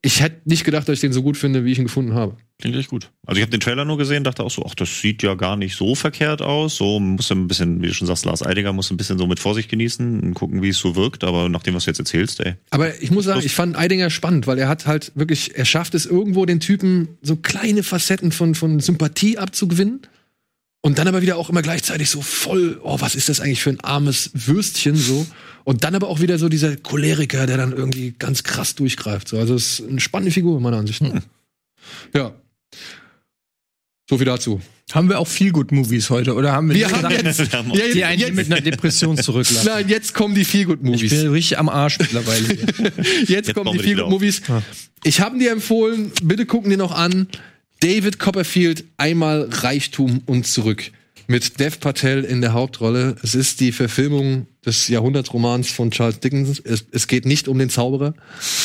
ich 0.06 0.22
hätte 0.22 0.48
nicht 0.48 0.64
gedacht, 0.64 0.88
dass 0.88 0.94
ich 0.94 1.02
den 1.02 1.14
so 1.14 1.24
gut 1.24 1.36
finde, 1.36 1.66
wie 1.66 1.72
ich 1.72 1.80
ihn 1.80 1.86
gefunden 1.86 2.14
habe. 2.14 2.38
Klingt 2.60 2.78
echt 2.78 2.90
gut. 2.90 3.10
Also 3.26 3.40
ich 3.40 3.42
habe 3.42 3.50
den 3.50 3.60
Trailer 3.60 3.86
nur 3.86 3.98
gesehen, 3.98 4.24
dachte 4.24 4.44
auch 4.44 4.52
so, 4.52 4.64
ach, 4.64 4.76
das 4.76 5.02
sieht 5.02 5.24
ja 5.24 5.34
gar 5.34 5.58
nicht 5.58 5.76
so 5.76 5.96
verkehrt 5.96 6.44
aus. 6.44 6.76
So 6.76 7.00
muss 7.00 7.32
ein 7.32 7.48
bisschen, 7.48 7.82
wie 7.82 7.88
du 7.88 7.94
schon 7.96 8.06
sagst, 8.06 8.24
Lars 8.24 8.46
Eidinger 8.46 8.72
muss 8.72 8.92
ein 8.92 8.98
bisschen 8.98 9.18
so 9.18 9.26
mit 9.26 9.40
Vorsicht 9.40 9.68
genießen 9.68 10.20
und 10.20 10.34
gucken, 10.36 10.62
wie 10.62 10.70
es 10.70 10.78
so 10.78 10.96
wirkt. 10.96 11.24
Aber 11.24 11.50
nach 11.50 11.64
dem, 11.64 11.74
was 11.74 11.86
du 11.86 11.90
jetzt 11.90 11.98
erzählst, 11.98 12.40
ey. 12.40 12.54
Aber 12.70 13.02
ich 13.02 13.10
muss 13.10 13.26
sagen, 13.26 13.42
ich 13.44 13.56
fand 13.56 13.76
Eidinger 13.76 14.12
spannend, 14.12 14.46
weil 14.46 14.60
er 14.60 14.68
hat 14.68 14.86
halt 14.86 15.12
wirklich, 15.16 15.56
er 15.56 15.66
schafft 15.66 15.96
es 15.96 16.06
irgendwo 16.06 16.46
den 16.46 16.60
Typen 16.60 17.18
so 17.24 17.36
kleine 17.36 17.82
Facetten 17.82 18.32
von, 18.32 18.54
von 18.54 18.80
Sympathie 18.80 19.40
abzugewinnen. 19.40 20.02
Und 20.82 21.00
dann 21.00 21.08
aber 21.08 21.24
wieder 21.24 21.38
auch 21.38 21.50
immer 21.50 21.64
gleichzeitig 21.64 22.12
so 22.12 22.22
voll, 22.22 22.80
oh, 22.84 23.02
was 23.02 23.16
ist 23.16 23.28
das 23.28 23.42
eigentlich 23.42 23.64
für 23.64 23.72
ein 23.72 23.80
armes 23.80 24.30
Würstchen 24.36 24.96
so. 24.96 25.26
Und 25.66 25.84
dann 25.84 25.96
aber 25.96 26.08
auch 26.08 26.22
wieder 26.22 26.38
so 26.38 26.48
dieser 26.48 26.78
Choleriker, 26.78 27.46
der 27.48 27.58
dann 27.58 27.74
irgendwie 27.74 28.14
ganz 28.18 28.44
krass 28.44 28.76
durchgreift. 28.76 29.28
So. 29.28 29.38
Also 29.38 29.56
es 29.56 29.80
ist 29.82 29.90
eine 29.90 30.00
spannende 30.00 30.32
Figur, 30.32 30.60
meiner 30.62 30.78
Ansicht 30.78 31.02
nach. 31.02 31.22
Ja. 32.14 32.34
So 34.10 34.18
viel 34.18 34.26
dazu. 34.26 34.62
Haben 34.92 35.10
wir 35.10 35.18
auch 35.20 35.28
viel 35.28 35.52
gut 35.52 35.72
Movies 35.72 36.12
heute 36.12 36.36
oder 36.36 36.52
haben 36.54 36.70
wir, 36.70 36.76
Wir 36.76 36.86
nicht 36.88 36.96
haben 36.96 37.10
gesagt, 37.10 37.26
jetzt, 37.26 37.52
Wir 37.52 37.58
haben- 37.60 37.72
ja, 37.74 37.88
die 37.92 38.04
einen 38.04 38.20
jetzt, 38.22 38.36
mit 38.36 38.46
einer 38.52 38.62
Depression 38.62 39.18
zurücklassen? 39.18 39.68
nein, 39.68 39.90
jetzt 39.90 40.14
kommen 40.14 40.36
die 40.36 40.46
Feelgood 40.46 40.80
Ich 40.84 40.86
Movies. 40.86 41.10
bin 41.10 41.28
richtig 41.32 41.58
am 41.58 41.70
Arsch 41.70 41.98
mittlerweile. 41.98 42.46
Hier. 42.48 42.58
Jetzt, 43.22 43.30
Jetzt 43.30 43.54
kommen 43.56 43.72
die 43.74 43.80
Feelgood 43.80 44.06
wieder 44.06 44.10
Movies. 44.10 44.44
Ich 45.04 45.22
habe 45.22 45.40
dir 45.40 45.52
empfohlen, 45.52 46.12
bitte 46.22 46.46
gucken 46.46 46.70
dir 46.70 46.78
noch 46.78 46.92
an. 46.92 47.28
David 47.80 48.20
Copperfield, 48.20 48.84
einmal 48.98 49.50
Reichtum 49.52 50.22
und 50.28 50.46
zurück. 50.46 50.92
Mit 51.28 51.60
Dev 51.60 51.80
Patel 51.80 52.24
in 52.24 52.42
der 52.42 52.54
Hauptrolle. 52.54 53.16
Es 53.24 53.34
ist 53.34 53.60
die 53.60 53.72
Verfilmung 53.72 54.48
des 54.66 54.88
Jahrhundertromans 54.88 55.72
von 55.72 55.92
Charles 55.92 56.20
Dickens. 56.20 56.60
Es, 56.60 56.86
es 56.92 57.08
geht 57.08 57.26
nicht 57.26 57.48
um 57.48 57.58
den 57.58 57.70
Zauberer. 57.70 58.14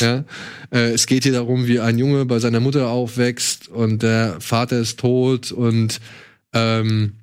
Ja. 0.01 0.25
Äh, 0.71 0.91
es 0.91 1.07
geht 1.07 1.23
hier 1.23 1.33
darum, 1.33 1.67
wie 1.67 1.81
ein 1.81 1.99
Junge 1.99 2.27
bei 2.27 2.39
seiner 2.39 2.61
Mutter 2.61 2.89
aufwächst 2.89 3.69
und 3.69 4.03
der 4.03 4.37
Vater 4.41 4.79
ist 4.79 5.01
tot 5.01 5.53
und 5.53 6.01
ähm, 6.53 7.15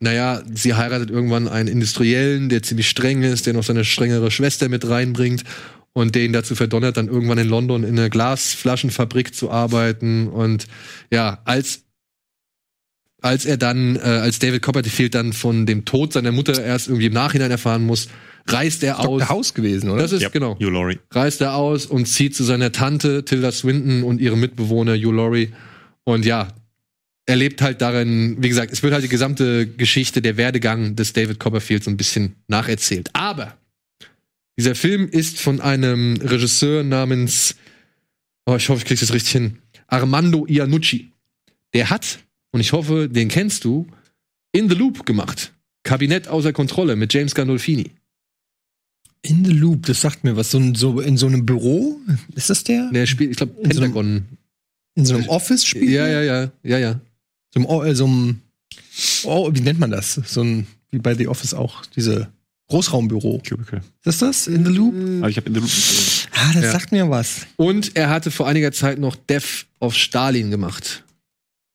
naja, 0.00 0.42
sie 0.52 0.74
heiratet 0.74 1.10
irgendwann 1.10 1.46
einen 1.46 1.68
Industriellen, 1.68 2.48
der 2.48 2.62
ziemlich 2.62 2.88
streng 2.88 3.22
ist, 3.22 3.46
der 3.46 3.54
noch 3.54 3.62
seine 3.62 3.84
strengere 3.84 4.32
Schwester 4.32 4.68
mit 4.68 4.88
reinbringt 4.88 5.44
und 5.92 6.14
den 6.14 6.32
dazu 6.32 6.54
verdonnert, 6.54 6.96
dann 6.96 7.08
irgendwann 7.08 7.38
in 7.38 7.48
London 7.48 7.84
in 7.84 7.98
einer 7.98 8.10
Glasflaschenfabrik 8.10 9.34
zu 9.34 9.50
arbeiten. 9.50 10.26
Und 10.26 10.66
ja, 11.10 11.40
als 11.44 11.82
als 13.22 13.44
er 13.46 13.56
dann, 13.56 13.96
äh, 13.96 14.00
als 14.00 14.38
David 14.38 14.62
Copperfield 14.62 15.14
dann 15.14 15.32
von 15.32 15.64
dem 15.66 15.84
Tod 15.84 16.12
seiner 16.12 16.32
Mutter 16.32 16.62
erst 16.62 16.88
irgendwie 16.88 17.06
im 17.06 17.12
Nachhinein 17.12 17.50
erfahren 17.50 17.84
muss, 17.86 18.08
reist 18.48 18.82
er 18.82 18.98
aus. 19.00 19.20
Dr. 19.20 19.28
House 19.28 19.54
gewesen, 19.54 19.88
oder? 19.90 20.02
Das 20.02 20.12
ist 20.12 20.22
Ja, 20.22 20.28
genau 20.28 20.56
Hugh 20.56 20.70
Laurie. 20.70 20.98
reist 21.12 21.40
er 21.40 21.54
aus 21.54 21.86
und 21.86 22.06
zieht 22.06 22.34
zu 22.34 22.44
seiner 22.44 22.72
Tante 22.72 23.24
Tilda 23.24 23.52
Swinton 23.52 24.02
und 24.02 24.20
ihrem 24.20 24.40
Mitbewohner 24.40 24.94
Hugh 24.96 25.12
Laurie. 25.12 25.50
Und 26.04 26.24
ja, 26.26 26.48
er 27.26 27.36
lebt 27.36 27.62
halt 27.62 27.80
darin, 27.80 28.36
wie 28.40 28.48
gesagt, 28.48 28.72
es 28.72 28.82
wird 28.82 28.92
halt 28.92 29.04
die 29.04 29.08
gesamte 29.08 29.66
Geschichte, 29.68 30.20
der 30.20 30.36
Werdegang 30.36 30.96
des 30.96 31.12
David 31.12 31.38
Copperfield 31.38 31.84
so 31.84 31.90
ein 31.90 31.96
bisschen 31.96 32.34
nacherzählt. 32.48 33.10
Aber 33.12 33.56
dieser 34.58 34.74
Film 34.74 35.08
ist 35.08 35.40
von 35.40 35.60
einem 35.60 36.16
Regisseur 36.16 36.82
namens, 36.82 37.54
oh, 38.46 38.56
ich 38.56 38.68
hoffe, 38.68 38.80
ich 38.80 38.84
krieg's 38.86 39.00
jetzt 39.00 39.12
richtig 39.14 39.32
hin, 39.32 39.58
Armando 39.86 40.46
Iannucci. 40.46 41.12
Der 41.74 41.90
hat, 41.90 42.18
und 42.52 42.60
ich 42.60 42.72
hoffe, 42.72 43.08
den 43.08 43.28
kennst 43.28 43.64
du, 43.64 43.86
In 44.54 44.68
the 44.68 44.74
Loop 44.74 45.06
gemacht. 45.06 45.52
Kabinett 45.82 46.28
außer 46.28 46.52
Kontrolle 46.52 46.94
mit 46.94 47.12
James 47.14 47.34
Gandolfini. 47.34 47.90
In 49.22 49.44
the 49.44 49.52
Loop, 49.52 49.86
das 49.86 50.00
sagt 50.00 50.24
mir 50.24 50.36
was. 50.36 50.50
So, 50.50 50.60
so 50.74 51.00
in 51.00 51.16
so 51.16 51.26
einem 51.26 51.46
Büro? 51.46 51.98
Ist 52.34 52.50
das 52.50 52.64
der? 52.64 52.90
Der 52.90 53.06
spielt, 53.06 53.30
ich 53.30 53.36
glaube, 53.36 53.52
In 53.62 53.70
so 53.72 53.80
einem- 53.82 53.92
Pentagon. 53.92 54.26
In 54.94 55.06
so 55.06 55.14
einem 55.14 55.28
Office 55.28 55.64
spielt? 55.64 55.90
Ja, 55.90 56.06
ja, 56.08 56.22
ja, 56.22 56.52
ja, 56.62 56.78
ja. 56.78 57.00
So 57.54 57.60
einem, 57.66 57.86
äh, 57.90 57.94
so 57.94 58.04
einem 58.04 58.40
oh, 59.24 59.50
wie 59.54 59.60
nennt 59.60 59.78
man 59.80 59.90
das? 59.90 60.14
So 60.14 60.42
ein, 60.42 60.66
wie 60.90 60.98
bei 60.98 61.14
The 61.14 61.28
Office 61.28 61.54
auch, 61.54 61.86
diese 61.86 62.28
Großraumbüro. 62.68 63.40
Cubicle. 63.48 63.78
Ist 63.78 64.04
das 64.04 64.18
das? 64.18 64.46
In 64.48 64.64
the 64.66 64.72
Loop? 64.72 64.94
Aber 65.20 65.30
ich 65.30 65.36
habe 65.36 65.46
in 65.48 65.54
der 65.54 65.62
Ah, 65.62 66.52
das 66.54 66.64
Ja. 66.64 66.72
sagt 66.72 66.92
mir 66.92 67.08
was. 67.08 67.46
Und 67.56 67.96
er 67.96 68.10
hatte 68.10 68.30
vor 68.30 68.46
einiger 68.48 68.72
Zeit 68.72 68.98
noch 68.98 69.16
Death 69.16 69.66
of 69.80 69.94
Stalin 69.94 70.50
gemacht. 70.50 71.04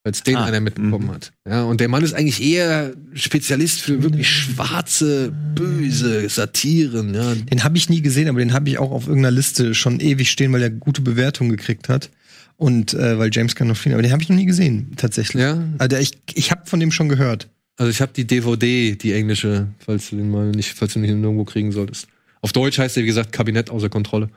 Als 0.07 0.23
den 0.23 0.37
Ah, 0.37 0.45
einer 0.45 0.61
mitbekommen 0.61 1.11
hat. 1.11 1.33
Ja, 1.45 1.63
und 1.63 1.81
der 1.81 1.89
Mann 1.89 2.01
ist 2.01 2.13
eigentlich 2.13 2.41
eher 2.41 2.93
Spezialist 3.13 3.81
für 3.81 4.01
wirklich 4.03 4.29
schwarze, 4.29 5.33
böse 5.53 6.29
Satiren. 6.29 7.13
Ja. 7.13 7.35
Den 7.35 7.65
habe 7.65 7.75
ich 7.75 7.89
nie 7.89 8.01
gesehen, 8.01 8.29
aber 8.29 8.39
den 8.39 8.53
habe 8.53 8.69
ich 8.69 8.77
auch 8.77 8.91
auf 8.91 9.07
irgendeiner 9.07 9.35
Liste 9.35 9.75
schon 9.75 9.99
ewig 9.99 10.31
stehen, 10.31 10.53
weil 10.53 10.61
er 10.61 10.69
gute 10.69 11.01
Bewertungen 11.01 11.49
gekriegt 11.49 11.89
hat. 11.89 12.09
Und 12.55 12.93
äh, 12.93 13.19
weil 13.19 13.29
James 13.33 13.53
Gandolfini, 13.55 13.93
aber 13.95 14.01
den 14.01 14.13
habe 14.13 14.23
ich 14.23 14.29
noch 14.29 14.37
nie 14.37 14.45
gesehen, 14.45 14.93
tatsächlich. 14.95 15.43
Ja. 15.43 15.61
Also 15.77 15.97
ich, 15.97 16.13
ich 16.33 16.51
habe 16.51 16.61
von 16.65 16.79
dem 16.79 16.91
schon 16.91 17.09
gehört. 17.09 17.49
Also 17.75 17.91
ich 17.91 17.99
habe 18.01 18.13
die 18.15 18.25
DVD, 18.25 18.95
die 18.95 19.11
englische, 19.11 19.67
falls 19.77 20.09
du 20.09 20.15
den 20.15 20.31
mal 20.31 20.51
nicht, 20.51 20.73
falls 20.73 20.93
du 20.93 21.01
den 21.01 21.19
nirgendwo 21.19 21.43
kriegen 21.43 21.73
solltest. 21.73 22.07
Auf 22.41 22.53
Deutsch 22.53 22.79
heißt 22.79 22.95
der, 22.95 23.03
wie 23.03 23.07
gesagt, 23.07 23.33
Kabinett 23.33 23.69
außer 23.69 23.89
Kontrolle. 23.89 24.29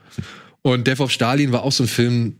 Und 0.63 0.85
Death 0.85 0.99
of 0.99 1.11
Stalin 1.11 1.51
war 1.51 1.63
auch 1.63 1.71
so 1.71 1.85
ein 1.85 1.87
Film, 1.87 2.35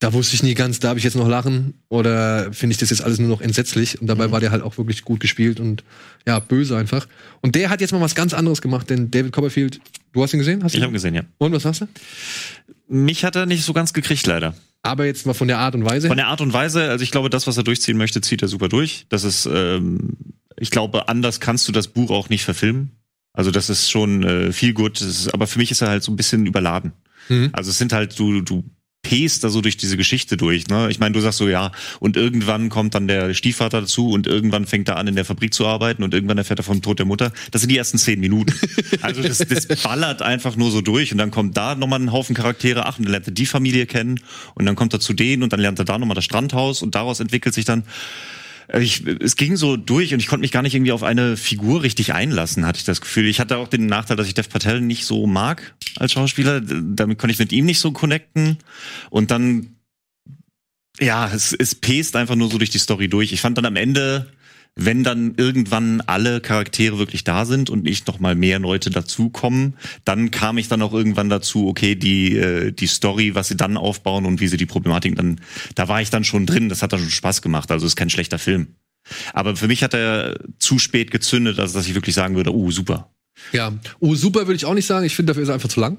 da 0.00 0.12
wusste 0.12 0.34
ich 0.36 0.42
nie 0.44 0.54
ganz, 0.54 0.78
darf 0.78 0.96
ich 0.96 1.04
jetzt 1.04 1.16
noch 1.16 1.26
lachen 1.28 1.74
oder 1.88 2.52
finde 2.52 2.72
ich 2.72 2.78
das 2.78 2.90
jetzt 2.90 3.02
alles 3.02 3.18
nur 3.18 3.28
noch 3.28 3.40
entsetzlich? 3.40 4.00
Und 4.00 4.06
dabei 4.06 4.30
war 4.30 4.38
der 4.40 4.50
halt 4.52 4.62
auch 4.62 4.78
wirklich 4.78 5.02
gut 5.02 5.18
gespielt 5.20 5.58
und 5.58 5.82
ja, 6.26 6.38
böse 6.38 6.76
einfach. 6.76 7.08
Und 7.40 7.54
der 7.56 7.68
hat 7.68 7.80
jetzt 7.80 7.92
mal 7.92 8.00
was 8.00 8.14
ganz 8.14 8.32
anderes 8.32 8.62
gemacht, 8.62 8.90
denn 8.90 9.10
David 9.10 9.32
Copperfield, 9.32 9.80
du 10.12 10.22
hast 10.22 10.32
ihn 10.34 10.38
gesehen? 10.38 10.62
Hast 10.62 10.72
Ich 10.74 10.78
ihn? 10.78 10.84
habe 10.84 10.92
gesehen, 10.92 11.14
ja. 11.14 11.22
Und 11.38 11.52
was 11.52 11.64
sagst 11.64 11.80
du? 11.80 11.88
Mich 12.88 13.24
hat 13.24 13.34
er 13.36 13.46
nicht 13.46 13.64
so 13.64 13.72
ganz 13.72 13.92
gekriegt, 13.92 14.26
leider. 14.26 14.54
Aber 14.82 15.04
jetzt 15.04 15.26
mal 15.26 15.34
von 15.34 15.48
der 15.48 15.58
Art 15.58 15.74
und 15.74 15.84
Weise. 15.84 16.06
Von 16.06 16.16
der 16.16 16.28
Art 16.28 16.40
und 16.40 16.52
Weise, 16.52 16.88
also 16.88 17.02
ich 17.02 17.10
glaube, 17.10 17.28
das, 17.28 17.46
was 17.48 17.56
er 17.56 17.64
durchziehen 17.64 17.96
möchte, 17.96 18.20
zieht 18.20 18.40
er 18.42 18.48
super 18.48 18.68
durch. 18.68 19.06
Das 19.08 19.24
ist, 19.24 19.46
ähm, 19.52 20.10
ich 20.56 20.70
glaube, 20.70 21.08
anders 21.08 21.40
kannst 21.40 21.66
du 21.66 21.72
das 21.72 21.88
Buch 21.88 22.10
auch 22.10 22.28
nicht 22.28 22.44
verfilmen. 22.44 22.92
Also 23.32 23.50
das 23.50 23.68
ist 23.68 23.90
schon 23.90 24.22
äh, 24.22 24.52
viel 24.52 24.72
gut. 24.74 25.00
Ist, 25.00 25.34
aber 25.34 25.46
für 25.48 25.58
mich 25.58 25.70
ist 25.72 25.82
er 25.82 25.88
halt 25.88 26.02
so 26.04 26.12
ein 26.12 26.16
bisschen 26.16 26.46
überladen. 26.46 26.92
Mhm. 27.28 27.50
Also 27.52 27.70
es 27.70 27.78
sind 27.78 27.92
halt, 27.92 28.18
du, 28.18 28.40
du 28.40 28.64
pest 29.08 29.42
da 29.42 29.48
so 29.48 29.62
durch 29.62 29.78
diese 29.78 29.96
Geschichte 29.96 30.36
durch. 30.36 30.68
Ne? 30.68 30.88
Ich 30.90 30.98
meine, 30.98 31.14
du 31.14 31.20
sagst 31.20 31.38
so, 31.38 31.48
ja, 31.48 31.72
und 31.98 32.16
irgendwann 32.16 32.68
kommt 32.68 32.94
dann 32.94 33.08
der 33.08 33.32
Stiefvater 33.32 33.80
dazu 33.80 34.10
und 34.10 34.26
irgendwann 34.26 34.66
fängt 34.66 34.88
er 34.88 34.98
an, 34.98 35.06
in 35.06 35.14
der 35.14 35.24
Fabrik 35.24 35.54
zu 35.54 35.66
arbeiten 35.66 36.02
und 36.02 36.12
irgendwann 36.12 36.36
erfährt 36.36 36.60
er 36.60 36.62
vom 36.62 36.82
Tod 36.82 36.98
der 36.98 37.06
Mutter. 37.06 37.32
Das 37.50 37.62
sind 37.62 37.70
die 37.70 37.78
ersten 37.78 37.98
zehn 37.98 38.20
Minuten. 38.20 38.54
Also 39.00 39.22
das, 39.22 39.38
das 39.38 39.66
ballert 39.82 40.22
einfach 40.22 40.56
nur 40.56 40.70
so 40.70 40.80
durch 40.80 41.12
und 41.12 41.18
dann 41.18 41.30
kommt 41.30 41.56
da 41.56 41.74
nochmal 41.74 42.00
ein 42.00 42.12
Haufen 42.12 42.34
Charaktere, 42.34 42.86
ach, 42.86 42.98
und 42.98 43.04
dann 43.04 43.12
lernt 43.12 43.28
er 43.28 43.32
die 43.32 43.46
Familie 43.46 43.86
kennen 43.86 44.20
und 44.54 44.66
dann 44.66 44.76
kommt 44.76 44.92
er 44.92 45.00
zu 45.00 45.12
denen 45.12 45.42
und 45.42 45.52
dann 45.52 45.60
lernt 45.60 45.78
er 45.78 45.84
da 45.84 45.98
nochmal 45.98 46.14
das 46.14 46.24
Strandhaus 46.24 46.82
und 46.82 46.94
daraus 46.94 47.20
entwickelt 47.20 47.54
sich 47.54 47.64
dann 47.64 47.84
ich, 48.74 49.06
es 49.06 49.36
ging 49.36 49.56
so 49.56 49.76
durch 49.76 50.12
und 50.12 50.20
ich 50.20 50.26
konnte 50.26 50.42
mich 50.42 50.52
gar 50.52 50.62
nicht 50.62 50.74
irgendwie 50.74 50.92
auf 50.92 51.02
eine 51.02 51.36
Figur 51.36 51.82
richtig 51.82 52.12
einlassen, 52.12 52.66
hatte 52.66 52.78
ich 52.78 52.84
das 52.84 53.00
Gefühl. 53.00 53.26
Ich 53.26 53.40
hatte 53.40 53.56
auch 53.56 53.68
den 53.68 53.86
Nachteil, 53.86 54.16
dass 54.16 54.26
ich 54.26 54.34
Dev 54.34 54.48
Patel 54.48 54.80
nicht 54.80 55.06
so 55.06 55.26
mag 55.26 55.74
als 55.96 56.12
Schauspieler. 56.12 56.60
Damit 56.60 57.18
konnte 57.18 57.32
ich 57.32 57.38
mit 57.38 57.52
ihm 57.52 57.64
nicht 57.64 57.80
so 57.80 57.92
connecten. 57.92 58.58
Und 59.08 59.30
dann, 59.30 59.76
ja, 61.00 61.30
es, 61.32 61.54
es 61.54 61.74
pest 61.74 62.14
einfach 62.14 62.34
nur 62.34 62.50
so 62.50 62.58
durch 62.58 62.70
die 62.70 62.78
Story 62.78 63.08
durch. 63.08 63.32
Ich 63.32 63.40
fand 63.40 63.56
dann 63.56 63.64
am 63.66 63.76
Ende 63.76 64.30
wenn 64.80 65.02
dann 65.02 65.34
irgendwann 65.36 66.00
alle 66.02 66.40
Charaktere 66.40 66.98
wirklich 66.98 67.24
da 67.24 67.44
sind 67.44 67.68
und 67.68 67.82
nicht 67.82 68.06
noch 68.06 68.20
mal 68.20 68.36
mehr 68.36 68.60
Leute 68.60 68.90
dazukommen, 68.90 69.74
dann 70.04 70.30
kam 70.30 70.56
ich 70.56 70.68
dann 70.68 70.82
auch 70.82 70.94
irgendwann 70.94 71.28
dazu, 71.28 71.66
okay, 71.66 71.96
die 71.96 72.36
äh, 72.36 72.70
die 72.70 72.86
Story, 72.86 73.34
was 73.34 73.48
sie 73.48 73.56
dann 73.56 73.76
aufbauen 73.76 74.24
und 74.24 74.40
wie 74.40 74.46
sie 74.46 74.56
die 74.56 74.66
Problematik 74.66 75.16
dann, 75.16 75.40
da 75.74 75.88
war 75.88 76.00
ich 76.00 76.10
dann 76.10 76.22
schon 76.22 76.46
drin. 76.46 76.68
Das 76.68 76.82
hat 76.82 76.92
dann 76.92 77.00
schon 77.00 77.10
Spaß 77.10 77.42
gemacht. 77.42 77.72
Also 77.72 77.86
ist 77.86 77.96
kein 77.96 78.08
schlechter 78.08 78.38
Film. 78.38 78.68
Aber 79.32 79.56
für 79.56 79.66
mich 79.66 79.82
hat 79.82 79.94
er 79.94 80.38
zu 80.58 80.78
spät 80.78 81.10
gezündet, 81.10 81.58
also 81.58 81.76
dass 81.76 81.88
ich 81.88 81.94
wirklich 81.94 82.14
sagen 82.14 82.36
würde, 82.36 82.54
oh 82.54 82.70
super. 82.70 83.10
Ja. 83.52 83.72
Oh, 83.98 84.14
super 84.14 84.46
würde 84.46 84.56
ich 84.56 84.64
auch 84.64 84.74
nicht 84.74 84.86
sagen. 84.86 85.06
Ich 85.06 85.16
finde, 85.16 85.30
dafür 85.30 85.42
ist 85.42 85.48
er 85.48 85.54
einfach 85.54 85.68
zu 85.68 85.80
lang. 85.80 85.98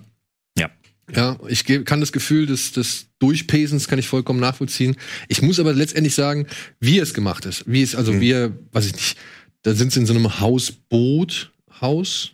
Ja. 1.16 1.38
Ich 1.48 1.66
kann 1.66 2.00
das 2.00 2.12
Gefühl 2.12 2.46
des, 2.46 2.72
des 2.72 3.08
Durchpesens 3.20 3.88
kann 3.88 4.00
ich 4.00 4.08
vollkommen 4.08 4.40
nachvollziehen. 4.40 4.96
Ich 5.28 5.42
muss 5.42 5.60
aber 5.60 5.74
letztendlich 5.74 6.16
sagen, 6.16 6.48
wie 6.80 7.00
es 7.00 7.14
gemacht 7.14 7.46
ist. 7.46 7.64
Wie 7.68 7.82
es, 7.82 7.96
also 7.96 8.20
wie 8.20 8.32
er, 8.32 8.52
weiß 8.72 8.86
ich 8.88 8.94
nicht, 8.94 9.18
da 9.64 9.74
sind 9.74 9.92
sie 9.92 10.00
in 10.00 10.06
so 10.06 10.14
einem 10.14 10.40
Hausboot, 10.40 11.52
Haus, 11.82 12.32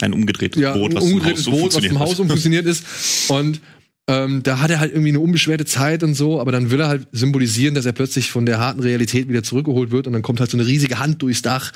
Ein 0.00 0.12
umgedrehtes 0.12 0.60
ja, 0.60 0.72
Boot, 0.72 0.94
was 0.94 1.04
umgedrehtes 1.04 1.46
Haus 1.46 1.54
so 1.54 1.60
Boot, 1.62 1.74
was 1.74 1.84
im 1.84 1.98
Haus 1.98 2.20
umfunktioniert 2.20 2.66
ist. 2.66 2.84
Und 3.28 3.60
ähm, 4.06 4.42
da 4.42 4.60
hat 4.60 4.70
er 4.70 4.80
halt 4.80 4.92
irgendwie 4.92 5.10
eine 5.10 5.20
unbeschwerte 5.20 5.64
Zeit 5.64 6.02
und 6.02 6.14
so, 6.14 6.40
aber 6.40 6.52
dann 6.52 6.70
will 6.70 6.80
er 6.80 6.88
halt 6.88 7.08
symbolisieren, 7.12 7.74
dass 7.74 7.86
er 7.86 7.92
plötzlich 7.92 8.30
von 8.30 8.44
der 8.44 8.58
harten 8.58 8.80
Realität 8.80 9.28
wieder 9.28 9.42
zurückgeholt 9.42 9.90
wird 9.92 10.06
und 10.06 10.12
dann 10.12 10.22
kommt 10.22 10.40
halt 10.40 10.50
so 10.50 10.58
eine 10.58 10.66
riesige 10.66 10.98
Hand 10.98 11.22
durchs 11.22 11.42
Dach 11.42 11.72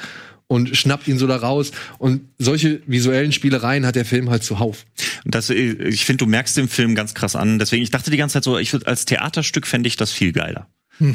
und 0.49 0.77
schnappt 0.77 1.07
ihn 1.07 1.19
so 1.19 1.27
da 1.27 1.37
raus. 1.37 1.71
Und 1.99 2.23
solche 2.39 2.83
visuellen 2.87 3.33
Spielereien 3.33 3.87
hat 3.87 3.95
der 3.95 4.05
Film 4.05 4.31
halt 4.31 4.43
zuhauf. 4.43 4.85
Und 5.25 5.35
Das, 5.35 5.51
äh, 5.51 5.55
ich 5.55 6.05
finde, 6.05 6.25
du 6.25 6.31
merkst 6.31 6.57
den 6.57 6.69
Film 6.69 6.95
ganz 6.95 7.15
krass 7.15 7.37
an. 7.37 7.59
Deswegen, 7.59 7.83
ich 7.83 7.91
dachte 7.91 8.11
die 8.11 8.17
ganze 8.17 8.35
Zeit 8.35 8.45
so, 8.45 8.59
ich 8.59 8.75
als 8.87 9.05
Theaterstück 9.05 9.67
fände 9.67 9.87
ich 9.87 9.97
das 9.97 10.11
viel 10.11 10.33
geiler. 10.33 10.69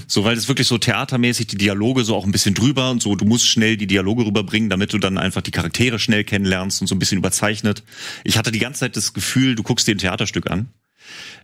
So, 0.08 0.24
weil 0.24 0.38
es 0.38 0.48
wirklich 0.48 0.68
so 0.68 0.78
theatermäßig 0.78 1.48
die 1.48 1.58
Dialoge 1.58 2.06
so 2.06 2.16
auch 2.16 2.26
ein 2.26 2.32
bisschen 2.32 2.54
drüber 2.54 2.90
und 2.90 3.02
so, 3.02 3.16
du 3.16 3.26
musst 3.26 3.48
schnell 3.48 3.76
die 3.76 3.88
Dialoge 3.88 4.26
rüberbringen, 4.26 4.70
damit 4.70 4.94
du 4.94 4.98
dann 4.98 5.18
einfach 5.18 5.42
die 5.42 5.52
Charaktere 5.52 6.00
schnell 6.00 6.24
kennenlernst 6.24 6.80
und 6.80 6.88
so 6.88 6.96
ein 6.96 7.00
bisschen 7.00 7.18
überzeichnet. 7.18 7.84
Ich 8.24 8.38
hatte 8.38 8.52
die 8.52 8.60
ganze 8.60 8.82
Zeit 8.82 8.96
das 8.96 9.14
Gefühl, 9.14 9.56
du 9.56 9.64
guckst 9.64 9.88
dir 9.88 9.96
ein 9.96 9.98
Theaterstück 9.98 10.50
an. 10.50 10.70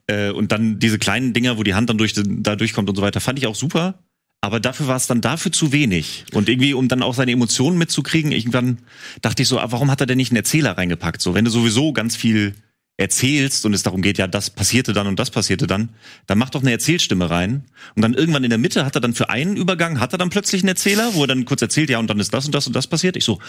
Äh, 0.08 0.30
und 0.30 0.52
dann 0.54 0.80
diese 0.80 1.00
kleinen 1.00 1.34
Dinger, 1.34 1.58
wo 1.58 1.64
die 1.64 1.74
Hand 1.74 1.90
dann 1.90 1.98
durch, 1.98 2.14
da 2.16 2.56
durchkommt 2.56 2.90
und 2.90 2.96
so 2.96 3.02
weiter, 3.02 3.20
fand 3.20 3.40
ich 3.40 3.48
auch 3.48 3.56
super. 3.56 4.00
Aber 4.42 4.60
dafür 4.60 4.88
war 4.88 4.96
es 4.96 5.08
dann 5.08 5.22
dafür 5.22 5.52
zu 5.52 5.72
wenig. 5.74 6.26
Und 6.34 6.48
irgendwie, 6.48 6.74
um 6.74 6.88
dann 6.88 7.04
auch 7.04 7.14
seine 7.14 7.32
Emotionen 7.32 7.78
mitzukriegen, 7.78 8.32
irgendwann 8.32 8.78
dachte 9.22 9.42
ich 9.44 9.50
so, 9.50 9.60
ah, 9.60 9.72
warum 9.72 9.92
hat 9.92 10.00
er 10.00 10.08
denn 10.08 10.18
nicht 10.18 10.32
einen 10.32 10.38
Erzähler 10.38 10.78
reingepackt? 10.78 11.22
So, 11.22 11.34
wenn 11.34 11.46
du 11.46 11.52
sowieso 11.52 11.92
ganz 11.92 12.16
viel 12.16 12.56
erzählst 13.00 13.66
und 13.66 13.74
es 13.74 13.84
darum 13.84 14.02
geht, 14.02 14.18
ja, 14.18 14.28
das 14.28 14.50
passierte 14.50 14.92
dann 14.92 15.08
und 15.08 15.20
das 15.20 15.32
passierte 15.32 15.68
dann, 15.68 15.90
dann 16.28 16.38
mach 16.38 16.50
doch 16.50 16.62
eine 16.62 16.72
Erzählstimme 16.72 17.30
rein. 17.30 17.64
Und 17.96 18.02
dann 18.02 18.14
irgendwann 18.14 18.44
in 18.44 18.50
der 18.50 18.60
Mitte 18.60 18.86
hat 18.86 18.96
er 18.96 19.02
dann 19.02 19.14
für 19.14 19.30
einen 19.30 19.56
Übergang, 19.56 20.02
hat 20.02 20.14
er 20.14 20.18
dann 20.18 20.30
plötzlich 20.30 20.64
einen 20.64 20.70
Erzähler, 20.70 21.14
wo 21.14 21.24
er 21.24 21.28
dann 21.28 21.46
kurz 21.46 21.62
erzählt, 21.62 21.90
ja, 21.90 22.00
und 22.00 22.10
dann 22.10 22.20
ist 22.20 22.34
das 22.34 22.46
und 22.46 22.54
das 22.54 22.68
und 22.68 22.76
das 22.76 22.88
passiert. 22.88 23.16
Ich 23.16 23.24
so, 23.24 23.40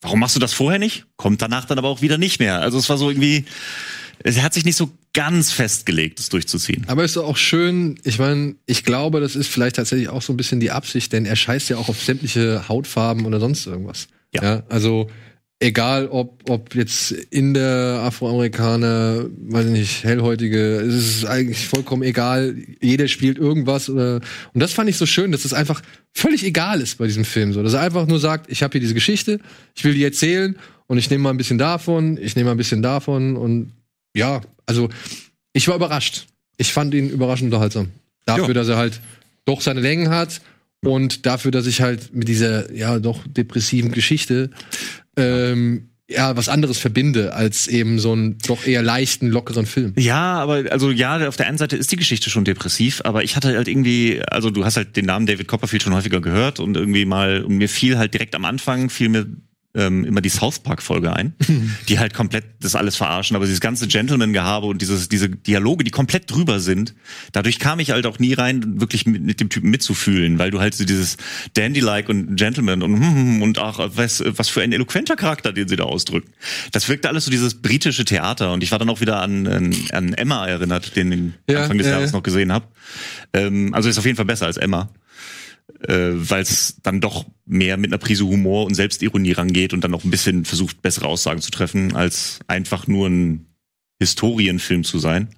warum 0.00 0.18
machst 0.18 0.34
du 0.34 0.40
das 0.40 0.52
vorher 0.52 0.80
nicht? 0.80 1.06
Kommt 1.16 1.40
danach 1.40 1.66
dann 1.66 1.78
aber 1.78 1.88
auch 1.88 2.02
wieder 2.02 2.18
nicht 2.18 2.40
mehr. 2.40 2.60
Also 2.60 2.78
es 2.78 2.88
war 2.88 2.98
so 2.98 3.08
irgendwie, 3.08 3.44
es 4.24 4.40
hat 4.42 4.54
sich 4.54 4.64
nicht 4.64 4.76
so 4.76 4.90
ganz 5.12 5.50
festgelegt, 5.52 6.18
das 6.18 6.28
durchzuziehen. 6.28 6.84
Aber 6.88 7.04
ist 7.04 7.16
doch 7.16 7.24
auch 7.24 7.36
schön, 7.36 7.98
ich 8.04 8.18
meine, 8.18 8.56
ich 8.66 8.84
glaube, 8.84 9.20
das 9.20 9.36
ist 9.36 9.48
vielleicht 9.48 9.76
tatsächlich 9.76 10.08
auch 10.08 10.22
so 10.22 10.32
ein 10.32 10.36
bisschen 10.36 10.60
die 10.60 10.70
Absicht, 10.70 11.12
denn 11.12 11.24
er 11.24 11.36
scheißt 11.36 11.70
ja 11.70 11.78
auch 11.78 11.88
auf 11.88 12.02
sämtliche 12.02 12.68
Hautfarben 12.68 13.24
oder 13.24 13.40
sonst 13.40 13.66
irgendwas. 13.66 14.08
Ja. 14.34 14.64
also 14.68 15.08
egal 15.60 16.08
ob, 16.08 16.42
ob 16.50 16.74
jetzt 16.74 17.12
Inder, 17.12 18.02
Afroamerikaner, 18.02 19.26
weiß 19.48 19.66
ich 19.66 19.72
nicht, 19.72 20.04
Hellhäutige, 20.04 20.80
es 20.80 20.94
ist 20.94 21.24
eigentlich 21.24 21.66
vollkommen 21.66 22.02
egal. 22.02 22.56
Jeder 22.80 23.08
spielt 23.08 23.38
irgendwas 23.38 23.88
oder 23.88 24.20
und 24.52 24.60
das 24.60 24.72
fand 24.72 24.90
ich 24.90 24.96
so 24.96 25.06
schön, 25.06 25.32
dass 25.32 25.44
es 25.44 25.54
einfach 25.54 25.80
völlig 26.12 26.44
egal 26.44 26.80
ist 26.80 26.98
bei 26.98 27.06
diesem 27.06 27.24
Film 27.24 27.52
so, 27.52 27.62
dass 27.62 27.74
er 27.74 27.80
einfach 27.80 28.06
nur 28.06 28.20
sagt, 28.20 28.50
ich 28.50 28.62
habe 28.62 28.72
hier 28.72 28.80
diese 28.80 28.94
Geschichte, 28.94 29.40
ich 29.74 29.84
will 29.84 29.94
die 29.94 30.04
erzählen 30.04 30.56
und 30.86 30.98
ich 30.98 31.08
nehme 31.10 31.22
mal 31.24 31.30
ein 31.30 31.38
bisschen 31.38 31.58
davon, 31.58 32.18
ich 32.20 32.36
nehme 32.36 32.46
mal 32.46 32.54
ein 32.54 32.58
bisschen 32.58 32.82
davon 32.82 33.36
und 33.36 33.72
ja, 34.16 34.40
also 34.66 34.88
ich 35.52 35.68
war 35.68 35.76
überrascht. 35.76 36.26
Ich 36.56 36.72
fand 36.72 36.94
ihn 36.94 37.10
überraschend 37.10 37.46
unterhaltsam. 37.52 37.90
Dafür, 38.24 38.48
Ja. 38.48 38.54
dass 38.54 38.68
er 38.68 38.76
halt 38.76 39.00
doch 39.44 39.60
seine 39.60 39.80
Längen 39.80 40.08
hat 40.10 40.40
und 40.82 41.26
dafür, 41.26 41.50
dass 41.50 41.66
ich 41.66 41.80
halt 41.80 42.14
mit 42.14 42.28
dieser 42.28 42.72
ja 42.74 42.98
doch 42.98 43.20
depressiven 43.26 43.92
Geschichte 43.92 44.50
ähm, 45.16 45.88
ja 46.08 46.36
was 46.36 46.48
anderes 46.48 46.78
verbinde 46.78 47.34
als 47.34 47.66
eben 47.68 47.98
so 47.98 48.12
einen 48.12 48.38
doch 48.46 48.66
eher 48.66 48.82
leichten, 48.82 49.28
lockeren 49.28 49.66
Film. 49.66 49.92
Ja, 49.98 50.34
aber 50.40 50.64
also 50.70 50.90
ja, 50.90 51.26
auf 51.28 51.36
der 51.36 51.46
einen 51.46 51.58
Seite 51.58 51.76
ist 51.76 51.90
die 51.92 51.96
Geschichte 51.96 52.30
schon 52.30 52.44
depressiv, 52.44 53.00
aber 53.04 53.24
ich 53.24 53.34
hatte 53.36 53.54
halt 53.56 53.68
irgendwie, 53.68 54.20
also 54.30 54.50
du 54.50 54.64
hast 54.64 54.76
halt 54.76 54.96
den 54.96 55.06
Namen 55.06 55.26
David 55.26 55.48
Copperfield 55.48 55.82
schon 55.82 55.94
häufiger 55.94 56.20
gehört 56.20 56.60
und 56.60 56.76
irgendwie 56.76 57.04
mal, 57.04 57.42
und 57.42 57.56
mir 57.56 57.68
fiel 57.68 57.98
halt 57.98 58.14
direkt 58.14 58.34
am 58.34 58.44
Anfang, 58.44 58.88
fiel 58.90 59.08
mir 59.08 59.26
ähm, 59.76 60.04
immer 60.04 60.20
die 60.20 60.28
South 60.28 60.60
Park 60.60 60.82
Folge 60.82 61.12
ein, 61.12 61.34
die 61.88 61.98
halt 61.98 62.14
komplett 62.14 62.44
das 62.60 62.74
alles 62.74 62.96
verarschen, 62.96 63.36
aber 63.36 63.44
dieses 63.44 63.60
ganze 63.60 63.86
Gentleman-Gehabe 63.86 64.66
und 64.66 64.82
dieses, 64.82 65.08
diese 65.08 65.28
Dialoge, 65.28 65.84
die 65.84 65.90
komplett 65.90 66.30
drüber 66.30 66.60
sind, 66.60 66.94
dadurch 67.32 67.58
kam 67.58 67.78
ich 67.78 67.90
halt 67.90 68.06
auch 68.06 68.18
nie 68.18 68.32
rein, 68.32 68.80
wirklich 68.80 69.06
mit, 69.06 69.22
mit 69.22 69.40
dem 69.40 69.48
Typen 69.48 69.70
mitzufühlen, 69.70 70.38
weil 70.38 70.50
du 70.50 70.60
halt 70.60 70.74
so 70.74 70.84
dieses 70.84 71.16
Dandy-like 71.54 72.08
und 72.08 72.36
Gentleman 72.36 72.82
und 72.82 72.96
hm, 72.96 73.42
und 73.42 73.58
ach, 73.58 73.78
was, 73.94 74.22
was 74.26 74.48
für 74.48 74.62
ein 74.62 74.72
eloquenter 74.72 75.16
Charakter, 75.16 75.52
den 75.52 75.68
sie 75.68 75.76
da 75.76 75.84
ausdrücken. 75.84 76.30
Das 76.72 76.88
wirkte 76.88 77.08
alles 77.08 77.26
so 77.26 77.30
dieses 77.30 77.54
britische 77.54 78.04
Theater 78.04 78.52
und 78.52 78.62
ich 78.62 78.72
war 78.72 78.78
dann 78.78 78.88
auch 78.88 79.00
wieder 79.00 79.20
an, 79.20 79.46
an, 79.46 79.74
an 79.92 80.14
Emma 80.14 80.46
erinnert, 80.46 80.96
den 80.96 81.34
ich 81.46 81.54
Ja, 81.54 81.62
Anfang 81.62 81.78
des 81.78 81.86
ja, 81.86 81.94
Jahres 81.94 82.12
ja. 82.12 82.16
noch 82.16 82.22
gesehen 82.22 82.52
habe. 82.52 82.66
Ähm, 83.32 83.74
also 83.74 83.88
ist 83.88 83.98
auf 83.98 84.06
jeden 84.06 84.16
Fall 84.16 84.24
besser 84.24 84.46
als 84.46 84.56
Emma 84.56 84.88
äh, 85.80 86.12
weil 86.12 86.42
es 86.42 86.76
dann 86.82 87.00
doch 87.00 87.26
mehr 87.44 87.76
mit 87.76 87.90
einer 87.90 87.98
Prise 87.98 88.24
Humor 88.24 88.66
und 88.66 88.74
Selbstironie 88.74 89.32
rangeht 89.32 89.72
und 89.72 89.82
dann 89.82 89.94
auch 89.94 90.04
ein 90.04 90.10
bisschen 90.10 90.44
versucht, 90.44 90.82
bessere 90.82 91.06
Aussagen 91.06 91.40
zu 91.40 91.50
treffen, 91.50 91.94
als 91.94 92.40
einfach 92.46 92.86
nur 92.86 93.08
ein 93.08 93.46
Historienfilm 93.98 94.84
zu 94.84 94.98
sein. 94.98 95.30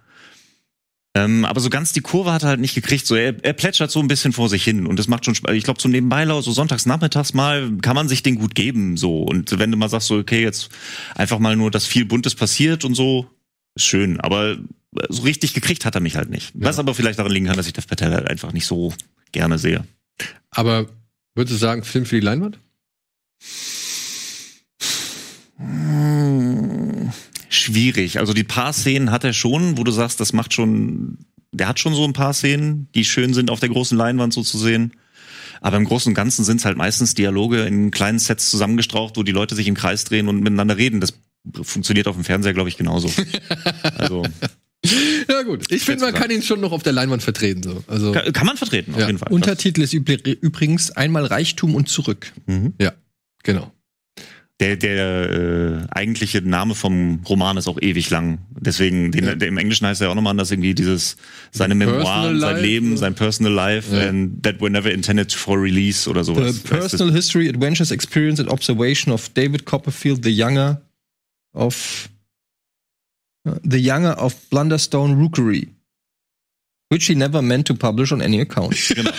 Ähm, 1.14 1.45
aber 1.45 1.61
so 1.61 1.70
ganz 1.70 1.93
die 1.93 2.01
Kurve 2.01 2.33
hat 2.33 2.43
er 2.43 2.51
halt 2.51 2.61
nicht 2.61 2.74
gekriegt. 2.74 3.07
So, 3.07 3.14
er, 3.14 3.43
er 3.43 3.53
plätschert 3.53 3.91
so 3.91 4.01
ein 4.01 4.09
bisschen 4.09 4.33
vor 4.33 4.49
sich 4.49 4.62
hin 4.62 4.87
und 4.87 4.99
das 4.99 5.09
macht 5.09 5.24
schon 5.24 5.35
Spaß. 5.35 5.55
Ich 5.55 5.64
glaube, 5.64 5.81
so 5.81 5.89
nebenbei, 5.89 6.26
so 6.26 6.53
sonntags 6.53 6.87
nachmittags 6.87 7.35
mal, 7.35 7.72
kann 7.83 7.97
man 7.97 8.09
sich 8.09 8.22
den 8.22 8.37
gut 8.37 8.55
geben. 8.55 8.97
So 8.97 9.22
und 9.22 9.59
wenn 9.59 9.72
du 9.72 9.79
mal 9.79 9.89
sagst, 9.89 10.09
so 10.09 10.16
okay, 10.16 10.43
jetzt 10.43 10.68
einfach 11.14 11.39
mal 11.39 11.57
nur, 11.57 11.70
dass 11.70 11.87
viel 11.87 12.05
Buntes 12.05 12.35
passiert 12.35 12.85
und 12.85 12.95
so, 12.95 13.26
ist 13.74 13.87
schön. 13.87 14.20
Aber 14.20 14.59
so 15.09 15.22
richtig 15.22 15.55
gekriegt 15.55 15.85
hat 15.85 15.95
er 15.95 16.01
mich 16.01 16.16
halt 16.16 16.31
nicht. 16.31 16.53
Was 16.55 16.79
aber 16.79 16.95
vielleicht 16.95 17.18
daran 17.18 17.33
liegen 17.33 17.47
kann, 17.47 17.57
dass 17.57 17.66
ich 17.66 17.72
Dev 17.72 17.87
Patel 17.87 18.12
halt 18.12 18.29
einfach 18.29 18.53
nicht 18.53 18.66
so 18.66 18.93
gerne 19.33 19.59
sehe. 19.59 19.85
Aber 20.51 20.87
würdest 21.35 21.55
du 21.55 21.59
sagen, 21.59 21.85
Film 21.85 22.07
für 22.07 22.16
die 22.16 22.25
Leinwand? 22.25 22.59
Hm, 25.57 27.12
Schwierig. 27.49 28.19
Also 28.19 28.35
die 28.35 28.45
paar 28.45 28.73
Szenen 28.73 29.11
hat 29.11 29.25
er 29.25 29.33
schon, 29.33 29.79
wo 29.79 29.85
du 29.85 29.91
sagst, 29.91 30.21
das 30.21 30.33
macht 30.33 30.53
schon, 30.53 31.19
der 31.53 31.69
hat 31.69 31.81
schon 31.81 31.95
so 31.95 32.05
ein 32.05 32.12
paar 32.12 32.35
Szenen, 32.35 32.89
die 32.95 33.05
schön 33.05 33.35
sind 33.35 33.51
auf 33.51 33.61
der 33.61 33.69
großen 33.71 33.97
Leinwand 33.97 34.33
so 34.33 34.43
zu 34.43 34.59
sehen. 34.59 34.93
Aber 35.61 35.77
im 35.77 35.85
Großen 35.85 36.11
und 36.11 36.14
Ganzen 36.14 36.45
sind 36.45 36.59
es 36.59 36.64
halt 36.64 36.77
meistens 36.77 37.14
Dialoge 37.14 37.62
in 37.62 37.91
kleinen 37.91 38.19
Sets 38.19 38.51
zusammengestraucht, 38.51 39.16
wo 39.16 39.23
die 39.23 39.33
Leute 39.33 39.55
sich 39.55 39.66
im 39.66 39.75
Kreis 39.75 40.05
drehen 40.05 40.29
und 40.29 40.41
miteinander 40.41 40.77
reden. 40.77 41.01
Das 41.01 41.14
funktioniert 41.62 42.07
auf 42.07 42.14
dem 42.14 42.25
Fernseher, 42.25 42.55
glaube 42.55 42.69
ich, 42.69 42.77
genauso. 42.77 43.11
Also 43.99 44.23
Ja 45.31 45.43
gut, 45.43 45.70
ich 45.70 45.83
finde, 45.83 46.05
man 46.07 46.14
kann 46.14 46.31
ihn 46.31 46.43
schon 46.43 46.61
noch 46.61 46.72
auf 46.72 46.83
der 46.83 46.93
Leinwand 46.93 47.22
vertreten. 47.22 47.62
So. 47.62 47.85
Also 47.87 48.12
kann, 48.12 48.33
kann 48.33 48.47
man 48.47 48.57
vertreten, 48.57 48.95
auf 48.95 49.01
Ja. 49.01 49.07
jeden 49.07 49.18
Fall. 49.18 49.31
Untertitel 49.33 49.83
ist 49.83 49.93
übr- 49.93 50.37
übrigens 50.41 50.91
einmal 50.91 51.24
Reichtum 51.26 51.74
und 51.74 51.89
zurück. 51.89 52.33
ja, 52.81 52.93
genau. 53.43 53.72
Der, 54.61 54.74
der 54.76 55.31
äh, 55.31 55.87
eigentliche 55.97 56.43
Name 56.43 56.74
vom 56.74 57.20
Roman 57.29 57.57
ist 57.59 57.68
auch 57.68 57.81
ewig 57.81 58.11
lang. 58.11 58.39
Deswegen, 58.59 59.12
den, 59.12 59.24
Ja. 59.24 59.35
der, 59.37 59.47
im 59.47 59.57
Englischen 59.57 59.87
heißt 59.87 60.01
er 60.01 60.11
auch 60.11 60.16
nochmal 60.16 60.33
anders 60.33 60.51
irgendwie 60.51 60.74
dieses, 60.74 61.16
seine 61.53 61.76
Memoiren, 61.76 62.41
sein 62.41 62.61
Leben, 62.61 62.97
sein 62.97 63.14
Personal 63.14 63.53
Life 63.53 63.95
Ja. 63.95 64.09
and 64.09 64.43
that 64.43 64.61
were 64.61 64.68
never 64.70 64.91
intended 64.91 65.33
for 65.33 65.62
release 65.62 66.11
oder 66.11 66.24
sowas. 66.24 66.57
The 66.62 66.68
Personal 66.70 67.12
History, 67.14 67.49
Adventures, 67.49 67.93
Experience 67.93 68.41
and 68.41 68.51
Observation 68.51 69.12
of 69.12 69.29
David 69.29 69.64
Copperfield, 69.64 70.24
the 70.24 70.31
younger 70.31 70.83
of 71.55 72.09
the 73.69 73.79
younger 73.79 74.17
of 74.23 74.35
Blunderstone 74.51 75.17
Rookery, 75.17 75.69
which 76.91 77.07
he 77.07 77.15
never 77.15 77.43
meant 77.43 77.67
to 77.69 77.75
publish 77.75 78.13
on 78.13 78.21
any 78.23 78.41
account. 78.41 78.75
Genau. 78.95 79.11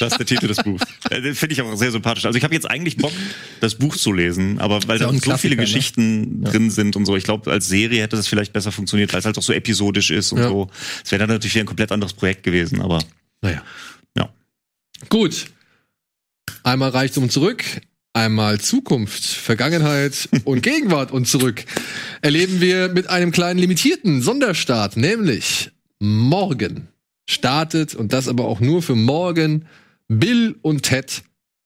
Das 0.00 0.12
ist 0.12 0.18
der 0.18 0.26
Titel 0.26 0.46
des 0.48 0.56
Buchs. 0.62 0.82
Äh, 1.10 1.34
Finde 1.34 1.52
ich 1.52 1.60
auch 1.60 1.76
sehr 1.76 1.90
sympathisch. 1.92 2.24
Also 2.24 2.38
ich 2.38 2.44
habe 2.44 2.54
jetzt 2.54 2.68
eigentlich 2.68 2.96
Bock, 2.96 3.12
das 3.60 3.74
Buch 3.74 3.94
zu 3.96 4.10
lesen, 4.12 4.58
aber 4.58 4.80
weil 4.88 4.98
da 4.98 5.12
so 5.12 5.36
viele 5.36 5.56
ne? 5.56 5.62
Geschichten 5.62 6.42
Ja. 6.42 6.50
drin 6.50 6.70
sind 6.70 6.96
und 6.96 7.04
so. 7.04 7.14
Ich 7.16 7.24
glaube, 7.24 7.50
als 7.52 7.68
Serie 7.68 8.00
hätte 8.02 8.16
das 8.16 8.26
vielleicht 8.26 8.52
besser 8.54 8.72
funktioniert, 8.72 9.12
weil 9.12 9.18
es 9.20 9.26
halt 9.26 9.36
auch 9.36 9.42
so 9.42 9.52
episodisch 9.52 10.10
ist 10.10 10.32
und 10.32 10.38
Ja. 10.38 10.48
so. 10.48 10.70
Es 11.04 11.10
wäre 11.12 11.20
dann 11.20 11.28
natürlich 11.28 11.54
wieder 11.54 11.64
ein 11.64 11.66
komplett 11.66 11.92
anderes 11.92 12.14
Projekt 12.14 12.42
gewesen, 12.42 12.80
aber 12.80 13.04
Naja. 13.42 13.62
Ja. 14.16 14.30
Gut. 15.10 15.46
Einmal 16.62 16.88
Reichtum 16.90 17.24
und 17.24 17.30
zurück, 17.30 17.62
einmal 18.14 18.60
Zukunft, 18.60 19.24
Vergangenheit 19.24 20.28
und 20.44 20.62
Gegenwart 20.62 21.12
und 21.12 21.28
zurück. 21.28 21.64
Erleben 22.22 22.60
wir 22.60 22.88
mit 22.88 23.08
einem 23.08 23.30
kleinen 23.30 23.58
limitierten 23.58 24.22
Sonderstart, 24.22 24.96
nämlich 24.96 25.70
morgen 25.98 26.88
startet, 27.28 27.94
und 27.94 28.12
das 28.12 28.28
aber 28.28 28.46
auch 28.46 28.60
nur 28.60 28.82
für 28.82 28.94
morgen, 28.94 29.66
Bill 30.08 30.56
und 30.62 30.82
Ted 30.82 31.22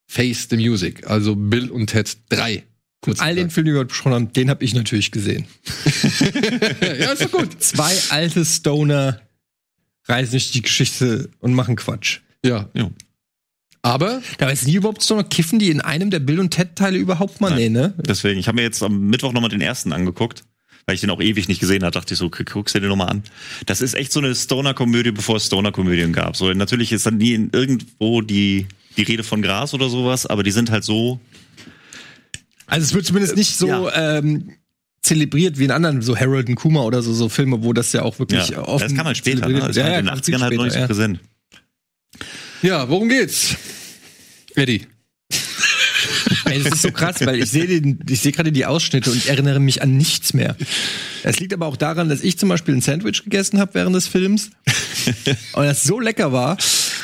Face 0.07 0.49
the 0.51 0.57
Music, 0.57 1.07
also 1.07 1.37
Bill 1.37 1.71
und 1.71 1.89
Ted 1.89 2.17
3. 2.31 2.65
Kurz 3.01 3.21
All 3.21 3.35
den 3.35 3.37
gesagt. 3.37 3.53
Film, 3.53 3.67
den 3.67 3.75
wir 3.75 3.81
heute 3.81 3.89
besprochen 3.89 4.15
haben, 4.15 4.33
den 4.33 4.51
habe 4.51 4.65
ich 4.65 4.75
natürlich 4.75 5.13
gesehen. 5.13 5.47
ja, 6.81 7.13
ist 7.13 7.23
doch 7.23 7.31
gut. 7.31 7.63
Zwei 7.63 7.97
alte 8.11 8.45
Stoner 8.45 9.21
reisen 10.07 10.33
durch 10.33 10.51
die 10.51 10.63
Geschichte 10.63 11.31
und 11.39 11.53
machen 11.53 11.77
Quatsch. 11.77 12.21
Ja. 12.45 12.69
Ja. 12.75 12.91
Aber 13.83 14.21
Da 14.39 14.47
weiß 14.47 14.67
nie 14.67 14.75
überhaupt 14.75 15.03
Stoner, 15.03 15.25
kiffen 15.25 15.59
die 15.59 15.71
in 15.71 15.81
einem 15.81 16.11
der 16.11 16.19
Bill 16.21 16.41
und 16.41 16.51
Ted-Teile 16.51 16.99
überhaupt 16.99 17.41
mal? 17.41 17.55
Nee, 17.55 17.69
ne? 17.69 17.95
Deswegen, 17.99 18.39
ich 18.41 18.49
habe 18.49 18.57
mir 18.57 18.63
jetzt 18.63 18.83
am 18.83 19.09
Mittwoch 19.09 19.33
nochmal 19.33 19.51
den 19.51 19.61
ersten 19.61 19.93
angeguckt, 19.93 20.45
weil 20.87 20.95
ich 20.97 21.01
den 21.01 21.11
auch 21.11 21.21
ewig 21.21 21.49
nicht 21.49 21.61
gesehen 21.61 21.83
habe. 21.85 21.93
Dachte 21.93 22.15
ich 22.15 22.19
so, 22.19 22.29
guck- 22.29 22.51
guckst 22.51 22.75
du 22.75 22.79
dir 22.81 22.87
den 22.87 22.91
nochmal 22.91 23.09
an. 23.09 23.23
Das 23.67 23.81
ist 23.81 23.95
echt 23.95 24.13
so 24.13 24.21
eine 24.21 24.35
Stoner-Komödie, 24.35 25.13
bevor 25.13 25.37
es 25.37 25.47
Stoner-Komödien 25.47 26.13
gab. 26.13 26.37
So, 26.37 26.53
natürlich 26.53 26.93
ist 26.93 27.07
dann 27.07 27.19
nie 27.19 27.35
in 27.35 27.51
irgendwo 27.53 28.21
die, 28.21 28.67
die 28.97 29.03
Rede 29.03 29.23
von 29.23 29.43
Gras 29.43 29.75
oder 29.75 29.89
sowas, 29.89 30.27
aber 30.27 30.43
die 30.43 30.51
sind 30.51 30.71
halt 30.71 30.83
so. 30.85 31.21
Also 32.67 32.85
es 32.85 32.95
wird 32.95 33.07
zumindest 33.07 33.37
nicht 33.37 33.57
so 33.57 33.69
Ja. 33.69 34.19
ähm, 34.19 34.51
zelebriert 35.03 35.59
wie 35.59 35.65
in 35.65 35.71
anderen, 35.71 36.03
so 36.03 36.17
Harold 36.19 36.49
und 36.49 36.57
Kuma 36.57 36.83
oder 36.83 37.01
so, 37.01 37.15
so 37.15 37.29
Filme, 37.29 37.63
wo 37.63 37.73
das 37.73 37.93
ja 37.93 38.03
auch 38.03 38.19
wirklich 38.19 38.49
Ja, 38.51 38.65
offen 38.67 38.89
das 38.89 38.95
kam 38.97 39.07
halt 39.07 39.17
später, 39.17 39.49
ne? 39.49 39.55
wird. 39.55 39.77
war 39.77 39.85
halt 39.85 40.01
in 40.01 40.07
den 40.07 40.07
kam 40.07 40.19
80ern 40.19 40.41
halt 40.43 40.55
noch 40.57 40.65
nicht 40.65 40.73
so 40.75 40.79
ja. 40.81 40.87
präsent. 40.87 41.21
Ja, 42.63 42.89
worum 42.89 43.09
geht's? 43.09 43.57
Eddie. 44.55 44.87
Ey, 46.45 46.63
das 46.63 46.75
ist 46.75 46.83
so 46.83 46.91
krass, 46.91 47.17
weil 47.21 47.43
ich 47.43 47.51
sehe 47.51 47.67
sehe 48.09 48.33
gerade 48.33 48.53
die 48.53 48.65
Ausschnitte 48.65 49.11
und 49.11 49.17
ich 49.17 49.29
erinnere 49.29 49.61
mich 49.61 49.83
an 49.83 49.97
nichts 49.97 50.33
mehr. 50.35 50.57
Es 51.23 51.41
liegt 51.41 51.53
aber 51.53 51.67
auch 51.67 51.77
daran, 51.77 52.09
dass 52.09 52.23
ich 52.23 52.39
zum 52.39 52.49
Beispiel 52.49 52.75
ein 52.75 52.81
Sandwich 52.81 53.25
gegessen 53.25 53.59
habe 53.59 53.75
während 53.75 53.95
des 53.95 54.07
Films 54.07 54.51
und 55.53 55.65
das 55.65 55.83
so 55.85 56.01
lecker 56.01 56.33
war, 56.33 56.57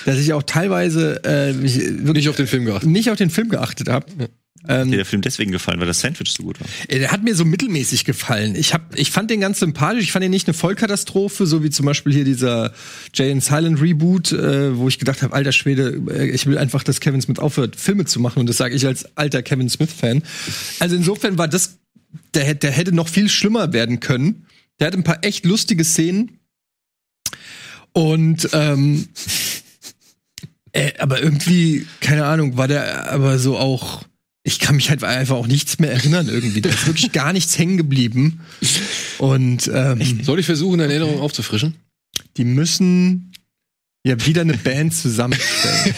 dass 0.06 0.18
ich 0.18 0.32
auch 0.32 0.42
teilweise 0.42 1.22
äh, 1.24 1.52
mich 1.52 1.78
wirklich 1.78 2.24
Nicht 2.24 2.28
auf 2.28 2.36
den 2.36 2.46
Film 2.46 2.64
geachtet. 2.64 2.88
nicht 2.88 3.10
auf 3.10 3.16
den 3.18 3.30
Film 3.30 3.48
geachtet 3.48 3.88
habe. 3.88 4.06
Ähm, 4.66 4.90
Dir 4.90 4.96
der 4.96 5.04
Film 5.06 5.20
deswegen 5.20 5.52
gefallen, 5.52 5.78
weil 5.78 5.86
das 5.86 6.00
Sandwich 6.00 6.32
so 6.32 6.42
gut 6.42 6.58
war. 6.60 6.66
Äh, 6.88 6.98
Der 6.98 7.12
hat 7.12 7.22
mir 7.22 7.34
so 7.34 7.44
mittelmäßig 7.44 8.04
gefallen. 8.06 8.54
Ich, 8.56 8.72
hab, 8.72 8.98
ich 8.98 9.10
fand 9.10 9.30
den 9.30 9.40
ganz 9.40 9.58
sympathisch. 9.60 10.04
Ich 10.04 10.12
fand 10.12 10.24
ihn 10.24 10.30
nicht 10.30 10.46
eine 10.48 10.54
Vollkatastrophe, 10.54 11.46
so 11.46 11.62
wie 11.62 11.68
zum 11.70 11.84
Beispiel 11.84 12.12
hier 12.14 12.24
dieser 12.24 12.72
Jay 13.12 13.30
and 13.30 13.44
Silent 13.44 13.80
Reboot, 13.82 14.32
äh, 14.32 14.76
wo 14.78 14.88
ich 14.88 14.98
gedacht 14.98 15.22
habe, 15.22 15.34
alter 15.34 15.52
Schwede, 15.52 16.00
äh, 16.10 16.30
ich 16.30 16.46
will 16.46 16.56
einfach, 16.56 16.82
dass 16.82 17.00
Kevin 17.00 17.20
Smith 17.20 17.38
aufhört, 17.38 17.76
Filme 17.76 18.06
zu 18.06 18.20
machen. 18.20 18.40
Und 18.40 18.48
das 18.48 18.56
sage 18.56 18.74
ich 18.74 18.86
als 18.86 19.16
alter 19.16 19.42
Kevin 19.42 19.68
Smith-Fan. 19.68 20.22
Also 20.80 20.96
insofern 20.96 21.36
war 21.36 21.46
das, 21.48 21.78
der, 22.32 22.44
hätte- 22.44 22.60
der 22.60 22.70
hätte 22.72 22.92
noch 22.94 23.08
viel 23.08 23.28
schlimmer 23.28 23.72
werden 23.74 24.00
können. 24.00 24.46
Der 24.80 24.86
hat 24.86 24.94
ein 24.94 25.04
paar 25.04 25.18
echt 25.24 25.44
lustige 25.44 25.84
Szenen. 25.84 26.38
Und 27.92 28.48
ähm, 28.52 29.08
äh, 30.72 30.92
aber 30.98 31.22
irgendwie, 31.22 31.86
keine 32.00 32.24
Ahnung, 32.24 32.56
war 32.56 32.66
der 32.66 33.12
aber 33.12 33.38
so 33.38 33.56
auch. 33.58 34.02
Ich 34.46 34.58
kann 34.58 34.76
mich 34.76 34.90
halt 34.90 35.02
einfach 35.02 35.36
auch 35.36 35.46
nichts 35.46 35.78
mehr 35.78 35.90
erinnern 35.90 36.28
irgendwie. 36.28 36.60
Da 36.60 36.68
ist 36.68 36.86
wirklich 36.86 37.12
gar 37.12 37.32
nichts 37.32 37.58
hängen 37.58 37.78
geblieben. 37.78 38.40
Und 39.18 39.70
ähm, 39.72 40.22
Soll 40.22 40.38
ich 40.38 40.46
versuchen, 40.46 40.80
eine 40.80 40.92
Erinnerung 40.92 41.20
aufzufrischen? 41.20 41.74
die 42.36 42.44
müssen 42.44 43.32
ja 44.06 44.24
wieder 44.26 44.42
eine 44.42 44.56
Band 44.56 44.94
zusammenstellen. 44.94 45.94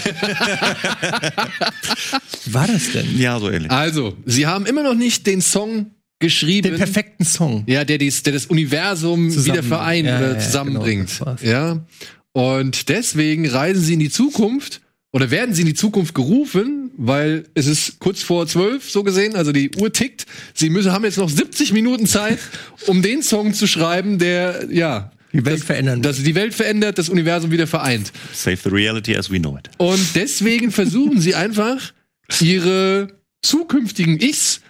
Wie 2.45 2.53
war 2.55 2.67
das 2.67 2.93
denn? 2.93 3.19
Ja, 3.19 3.39
so 3.41 3.51
ähnlich. 3.51 3.71
Also, 3.71 4.17
sie 4.27 4.47
haben 4.47 4.67
immer 4.67 4.83
noch 4.83 4.95
nicht 4.95 5.27
den 5.27 5.41
Song 5.43 5.91
geschrieben. 6.19 6.69
Den 6.71 6.77
perfekten 6.79 7.25
Song. 7.25 7.65
Ja, 7.67 7.85
der, 7.85 7.99
dies, 7.99 8.23
der 8.23 8.33
das 8.33 8.47
Universum 8.47 9.29
Zusammen- 9.31 9.47
wieder 9.59 9.63
vereint 9.63 10.07
Ja, 10.07 10.19
oder 10.19 10.29
ja, 10.29 10.35
ja, 10.35 10.39
zusammenbringt. 10.41 11.09
genau, 11.19 11.33
das 11.33 11.43
war's. 11.43 11.51
ja. 11.51 11.85
Und 12.33 12.89
deswegen 12.91 13.49
reisen 13.49 13.83
sie 13.83 13.95
in 13.95 14.01
die 14.01 14.11
Zukunft 14.11 14.83
oder 15.17 15.31
werden 15.31 15.55
sie 15.55 15.62
in 15.62 15.69
die 15.69 15.73
Zukunft 15.73 16.14
gerufen, 16.14 16.91
weil 16.99 17.47
es 17.55 17.67
ist 17.67 18.01
kurz 18.01 18.23
vor 18.23 18.47
zwölf, 18.47 18.91
so 18.91 19.03
gesehen, 19.03 19.35
also 19.35 19.51
die 19.51 19.71
Uhr 19.75 19.91
tickt. 19.91 20.27
Sie 20.53 20.69
müssen, 20.69 20.93
haben 20.93 21.05
jetzt 21.07 21.17
noch 21.17 21.31
70 21.31 21.73
Minuten 21.73 22.05
Zeit, 22.05 22.39
um 22.87 23.01
den 23.01 23.23
Song 23.23 23.55
zu 23.55 23.67
schreiben, 23.67 24.19
der, 24.19 24.67
ja, 24.71 25.11
Die 25.33 25.43
Welt 25.47 25.64
verändern. 25.64 26.03
das 26.03 26.23
die 26.23 26.35
Welt 26.35 26.53
verändert, 26.53 26.99
das 26.99 27.09
Universum 27.09 27.51
wieder 27.51 27.67
vereint. 27.67 28.12
Save 28.35 28.59
the 28.62 28.69
reality 28.69 29.17
as 29.17 29.31
we 29.31 29.39
know 29.39 29.57
it. 29.57 29.71
Und 29.79 30.07
deswegen 30.17 30.71
versuchen 30.71 31.19
sie 31.19 31.35
einfach, 31.35 31.95
ihre 32.43 33.09
zukünftigen 33.41 34.21
Ichs 34.21 34.61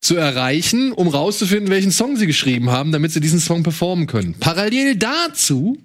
zu 0.00 0.14
erreichen, 0.14 0.92
um 0.92 1.08
rauszufinden, 1.08 1.68
welchen 1.70 1.90
Song 1.90 2.16
sie 2.16 2.28
geschrieben 2.28 2.70
haben, 2.70 2.92
damit 2.92 3.10
sie 3.10 3.18
diesen 3.18 3.40
Song 3.40 3.64
performen 3.64 4.06
können. 4.06 4.36
Parallel 4.38 4.94
dazu 4.94 5.78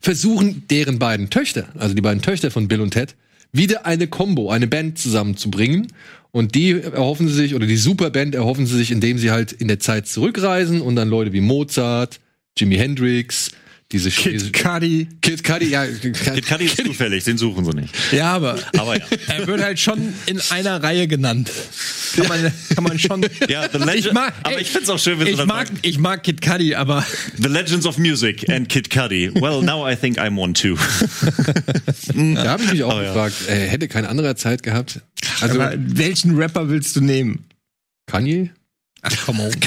versuchen 0.00 0.66
deren 0.68 0.98
beiden 0.98 1.30
Töchter, 1.30 1.68
also 1.78 1.94
die 1.94 2.02
beiden 2.02 2.22
Töchter 2.22 2.50
von 2.50 2.68
Bill 2.68 2.80
und 2.80 2.92
Ted, 2.92 3.14
wieder 3.52 3.86
eine 3.86 4.06
Combo, 4.06 4.50
eine 4.50 4.66
Band 4.66 4.98
zusammenzubringen. 4.98 5.88
Und 6.30 6.54
die 6.54 6.70
erhoffen 6.70 7.28
sie 7.28 7.34
sich, 7.34 7.54
oder 7.54 7.66
die 7.66 7.76
Superband 7.76 8.34
erhoffen 8.34 8.66
sie 8.66 8.76
sich, 8.76 8.90
indem 8.90 9.18
sie 9.18 9.30
halt 9.30 9.52
in 9.52 9.68
der 9.68 9.78
Zeit 9.78 10.08
zurückreisen 10.08 10.80
und 10.80 10.96
dann 10.96 11.10
Leute 11.10 11.34
wie 11.34 11.42
Mozart, 11.42 12.20
Jimi 12.56 12.76
Hendrix, 12.76 13.50
diese 13.92 14.10
Kid 14.10 14.52
Cudi. 14.52 15.06
Kid 15.20 15.44
Cudi, 15.44 15.66
ja, 15.68 15.86
Kid 15.86 16.46
Cudi 16.46 16.64
ist 16.64 16.76
zufällig, 16.84 17.24
den 17.24 17.38
suchen 17.38 17.64
sie 17.64 17.72
nicht. 17.72 17.94
Ja, 18.12 18.32
aber 18.32 18.58
Aber 18.78 18.96
ja. 18.98 19.04
er 19.28 19.46
wird 19.46 19.60
halt 19.62 19.78
schon 19.78 20.14
in 20.26 20.40
einer 20.50 20.82
Reihe 20.82 21.06
genannt. 21.06 21.50
Kann 22.16 22.26
man, 22.28 22.52
kann 22.74 22.84
man 22.84 22.98
schon. 22.98 23.22
Ja, 23.48 23.68
The 23.70 23.78
Legend, 23.78 24.06
Ich 24.06 24.12
mag- 24.12 24.34
aber 24.42 24.56
ey, 24.56 24.62
ich 24.62 24.70
find's 24.70 24.88
auch 24.90 24.98
schön, 24.98 25.18
wenn 25.18 25.26
sie 25.26 25.32
Ich 25.32 25.38
dann 25.38 25.48
mag, 25.48 25.66
sagen, 25.68 25.78
ich 25.82 25.98
mag 25.98 26.22
Kid 26.24 26.40
Cudi, 26.42 26.74
aber 26.74 27.04
The 27.38 27.48
Legends 27.48 27.86
of 27.86 27.98
Music 27.98 28.48
and 28.50 28.68
Kid 28.68 28.90
Cudi. 28.90 29.30
Well, 29.34 29.62
now 29.62 29.88
I 29.88 29.94
think 29.96 30.18
I'm 30.18 30.38
one 30.38 30.52
too. 30.54 30.76
Da 32.34 32.44
habe 32.50 32.64
ich 32.64 32.72
mich 32.72 32.82
auch 32.84 32.94
Oh, 32.94 33.00
ja. 33.00 33.08
gefragt, 33.08 33.34
äh, 33.48 33.66
hätte 33.68 33.88
kein 33.88 34.04
anderer 34.04 34.36
Zeit 34.36 34.62
gehabt. 34.62 35.00
Also 35.40 35.60
aber 35.60 35.74
welchen 35.76 36.36
Rapper 36.36 36.68
willst 36.68 36.96
du 36.96 37.00
nehmen? 37.00 37.44
Kanye? 38.06 38.50
Ach, 39.02 39.12
komm 39.24 39.40
on. 39.40 39.50
Du 39.50 39.58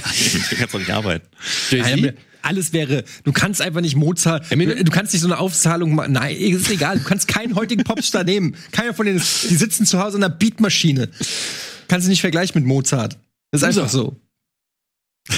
kannst 0.57 0.73
doch 0.73 0.79
nicht 0.79 0.91
arbeiten. 0.91 1.27
Nein, 1.71 2.13
alles 2.45 2.71
wäre, 2.73 3.03
du 3.23 3.31
kannst 3.31 3.61
einfach 3.61 3.81
nicht 3.81 3.95
Mozart, 3.95 4.49
du, 4.51 4.83
du 4.83 4.91
kannst 4.91 5.13
nicht 5.13 5.21
so 5.21 5.27
eine 5.27 5.37
Aufzahlung 5.39 5.95
machen. 5.95 6.13
Nein, 6.13 6.35
ist 6.35 6.69
egal, 6.69 6.99
du 6.99 7.03
kannst 7.03 7.27
keinen 7.27 7.55
heutigen 7.55 7.83
Popstar 7.83 8.23
nehmen. 8.25 8.55
Keiner 8.71 8.93
von 8.93 9.05
denen, 9.05 9.17
ist- 9.17 9.49
die 9.49 9.55
sitzen 9.55 9.85
zu 9.85 9.99
Hause 9.99 10.17
an 10.17 10.23
einer 10.23 10.33
Beatmaschine. 10.33 11.09
Kannst 11.87 12.05
du 12.07 12.09
nicht 12.09 12.21
vergleichen 12.21 12.53
mit 12.61 12.67
Mozart. 12.67 13.17
Das 13.51 13.61
ist 13.61 13.67
einfach 13.67 13.89
so. 13.89 14.15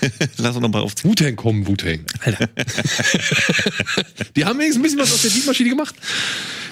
Lass 0.38 0.54
uns 0.54 0.60
noch 0.62 0.70
mal 0.70 0.80
auf. 0.80 0.92
Wu-Tang 1.02 1.36
kommen, 1.36 1.66
Wu-Tang. 1.66 2.00
Alter. 2.20 2.48
Die 4.36 4.44
haben 4.44 4.58
wenigstens 4.58 4.80
ein 4.80 4.82
bisschen 4.82 4.98
was 4.98 5.12
aus 5.12 5.22
der 5.22 5.30
Beatmaschine 5.30 5.70
gemacht. 5.70 5.94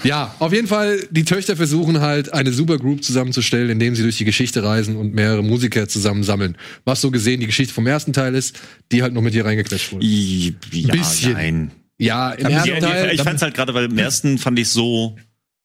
Ja, 0.05 0.35
auf 0.39 0.53
jeden 0.53 0.69
Fall, 0.69 1.01
die 1.11 1.25
Töchter 1.25 1.57
versuchen 1.57 2.01
halt, 2.01 2.33
eine 2.33 2.53
Supergroup 2.53 3.03
zusammenzustellen, 3.03 3.71
indem 3.71 3.97
sie 3.97 4.03
durch 4.03 4.19
die 4.19 4.25
Geschichte 4.25 4.63
reisen 4.63 4.97
und 4.97 5.15
mehrere 5.15 5.43
Musiker 5.43 5.89
zusammensammeln. 5.89 6.57
Was 6.85 7.01
so 7.01 7.11
gesehen 7.11 7.41
die 7.41 7.47
Geschichte 7.47 7.75
vom 7.75 7.87
ersten 7.87 8.13
Teil 8.13 8.35
ist, 8.35 8.59
die 8.93 9.03
halt 9.03 9.15
noch 9.15 9.23
mit 9.23 9.33
hier 9.33 9.45
reingequetscht 9.45 9.93
wurde. 9.93 10.05
Ja, 10.07 10.93
Bisschen. 10.93 11.33
nein. 11.33 11.71
Ja, 11.99 12.33
im 12.33 12.47
ersten 12.47 12.79
Teil. 12.81 13.15
ich 13.15 13.23
fand's 13.23 13.43
halt 13.43 13.55
gerade, 13.55 13.75
weil 13.75 13.87
im 13.87 13.99
ersten 13.99 14.39
fand 14.39 14.59
ich 14.59 14.69
so 14.69 15.17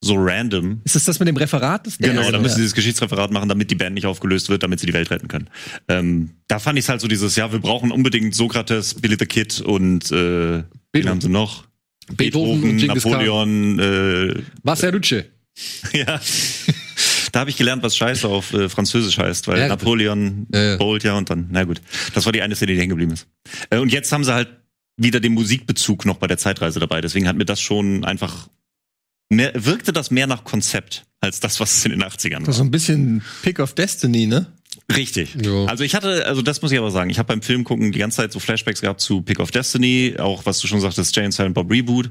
so 0.03 0.15
random. 0.17 0.81
Ist 0.83 0.95
das 0.95 1.03
das 1.05 1.19
mit 1.19 1.27
dem 1.27 1.37
Referat? 1.37 1.85
Das 1.85 1.97
Genau, 1.97 2.29
da 2.31 2.39
müssen 2.39 2.55
sie 2.55 2.61
dieses 2.61 2.73
Geschichtsreferat 2.73 3.31
machen, 3.31 3.47
damit 3.49 3.69
die 3.69 3.75
Band 3.75 3.93
nicht 3.93 4.07
aufgelöst 4.07 4.49
wird, 4.49 4.63
damit 4.63 4.79
sie 4.79 4.87
die 4.87 4.93
Welt 4.93 5.11
retten 5.11 5.27
können. 5.27 5.47
Ähm, 5.87 6.31
da 6.47 6.57
fand 6.59 6.79
ich 6.79 6.89
halt 6.89 7.01
so 7.01 7.07
dieses, 7.07 7.35
ja, 7.35 7.51
wir 7.51 7.59
brauchen 7.59 7.91
unbedingt 7.91 8.33
Sokrates, 8.33 8.95
Billy 8.95 9.15
the 9.19 9.25
Kid 9.27 9.61
und 9.61 10.11
äh, 10.11 10.15
wen 10.15 10.65
Beethoven. 10.91 11.09
haben 11.09 11.21
sie 11.21 11.29
noch? 11.29 11.65
Beethoven 12.17 12.77
Khan. 12.79 12.87
Napoleon, 12.87 13.79
äh, 13.79 14.41
Wasserrutsche. 14.63 15.27
ja. 15.93 16.19
Da 17.31 17.39
habe 17.41 17.49
ich 17.49 17.57
gelernt, 17.57 17.83
was 17.83 17.95
Scheiße 17.95 18.27
auf 18.27 18.53
äh, 18.53 18.67
Französisch 18.69 19.17
heißt, 19.17 19.47
weil 19.47 19.59
Ja. 19.59 19.67
Napoleon 19.67 20.47
ja. 20.53 20.77
Bolt 20.77 21.03
ja 21.03 21.13
und 21.15 21.29
dann, 21.29 21.47
na 21.51 21.63
gut. 21.63 21.79
Das 22.13 22.25
war 22.25 22.33
die 22.33 22.41
eine 22.41 22.55
Szene, 22.55 22.73
die 22.73 22.79
hängen 22.79 22.89
geblieben 22.89 23.11
ist. 23.13 23.27
Äh, 23.69 23.77
und 23.77 23.91
jetzt 23.91 24.11
haben 24.11 24.23
sie 24.23 24.33
halt 24.33 24.49
wieder 24.97 25.19
den 25.19 25.33
Musikbezug 25.33 26.05
noch 26.05 26.17
bei 26.17 26.27
der 26.27 26.37
Zeitreise 26.37 26.79
dabei. 26.79 27.01
Deswegen 27.01 27.27
hat 27.27 27.37
mir 27.37 27.45
das 27.45 27.61
schon 27.61 28.03
einfach 28.03 28.49
mehr, 29.31 29.51
wirkte 29.55 29.93
das 29.93 30.11
mehr 30.11 30.27
nach 30.27 30.43
Konzept 30.43 31.05
als 31.19 31.39
das, 31.39 31.59
was 31.59 31.77
es 31.77 31.85
in 31.85 31.91
den 31.91 32.03
80ern 32.03 32.39
Das 32.39 32.47
war. 32.47 32.49
ist 32.49 32.57
so 32.57 32.63
ein 32.63 32.71
bisschen 32.71 33.21
Pick 33.43 33.59
of 33.59 33.73
Destiny, 33.73 34.27
ne? 34.27 34.47
Richtig. 34.95 35.35
Ja. 35.41 35.65
Also 35.65 35.83
ich 35.83 35.95
hatte, 35.95 36.25
also 36.25 36.41
das 36.41 36.61
muss 36.61 36.71
ich 36.71 36.77
aber 36.79 36.91
sagen, 36.91 37.09
ich 37.09 37.17
habe 37.19 37.27
beim 37.27 37.41
Film 37.41 37.63
gucken 37.63 37.91
die 37.91 37.99
ganze 37.99 38.17
Zeit 38.17 38.31
so 38.31 38.39
Flashbacks 38.39 38.81
gehabt 38.81 38.99
zu 39.01 39.21
Pick 39.21 39.39
of 39.39 39.51
Destiny, 39.51 40.15
auch 40.19 40.45
was 40.45 40.59
du 40.59 40.67
schon 40.67 40.81
sagtest, 40.81 41.15
Jane 41.15 41.31
Silent 41.31 41.53
Bob 41.55 41.69
Reboot, 41.71 42.09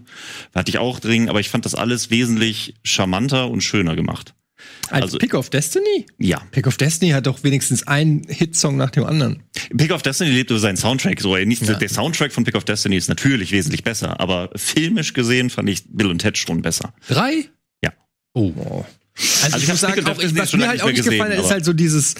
hatte 0.54 0.70
ich 0.70 0.78
auch 0.78 1.00
drin, 1.00 1.28
aber 1.28 1.40
ich 1.40 1.48
fand 1.48 1.64
das 1.64 1.74
alles 1.74 2.10
wesentlich 2.10 2.74
charmanter 2.84 3.50
und 3.50 3.60
schöner 3.62 3.96
gemacht. 3.96 4.34
Als 4.90 5.02
Also- 5.04 5.18
Pick 5.18 5.34
of 5.34 5.50
Destiny? 5.50 6.06
Ja. 6.18 6.40
Pick 6.50 6.66
of 6.66 6.76
Destiny 6.76 7.12
hat 7.12 7.26
doch 7.26 7.42
wenigstens 7.44 7.86
einen 7.86 8.24
Hitsong 8.28 8.76
nach 8.76 8.90
dem 8.90 9.04
anderen. 9.04 9.42
Pick 9.76 9.92
of 9.92 10.02
Destiny 10.02 10.30
lebt 10.30 10.50
über 10.50 10.58
seinen 10.60 10.76
Soundtrack. 10.76 11.20
So, 11.20 11.36
nicht, 11.36 11.62
Ja. 11.62 11.74
Der 11.74 11.88
Soundtrack 11.88 12.32
von 12.32 12.44
Pick 12.44 12.54
of 12.56 12.64
Destiny 12.64 12.96
ist 12.96 13.08
natürlich 13.08 13.52
wesentlich 13.52 13.84
besser, 13.84 14.18
aber 14.20 14.50
filmisch 14.56 15.12
gesehen 15.12 15.50
fand 15.50 15.68
ich 15.68 15.84
Bill 15.88 16.06
und 16.08 16.18
Ted 16.18 16.38
schon 16.38 16.62
besser. 16.62 16.92
Drei? 17.08 17.48
Ja. 17.82 17.92
Oh. 18.34 18.52
Also, 19.42 19.56
ich 19.56 19.62
ich 19.64 19.68
muss 19.68 19.80
sagen, 19.80 20.06
auch, 20.06 20.18
ich, 20.18 20.36
was 20.36 20.52
mir 20.54 20.66
halt 20.66 20.74
nicht 20.74 20.82
auch 20.82 20.86
nicht 20.88 20.96
gesehen, 20.96 21.12
gefallen 21.12 21.36
hat, 21.36 21.44
ist 21.44 21.50
halt 21.50 21.64
so 21.64 21.72
dieses, 21.72 22.14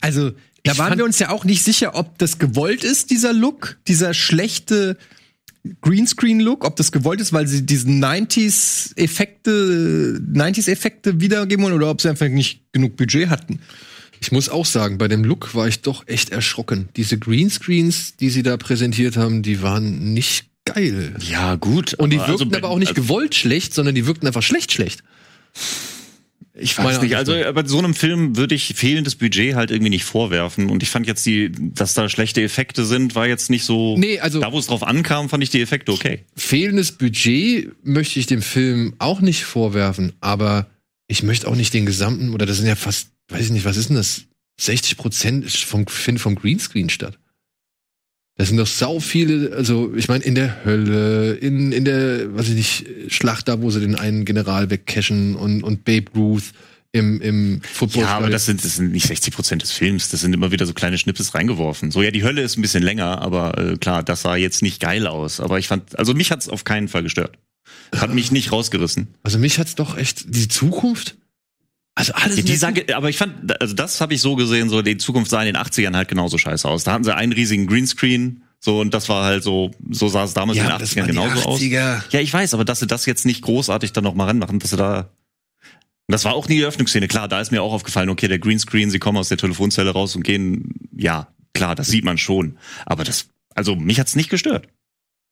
also 0.00 0.30
da 0.62 0.72
Ich 0.72 0.78
waren 0.78 0.96
wir 0.96 1.04
uns 1.04 1.18
ja 1.18 1.30
auch 1.30 1.44
nicht 1.44 1.62
sicher, 1.62 1.94
ob 1.94 2.16
das 2.18 2.38
gewollt 2.38 2.84
ist, 2.84 3.10
dieser 3.10 3.32
Look, 3.32 3.78
dieser 3.88 4.14
schlechte, 4.14 4.96
Greenscreen-Look, 5.80 6.64
ob 6.64 6.76
das 6.76 6.92
gewollt 6.92 7.20
ist, 7.20 7.32
weil 7.32 7.46
sie 7.46 7.64
diesen 7.64 8.04
90s-Effekte, 8.04 10.20
90s-Effekte 10.32 11.20
wiedergeben 11.20 11.64
wollen 11.64 11.74
oder 11.74 11.90
ob 11.90 12.00
sie 12.00 12.10
einfach 12.10 12.28
nicht 12.28 12.60
genug 12.72 12.96
Budget 12.96 13.30
hatten. 13.30 13.60
Ich 14.20 14.32
muss 14.32 14.48
auch 14.48 14.66
sagen, 14.66 14.98
bei 14.98 15.08
dem 15.08 15.24
Look 15.24 15.54
war 15.54 15.68
ich 15.68 15.80
doch 15.80 16.06
echt 16.06 16.30
erschrocken. 16.30 16.88
Diese 16.96 17.18
Greenscreens, 17.18 18.16
die 18.16 18.30
sie 18.30 18.42
da 18.42 18.56
präsentiert 18.56 19.16
haben, 19.16 19.42
die 19.42 19.62
waren 19.62 20.12
nicht 20.12 20.46
geil. 20.64 21.14
Ja, 21.20 21.56
gut. 21.56 21.94
Und 21.94 22.10
die 22.10 22.18
aber 22.18 22.28
wirkten 22.28 22.54
also, 22.54 22.58
aber 22.58 22.68
auch 22.68 22.78
nicht 22.78 22.90
also, 22.90 23.02
gewollt 23.02 23.34
schlecht, 23.34 23.74
sondern 23.74 23.94
die 23.94 24.06
wirkten 24.06 24.26
einfach 24.26 24.42
schlecht 24.42 24.72
schlecht. 24.72 25.02
Ich 26.56 26.76
Meine 26.78 26.90
weiß 26.90 27.02
nicht, 27.02 27.16
also 27.16 27.32
Ansicht. 27.32 27.54
bei 27.54 27.64
so 27.66 27.78
einem 27.78 27.94
Film 27.94 28.36
würde 28.36 28.54
ich 28.54 28.74
fehlendes 28.76 29.16
Budget 29.16 29.56
halt 29.56 29.72
irgendwie 29.72 29.90
nicht 29.90 30.04
vorwerfen. 30.04 30.70
Und 30.70 30.84
ich 30.84 30.88
fand 30.88 31.06
jetzt 31.06 31.26
die, 31.26 31.50
dass 31.50 31.94
da 31.94 32.08
schlechte 32.08 32.42
Effekte 32.42 32.84
sind, 32.84 33.16
war 33.16 33.26
jetzt 33.26 33.50
nicht 33.50 33.64
so. 33.64 33.98
Nee, 33.98 34.20
also- 34.20 34.40
da 34.40 34.52
wo 34.52 34.58
es 34.58 34.68
drauf 34.68 34.84
ankam, 34.84 35.28
fand 35.28 35.42
ich 35.42 35.50
die 35.50 35.60
Effekte 35.60 35.90
okay. 35.92 36.24
Fehlendes 36.36 36.92
Budget 36.92 37.72
möchte 37.84 38.20
ich 38.20 38.26
dem 38.26 38.40
Film 38.40 38.94
auch 38.98 39.20
nicht 39.20 39.44
vorwerfen, 39.44 40.12
aber 40.20 40.68
ich 41.08 41.24
möchte 41.24 41.48
auch 41.48 41.56
nicht 41.56 41.74
den 41.74 41.86
gesamten, 41.86 42.32
oder 42.32 42.46
das 42.46 42.58
sind 42.58 42.66
ja 42.66 42.76
fast, 42.76 43.08
weiß 43.28 43.46
ich 43.46 43.50
nicht, 43.52 43.64
was 43.64 43.76
ist 43.76 43.88
denn 43.88 43.96
das? 43.96 44.22
60 44.60 44.96
Prozent 44.96 45.50
vom, 45.50 45.88
finden 45.88 46.20
vom 46.20 46.36
Greenscreen 46.36 46.88
statt. 46.88 47.18
Das 48.36 48.48
sind 48.48 48.56
doch 48.56 48.66
sau 48.66 48.98
viele, 48.98 49.54
also 49.56 49.92
ich 49.94 50.08
meine, 50.08 50.24
in 50.24 50.34
der 50.34 50.64
Hölle, 50.64 51.34
in, 51.34 51.70
in 51.70 51.84
der, 51.84 52.34
weiß 52.34 52.48
ich 52.48 52.54
nicht, 52.54 52.86
Schlacht 53.12 53.46
da, 53.46 53.62
wo 53.62 53.70
sie 53.70 53.80
den 53.80 53.94
einen 53.94 54.24
General 54.24 54.70
wegcashen 54.70 55.36
und, 55.36 55.62
und 55.62 55.84
Babe 55.84 56.10
Ruth 56.16 56.52
im, 56.90 57.20
im 57.20 57.60
Football. 57.62 58.02
Ja, 58.02 58.16
aber 58.16 58.30
das 58.30 58.46
sind, 58.46 58.64
das 58.64 58.76
sind 58.76 58.92
nicht 58.92 59.06
60 59.06 59.34
Prozent 59.34 59.62
des 59.62 59.70
Films. 59.72 60.10
Das 60.10 60.20
sind 60.20 60.32
immer 60.32 60.50
wieder 60.50 60.66
so 60.66 60.74
kleine 60.74 60.98
Schnipses 60.98 61.34
reingeworfen. 61.34 61.92
So, 61.92 62.02
ja, 62.02 62.10
die 62.10 62.24
Hölle 62.24 62.42
ist 62.42 62.56
ein 62.56 62.62
bisschen 62.62 62.82
länger, 62.82 63.20
aber 63.20 63.58
äh, 63.58 63.76
klar, 63.76 64.02
das 64.02 64.22
sah 64.22 64.34
jetzt 64.34 64.62
nicht 64.62 64.80
geil 64.80 65.06
aus. 65.06 65.40
Aber 65.40 65.58
ich 65.58 65.68
fand, 65.68 65.96
also 65.98 66.12
mich 66.14 66.30
hat's 66.30 66.48
auf 66.48 66.64
keinen 66.64 66.88
Fall 66.88 67.04
gestört. 67.04 67.38
Hat 67.94 68.14
mich 68.14 68.32
nicht 68.32 68.50
rausgerissen. 68.50 69.08
Also 69.22 69.38
mich 69.38 69.58
hat's 69.58 69.74
doch 69.76 69.96
echt, 69.96 70.24
die 70.34 70.48
Zukunft, 70.48 71.16
also 71.94 72.12
alles. 72.14 72.36
Ja, 72.36 72.42
die 72.42 72.56
sage, 72.56 72.96
aber 72.96 73.08
ich 73.08 73.16
fand, 73.16 73.60
also 73.60 73.74
das 73.74 74.00
habe 74.00 74.14
ich 74.14 74.20
so 74.20 74.34
gesehen, 74.34 74.68
so 74.68 74.82
die 74.82 74.96
Zukunft 74.96 75.30
sah 75.30 75.42
in 75.42 75.46
den 75.46 75.56
80ern 75.56 75.94
halt 75.94 76.08
genauso 76.08 76.38
scheiße 76.38 76.68
aus. 76.68 76.84
Da 76.84 76.92
hatten 76.92 77.04
sie 77.04 77.14
einen 77.14 77.32
riesigen 77.32 77.66
Greenscreen, 77.66 78.42
so 78.58 78.80
und 78.80 78.92
das 78.94 79.08
war 79.08 79.24
halt 79.24 79.44
so, 79.44 79.70
so 79.90 80.08
sah 80.08 80.24
es 80.24 80.34
damals 80.34 80.58
Ja, 80.58 80.64
in 80.64 80.70
den 80.70 80.78
das 80.78 80.90
80ern 80.90 80.96
waren 80.96 81.06
die 81.06 81.12
genauso 81.12 81.48
aus. 81.48 81.60
80er. 81.60 82.02
Ja, 82.10 82.20
ich 82.20 82.32
weiß, 82.32 82.54
aber 82.54 82.64
dass 82.64 82.80
sie 82.80 82.86
das 82.86 83.06
jetzt 83.06 83.24
nicht 83.26 83.42
großartig 83.42 83.92
dann 83.92 84.04
noch 84.04 84.14
mal 84.14 84.24
ranmachen, 84.26 84.58
dass 84.58 84.70
sie 84.70 84.76
da. 84.76 85.10
Das 86.08 86.24
war 86.24 86.34
auch 86.34 86.48
nie 86.48 86.56
die 86.56 86.64
Öffnungsszene. 86.64 87.08
Klar, 87.08 87.28
da 87.28 87.40
ist 87.40 87.50
mir 87.50 87.62
auch 87.62 87.72
aufgefallen, 87.72 88.10
okay, 88.10 88.28
der 88.28 88.38
Greenscreen, 88.38 88.90
sie 88.90 88.98
kommen 88.98 89.16
aus 89.16 89.28
der 89.28 89.38
Telefonzelle 89.38 89.90
raus 89.90 90.14
und 90.16 90.22
gehen, 90.22 90.74
ja, 90.94 91.28
klar, 91.54 91.74
das 91.74 91.88
sieht 91.88 92.04
man 92.04 92.18
schon. 92.18 92.58
Aber 92.84 93.04
das, 93.04 93.28
also 93.54 93.74
mich 93.76 93.98
hat's 94.00 94.14
nicht 94.14 94.28
gestört. 94.28 94.66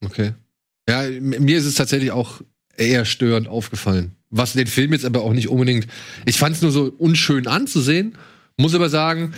Okay. 0.03 0.33
Ja, 0.89 1.03
mir 1.21 1.59
ist 1.59 1.67
es 1.67 1.75
tatsächlich 1.75 2.11
auch 2.11 2.41
eher 2.77 3.05
störend 3.05 3.49
aufgefallen. 3.49 4.17
Was 4.35 4.55
den 4.55 4.66
Film 4.66 4.93
jetzt 4.93 5.05
aber 5.05 5.22
auch 5.22 5.35
nicht 5.35 5.49
unbedingt. 5.49 5.87
Ich 6.24 6.39
fand 6.39 6.57
es 6.57 6.62
nur 6.62 6.72
so 6.72 6.93
unschön 6.99 7.47
anzusehen. 7.47 8.14
Muss 8.57 8.74
aber 8.74 8.89
sagen, 8.89 9.35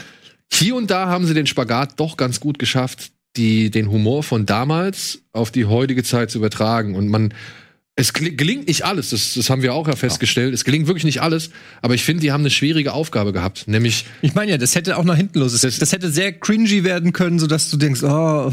hier 0.52 0.76
und 0.76 0.90
da 0.90 1.08
haben 1.08 1.26
sie 1.26 1.34
den 1.34 1.46
Spagat 1.46 1.98
doch 1.98 2.16
ganz 2.16 2.38
gut 2.40 2.58
geschafft, 2.58 3.10
die, 3.36 3.70
den 3.70 3.90
Humor 3.90 4.22
von 4.22 4.46
damals 4.46 5.22
auf 5.32 5.50
die 5.50 5.64
heutige 5.64 6.04
Zeit 6.04 6.30
zu 6.30 6.38
übertragen. 6.38 6.94
Und 6.94 7.08
man, 7.08 7.34
es 7.96 8.12
gel- 8.12 8.36
gelingt 8.36 8.68
nicht 8.68 8.84
alles, 8.84 9.10
das, 9.10 9.34
das 9.34 9.50
haben 9.50 9.62
wir 9.62 9.74
auch 9.74 9.88
ja 9.88 9.96
festgestellt. 9.96 10.54
Es 10.54 10.64
gelingt 10.64 10.86
wirklich 10.86 11.04
nicht 11.04 11.22
alles, 11.22 11.50
aber 11.82 11.94
ich 11.94 12.04
finde, 12.04 12.20
die 12.20 12.30
haben 12.30 12.42
eine 12.42 12.50
schwierige 12.50 12.92
Aufgabe 12.92 13.32
gehabt, 13.32 13.66
nämlich 13.66 14.06
Ich 14.22 14.34
meine 14.34 14.52
ja, 14.52 14.58
das 14.58 14.74
hätte 14.76 14.96
auch 14.96 15.04
nach 15.04 15.16
hinten 15.16 15.40
los. 15.40 15.60
Das, 15.60 15.78
das 15.78 15.92
hätte 15.92 16.10
sehr 16.12 16.32
cringy 16.32 16.84
werden 16.84 17.12
können, 17.12 17.38
sodass 17.40 17.70
du 17.70 17.76
denkst, 17.76 18.02
oh, 18.04 18.52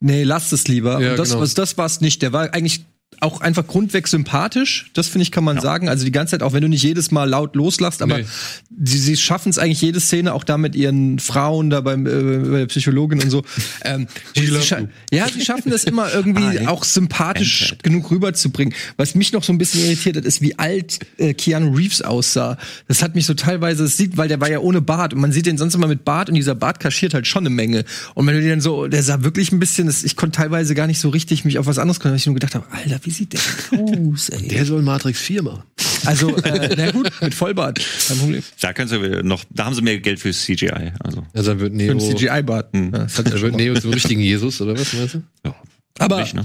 nee, 0.00 0.22
lass 0.22 0.52
es 0.52 0.66
lieber. 0.68 1.00
Ja, 1.02 1.10
Und 1.10 1.18
das, 1.18 1.30
genau. 1.30 1.40
was, 1.42 1.52
das 1.54 1.76
war 1.76 1.86
es 1.86 2.00
nicht. 2.00 2.22
Der 2.22 2.32
war 2.32 2.54
eigentlich 2.54 2.84
auch 3.20 3.40
einfach 3.40 3.66
grundweg 3.66 4.06
sympathisch. 4.08 4.90
Das 4.94 5.08
finde 5.08 5.22
ich, 5.22 5.32
kann 5.32 5.44
man 5.44 5.60
sagen. 5.60 5.88
Also 5.88 6.04
die 6.04 6.12
ganze 6.12 6.32
Zeit, 6.32 6.42
auch 6.42 6.52
wenn 6.52 6.62
du 6.62 6.68
nicht 6.68 6.82
jedes 6.82 7.10
Mal 7.10 7.24
laut 7.24 7.56
loslachst, 7.56 8.02
aber 8.02 8.18
Nee. 8.18 8.24
sie, 8.84 8.98
sie 8.98 9.16
schaffen 9.16 9.50
es 9.50 9.58
eigentlich 9.58 9.80
jede 9.80 10.00
Szene, 10.00 10.34
auch 10.34 10.44
da 10.44 10.58
mit 10.58 10.74
ihren 10.74 11.18
Frauen, 11.18 11.70
da 11.70 11.80
beim, 11.80 12.06
äh, 12.06 12.48
bei 12.50 12.58
der 12.60 12.66
Psychologin 12.66 13.20
und 13.22 13.30
so. 13.30 13.42
Ähm, 13.82 14.06
sie, 14.34 14.46
sie 14.46 14.86
ja, 15.12 15.28
sie 15.28 15.44
schaffen 15.44 15.70
das 15.70 15.84
immer 15.84 16.12
irgendwie 16.12 16.66
auch 16.66 16.84
sympathisch 16.84 17.74
genug 17.82 18.10
rüberzubringen. 18.10 18.74
Was 18.96 19.14
mich 19.14 19.32
noch 19.32 19.42
so 19.42 19.52
ein 19.52 19.58
bisschen 19.58 19.84
irritiert 19.84 20.16
hat, 20.16 20.24
ist, 20.24 20.40
wie 20.40 20.58
alt 20.58 21.00
äh, 21.18 21.34
Keanu 21.34 21.74
Reeves 21.74 22.02
aussah. 22.02 22.56
Das 22.86 23.02
hat 23.02 23.14
mich 23.14 23.26
so 23.26 23.34
teilweise, 23.34 23.82
das 23.84 23.96
sieht, 23.96 24.16
weil 24.16 24.28
der 24.28 24.40
war 24.40 24.50
ja 24.50 24.58
ohne 24.60 24.80
Bart 24.80 25.12
und 25.14 25.20
man 25.20 25.32
sieht 25.32 25.46
den 25.46 25.58
sonst 25.58 25.74
immer 25.74 25.86
mit 25.88 26.04
Bart 26.04 26.28
und 26.28 26.34
dieser 26.34 26.54
Bart 26.54 26.80
kaschiert 26.80 27.14
halt 27.14 27.26
schon 27.26 27.42
eine 27.46 27.50
Menge. 27.50 27.84
Und 28.14 28.26
wenn 28.26 28.34
du 28.34 28.40
den 28.40 28.50
dann 28.50 28.60
so, 28.60 28.86
der 28.86 29.02
sah 29.02 29.22
wirklich 29.22 29.52
ein 29.52 29.58
bisschen, 29.58 29.86
das, 29.86 30.04
ich 30.04 30.16
konnte 30.16 30.36
teilweise 30.36 30.74
gar 30.74 30.86
nicht 30.86 31.00
so 31.00 31.08
richtig 31.08 31.44
mich 31.44 31.58
auf 31.58 31.66
was 31.66 31.78
anderes 31.78 32.00
konzentrieren, 32.00 32.12
weil 32.12 32.18
ich 32.18 32.26
nur 32.26 32.34
gedacht 32.34 32.54
habe, 32.54 32.66
Alter, 32.70 33.06
wie 33.08 33.12
sieht 33.14 33.32
der 33.32 33.40
aus, 33.80 34.28
ey? 34.28 34.48
der 34.48 34.66
soll 34.66 34.82
Matrix 34.82 35.18
4 35.20 35.42
machen. 35.42 35.62
Also, 36.04 36.36
äh, 36.36 36.74
na 36.76 36.90
gut, 36.90 37.10
mit 37.22 37.34
Vollbart, 37.34 37.80
kein 38.06 38.18
Problem. 38.18 38.42
Da 38.60 38.74
können 38.74 38.88
sie 38.88 38.98
noch, 39.22 39.44
da 39.48 39.64
haben 39.64 39.74
sie 39.74 39.80
mehr 39.80 39.98
Geld 39.98 40.20
für 40.20 40.30
CGI. 40.30 40.92
Also. 41.00 41.24
Also 41.32 41.50
dann 41.50 41.60
wird 41.60 41.72
Für 41.72 41.76
Neo, 41.78 41.90
einen 41.92 42.00
CGI-Bart. 42.00 42.74
Hm. 42.74 42.92
Ja, 42.94 43.06
dann 43.06 43.40
wird. 43.40 43.56
Neo 43.56 43.80
zum 43.80 43.92
richtigen 43.94 44.20
Jesus, 44.20 44.60
oder 44.60 44.78
was 44.78 44.92
meinst 44.92 45.14
du? 45.14 45.22
Ja, 45.46 45.54
Aber- 45.98 46.20
nicht, 46.20 46.34
ne? 46.34 46.44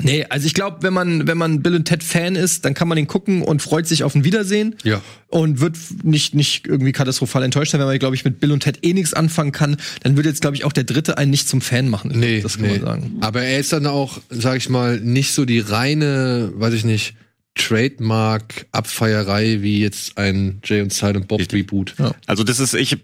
Nee, 0.00 0.24
also 0.28 0.46
ich 0.46 0.54
glaube, 0.54 0.78
wenn 0.82 0.92
man, 0.92 1.26
wenn 1.26 1.36
man 1.36 1.62
Bill 1.62 1.74
und 1.74 1.84
Ted 1.84 2.02
Fan 2.02 2.34
ist, 2.34 2.64
dann 2.64 2.74
kann 2.74 2.88
man 2.88 2.98
ihn 2.98 3.06
gucken 3.06 3.42
und 3.42 3.62
freut 3.62 3.86
sich 3.86 4.04
auf 4.04 4.14
ein 4.14 4.24
Wiedersehen. 4.24 4.76
Ja. 4.84 5.02
Und 5.28 5.60
wird 5.60 5.76
nicht, 6.02 6.34
nicht 6.34 6.66
irgendwie 6.66 6.92
katastrophal 6.92 7.42
enttäuscht 7.42 7.72
sein, 7.72 7.80
wenn 7.80 7.86
man, 7.86 7.98
glaube 7.98 8.14
ich, 8.14 8.24
mit 8.24 8.40
Bill 8.40 8.52
und 8.52 8.60
Ted 8.60 8.78
eh 8.82 8.92
nichts 8.92 9.14
anfangen 9.14 9.52
kann, 9.52 9.76
dann 10.02 10.16
würde 10.16 10.28
jetzt, 10.28 10.40
glaube 10.40 10.56
ich, 10.56 10.64
auch 10.64 10.72
der 10.72 10.84
dritte 10.84 11.18
einen 11.18 11.30
nicht 11.30 11.48
zum 11.48 11.60
Fan 11.60 11.88
machen. 11.88 12.12
Nee, 12.14 12.40
das 12.40 12.58
kann 12.58 12.66
nee. 12.66 12.78
man 12.78 12.80
sagen. 12.80 13.16
Aber 13.20 13.42
er 13.42 13.58
ist 13.58 13.72
dann 13.72 13.86
auch, 13.86 14.20
sag 14.30 14.56
ich 14.56 14.68
mal, 14.68 15.00
nicht 15.00 15.32
so 15.32 15.44
die 15.44 15.60
reine, 15.60 16.52
weiß 16.54 16.74
ich 16.74 16.84
nicht, 16.84 17.14
Trademark-Abfeierei 17.54 19.60
wie 19.60 19.80
jetzt 19.80 20.16
ein 20.16 20.60
Jay 20.64 20.80
und 20.80 20.92
Silent 20.92 21.28
Bob. 21.28 21.40
Reboot. 21.52 21.94
Ja. 21.98 22.12
Also 22.26 22.44
das 22.44 22.60
ist, 22.60 22.74
ich, 22.74 22.96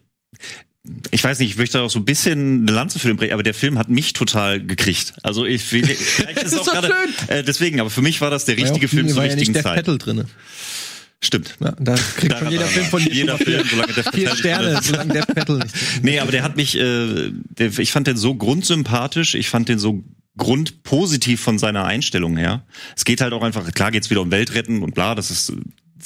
ich 1.11 1.23
weiß 1.25 1.39
nicht, 1.39 1.51
ich 1.51 1.57
möchte 1.59 1.81
auch 1.81 1.91
so 1.91 1.99
ein 1.99 2.05
bisschen 2.05 2.63
eine 2.63 2.73
Lanze 2.73 2.99
für 2.99 3.09
den 3.09 3.17
brechen, 3.17 3.33
aber 3.35 3.43
der 3.43 3.55
Film 3.55 3.79
hat 3.79 3.89
mich 3.89 4.13
total 4.13 4.61
gekriegt. 4.65 5.15
Also 5.23 5.45
ich, 5.47 5.63
vielleicht 5.65 6.01
ist 6.43 6.53
ist 6.53 6.59
auch 6.59 6.67
gerade, 6.67 6.89
schön. 6.89 7.29
äh, 7.29 7.43
deswegen, 7.45 7.81
aber 7.81 7.91
für 7.91 8.03
mich 8.03 8.21
war 8.21 8.31
das 8.31 8.45
der 8.45 8.57
richtige 8.57 8.87
ja 8.87 8.89
Film 8.89 9.09
zur 9.09 9.17
war 9.19 9.25
ja 9.27 9.33
richtigen 9.33 9.53
nicht 9.53 9.57
Death 9.65 9.65
Zeit. 9.65 9.77
Metal 9.77 9.99
drinne. 9.99 10.27
Stimmt. 11.21 11.57
Ja, 11.61 11.73
da 11.81 11.95
kriegt 12.17 12.33
Da- 12.33 12.39
schon 12.39 12.51
jeder 12.51 12.63
da- 12.65 12.69
Film 12.69 12.87
von 12.87 13.03
dir 13.03 13.13
jeder 13.13 13.39
Film, 13.39 13.61
vier, 13.65 13.71
solange 13.71 13.93
Death 13.93 14.15
vier 14.15 14.37
Sterne, 14.37 14.81
solange 14.83 15.13
Death 15.15 15.35
Metal 15.35 15.59
nicht. 15.59 15.75
Nee, 16.03 16.21
aber 16.21 16.31
der 16.31 16.43
hat 16.45 16.57
mich, 16.57 16.77
äh, 16.79 17.31
der, 17.59 17.77
ich 17.79 17.91
fand 17.91 18.07
den 18.07 18.17
so 18.17 18.35
grundsympathisch, 18.37 19.35
ich 19.35 19.49
fand 19.49 19.69
den 19.69 19.79
so 19.81 20.05
grundpositiv 20.37 21.41
von 21.41 21.59
seiner 21.59 21.85
Einstellung 21.85 22.37
her. 22.37 22.65
Es 22.97 23.05
geht 23.05 23.21
halt 23.21 23.33
auch 23.33 23.43
einfach, 23.43 23.71
klar 23.73 23.91
geht's 23.91 24.11
wieder 24.11 24.21
um 24.23 24.31
Weltretten 24.31 24.83
und 24.85 24.95
bla, 24.95 25.17
das 25.17 25.33
ist 25.33 25.53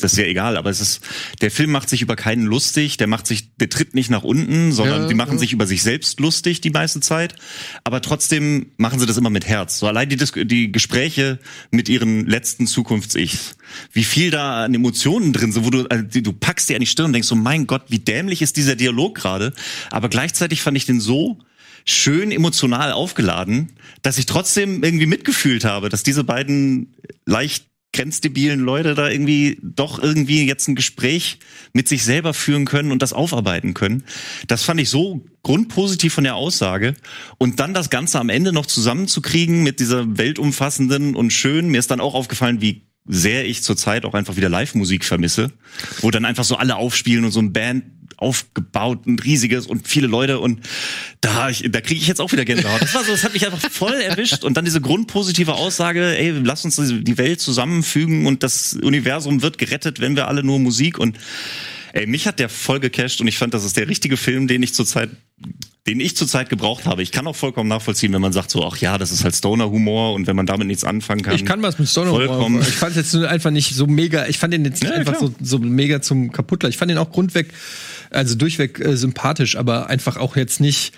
das 0.01 0.13
ist 0.13 0.19
ja 0.19 0.25
egal, 0.25 0.57
aber 0.57 0.71
es 0.71 0.81
ist, 0.81 1.01
der 1.41 1.51
Film 1.51 1.71
macht 1.71 1.89
sich 1.89 2.03
über 2.03 2.17
keinen 2.17 2.45
lustig, 2.45 2.97
der 2.97 3.07
macht 3.07 3.27
sich, 3.27 3.55
der 3.57 3.69
tritt 3.69 3.95
nicht 3.95 4.11
nach 4.11 4.23
unten, 4.23 4.73
sondern 4.73 5.03
Ja, 5.03 5.09
die 5.09 5.15
machen 5.15 5.35
ja. 5.35 5.39
sich 5.39 5.53
über 5.53 5.67
sich 5.67 5.83
selbst 5.83 6.19
lustig 6.21 6.61
die 6.61 6.71
meiste 6.71 7.01
Zeit, 7.01 7.35
aber 7.85 8.01
trotzdem 8.01 8.73
machen 8.77 8.99
sie 8.99 9.07
das 9.07 9.17
immer 9.17 9.31
mit 9.31 9.47
Herz. 9.47 9.79
So 9.79 9.87
allein 9.87 10.09
die, 10.09 10.17
Dis- 10.17 10.33
die 10.35 10.73
Gespräche 10.73 11.39
mit 11.71 11.89
ihren 11.89 12.27
letzten 12.27 12.67
Zukunfts-Ichs, 12.67 13.57
wie 13.93 14.05
viel 14.05 14.31
da 14.31 14.65
an 14.65 14.75
Emotionen 14.75 15.33
drin 15.33 15.53
sind, 15.53 15.65
wo 15.65 15.71
du, 15.71 15.87
also, 15.89 16.03
die- 16.05 16.23
du 16.23 16.33
packst 16.33 16.69
dir 16.69 16.77
an 16.77 16.81
die 16.81 16.87
Stirn 16.87 17.07
und 17.07 17.13
denkst 17.13 17.29
so, 17.29 17.35
mein 17.37 17.67
Gott, 17.67 17.83
wie 17.89 17.99
dämlich 17.99 18.43
ist 18.43 18.57
dieser 18.57 18.77
Dialog 18.77 19.15
gerade, 19.17 19.53
aber 19.91 20.09
gleichzeitig 20.09 20.63
fand 20.63 20.77
ich 20.77 20.87
den 20.87 21.01
so 21.01 21.39
schön 21.85 22.31
emotional 22.31 22.93
aufgeladen, 22.93 23.73
dass 24.03 24.17
ich 24.19 24.27
trotzdem 24.27 24.85
irgendwie 24.85 25.07
mitgefühlt 25.07 25.65
habe, 25.65 25.89
dass 25.89 26.05
diese 26.05 26.23
beiden 26.23 26.95
leicht 27.27 27.67
grenzdebilen 27.93 28.61
Leute 28.61 28.95
da 28.95 29.09
irgendwie 29.09 29.59
doch 29.63 30.03
irgendwie 30.03 30.45
jetzt 30.47 30.69
ein 30.69 30.75
Gespräch 30.75 31.39
mit 31.73 31.89
sich 31.89 32.05
selber 32.05 32.35
führen 32.35 32.65
können 32.65 32.91
und 32.91 33.03
das 33.03 33.13
aufarbeiten 33.13 33.75
können. 33.75 34.05
Das 34.49 34.65
fand 34.65 34.81
ich 34.81 34.89
so 34.89 35.25
grundpositiv 35.43 36.15
von 36.15 36.25
der 36.25 36.37
Aussage. 36.37 36.95
Und 37.39 37.61
dann 37.61 37.75
das 37.75 37.91
Ganze 37.91 38.19
am 38.19 38.29
Ende 38.29 38.53
noch 38.53 38.67
zusammenzukriegen 38.67 39.63
mit 39.63 39.81
dieser 39.81 40.19
weltumfassenden 40.19 41.15
und 41.15 41.33
schön. 41.33 41.69
Mir 41.69 41.79
ist 41.79 41.91
dann 41.91 42.01
auch 42.01 42.15
aufgefallen, 42.15 42.61
wie 42.61 42.87
sehr 43.05 43.47
ich 43.47 43.63
zurzeit 43.63 44.05
auch 44.05 44.15
einfach 44.15 44.37
wieder 44.37 44.49
Live-Musik 44.49 45.05
vermisse, 45.05 45.53
wo 46.01 46.11
dann 46.11 46.25
einfach 46.25 46.45
so 46.45 46.57
alle 46.57 46.77
aufspielen 46.77 47.25
und 47.25 47.33
so 47.33 47.41
ein 47.41 47.53
Band 47.53 47.85
aufgebaut, 48.19 49.07
ein 49.07 49.19
riesiges 49.19 49.67
und 49.67 49.89
viele 49.89 50.07
Leute 50.07 50.39
und 50.41 50.61
da, 51.21 51.51
ich, 51.51 51.65
da 51.71 51.81
kriege 51.81 52.01
ich 52.01 52.07
jetzt 52.07 52.21
auch 52.21 52.33
wieder 52.33 52.45
Gänsehaut. 52.45 52.83
Das 52.83 52.95
war 52.95 53.05
so, 53.05 53.13
das 53.13 53.25
hat 53.25 53.33
mich 53.33 53.47
einfach 53.47 53.71
voll 53.71 53.95
erwischt 53.95 54.45
und 54.45 54.57
dann 54.57 54.65
diese 54.65 54.81
grundpositive 54.81 55.55
Aussage, 55.55 56.17
ey, 56.19 56.31
lass 56.31 56.65
uns 56.65 56.77
die 56.77 57.19
Welt 57.19 57.41
zusammenfügen 57.41 58.27
und 58.27 58.43
das 58.43 58.75
Universum 58.75 59.43
wird 59.43 59.59
gerettet, 59.59 60.01
wenn 60.01 60.17
wir 60.17 60.29
alle 60.29 60.43
nur 60.43 60.59
Musik 60.59 60.99
und 60.99 61.19
ey, 61.93 62.07
mich 62.07 62.27
hat 62.27 62.39
der 62.39 62.49
voll 62.49 62.81
gecasht 62.81 63.21
und 63.21 63.27
ich 63.29 63.39
fand, 63.39 63.55
das 63.55 63.65
ist 63.65 63.77
der 63.77 63.89
richtige 63.89 64.17
Film, 64.17 64.49
den 64.49 64.63
ich 64.63 64.75
zurzeit 64.75 65.11
den 65.89 65.99
ich 65.99 66.17
zurzeit 66.17 66.49
gebraucht 66.49 66.87
habe. 66.87 67.03
Ich 67.03 67.11
kann 67.11 67.27
auch 67.27 67.35
vollkommen 67.35 67.69
nachvollziehen, 67.69 68.13
wenn 68.13 68.21
man 68.21 68.33
sagt 68.33 68.51
so, 68.53 68.65
ach 68.65 68.77
ja, 68.77 68.99
das 68.99 69.11
ist 69.11 69.25
halt 69.25 69.35
Stoner-Humor 69.35 70.15
und 70.15 70.29
wenn 70.29 70.37
man 70.37 70.47
damit 70.47 70.69
nichts 70.69 70.85
anfangen 70.85 71.23
kann. 71.23 71.35
Ich 71.35 71.45
kann 71.45 71.61
was 71.63 71.77
mit 71.81 71.89
Stoner 71.89 72.11
Vollkommen. 72.11 72.61
Ich 72.61 72.69
fand 72.69 72.97
es 72.97 73.13
jetzt 73.13 73.25
einfach 73.25 73.51
nicht 73.51 73.75
so 73.75 73.89
mega. 73.89 74.27
Ich 74.29 74.39
fand 74.39 74.55
den 74.55 74.65
jetzt 74.65 74.81
nicht 74.81 74.93
Ja, 74.93 74.99
einfach 74.99 75.19
klar. 75.19 75.33
so, 75.41 75.59
so 75.59 75.59
mega 75.59 76.01
zum 76.01 76.31
Kaputtler. 76.31 76.69
Ich 76.69 76.77
fand 76.77 76.93
den 76.93 76.99
auch 76.99 77.11
grundweg, 77.11 77.49
also 78.13 78.35
durchweg 78.35 78.81
äh, 78.81 78.97
sympathisch, 78.97 79.57
aber 79.57 79.89
einfach 79.89 80.17
auch 80.17 80.37
jetzt 80.37 80.61
nicht 80.61 80.93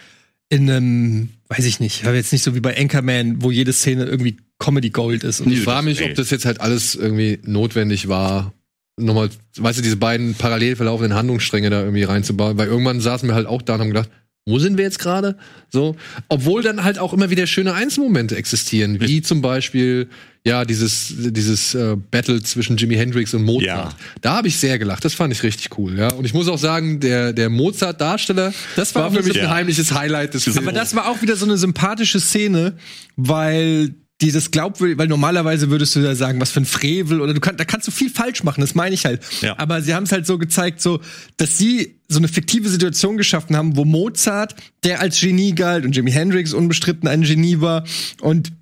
in 0.48 0.70
einem, 0.70 1.28
weiß 1.48 1.64
ich 1.64 1.80
nicht. 1.80 2.04
Aber 2.06 2.14
jetzt 2.14 2.32
nicht 2.32 2.42
so 2.42 2.54
wie 2.54 2.60
bei 2.60 2.76
Anchorman, 2.76 3.42
wo 3.42 3.50
jede 3.50 3.72
Szene 3.72 4.04
irgendwie 4.04 4.36
Comedy 4.58 4.90
Gold 4.90 5.24
ist. 5.24 5.40
Und 5.40 5.52
Ich 5.52 5.62
frage 5.62 5.84
mich, 5.86 6.00
ey. 6.00 6.10
ob 6.10 6.16
das 6.16 6.30
jetzt 6.30 6.44
halt 6.44 6.60
alles 6.60 6.94
irgendwie 6.94 7.40
notwendig 7.44 8.08
war, 8.08 8.52
nochmal, 8.96 9.30
weißt 9.56 9.78
du, 9.78 9.82
diese 9.82 9.96
beiden 9.96 10.34
parallel 10.34 10.76
verlaufenden 10.76 11.14
Handlungsstränge 11.14 11.70
da 11.70 11.80
irgendwie 11.80 12.04
reinzubauen, 12.04 12.56
weil 12.58 12.68
irgendwann 12.68 13.00
saßen 13.00 13.28
wir 13.28 13.34
halt 13.34 13.46
auch 13.46 13.62
da 13.62 13.74
und 13.74 13.80
haben 13.80 13.88
gedacht, 13.88 14.10
wo 14.46 14.58
sind 14.58 14.76
wir 14.76 14.84
jetzt 14.84 14.98
gerade? 14.98 15.36
So, 15.70 15.96
obwohl 16.28 16.62
dann 16.62 16.84
halt 16.84 16.98
auch 16.98 17.12
immer 17.12 17.30
wieder 17.30 17.46
schöne 17.46 17.72
Einzelmomente 17.72 18.36
existieren, 18.36 19.00
wie 19.00 19.22
zum 19.22 19.40
Beispiel 19.40 20.08
ja 20.46 20.64
dieses 20.64 21.12
dieses 21.16 21.74
äh, 21.74 21.96
Battle 22.10 22.42
zwischen 22.42 22.76
Jimi 22.76 22.96
Hendrix 22.96 23.32
und 23.34 23.44
Mozart. 23.44 23.64
Ja. 23.66 23.92
Da 24.20 24.36
habe 24.36 24.48
ich 24.48 24.58
sehr 24.58 24.78
gelacht. 24.78 25.04
Das 25.04 25.14
fand 25.14 25.32
ich 25.32 25.42
richtig 25.42 25.78
cool. 25.78 25.98
Ja, 25.98 26.12
und 26.12 26.24
ich 26.26 26.34
muss 26.34 26.48
auch 26.48 26.58
sagen, 26.58 27.00
der 27.00 27.32
der 27.32 27.48
Mozart-Darsteller, 27.50 28.52
Das 28.76 28.94
war 28.94 29.02
war 29.02 29.08
auch 29.10 29.14
für 29.14 29.22
mich 29.22 29.32
so- 29.32 29.38
ein 29.40 29.46
Ja. 29.46 29.50
heimliches 29.54 29.92
Highlight 29.92 30.34
des 30.34 30.44
Films. 30.44 30.58
Aber 30.58 30.72
das 30.72 30.94
war 30.94 31.08
auch 31.08 31.22
wieder 31.22 31.36
so 31.36 31.46
eine 31.46 31.56
sympathische 31.56 32.20
Szene, 32.20 32.76
weil 33.16 33.94
dieses 34.20 34.50
glaubwürdig, 34.52 34.96
weil 34.96 35.08
normalerweise 35.08 35.70
würdest 35.70 35.96
du 35.96 36.02
da 36.02 36.14
sagen, 36.14 36.40
was 36.40 36.50
für 36.52 36.60
ein 36.60 36.66
Frevel 36.66 37.20
oder 37.20 37.34
du 37.34 37.40
kannst, 37.40 37.58
da 37.58 37.64
kannst 37.64 37.88
du 37.88 37.90
viel 37.90 38.08
falsch 38.10 38.44
machen, 38.44 38.60
das 38.60 38.74
meine 38.74 38.94
ich 38.94 39.04
halt. 39.06 39.20
Ja. 39.40 39.58
Aber 39.58 39.82
sie 39.82 39.92
haben 39.92 40.04
es 40.04 40.12
halt 40.12 40.24
so 40.26 40.38
gezeigt, 40.38 40.80
so, 40.80 41.00
dass 41.36 41.58
sie 41.58 41.96
so 42.08 42.18
eine 42.18 42.28
fiktive 42.28 42.68
Situation 42.68 43.16
geschaffen 43.16 43.56
haben, 43.56 43.76
wo 43.76 43.84
Mozart, 43.84 44.54
der 44.84 45.00
als 45.00 45.18
Genie 45.20 45.52
galt 45.54 45.84
und 45.84 45.96
Jimi 45.96 46.12
Hendrix 46.12 46.52
unbestritten 46.52 47.08
ein 47.08 47.22
Genie 47.22 47.60
war 47.60 47.84
und 48.20 48.52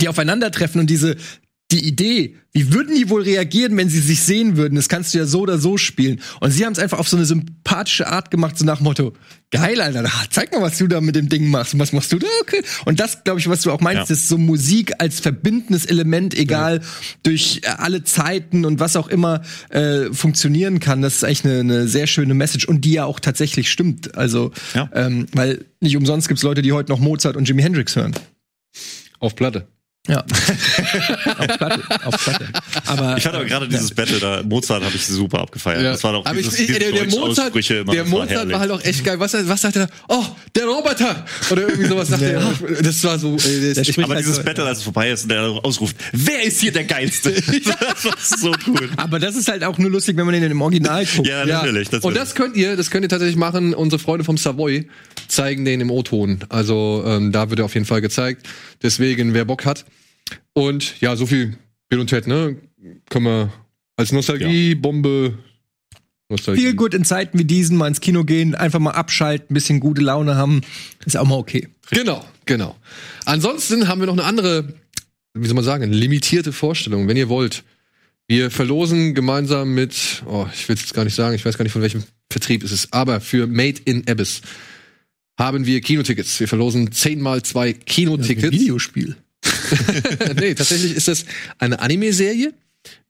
die 0.00 0.08
aufeinandertreffen 0.08 0.80
und 0.80 0.88
diese 0.90 1.16
die 1.72 1.88
Idee, 1.88 2.36
wie 2.52 2.72
würden 2.74 2.94
die 2.94 3.08
wohl 3.08 3.22
reagieren, 3.22 3.76
wenn 3.78 3.88
sie 3.88 3.98
sich 4.00 4.20
sehen 4.22 4.56
würden? 4.58 4.76
Das 4.76 4.90
kannst 4.90 5.12
du 5.14 5.18
ja 5.18 5.24
so 5.24 5.40
oder 5.40 5.58
so 5.58 5.78
spielen. 5.78 6.20
Und 6.40 6.50
sie 6.50 6.64
haben 6.66 6.74
es 6.74 6.78
einfach 6.78 6.98
auf 6.98 7.08
so 7.08 7.16
eine 7.16 7.24
sympathische 7.24 8.06
Art 8.06 8.30
gemacht, 8.30 8.58
so 8.58 8.66
nach 8.66 8.76
dem 8.76 8.84
Motto, 8.84 9.14
geil, 9.50 9.80
Alter, 9.80 10.04
zeig 10.30 10.52
mal, 10.52 10.60
was 10.60 10.76
du 10.76 10.86
da 10.86 11.00
mit 11.00 11.16
dem 11.16 11.30
Ding 11.30 11.48
machst. 11.48 11.72
Und 11.72 11.80
was 11.80 11.92
machst 11.92 12.12
du 12.12 12.18
da? 12.18 12.26
Okay. 12.42 12.62
Und 12.84 13.00
das, 13.00 13.24
glaube 13.24 13.40
ich, 13.40 13.48
was 13.48 13.62
du 13.62 13.72
auch 13.72 13.80
meinst, 13.80 14.08
Ja. 14.10 14.12
ist 14.14 14.28
so 14.28 14.36
Musik 14.36 14.92
als 14.98 15.20
verbindendes 15.20 15.86
Element, 15.86 16.34
egal 16.34 16.80
durch 17.22 17.62
äh, 17.64 17.68
alle 17.78 18.04
Zeiten 18.04 18.66
und 18.66 18.78
was 18.78 18.94
auch 18.94 19.08
immer 19.08 19.40
äh, 19.70 20.12
funktionieren 20.12 20.80
kann. 20.80 21.00
Das 21.00 21.16
ist 21.16 21.24
eigentlich 21.24 21.46
eine, 21.46 21.60
eine 21.60 21.88
sehr 21.88 22.06
schöne 22.06 22.34
Message 22.34 22.66
und 22.66 22.82
die 22.84 22.92
ja 22.92 23.04
auch 23.06 23.18
tatsächlich 23.20 23.70
stimmt. 23.70 24.16
Also, 24.16 24.52
Ja. 24.74 24.90
ähm, 24.94 25.26
weil 25.32 25.64
nicht 25.80 25.96
umsonst 25.96 26.28
gibt's 26.28 26.42
Leute, 26.42 26.60
die 26.60 26.72
heute 26.72 26.92
noch 26.92 27.00
Mozart 27.00 27.36
und 27.36 27.48
Jimi 27.48 27.62
Hendrix 27.62 27.96
hören. 27.96 28.12
auf 29.18 29.34
Platte. 29.34 29.66
Ja. 30.06 30.18
auf 31.38 31.46
Platte. 31.56 31.82
Auf 32.04 32.24
Platte. 32.24 32.48
Aber, 32.86 33.16
Ich 33.16 33.22
fand 33.22 33.36
aber 33.36 33.44
gerade 33.46 33.66
dieses 33.66 33.90
Battle 33.90 34.18
da, 34.18 34.42
Mozart 34.42 34.84
habe 34.84 34.94
ich 34.94 35.06
super 35.06 35.40
abgefeiert. 35.40 35.82
Ja. 35.82 35.92
Das 35.92 36.04
war 36.04 36.12
doch 36.12 36.26
Aber 36.26 36.36
dieses, 36.36 36.58
ich, 36.58 36.66
der, 36.66 36.78
der 36.92 37.06
Mozart, 37.06 37.54
der 37.54 37.84
das 37.84 37.96
war 37.96 38.04
Mozart 38.20 38.52
war, 38.52 38.60
halt 38.60 38.70
auch 38.70 38.84
echt 38.84 39.02
geil. 39.02 39.18
Was, 39.18 39.32
was 39.32 39.62
sagt 39.62 39.76
er 39.76 39.86
da? 39.86 39.92
Oh, 40.08 40.22
der 40.54 40.66
Roboter! 40.66 41.24
Oder 41.50 41.62
irgendwie 41.62 41.86
sowas 41.86 42.08
sagt 42.08 42.20
er. 42.20 42.52
Das 42.82 43.02
war 43.02 43.18
so, 43.18 43.36
ey, 43.36 43.72
das, 43.72 43.98
Aber 43.98 44.08
halt 44.08 44.20
dieses 44.20 44.36
so- 44.36 44.42
Battle, 44.42 44.64
als 44.66 44.78
es 44.78 44.84
vorbei 44.84 45.10
ist 45.10 45.22
und 45.22 45.30
der 45.30 45.42
ausruft, 45.42 45.96
wer 46.12 46.42
ist 46.42 46.60
hier 46.60 46.72
der 46.72 46.84
Geilste? 46.84 47.32
das 47.64 48.04
war 48.04 48.14
so 48.18 48.54
cool. 48.66 48.90
Aber 48.98 49.18
das 49.18 49.36
ist 49.36 49.48
halt 49.48 49.64
auch 49.64 49.78
nur 49.78 49.90
lustig, 49.90 50.18
wenn 50.18 50.26
man 50.26 50.34
den 50.34 50.50
im 50.50 50.60
Original 50.60 51.06
guckt. 51.06 51.26
Ja, 51.26 51.46
natürlich. 51.46 51.90
und 52.02 52.14
das 52.14 52.34
könnt 52.34 52.56
ihr, 52.56 52.76
das 52.76 52.90
könnt 52.90 53.04
ihr 53.04 53.08
tatsächlich 53.08 53.36
machen. 53.36 53.72
Unsere 53.72 53.98
Freunde 53.98 54.24
vom 54.24 54.36
Savoy 54.36 54.86
zeigen 55.28 55.64
den 55.64 55.80
im 55.80 55.90
O-Ton. 55.90 56.40
Also 56.50 57.02
ähm, 57.06 57.32
da 57.32 57.48
wird 57.48 57.60
er 57.60 57.64
auf 57.64 57.72
jeden 57.72 57.86
Fall 57.86 58.02
gezeigt. 58.02 58.46
Deswegen, 58.82 59.32
wer 59.32 59.46
Bock 59.46 59.64
hat. 59.64 59.86
Und 60.54 61.00
ja, 61.00 61.16
so 61.16 61.26
viel 61.26 61.56
Bill 61.88 62.00
und 62.00 62.08
Ted, 62.08 62.26
ne? 62.26 62.56
Können 63.10 63.26
wir 63.26 63.52
als 63.96 64.12
Nostalgie-Bombe. 64.12 65.38
Nostalgie. 66.30 66.62
Viel 66.62 66.74
gut 66.74 66.94
in 66.94 67.04
Zeiten 67.04 67.38
wie 67.38 67.44
diesen 67.44 67.76
mal 67.76 67.88
ins 67.88 68.00
Kino 68.00 68.24
gehen, 68.24 68.54
einfach 68.54 68.78
mal 68.78 68.92
abschalten, 68.92 69.48
ein 69.50 69.54
bisschen 69.54 69.78
gute 69.78 70.00
Laune 70.00 70.36
haben, 70.36 70.62
ist 71.04 71.16
auch 71.16 71.26
mal 71.26 71.36
okay. 71.36 71.68
Genau, 71.90 72.24
genau. 72.46 72.76
Ansonsten 73.26 73.88
haben 73.88 74.00
wir 74.00 74.06
noch 74.06 74.14
eine 74.14 74.24
andere, 74.24 74.74
wie 75.34 75.46
soll 75.46 75.54
man 75.54 75.64
sagen, 75.64 75.92
limitierte 75.92 76.52
Vorstellung, 76.52 77.06
wenn 77.08 77.16
ihr 77.16 77.28
wollt. 77.28 77.62
Wir 78.26 78.50
verlosen 78.50 79.14
gemeinsam 79.14 79.74
mit, 79.74 80.22
oh, 80.26 80.46
ich 80.54 80.66
will 80.68 80.76
es 80.76 80.82
jetzt 80.82 80.94
gar 80.94 81.04
nicht 81.04 81.14
sagen, 81.14 81.34
ich 81.34 81.44
weiß 81.44 81.58
gar 81.58 81.62
nicht, 81.62 81.72
von 81.72 81.82
welchem 81.82 82.04
Vertrieb 82.30 82.64
es 82.64 82.72
ist, 82.72 82.94
aber 82.94 83.20
für 83.20 83.46
Made 83.46 83.82
in 83.84 84.08
Abyss 84.08 84.40
haben 85.38 85.66
wir 85.66 85.80
Kinotickets. 85.82 86.40
Wir 86.40 86.48
verlosen 86.48 86.90
zehnmal 86.90 87.42
zwei 87.42 87.74
Kinotickets. 87.74 88.52
Videospiel. 88.52 89.16
nee, 90.40 90.54
tatsächlich 90.54 90.94
ist 90.94 91.08
das 91.08 91.24
eine 91.58 91.80
Anime-Serie 91.80 92.52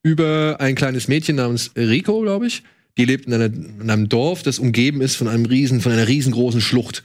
über 0.02 0.56
ein 0.61 0.74
kleines 0.74 1.09
Mädchen 1.09 1.36
namens 1.36 1.70
Rico, 1.77 2.20
glaube 2.20 2.47
ich. 2.47 2.62
Die 2.97 3.05
lebt 3.05 3.27
in, 3.27 3.35
einer, 3.35 3.47
in 3.47 3.90
einem 3.90 4.09
Dorf, 4.09 4.43
das 4.43 4.59
umgeben 4.59 5.01
ist 5.01 5.16
von 5.16 5.28
einem 5.28 5.47
riesen, 5.47 5.81
von 5.81 5.93
einer 5.93 6.06
riesengroßen 6.06 6.61
Schlucht. 6.61 7.02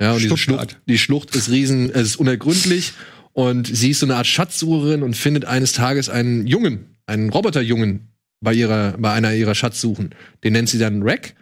Ja, 0.00 0.12
und 0.12 0.22
diese. 0.22 0.36
Schlucht, 0.36 0.78
die 0.86 0.98
Schlucht 0.98 1.34
ist 1.36 1.50
riesen, 1.50 1.90
es 1.90 2.08
ist 2.08 2.16
unergründlich 2.16 2.92
und 3.32 3.66
sie 3.66 3.90
ist 3.90 4.00
so 4.00 4.06
eine 4.06 4.16
Art 4.16 4.26
Schatzsucherin 4.26 5.02
und 5.02 5.16
findet 5.16 5.44
eines 5.44 5.72
Tages 5.72 6.08
einen 6.08 6.46
Jungen, 6.46 6.96
einen 7.06 7.30
Roboterjungen 7.30 8.08
bei 8.40 8.52
ihrer, 8.52 8.96
bei 8.98 9.12
einer 9.12 9.34
ihrer 9.34 9.54
Schatzsuchen. 9.54 10.14
Den 10.44 10.52
nennt 10.52 10.68
sie 10.68 10.78
dann 10.78 11.02
Rack 11.02 11.34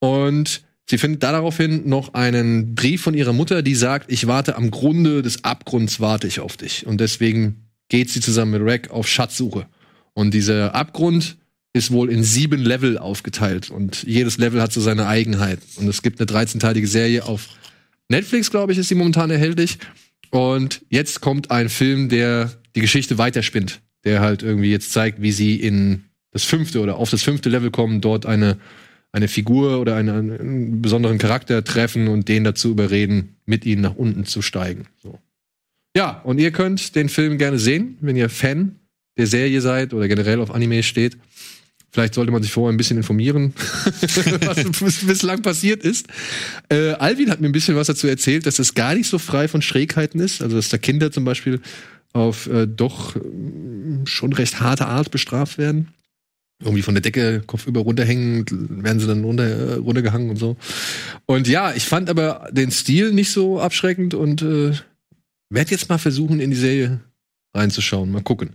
und 0.00 0.65
sie 0.88 0.98
findet 0.98 1.22
daraufhin 1.22 1.88
noch 1.88 2.14
einen 2.14 2.74
Brief 2.74 3.02
von 3.02 3.14
ihrer 3.14 3.32
Mutter, 3.32 3.62
die 3.62 3.74
sagt, 3.74 4.10
ich 4.10 4.26
warte 4.26 4.56
am 4.56 4.70
Grunde 4.70 5.22
des 5.22 5.44
Abgrunds, 5.44 6.00
warte 6.00 6.26
ich 6.26 6.40
auf 6.40 6.56
dich. 6.56 6.86
Und 6.86 7.00
deswegen 7.00 7.66
geht 7.88 8.10
sie 8.10 8.20
zusammen 8.20 8.52
mit 8.52 8.62
Rack 8.62 8.90
auf 8.90 9.08
Schatzsuche. 9.08 9.66
Und 10.14 10.32
dieser 10.32 10.74
Abgrund 10.74 11.36
ist 11.72 11.90
wohl 11.90 12.10
in 12.10 12.24
sieben 12.24 12.62
Level 12.62 12.98
aufgeteilt. 12.98 13.70
Und 13.70 14.02
jedes 14.04 14.38
Level 14.38 14.62
hat 14.62 14.72
so 14.72 14.80
seine 14.80 15.06
Eigenheit. 15.06 15.58
Und 15.76 15.88
es 15.88 16.02
gibt 16.02 16.20
eine 16.20 16.26
13-teilige 16.26 16.86
Serie 16.86 17.24
auf 17.24 17.48
Netflix, 18.08 18.50
glaube 18.50 18.72
ich, 18.72 18.78
ist 18.78 18.88
sie 18.88 18.94
momentan 18.94 19.30
erhältlich. 19.30 19.78
Und 20.30 20.82
jetzt 20.88 21.20
kommt 21.20 21.50
ein 21.50 21.68
Film, 21.68 22.08
der 22.08 22.52
die 22.74 22.80
Geschichte 22.80 23.18
weiterspinnt. 23.18 23.80
Der 24.04 24.20
halt 24.20 24.42
irgendwie 24.42 24.70
jetzt 24.70 24.92
zeigt, 24.92 25.20
wie 25.20 25.32
sie 25.32 25.56
in 25.56 26.04
das 26.30 26.44
fünfte 26.44 26.80
oder 26.80 26.96
auf 26.96 27.10
das 27.10 27.22
fünfte 27.22 27.48
Level 27.48 27.70
kommen, 27.70 28.00
dort 28.00 28.24
eine 28.26 28.58
eine 29.16 29.28
Figur 29.28 29.80
oder 29.80 29.96
eine, 29.96 30.12
einen 30.12 30.82
besonderen 30.82 31.16
Charakter 31.16 31.64
treffen 31.64 32.08
und 32.08 32.28
den 32.28 32.44
dazu 32.44 32.70
überreden, 32.70 33.36
mit 33.46 33.64
ihnen 33.64 33.80
nach 33.80 33.96
unten 33.96 34.26
zu 34.26 34.42
steigen. 34.42 34.84
So. 35.02 35.18
Ja, 35.96 36.20
und 36.24 36.38
ihr 36.38 36.50
könnt 36.50 36.94
den 36.94 37.08
Film 37.08 37.38
gerne 37.38 37.58
sehen, 37.58 37.96
wenn 38.02 38.14
ihr 38.16 38.28
Fan 38.28 38.76
der 39.16 39.26
Serie 39.26 39.62
seid 39.62 39.94
oder 39.94 40.06
generell 40.06 40.40
auf 40.40 40.50
Anime 40.54 40.82
steht. 40.82 41.16
Vielleicht 41.90 42.12
sollte 42.12 42.30
man 42.30 42.42
sich 42.42 42.52
vorher 42.52 42.74
ein 42.74 42.76
bisschen 42.76 42.98
informieren, 42.98 43.54
was 44.42 44.64
bis- 44.80 45.06
bislang 45.06 45.40
passiert 45.40 45.82
ist. 45.82 46.08
Äh, 46.68 46.90
Alvin 46.90 47.30
hat 47.30 47.40
mir 47.40 47.46
ein 47.48 47.52
bisschen 47.52 47.74
was 47.74 47.86
dazu 47.86 48.06
erzählt, 48.06 48.44
dass 48.44 48.58
es 48.58 48.74
gar 48.74 48.94
nicht 48.94 49.08
so 49.08 49.18
frei 49.18 49.48
von 49.48 49.62
Schrägheiten 49.62 50.20
ist. 50.20 50.42
Also, 50.42 50.56
dass 50.56 50.68
da 50.68 50.76
Kinder 50.76 51.10
zum 51.10 51.24
Beispiel 51.24 51.60
auf 52.12 52.48
äh, 52.48 52.66
doch 52.66 53.16
ähm, 53.16 54.02
schon 54.04 54.34
recht 54.34 54.60
harte 54.60 54.86
Art 54.86 55.10
bestraft 55.10 55.56
werden 55.56 55.88
irgendwie 56.60 56.82
von 56.82 56.94
der 56.94 57.02
Decke 57.02 57.42
kopfüber 57.46 57.80
runterhängen, 57.80 58.46
werden 58.82 58.98
sie 58.98 59.06
dann 59.06 59.24
runter, 59.24 59.44
äh, 59.44 59.74
runtergehangen 59.74 60.30
und 60.30 60.36
so. 60.36 60.56
Und 61.26 61.48
ja, 61.48 61.74
ich 61.74 61.84
fand 61.84 62.08
aber 62.08 62.48
den 62.50 62.70
Stil 62.70 63.12
nicht 63.12 63.30
so 63.30 63.60
abschreckend 63.60 64.14
und 64.14 64.42
äh, 64.42 64.72
werde 65.50 65.70
jetzt 65.70 65.88
mal 65.88 65.98
versuchen, 65.98 66.40
in 66.40 66.50
die 66.50 66.56
Serie 66.56 67.00
reinzuschauen. 67.54 68.10
Mal 68.10 68.22
gucken. 68.22 68.50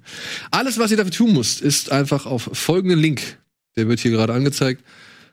Alles, 0.49 0.79
was 0.79 0.91
ihr 0.91 0.97
dafür 0.97 1.11
tun 1.11 1.33
müsst, 1.33 1.61
ist 1.61 1.91
einfach 1.91 2.25
auf 2.25 2.49
folgenden 2.53 2.99
Link, 2.99 3.21
der 3.75 3.87
wird 3.87 3.99
hier 3.99 4.11
gerade 4.11 4.33
angezeigt. 4.33 4.83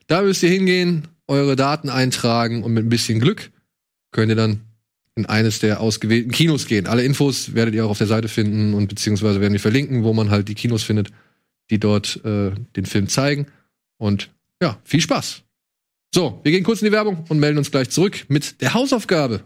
Da 0.07 0.23
müsst 0.23 0.43
ihr 0.43 0.51
hingehen, 0.51 1.09
eure 1.27 1.57
Daten 1.57 1.91
eintragen 1.91 2.63
und 2.63 2.73
mit 2.73 2.85
ein 2.85 2.89
bisschen 2.89 3.21
Glück 3.21 3.51
könnt 4.13 4.31
ihr 4.31 4.37
dann 4.37 4.61
in 5.17 5.27
eines 5.27 5.59
der 5.59 5.81
ausgewählten 5.81 6.31
Kinos 6.31 6.67
gehen. 6.67 6.87
Alle 6.87 7.03
Infos 7.03 7.55
werdet 7.55 7.75
ihr 7.75 7.85
auch 7.85 7.91
auf 7.91 7.99
der 7.99 8.07
Seite 8.07 8.29
finden 8.29 8.73
und 8.73 8.89
beziehungsweise 8.89 9.41
werden 9.41 9.53
wir 9.53 9.61
verlinken, 9.61 10.05
wo 10.05 10.13
man 10.13 10.31
halt 10.31 10.49
die 10.49 10.55
Kinos 10.55 10.83
findet 10.83 11.11
die 11.71 11.79
dort 11.79 12.25
äh, 12.25 12.53
den 12.77 12.87
Film 12.87 13.09
zeigen. 13.09 13.47
Und 13.99 14.31
ja, 14.63 14.81
viel 14.85 15.01
Spaß. 15.01 15.43
So, 16.15 16.41
wir 16.43 16.53
gehen 16.53 16.65
kurz 16.65 16.81
in 16.81 16.87
die 16.87 16.93
Werbung 16.93 17.25
und 17.29 17.39
melden 17.39 17.59
uns 17.59 17.71
gleich 17.71 17.91
zurück 17.91 18.25
mit 18.29 18.61
der 18.61 18.75
Hausaufgabe. 18.75 19.43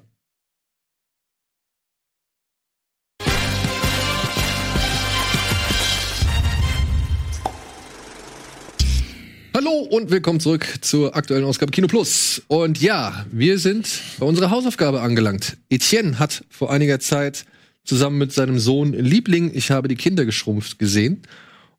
Hallo 9.54 9.86
und 9.90 10.10
willkommen 10.10 10.40
zurück 10.40 10.66
zur 10.80 11.14
aktuellen 11.14 11.44
Ausgabe 11.44 11.72
Kino 11.72 11.86
Plus. 11.86 12.42
Und 12.48 12.80
ja, 12.80 13.26
wir 13.30 13.58
sind 13.58 14.00
bei 14.18 14.24
unserer 14.24 14.50
Hausaufgabe 14.50 15.02
angelangt. 15.02 15.58
Etienne 15.68 16.18
hat 16.18 16.44
vor 16.48 16.70
einiger 16.70 17.00
Zeit 17.00 17.44
zusammen 17.84 18.18
mit 18.18 18.32
seinem 18.32 18.58
Sohn 18.58 18.92
Liebling, 18.92 19.50
ich 19.54 19.70
habe 19.70 19.88
die 19.88 19.96
Kinder 19.96 20.24
geschrumpft, 20.24 20.78
gesehen. 20.78 21.22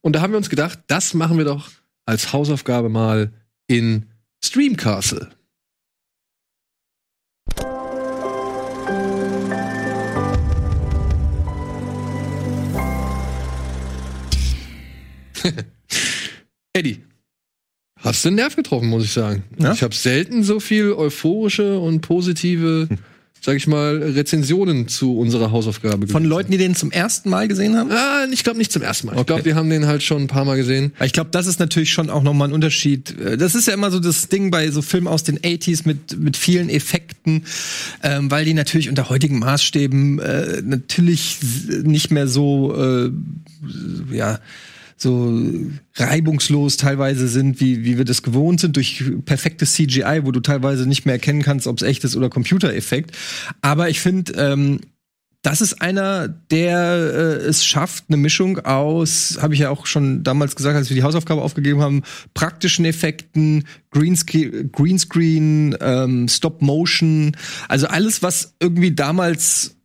Und 0.05 0.13
da 0.13 0.21
haben 0.21 0.33
wir 0.33 0.37
uns 0.37 0.49
gedacht, 0.49 0.79
das 0.87 1.13
machen 1.13 1.37
wir 1.37 1.45
doch 1.45 1.71
als 2.05 2.33
Hausaufgabe 2.33 2.89
mal 2.89 3.31
in 3.67 4.09
Stream 4.43 4.75
Castle. 4.75 5.29
Eddie, 16.73 17.01
hast 17.99 18.25
du 18.25 18.29
den 18.29 18.35
Nerv 18.35 18.57
getroffen, 18.57 18.89
muss 18.89 19.05
ich 19.05 19.13
sagen. 19.13 19.45
Ja? 19.57 19.71
Ich 19.71 19.83
habe 19.83 19.95
selten 19.95 20.43
so 20.43 20.59
viel 20.59 20.91
euphorische 20.91 21.79
und 21.79 22.01
positive 22.01 22.89
sag 23.45 23.57
ich 23.57 23.67
mal, 23.67 23.97
Rezensionen 23.97 24.87
zu 24.87 25.17
unserer 25.17 25.51
Hausaufgabe. 25.51 26.07
Von. 26.07 26.23
Leuten, 26.23 26.51
die 26.51 26.57
den 26.57 26.75
zum 26.75 26.91
ersten 26.91 27.29
Mal 27.29 27.49
gesehen 27.49 27.75
haben? 27.75 27.91
Ah, 27.91 28.25
ich 28.31 28.45
glaube 28.45 28.57
nicht 28.57 28.71
zum 28.71 28.81
ersten 28.81 29.07
Mal. 29.07 29.13
Ich 29.13 29.19
Okay. 29.19 29.27
glaube, 29.33 29.45
wir 29.45 29.55
haben 29.55 29.69
den 29.69 29.85
halt 29.85 30.01
schon 30.01 30.21
ein 30.21 30.27
paar 30.27 30.45
Mal 30.45 30.55
gesehen. 30.55 30.93
Ich 31.03 31.11
glaube, 31.11 31.29
das 31.31 31.45
ist 31.45 31.59
natürlich 31.59 31.91
schon 31.91 32.09
auch 32.09 32.23
nochmal 32.23 32.47
ein 32.47 32.53
Unterschied. 32.53 33.13
Äh, 33.19 33.35
Das 33.37 33.53
ist 33.53 33.67
ja 33.67 33.73
immer 33.73 33.91
so 33.91 33.99
das 33.99 34.29
Ding 34.29 34.49
bei 34.49 34.71
so 34.71 34.81
Filmen 34.81 35.07
aus 35.07 35.23
den 35.23 35.39
80s 35.39 35.81
mit, 35.85 36.17
mit 36.17 36.37
vielen 36.37 36.69
Effekten, 36.69 37.43
ähm, 38.01 38.31
weil 38.31 38.45
die 38.45 38.53
natürlich 38.53 38.87
unter 38.87 39.09
heutigen 39.09 39.39
Maßstäben 39.39 40.19
äh, 40.19 40.61
natürlich 40.63 41.39
nicht 41.83 42.11
mehr 42.11 42.27
so, 42.29 42.73
äh, 42.77 43.11
ja, 44.15 44.39
so 45.03 45.41
reibungslos 45.95 46.77
teilweise 46.77 47.27
sind, 47.27 47.59
wie, 47.59 47.85
wie 47.85 47.97
wir 47.97 48.05
das 48.05 48.23
gewohnt 48.23 48.59
sind, 48.59 48.75
durch 48.75 49.03
perfektes 49.25 49.73
CGI, 49.73 50.21
wo 50.23 50.31
du 50.31 50.39
teilweise 50.39 50.87
nicht 50.87 51.05
mehr 51.05 51.15
erkennen 51.15 51.43
kannst, 51.43 51.67
ob 51.67 51.77
es 51.77 51.83
echt 51.83 52.03
ist 52.03 52.15
oder 52.15 52.29
Computereffekt. 52.29 53.15
Aber 53.61 53.89
ich 53.89 53.99
finde, 53.99 54.33
ähm, 54.33 54.79
das 55.43 55.59
ist 55.59 55.81
einer, 55.81 56.29
der 56.29 56.77
äh, 56.77 57.45
es 57.45 57.65
schafft, 57.65 58.05
eine 58.07 58.15
Mischung 58.15 58.59
aus, 58.59 59.37
habe 59.41 59.53
ich 59.53 59.59
ja 59.59 59.69
auch 59.69 59.85
schon 59.85 60.23
damals 60.23 60.55
gesagt, 60.55 60.77
als 60.77 60.89
wir 60.89 60.95
die 60.95 61.03
Hausaufgabe 61.03 61.41
aufgegeben 61.41 61.81
haben, 61.81 62.03
praktischen 62.33 62.85
Effekten, 62.85 63.65
Greenscreen, 63.91 64.71
Greenscreen 64.71 65.77
ähm, 65.81 66.27
Stop 66.29 66.61
Motion, 66.61 67.35
also 67.67 67.87
alles, 67.87 68.23
was 68.23 68.55
irgendwie 68.61 68.95
damals 68.95 69.75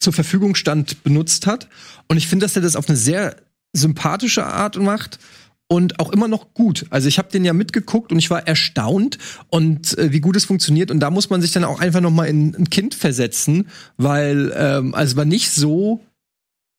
zur 0.00 0.12
Verfügung 0.12 0.56
stand, 0.56 1.04
benutzt 1.04 1.46
hat. 1.46 1.68
Und 2.08 2.16
ich 2.16 2.26
finde, 2.26 2.44
dass 2.44 2.56
er 2.56 2.62
das 2.62 2.74
auf 2.74 2.88
eine 2.88 2.98
sehr 2.98 3.36
sympathische 3.74 4.46
Art 4.46 4.80
macht 4.80 5.18
und 5.66 5.98
auch 6.00 6.12
immer 6.12 6.28
noch 6.28 6.54
gut. 6.54 6.86
Also 6.90 7.08
ich 7.08 7.18
habe 7.18 7.30
den 7.30 7.44
ja 7.44 7.52
mitgeguckt 7.52 8.12
und 8.12 8.18
ich 8.18 8.30
war 8.30 8.46
erstaunt 8.46 9.18
und 9.48 9.96
äh, 9.98 10.12
wie 10.12 10.20
gut 10.20 10.36
es 10.36 10.44
funktioniert. 10.44 10.90
Und 10.90 11.00
da 11.00 11.10
muss 11.10 11.30
man 11.30 11.40
sich 11.40 11.52
dann 11.52 11.64
auch 11.64 11.80
einfach 11.80 12.00
noch 12.00 12.10
mal 12.10 12.26
in 12.26 12.54
ein 12.54 12.70
Kind 12.70 12.94
versetzen, 12.94 13.68
weil 13.96 14.52
ähm, 14.56 14.94
also 14.94 15.12
es 15.12 15.16
war 15.16 15.24
nicht 15.24 15.50
so, 15.50 16.00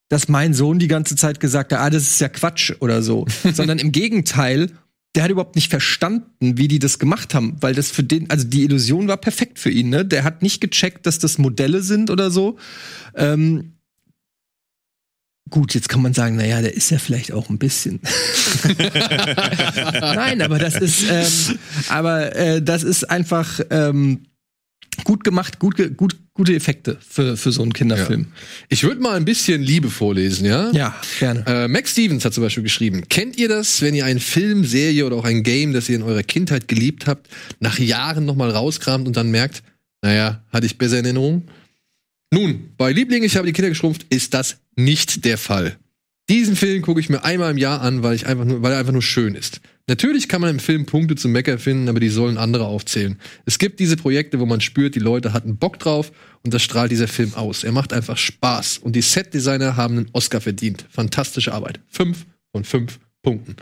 dass 0.10 0.28
mein 0.28 0.54
Sohn 0.54 0.80
die 0.80 0.88
ganze 0.88 1.16
Zeit 1.16 1.40
gesagt 1.40 1.74
hat, 1.74 1.80
ah, 1.80 1.90
das 1.90 2.04
ist 2.04 2.22
ja 2.22 2.30
Quatsch 2.30 2.74
oder 2.80 3.02
so, 3.02 3.26
sondern 3.54 3.80
im 3.80 3.92
Gegenteil. 3.92 4.72
Der 5.16 5.24
hat 5.24 5.32
überhaupt 5.32 5.56
nicht 5.56 5.70
verstanden, 5.70 6.58
wie 6.58 6.68
die 6.68 6.78
das 6.78 7.00
gemacht 7.00 7.34
haben, 7.34 7.56
weil 7.62 7.74
das 7.74 7.90
für 7.90 8.04
den, 8.04 8.30
also 8.30 8.46
die 8.46 8.64
Illusion 8.64 9.08
war 9.08 9.16
perfekt 9.16 9.60
für 9.60 9.70
ihn, 9.70 9.88
ne? 9.88 10.04
Der 10.04 10.26
hat 10.26 10.42
nicht 10.42 10.60
gecheckt, 10.60 11.06
dass 11.06 11.20
das 11.20 11.38
Modelle 11.38 11.82
sind 11.82 12.10
oder 12.10 12.32
so. 12.32 12.58
Ähm, 13.16 13.75
Gut, 15.52 15.76
jetzt 15.76 15.90
kann 15.90 16.02
man 16.02 16.14
sagen, 16.14 16.38
naja, 16.38 16.62
der 16.62 16.74
ist 16.74 16.90
ja 16.90 16.98
vielleicht 16.98 17.32
auch 17.32 17.50
ein 17.50 17.60
bisschen. 17.60 18.00
Nein, 20.02 20.42
aber 20.42 20.58
das 20.58 20.76
ist, 20.76 21.04
ähm, 21.08 21.60
aber 21.90 22.36
äh, 22.36 22.62
das 22.64 22.82
ist 22.82 23.04
einfach 23.12 23.60
ähm, 23.70 24.26
gut 25.04 25.24
gemacht, 25.24 25.60
gut, 25.60 25.78
gut, 25.98 26.16
gute 26.34 26.56
Effekte 26.56 26.98
für, 27.08 27.38
für 27.38 27.52
so 27.52 27.62
einen 27.62 27.74
Kinderfilm. 27.74 28.28
Ich 28.70 28.84
würde 28.84 29.02
mal 29.02 29.16
ein 29.16 29.26
bisschen 29.26 29.62
Liebe 29.62 29.92
vorlesen, 29.92 30.46
ja? 30.46 30.72
Ja, 30.72 30.96
gerne. 31.20 31.44
Äh, 31.46 31.68
Max 31.68 31.92
Stevens 31.92 32.26
hat 32.26 32.34
zum 32.34 32.44
Beispiel 32.44 32.64
geschrieben, 32.64 33.04
kennt 33.08 33.38
ihr 33.38 33.48
das, 33.48 33.82
wenn 33.82 33.94
ihr 33.94 34.06
einen 34.06 34.20
Film, 34.20 34.66
Serie 34.66 35.06
oder 35.06 35.16
auch 35.16 35.26
ein 35.26 35.44
Game, 35.44 35.74
das 35.74 35.90
ihr 35.90 35.96
in 35.96 36.04
eurer 36.04 36.24
Kindheit 36.24 36.68
geliebt 36.68 37.06
habt, 37.06 37.30
nach 37.60 37.78
Jahren 37.78 38.26
nochmal 38.26 38.50
rauskramt 38.50 39.08
und 39.08 39.16
dann 39.16 39.30
merkt, 39.30 39.62
naja, 40.02 40.44
hatte 40.52 40.66
ich 40.66 40.78
besser 40.78 41.00
in 41.00 41.06
Erinnerung? 41.06 41.44
Nun, 42.36 42.74
bei 42.76 42.92
Liebling, 42.92 43.24
ich 43.24 43.38
habe 43.38 43.48
die 43.48 43.54
Kinder 43.54 43.70
geschrumpft, 43.70 44.08
ist 44.10 44.34
das 44.34 44.58
nicht 44.76 45.24
der 45.24 45.38
Fall. 45.38 45.78
Diesen 46.28 46.58
Film 46.58 46.82
gucke 46.82 47.00
ich 47.00 47.08
mir 47.08 47.24
einmal 47.24 47.50
im 47.50 47.58
Jahr 47.58 47.80
an, 47.80 48.04
weil, 48.04 48.14
ich 48.14 48.28
einfach 48.28 48.44
nur, 48.44 48.62
weil 48.62 48.74
er 48.74 48.80
einfach 48.80 48.92
nur 48.92 49.02
schön 49.02 49.36
ist. 49.36 49.62
Natürlich 49.88 50.28
kann 50.28 50.42
man 50.42 50.50
im 50.50 50.60
Film 50.60 50.86
Punkte 50.86 51.16
zum 51.16 51.32
Mecker 51.32 51.58
finden, 51.60 51.88
aber 51.88 52.02
die 52.02 52.10
sollen 52.10 52.38
andere 52.38 52.66
aufzählen. 52.66 53.18
Es 53.46 53.58
gibt 53.58 53.80
diese 53.80 53.96
Projekte, 53.96 54.42
wo 54.42 54.46
man 54.46 54.60
spürt, 54.60 54.96
die 54.96 55.00
Leute 55.00 55.32
hatten 55.32 55.56
Bock 55.56 55.80
drauf 55.80 56.12
und 56.44 56.54
das 56.54 56.62
strahlt 56.62 56.92
dieser 56.92 57.08
Film 57.08 57.34
aus. 57.36 57.64
Er 57.64 57.72
macht 57.72 57.94
einfach 57.94 58.18
Spaß 58.18 58.80
und 58.80 58.98
die 58.98 59.02
Setdesigner 59.02 59.78
haben 59.78 59.98
einen 59.98 60.10
Oscar 60.12 60.42
verdient. 60.42 60.86
Fantastische 60.90 61.54
Arbeit. 61.54 61.80
Fünf 61.88 62.26
von 62.52 62.66
fünf 62.66 63.00
Punkten. 63.24 63.56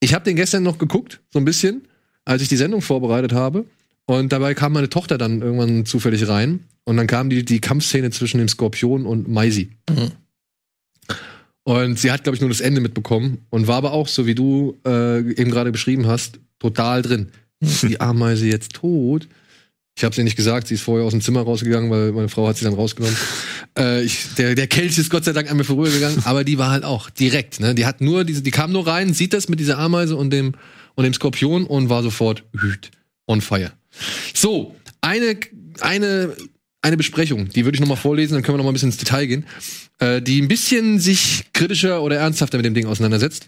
Ich 0.00 0.14
habe 0.14 0.24
den 0.24 0.34
gestern 0.34 0.64
noch 0.64 0.78
geguckt, 0.78 1.20
so 1.30 1.38
ein 1.38 1.44
bisschen, 1.44 1.86
als 2.24 2.42
ich 2.42 2.48
die 2.48 2.56
Sendung 2.56 2.82
vorbereitet 2.82 3.32
habe. 3.32 3.66
Und 4.06 4.32
dabei 4.32 4.54
kam 4.54 4.72
meine 4.72 4.90
Tochter 4.90 5.18
dann 5.18 5.40
irgendwann 5.40 5.86
zufällig 5.86 6.28
rein. 6.28 6.60
Und 6.84 6.96
dann 6.96 7.06
kam 7.06 7.30
die, 7.30 7.44
die 7.44 7.60
Kampfszene 7.60 8.10
zwischen 8.10 8.38
dem 8.38 8.48
Skorpion 8.48 9.06
und 9.06 9.28
Maisi. 9.28 9.70
Und 11.64 11.98
sie 11.98 12.12
hat, 12.12 12.24
glaube 12.24 12.36
ich, 12.36 12.40
nur 12.42 12.50
das 12.50 12.60
Ende 12.60 12.82
mitbekommen 12.82 13.38
und 13.48 13.66
war 13.66 13.76
aber 13.76 13.92
auch, 13.92 14.06
so 14.06 14.26
wie 14.26 14.34
du 14.34 14.78
äh, 14.86 15.20
eben 15.20 15.50
gerade 15.50 15.72
beschrieben 15.72 16.06
hast, 16.06 16.38
total 16.58 17.00
drin. 17.00 17.30
Ist 17.60 17.82
die 17.82 18.00
Ameise 18.02 18.46
jetzt 18.46 18.74
tot? 18.74 19.26
Ich 19.96 20.04
habe 20.04 20.14
sie 20.14 20.24
nicht 20.24 20.36
gesagt, 20.36 20.66
sie 20.66 20.74
ist 20.74 20.82
vorher 20.82 21.06
aus 21.06 21.12
dem 21.12 21.22
Zimmer 21.22 21.42
rausgegangen, 21.42 21.88
weil 21.88 22.12
meine 22.12 22.28
Frau 22.28 22.48
hat 22.48 22.56
sie 22.58 22.64
dann 22.64 22.74
rausgenommen. 22.74 23.16
äh, 23.78 24.02
ich, 24.02 24.34
der, 24.36 24.54
der 24.54 24.66
Kelch 24.66 24.98
ist 24.98 25.08
Gott 25.08 25.24
sei 25.24 25.32
Dank 25.32 25.50
an 25.50 25.56
mir 25.56 25.64
vorübergegangen, 25.64 26.22
aber 26.24 26.44
die 26.44 26.58
war 26.58 26.70
halt 26.70 26.84
auch 26.84 27.08
direkt. 27.08 27.60
Ne? 27.60 27.74
Die 27.74 27.86
hat 27.86 28.00
nur 28.00 28.24
diese, 28.24 28.42
die 28.42 28.50
kam 28.50 28.72
nur 28.72 28.86
rein, 28.86 29.14
sieht 29.14 29.32
das 29.32 29.48
mit 29.48 29.60
dieser 29.60 29.78
Ameise 29.78 30.16
und 30.16 30.30
dem 30.30 30.54
und 30.96 31.04
dem 31.04 31.14
Skorpion 31.14 31.64
und 31.64 31.88
war 31.88 32.02
sofort 32.02 32.44
hüt, 32.58 32.90
on 33.26 33.40
fire. 33.40 33.72
So, 34.32 34.74
eine 35.00 35.38
eine 35.80 36.36
eine 36.82 36.96
Besprechung, 36.98 37.48
die 37.48 37.64
würde 37.64 37.76
ich 37.76 37.80
noch 37.80 37.88
mal 37.88 37.96
vorlesen, 37.96 38.34
dann 38.34 38.42
können 38.42 38.54
wir 38.54 38.58
noch 38.58 38.64
mal 38.64 38.70
ein 38.70 38.74
bisschen 38.74 38.90
ins 38.90 38.98
Detail 38.98 39.26
gehen, 39.26 39.46
äh, 40.00 40.20
die 40.20 40.40
ein 40.40 40.48
bisschen 40.48 41.00
sich 41.00 41.44
kritischer 41.54 42.02
oder 42.02 42.16
ernsthafter 42.16 42.58
mit 42.58 42.66
dem 42.66 42.74
Ding 42.74 42.86
auseinandersetzt, 42.86 43.46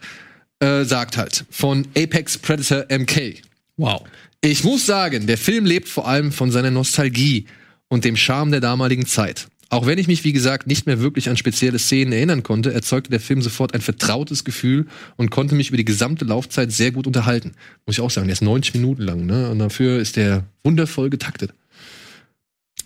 äh, 0.61 0.85
sagt 0.85 1.19
halt 1.19 1.45
von 1.51 1.87
Apex 1.97 2.39
Predator 2.39 2.87
MK. 2.89 3.43
Wow. 3.77 4.05
Ich 4.41 4.65
muss 4.65 4.87
sagen, 4.87 5.27
der 5.27 5.37
Film 5.37 5.67
lebt 5.67 5.89
vor 5.89 6.09
allem 6.09 6.33
von 6.33 6.51
seiner 6.51 6.71
Nostalgie 6.71 7.47
und 7.89 8.05
dem 8.05 8.17
Charme 8.17 8.53
der 8.53 8.61
damaligen 8.61 9.07
Zeit. 9.07 9.49
Auch 9.69 9.87
wenn 9.87 9.99
ich 9.99 10.07
mich, 10.07 10.23
wie 10.23 10.33
gesagt, 10.33 10.69
nicht 10.69 10.87
mehr 10.87 11.01
wirklich 11.01 11.29
an 11.29 11.37
spezielle 11.37 11.79
Szenen 11.79 12.13
erinnern 12.13 12.45
konnte, 12.45 12.73
erzeugte 12.73 13.11
der 13.11 13.19
Film 13.19 13.43
sofort 13.43 13.75
ein 13.75 13.81
vertrautes 13.81 14.45
Gefühl 14.45 14.87
und 15.17 15.31
konnte 15.31 15.57
mich 15.57 15.69
über 15.69 15.77
die 15.77 15.85
gesamte 15.85 16.25
Laufzeit 16.25 16.71
sehr 16.71 16.93
gut 16.93 17.07
unterhalten. 17.07 17.53
Muss 17.85 17.97
ich 17.97 18.01
auch 18.01 18.11
sagen, 18.11 18.29
der 18.29 18.35
ist 18.35 18.43
90 18.43 18.75
Minuten 18.75 19.03
lang, 19.03 19.27
ne? 19.27 19.51
Und 19.51 19.59
dafür 19.59 19.99
ist 19.99 20.17
der 20.17 20.45
wundervoll 20.63 21.11
getaktet. 21.11 21.53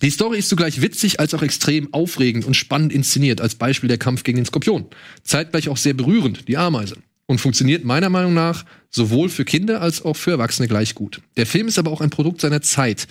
Die 0.01 0.11
Story 0.11 0.39
ist 0.39 0.48
zugleich 0.48 0.81
witzig 0.81 1.20
als 1.20 1.35
auch 1.35 1.43
extrem 1.43 1.93
aufregend 1.93 2.47
und 2.47 2.55
spannend 2.55 2.93
inszeniert, 2.93 3.43
als 3.43 3.57
Beispiel 3.57 3.89
der 3.89 3.98
Kampf 3.98 4.23
gegen 4.23 4.36
den 4.36 4.47
Skorpion. 4.47 4.86
Zeitgleich 5.23 5.69
auch 5.69 5.77
sehr 5.77 5.93
berührend, 5.93 6.48
die 6.48 6.57
Ameise. 6.57 6.97
Und 7.27 7.40
funktioniert 7.40 7.85
meiner 7.85 8.09
Meinung 8.09 8.32
nach 8.32 8.65
sowohl 8.89 9.28
für 9.28 9.44
Kinder 9.44 9.82
als 9.82 10.02
auch 10.02 10.16
für 10.16 10.32
Erwachsene 10.32 10.69
gleich 10.69 10.94
gut. 10.94 11.20
Der 11.36 11.47
Film 11.47 11.69
ist 11.69 11.78
aber 11.78 11.90
auch 11.90 12.01
ein 12.01 12.11
Produkt 12.11 12.40
seiner 12.40 12.62
Zeit, 12.62 13.07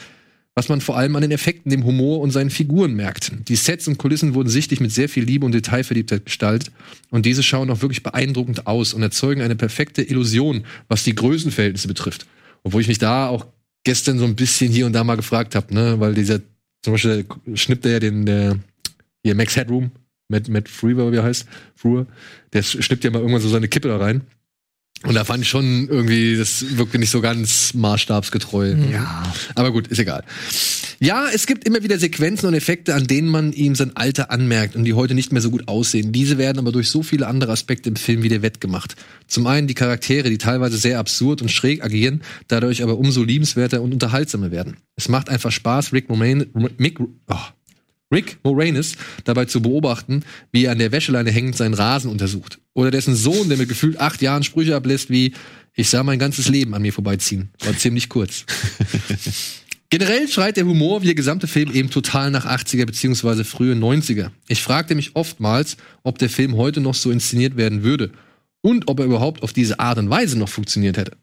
was 0.59 0.67
man 0.67 0.81
vor 0.81 0.97
allem 0.97 1.15
an 1.15 1.21
den 1.21 1.31
Effekten, 1.31 1.69
dem 1.69 1.85
Humor 1.85 2.19
und 2.19 2.31
seinen 2.31 2.49
Figuren 2.49 2.93
merkt. 2.93 3.31
Die 3.47 3.55
Sets 3.55 3.87
und 3.87 3.97
Kulissen 3.97 4.33
wurden 4.33 4.49
sichtlich 4.49 4.81
mit 4.81 4.91
sehr 4.91 5.07
viel 5.07 5.23
Liebe 5.23 5.45
und 5.45 5.53
Detailverliebtheit 5.53 6.25
gestaltet 6.25 6.69
und 7.11 7.25
diese 7.25 7.43
schauen 7.43 7.69
auch 7.69 7.81
wirklich 7.81 8.03
beeindruckend 8.03 8.67
aus 8.67 8.93
und 8.93 9.01
erzeugen 9.01 9.41
eine 9.41 9.55
perfekte 9.55 10.01
Illusion, 10.01 10.65
was 10.89 11.05
die 11.05 11.15
Größenverhältnisse 11.15 11.87
betrifft. 11.87 12.27
Obwohl 12.63 12.81
ich 12.81 12.89
mich 12.89 12.97
da 12.97 13.29
auch 13.29 13.47
gestern 13.85 14.19
so 14.19 14.25
ein 14.25 14.35
bisschen 14.35 14.69
hier 14.69 14.85
und 14.85 14.91
da 14.91 15.05
mal 15.05 15.15
gefragt 15.15 15.55
habe, 15.55 15.73
ne, 15.73 15.97
weil 16.01 16.13
dieser 16.13 16.41
zum 16.81 16.91
Beispiel 16.91 17.25
schnippt 17.53 17.85
er 17.85 17.93
ja 17.93 17.99
den 18.01 18.25
der 18.25 18.59
hier 19.23 19.35
Max 19.35 19.55
Headroom 19.55 19.91
mit 20.27 20.49
Matt 20.49 20.67
Freewer, 20.67 21.09
wie 21.13 21.15
er 21.15 21.23
heißt, 21.23 21.47
Frewer, 21.73 22.05
der 22.51 22.63
schnippt 22.63 23.05
ja 23.05 23.11
mal 23.11 23.19
irgendwann 23.19 23.41
so 23.41 23.47
seine 23.47 23.69
Kippe 23.69 23.87
da 23.87 23.95
rein. 23.95 24.23
Und 25.03 25.15
da 25.15 25.23
fand 25.23 25.43
ich 25.43 25.49
schon 25.49 25.87
irgendwie, 25.87 26.35
das 26.35 26.77
wirkte 26.77 26.99
nicht 26.99 27.09
so 27.09 27.21
ganz 27.21 27.73
maßstabsgetreu. 27.73 28.75
Ja. 28.91 29.23
Aber 29.55 29.71
gut, 29.71 29.87
ist 29.87 29.99
egal. 29.99 30.25
Ja, 30.99 31.27
es 31.33 31.47
gibt 31.47 31.63
immer 31.63 31.81
wieder 31.83 31.97
Sequenzen 31.97 32.47
und 32.47 32.53
Effekte, 32.53 32.93
an 32.93 33.07
denen 33.07 33.29
man 33.29 33.53
ihm 33.53 33.75
sein 33.75 33.95
Alter 33.95 34.29
anmerkt 34.29 34.75
und 34.75 34.83
die 34.83 34.93
heute 34.93 35.13
nicht 35.13 35.31
mehr 35.31 35.41
so 35.41 35.51
gut 35.51 35.69
aussehen. 35.69 36.11
Diese 36.11 36.37
werden 36.37 36.59
aber 36.59 36.73
durch 36.73 36.89
so 36.89 37.01
viele 37.01 37.27
andere 37.27 37.53
Aspekte 37.53 37.87
im 37.87 37.95
Film 37.95 38.23
wieder 38.23 38.41
wettgemacht. 38.41 38.95
Zum 39.27 39.47
einen 39.47 39.67
die 39.67 39.73
Charaktere, 39.73 40.29
die 40.29 40.37
teilweise 40.37 40.77
sehr 40.77 40.99
absurd 40.99 41.41
und 41.41 41.49
schräg 41.49 41.81
agieren, 41.81 42.21
dadurch 42.49 42.83
aber 42.83 42.97
umso 42.97 43.23
liebenswerter 43.23 43.81
und 43.81 43.93
unterhaltsamer 43.93 44.51
werden. 44.51 44.75
Es 44.97 45.07
macht 45.07 45.29
einfach 45.29 45.51
Spaß, 45.51 45.93
Rick 45.93 46.09
Moranis, 46.09 46.47
Mick, 46.77 46.99
oh, 46.99 47.35
Rick 48.11 48.39
Moranis 48.43 48.93
dabei 49.23 49.45
zu 49.45 49.61
beobachten, 49.61 50.23
wie 50.51 50.65
er 50.65 50.71
an 50.71 50.79
der 50.79 50.91
Wäscheleine 50.91 51.31
hängend 51.31 51.55
seinen 51.55 51.73
Rasen 51.73 52.09
untersucht. 52.09 52.59
Oder 52.73 52.91
dessen 52.91 53.15
Sohn, 53.15 53.49
der 53.49 53.57
mit 53.57 53.69
gefühlt 53.69 53.99
acht 53.99 54.21
Jahren 54.21 54.43
Sprüche 54.43 54.75
ablässt 54.75 55.09
wie 55.09 55.33
ich 55.75 55.89
sah 55.89 56.03
mein 56.03 56.19
ganzes 56.19 56.49
Leben 56.49 56.73
an 56.73 56.81
mir 56.81 56.91
vorbeiziehen. 56.91 57.51
War 57.63 57.77
ziemlich 57.77 58.09
kurz. 58.09 58.45
Generell 59.89 60.27
schreit 60.27 60.57
der 60.57 60.65
Humor 60.65 61.01
wie 61.01 61.05
der 61.07 61.15
gesamte 61.15 61.47
Film 61.47 61.71
eben 61.73 61.89
total 61.89 62.31
nach 62.31 62.45
80er 62.45 62.85
beziehungsweise 62.85 63.45
frühe 63.45 63.73
90er. 63.75 64.29
Ich 64.47 64.61
fragte 64.61 64.93
mich 64.93 65.15
oftmals, 65.15 65.77
ob 66.03 66.19
der 66.19 66.29
Film 66.29 66.57
heute 66.57 66.81
noch 66.81 66.95
so 66.95 67.11
inszeniert 67.11 67.55
werden 67.55 67.81
würde 67.81 68.11
und 68.61 68.87
ob 68.87 68.99
er 68.99 69.05
überhaupt 69.05 69.41
auf 69.41 69.53
diese 69.53 69.79
Art 69.79 69.97
und 69.97 70.09
Weise 70.09 70.37
noch 70.37 70.49
funktioniert 70.49 70.97
hätte. 70.97 71.13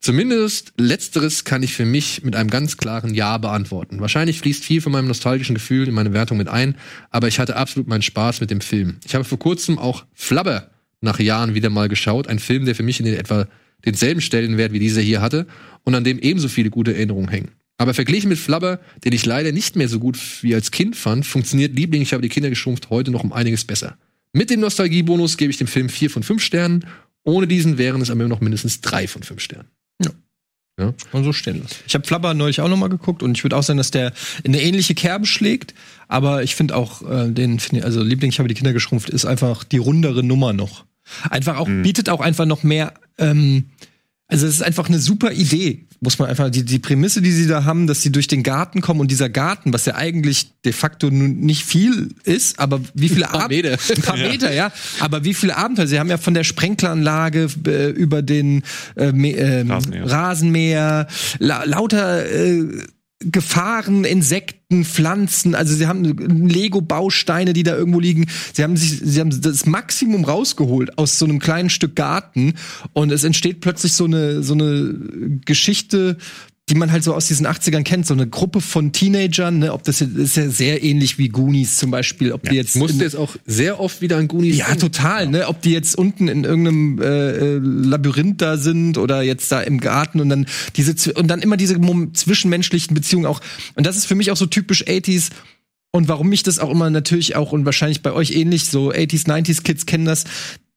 Zumindest 0.00 0.72
letzteres 0.76 1.44
kann 1.44 1.62
ich 1.62 1.74
für 1.74 1.84
mich 1.84 2.22
mit 2.22 2.34
einem 2.34 2.50
ganz 2.50 2.76
klaren 2.76 3.14
Ja 3.14 3.38
beantworten. 3.38 4.00
Wahrscheinlich 4.00 4.40
fließt 4.40 4.64
viel 4.64 4.80
von 4.80 4.92
meinem 4.92 5.08
nostalgischen 5.08 5.54
Gefühl 5.54 5.88
in 5.88 5.94
meine 5.94 6.12
Wertung 6.12 6.38
mit 6.38 6.48
ein, 6.48 6.76
aber 7.10 7.28
ich 7.28 7.38
hatte 7.38 7.56
absolut 7.56 7.88
meinen 7.88 8.02
Spaß 8.02 8.40
mit 8.40 8.50
dem 8.50 8.60
Film. 8.60 8.96
Ich 9.04 9.14
habe 9.14 9.24
vor 9.24 9.38
kurzem 9.38 9.78
auch 9.78 10.04
Flabber 10.14 10.70
nach 11.00 11.20
Jahren 11.20 11.54
wieder 11.54 11.70
mal 11.70 11.88
geschaut, 11.88 12.26
ein 12.26 12.38
Film, 12.38 12.64
der 12.64 12.74
für 12.74 12.82
mich 12.82 12.98
in 12.98 13.06
den 13.06 13.14
etwa 13.14 13.46
denselben 13.84 14.20
Stellenwert 14.20 14.72
wie 14.72 14.80
dieser 14.80 15.00
hier 15.00 15.20
hatte 15.20 15.46
und 15.84 15.94
an 15.94 16.04
dem 16.04 16.18
ebenso 16.18 16.48
viele 16.48 16.70
gute 16.70 16.94
Erinnerungen 16.94 17.28
hängen. 17.28 17.50
Aber 17.76 17.94
verglichen 17.94 18.28
mit 18.28 18.38
Flubber, 18.38 18.80
den 19.04 19.12
ich 19.12 19.24
leider 19.24 19.52
nicht 19.52 19.76
mehr 19.76 19.88
so 19.88 20.00
gut 20.00 20.18
wie 20.42 20.54
als 20.54 20.72
Kind 20.72 20.96
fand, 20.96 21.24
funktioniert 21.24 21.76
Liebling, 21.76 22.02
ich 22.02 22.12
habe 22.12 22.22
die 22.22 22.28
Kinder 22.28 22.50
geschrumpft, 22.50 22.90
heute 22.90 23.12
noch 23.12 23.22
um 23.22 23.32
einiges 23.32 23.64
besser. 23.64 23.96
Mit 24.32 24.50
dem 24.50 24.60
Nostalgiebonus 24.60 25.36
gebe 25.36 25.50
ich 25.50 25.58
dem 25.58 25.68
Film 25.68 25.88
vier 25.88 26.10
von 26.10 26.22
fünf 26.22 26.42
Sternen. 26.42 26.84
Ohne 27.28 27.46
diesen 27.46 27.78
wären 27.78 28.00
es 28.00 28.10
am 28.10 28.20
Ende 28.20 28.30
noch 28.30 28.40
mindestens 28.40 28.80
drei 28.80 29.06
von 29.06 29.22
fünf 29.22 29.40
Sternen. 29.40 29.68
Und 31.12 31.24
so 31.24 31.32
stehen 31.32 31.60
lassen. 31.60 31.76
Ich 31.86 31.94
habe 31.94 32.06
Flubber 32.06 32.34
neulich 32.34 32.60
auch 32.60 32.68
noch 32.68 32.76
mal 32.76 32.88
geguckt 32.88 33.22
und 33.22 33.36
ich 33.36 33.44
würde 33.44 33.56
auch 33.56 33.62
sagen, 33.62 33.78
dass 33.78 33.90
der 33.90 34.12
in 34.44 34.54
eine 34.54 34.62
ähnliche 34.62 34.94
Kerbe 34.94 35.26
schlägt. 35.26 35.74
Aber 36.06 36.42
ich 36.42 36.54
finde 36.54 36.76
auch 36.76 37.02
äh, 37.02 37.30
den, 37.30 37.60
also 37.82 38.02
Liebling, 38.02 38.30
ich 38.30 38.38
habe 38.38 38.48
die 38.48 38.54
Kinder 38.54 38.72
geschrumpft, 38.72 39.10
ist 39.10 39.24
einfach 39.24 39.64
die 39.64 39.78
rundere 39.78 40.22
Nummer 40.22 40.52
noch. 40.52 40.86
Einfach 41.28 41.56
auch, 41.58 41.66
bietet 41.66 42.08
auch 42.10 42.20
einfach 42.20 42.46
noch 42.46 42.62
mehr, 42.62 42.94
ähm, 43.18 43.70
also 44.30 44.46
es 44.46 44.54
ist 44.56 44.62
einfach 44.62 44.88
eine 44.88 44.98
super 44.98 45.32
Idee, 45.32 45.86
muss 46.00 46.18
man 46.18 46.28
einfach, 46.28 46.50
die, 46.50 46.62
die 46.62 46.78
Prämisse, 46.78 47.22
die 47.22 47.32
sie 47.32 47.46
da 47.46 47.64
haben, 47.64 47.86
dass 47.86 48.02
sie 48.02 48.12
durch 48.12 48.28
den 48.28 48.42
Garten 48.42 48.82
kommen 48.82 49.00
und 49.00 49.10
dieser 49.10 49.30
Garten, 49.30 49.72
was 49.72 49.86
ja 49.86 49.94
eigentlich 49.94 50.52
de 50.66 50.72
facto 50.72 51.08
nun 51.10 51.40
nicht 51.40 51.64
viel 51.64 52.10
ist, 52.24 52.58
aber 52.58 52.80
wie 52.92 53.08
viele 53.08 53.30
Ab- 53.30 53.48
Meter. 53.48 53.72
Ein 53.96 54.02
paar 54.02 54.16
Meter, 54.28 54.52
ja. 54.52 54.70
Aber 55.00 55.24
wie 55.24 55.32
viele 55.32 55.56
Abenteuer? 55.56 55.86
Sie 55.86 55.98
haben 55.98 56.10
ja 56.10 56.18
von 56.18 56.34
der 56.34 56.44
Sprenkleranlage 56.44 57.48
äh, 57.66 57.88
über 57.90 58.20
den 58.22 58.62
äh, 58.96 59.06
ähm, 59.08 59.70
Rasenmäher. 59.70 60.10
Rasenmäher, 60.10 61.06
la 61.38 61.64
lauter 61.64 62.30
äh, 62.30 62.64
Gefahren, 63.20 64.04
Insekten, 64.04 64.84
Pflanzen. 64.84 65.56
Also 65.56 65.74
sie 65.74 65.88
haben 65.88 66.04
Lego-Bausteine, 66.04 67.52
die 67.52 67.64
da 67.64 67.76
irgendwo 67.76 67.98
liegen. 67.98 68.26
Sie 68.52 68.62
haben 68.62 68.76
sich, 68.76 69.00
sie 69.02 69.20
haben 69.20 69.40
das 69.40 69.66
Maximum 69.66 70.24
rausgeholt 70.24 70.98
aus 70.98 71.18
so 71.18 71.24
einem 71.24 71.40
kleinen 71.40 71.68
Stück 71.68 71.96
Garten 71.96 72.54
und 72.92 73.10
es 73.10 73.24
entsteht 73.24 73.60
plötzlich 73.60 73.94
so 73.94 74.04
eine 74.04 74.42
so 74.42 74.54
eine 74.54 74.94
Geschichte 75.44 76.16
die 76.68 76.74
man 76.74 76.92
halt 76.92 77.02
so 77.02 77.14
aus 77.14 77.26
diesen 77.26 77.46
80ern 77.46 77.82
kennt, 77.82 78.06
so 78.06 78.14
eine 78.14 78.26
Gruppe 78.26 78.60
von 78.60 78.92
Teenagern, 78.92 79.58
ne, 79.58 79.72
ob 79.72 79.84
das 79.84 80.00
jetzt, 80.00 80.16
ist 80.16 80.36
ja 80.36 80.50
sehr 80.50 80.82
ähnlich 80.82 81.18
wie 81.18 81.28
Goonies 81.28 81.78
zum 81.78 81.90
Beispiel, 81.90 82.32
ob 82.32 82.48
die 82.48 82.56
jetzt 82.56 82.74
Ich 82.74 82.80
musste 82.80 83.02
jetzt 83.02 83.16
auch 83.16 83.36
sehr 83.46 83.80
oft 83.80 84.00
wieder 84.00 84.18
an 84.18 84.28
Goonies 84.28 84.58
ja, 84.58 84.66
denken. 84.66 84.80
total, 84.80 85.28
ne? 85.28 85.48
Ob 85.48 85.62
die 85.62 85.72
jetzt 85.72 85.96
unten 85.96 86.28
in 86.28 86.44
irgendeinem 86.44 87.00
äh, 87.00 87.06
äh, 87.06 87.58
Labyrinth 87.62 88.42
da 88.42 88.56
sind 88.56 88.98
oder 88.98 89.22
jetzt 89.22 89.50
da 89.50 89.60
im 89.60 89.80
Garten 89.80 90.20
und 90.20 90.28
dann 90.28 90.46
diese 90.76 90.94
und 91.14 91.28
dann 91.28 91.40
immer 91.40 91.56
diese 91.56 91.80
zwischenmenschlichen 92.12 92.94
Beziehungen 92.94 93.26
auch. 93.26 93.40
Und 93.74 93.86
das 93.86 93.96
ist 93.96 94.06
für 94.06 94.14
mich 94.14 94.30
auch 94.30 94.36
so 94.36 94.46
typisch 94.46 94.84
80s. 94.84 95.30
Und 95.90 96.06
warum 96.06 96.28
mich 96.28 96.42
das 96.42 96.58
auch 96.58 96.70
immer 96.70 96.90
natürlich 96.90 97.34
auch 97.34 97.52
und 97.52 97.64
wahrscheinlich 97.64 98.02
bei 98.02 98.12
euch 98.12 98.32
ähnlich, 98.32 98.66
so 98.66 98.90
80s, 98.90 99.26
90s 99.26 99.62
Kids 99.62 99.86
kennen 99.86 100.04
das, 100.04 100.24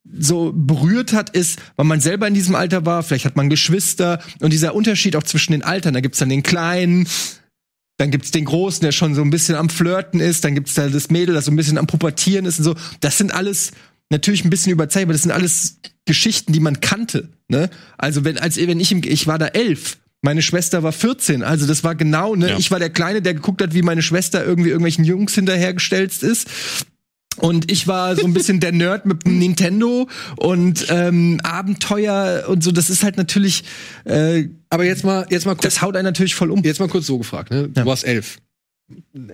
so 0.03 0.52
berührt 0.53 1.14
hat, 1.14 1.30
ist, 1.32 1.60
weil 1.76 1.86
man 1.86 1.99
selber 1.99 2.28
in 2.28 2.34
diesem 2.34 2.56
Alter 2.56 2.86
war, 2.86 3.03
vielleicht 3.03 3.26
hat 3.26 3.36
man 3.36 3.49
Geschwister 3.49 4.22
und 4.40 4.52
dieser 4.52 4.73
Unterschied 4.73 5.15
auch 5.15 5.23
zwischen 5.23 5.52
den 5.52 5.64
Altern, 5.64 5.94
da 5.94 6.02
gibt's 6.02 6.19
dann 6.19 6.30
den 6.30 6.44
Kleinen, 6.44 7.07
dann 7.98 8.10
gibt's 8.10 8.32
den 8.32 8.45
Großen, 8.45 8.82
der 8.82 8.91
schon 8.91 9.14
so 9.14 9.22
ein 9.22 9.30
bisschen 9.30 9.56
am 9.56 9.69
Flirten 9.69 10.19
ist, 10.19 10.44
dann 10.44 10.56
gibt's 10.56 10.73
da 10.73 10.90
das 10.90 11.11
Mädel, 11.11 11.36
das 11.36 11.45
so 11.45 11.52
ein 11.52 11.56
bisschen 11.56 11.78
am 11.78 11.88
Pubertieren 11.88 12.45
ist 12.45 12.57
und 12.60 12.65
so. 12.65 12.76
Das 12.99 13.18
sind 13.18 13.34
alles 13.34 13.72
natürlich 14.10 14.44
ein 14.44 14.49
bisschen 14.49 14.72
überzeugt, 14.72 15.03
aber 15.03 15.14
das 15.14 15.22
sind 15.22 15.32
alles 15.32 15.80
Geschichten, 16.06 16.52
die 16.52 16.60
man 16.60 16.82
kannte. 16.82 17.30
Ne? 17.48 17.69
Also 17.98 18.23
wenn 18.23 18.40
als 18.40 18.57
wenn 18.57 18.80
ich 18.80 18.91
im, 18.91 19.03
ich 19.03 19.28
war 19.28 19.38
da 19.38 19.48
elf. 19.48 19.98
Meine 20.23 20.44
Schwester 20.44 20.84
war 20.84 20.91
14, 20.91 21.41
also 21.41 21.65
das 21.65 21.84
war 21.84 21.95
genau, 21.95 22.36
ne? 22.36 22.49
Ja. 22.49 22.57
Ich 22.60 22.69
war 22.69 22.78
der 22.78 22.91
Kleine, 22.91 23.23
der 23.23 23.34
geguckt 23.34 23.60
hat, 23.60 23.73
wie 23.73 23.82
meine 23.82 24.03
Schwester 24.03 24.45
irgendwie 24.45 24.69
irgendwelchen 24.69 25.03
Jungs 25.03 25.34
hinterhergestellt 25.34 26.22
ist. 26.22 26.48
Und 27.38 27.72
ich 27.72 27.88
war 27.88 28.16
so 28.16 28.26
ein 28.26 28.34
bisschen 28.34 28.60
der 28.60 28.72
Nerd 28.74 29.06
mit 29.06 29.26
dem 29.26 29.40
Nintendo 29.40 30.08
und 30.36 30.86
ähm, 30.90 31.40
Abenteuer 31.44 32.44
und 32.48 32.64
so. 32.64 32.72
Das 32.72 32.90
ist 32.90 33.03
halt 33.03 33.18
natürlich, 33.18 33.64
äh, 34.03 34.45
Aber 34.70 34.84
jetzt 34.84 35.03
mal, 35.03 35.26
jetzt 35.30 35.45
mal 35.45 35.53
kurz, 35.56 35.64
das 35.64 35.82
haut 35.82 35.95
einen 35.95 36.06
natürlich 36.06 36.36
voll 36.36 36.52
um. 36.52 36.62
jetzt 36.64 36.80
mal 36.80 36.90
kurz 36.90 37.08
so 37.08 37.18
gefragt, 37.18 37.49
ne? 37.52 37.70
Du 37.70 37.80
Ja. 37.80 37.86
warst 37.86 38.03
elf. 38.06 38.38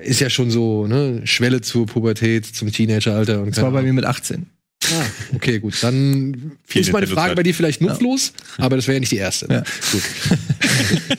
Ist 0.03 0.21
ja 0.21 0.29
schon 0.29 0.51
so, 0.51 0.85
ne? 0.85 1.21
Schwelle 1.25 1.61
zur 1.61 1.87
Pubertät, 1.87 2.45
zum 2.45 2.71
Teenageralter 2.71 3.41
und 3.41 3.57
Das 3.57 3.63
war 3.63 3.71
bei 3.71 3.81
mir 3.81 3.93
mit 3.93 4.05
18. 4.05 4.45
Ah, 4.85 5.03
okay, 5.33 5.59
gut. 5.59 5.73
Dann 5.81 6.51
Viel 6.63 6.81
ist 6.83 6.93
meine 6.93 7.07
Frage 7.07 7.35
bei 7.35 7.41
dir 7.43 7.55
vielleicht 7.55 7.81
nutzlos, 7.81 8.31
aber 8.59 8.75
das 8.75 8.85
wäre 8.87 8.97
ja 8.97 8.99
nicht 8.99 9.11
die 9.11 9.17
erste. 9.17 9.47
Ne? 9.47 9.55
Ja. 9.55 9.63
Gut. 9.91 10.03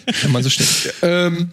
Kann 0.22 0.30
man 0.32 0.42
so 0.44 0.48
stehen. 0.48 0.66
Ähm, 1.02 1.50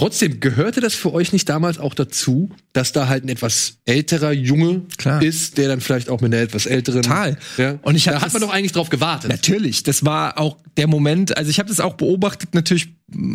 trotzdem, 0.00 0.40
gehörte 0.40 0.80
das 0.80 0.94
für 0.94 1.12
euch 1.12 1.34
nicht 1.34 1.46
damals 1.50 1.78
auch 1.78 1.92
dazu, 1.92 2.48
dass 2.72 2.92
da 2.92 3.08
halt 3.08 3.24
ein 3.24 3.28
etwas 3.28 3.80
älterer 3.84 4.32
Junge 4.32 4.80
Klar. 4.96 5.22
ist, 5.22 5.58
der 5.58 5.68
dann 5.68 5.82
vielleicht 5.82 6.08
auch 6.08 6.22
mit 6.22 6.32
einer 6.32 6.42
etwas 6.42 6.64
älteren. 6.64 7.02
Total. 7.02 7.36
Ja. 7.58 7.78
Und 7.82 7.96
ich 7.96 8.08
hab 8.08 8.14
da 8.14 8.22
hat 8.22 8.32
man 8.32 8.40
doch 8.40 8.50
eigentlich 8.50 8.72
drauf 8.72 8.88
gewartet. 8.88 9.30
Natürlich, 9.30 9.82
das 9.82 10.02
war 10.02 10.38
auch 10.38 10.56
der 10.78 10.86
Moment, 10.86 11.36
also 11.36 11.50
ich 11.50 11.58
habe 11.58 11.68
das 11.68 11.80
auch 11.80 11.94
beobachtet, 11.94 12.54
natürlich, 12.54 12.94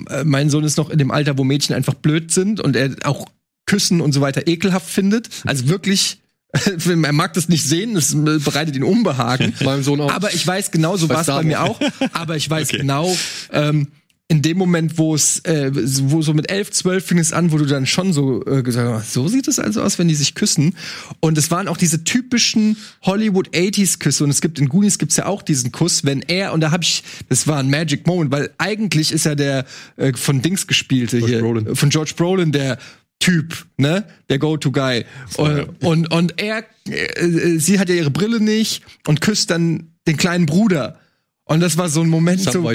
äh, 0.10 0.24
mein 0.24 0.50
Sohn 0.50 0.64
ist 0.64 0.78
noch 0.78 0.90
in 0.90 0.98
dem 0.98 1.12
Alter, 1.12 1.38
wo 1.38 1.44
Mädchen 1.44 1.76
einfach 1.76 1.94
blöd 1.94 2.32
sind 2.32 2.60
und 2.60 2.76
er 2.76 2.96
auch 3.04 3.28
Küssen 3.68 4.02
und 4.02 4.12
so 4.12 4.22
weiter 4.22 4.48
ekelhaft 4.48 4.90
findet. 4.90 5.30
Also 5.46 5.70
wirklich, 5.70 6.20
er 6.54 7.14
mag 7.14 7.34
das 7.36 7.48
nicht 7.48 7.64
sehen, 7.64 7.94
das 7.94 8.16
bereitet 8.44 8.76
ihn 8.76 8.84
Unbehagen. 8.84 9.54
Meinem 9.64 9.84
Sohn 9.84 10.02
auch. 10.02 10.12
Aber 10.12 10.34
ich 10.34 10.46
weiß 10.48 10.72
genau, 10.72 10.98
so 10.98 11.10
war 11.10 11.22
es 11.22 11.28
bei 11.28 11.44
mir 11.44 11.62
auch. 11.62 11.80
Aber 12.12 12.36
ich 12.36 12.50
weiß 12.50 12.70
genau, 12.70 13.16
ähm, 13.52 13.90
in 14.28 14.42
dem 14.42 14.58
Moment, 14.58 14.98
wo 14.98 15.14
es, 15.14 15.40
äh, 15.46 15.70
wo 16.10 16.24
so 16.24 16.34
mit 16.34 16.50
elf, 16.50 16.72
zwölf 16.72 17.06
fing 17.06 17.20
es 17.20 17.32
an, 17.32 17.52
wo 17.52 17.60
du 17.60 17.66
dann 17.66 17.86
schon 17.86 18.12
so 18.12 18.44
äh, 18.46 18.64
gesagt 18.64 18.92
hast, 18.92 19.14
so 19.14 19.28
sieht 19.28 19.48
es 19.48 19.60
also 19.60 19.84
aus, 19.84 20.00
wenn 20.00 20.08
die 20.08 20.16
sich 20.16 20.34
küssen. 20.34 20.76
Und 21.20 21.38
es 21.38 21.52
waren 21.52 21.68
auch 21.68 21.78
diese 21.78 22.04
typischen 22.04 22.76
Hollywood 23.04 23.50
80s 23.50 24.00
Küsse. 24.00 24.24
Und 24.24 24.32
es 24.32 24.42
gibt 24.42 24.58
in 24.58 24.68
Goonies 24.68 24.98
gibt's 24.98 25.16
ja 25.18 25.28
auch 25.28 25.44
diesen 25.44 25.72
Kuss, 25.72 26.06
wenn 26.06 26.24
er, 26.24 26.54
und 26.54 26.62
da 26.62 26.72
habe 26.72 26.84
ich, 26.84 27.04
das 27.30 27.46
war 27.46 27.60
ein 27.60 27.70
Magic 27.70 28.08
Moment, 28.08 28.32
weil 28.32 28.50
eigentlich 28.58 29.12
ist 29.12 29.28
er 29.28 29.36
der 29.36 29.66
äh, 29.96 30.14
von 30.14 30.42
Dings 30.42 30.66
gespielte 30.66 31.20
hier, 31.20 31.42
Brolin. 31.42 31.68
äh, 31.68 31.76
von 31.76 31.90
George 31.90 32.14
Brolin, 32.16 32.52
der 32.52 32.80
Typ, 33.20 33.68
ne? 33.78 34.06
Der 34.30 34.40
Go-To-Guy. 34.40 35.06
Und, 35.38 35.84
und, 35.84 36.12
und 36.12 36.42
er, 36.42 36.66
äh, 36.88 37.58
sie 37.58 37.80
hat 37.80 37.90
ja 37.90 37.96
ihre 37.96 38.12
Brille 38.12 38.40
nicht 38.40 38.84
und 39.08 39.22
küsst 39.22 39.52
dann 39.52 39.92
den 40.08 40.18
kleinen 40.18 40.48
Bruder. 40.48 41.00
Und 41.48 41.60
das 41.60 41.78
war 41.78 41.90
so 41.90 42.02
ein 42.02 42.10
Moment, 42.10 42.42
so, 42.42 42.72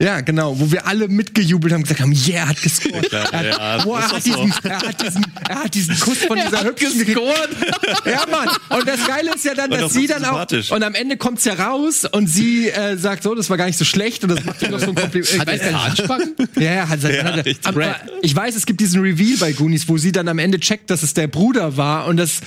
ja, 0.00 0.20
genau, 0.20 0.60
wo 0.60 0.70
wir 0.70 0.86
alle 0.86 1.08
mitgejubelt 1.08 1.74
haben, 1.74 1.82
gesagt 1.82 2.00
haben, 2.00 2.12
yeah, 2.12 2.44
er 2.44 2.48
hat 2.50 2.62
gescored. 2.62 3.10
Ja, 3.10 3.24
er, 3.24 3.44
ja, 3.44 3.58
hat, 3.58 3.78
das 3.78 3.84
boah, 3.84 3.98
er, 3.98 4.04
hat 4.04 4.12
doch 4.12 4.20
so. 4.20 4.44
diesen, 4.44 4.54
er, 4.62 4.82
hat 4.82 5.02
diesen, 5.02 5.26
er 5.48 5.64
hat 5.64 5.74
diesen 5.74 5.98
Kuss 5.98 6.18
von 6.18 6.38
dieser 6.46 6.62
hübschen 6.62 7.04
gescored. 7.04 7.50
ja, 8.06 8.24
Mann. 8.30 8.48
Und 8.78 8.88
das 8.88 9.04
Geile 9.04 9.34
ist 9.34 9.44
ja 9.44 9.54
dann, 9.54 9.72
Und 9.72 9.80
dass 9.80 9.92
sie 9.94 10.06
dann 10.06 10.24
auch, 10.26 10.46
und 10.70 10.82
am 10.84 10.94
Ende 10.94 11.16
kommt's 11.16 11.44
ja 11.44 11.54
raus 11.54 12.04
und 12.04 12.28
sie 12.28 12.68
äh, 12.68 12.96
sagt 12.96 13.24
so, 13.24 13.34
das 13.34 13.50
war 13.50 13.56
gar 13.56 13.66
nicht 13.66 13.78
so 13.80 13.84
schlecht 13.84 14.22
und 14.22 14.28
das 14.30 14.44
macht 14.44 14.62
ihm 14.62 14.70
noch 14.70 14.78
so 14.78 14.90
ein 14.90 14.94
Kompliment. 14.94 15.32
Ich 15.32 15.44
weiß 15.44 15.60
gar 15.60 15.70
nicht. 15.72 16.00
Anspacken? 16.00 16.34
Ja, 16.54 16.72
ja, 16.72 16.88
hat, 16.88 17.02
Ja, 17.02 17.24
hat, 17.24 17.44
richtig. 17.44 17.66
aber 17.66 17.96
ich 18.22 18.36
weiß, 18.36 18.54
es 18.54 18.64
gibt 18.64 18.78
diesen 18.78 19.00
Reveal 19.00 19.38
bei 19.40 19.50
Goonies, 19.50 19.88
wo 19.88 19.98
sie 19.98 20.12
dann 20.12 20.28
am 20.28 20.38
Ende 20.38 20.60
checkt, 20.60 20.88
dass 20.88 21.02
es 21.02 21.14
der 21.14 21.26
Bruder 21.26 21.76
war 21.76 22.06
und 22.06 22.18
das 22.18 22.42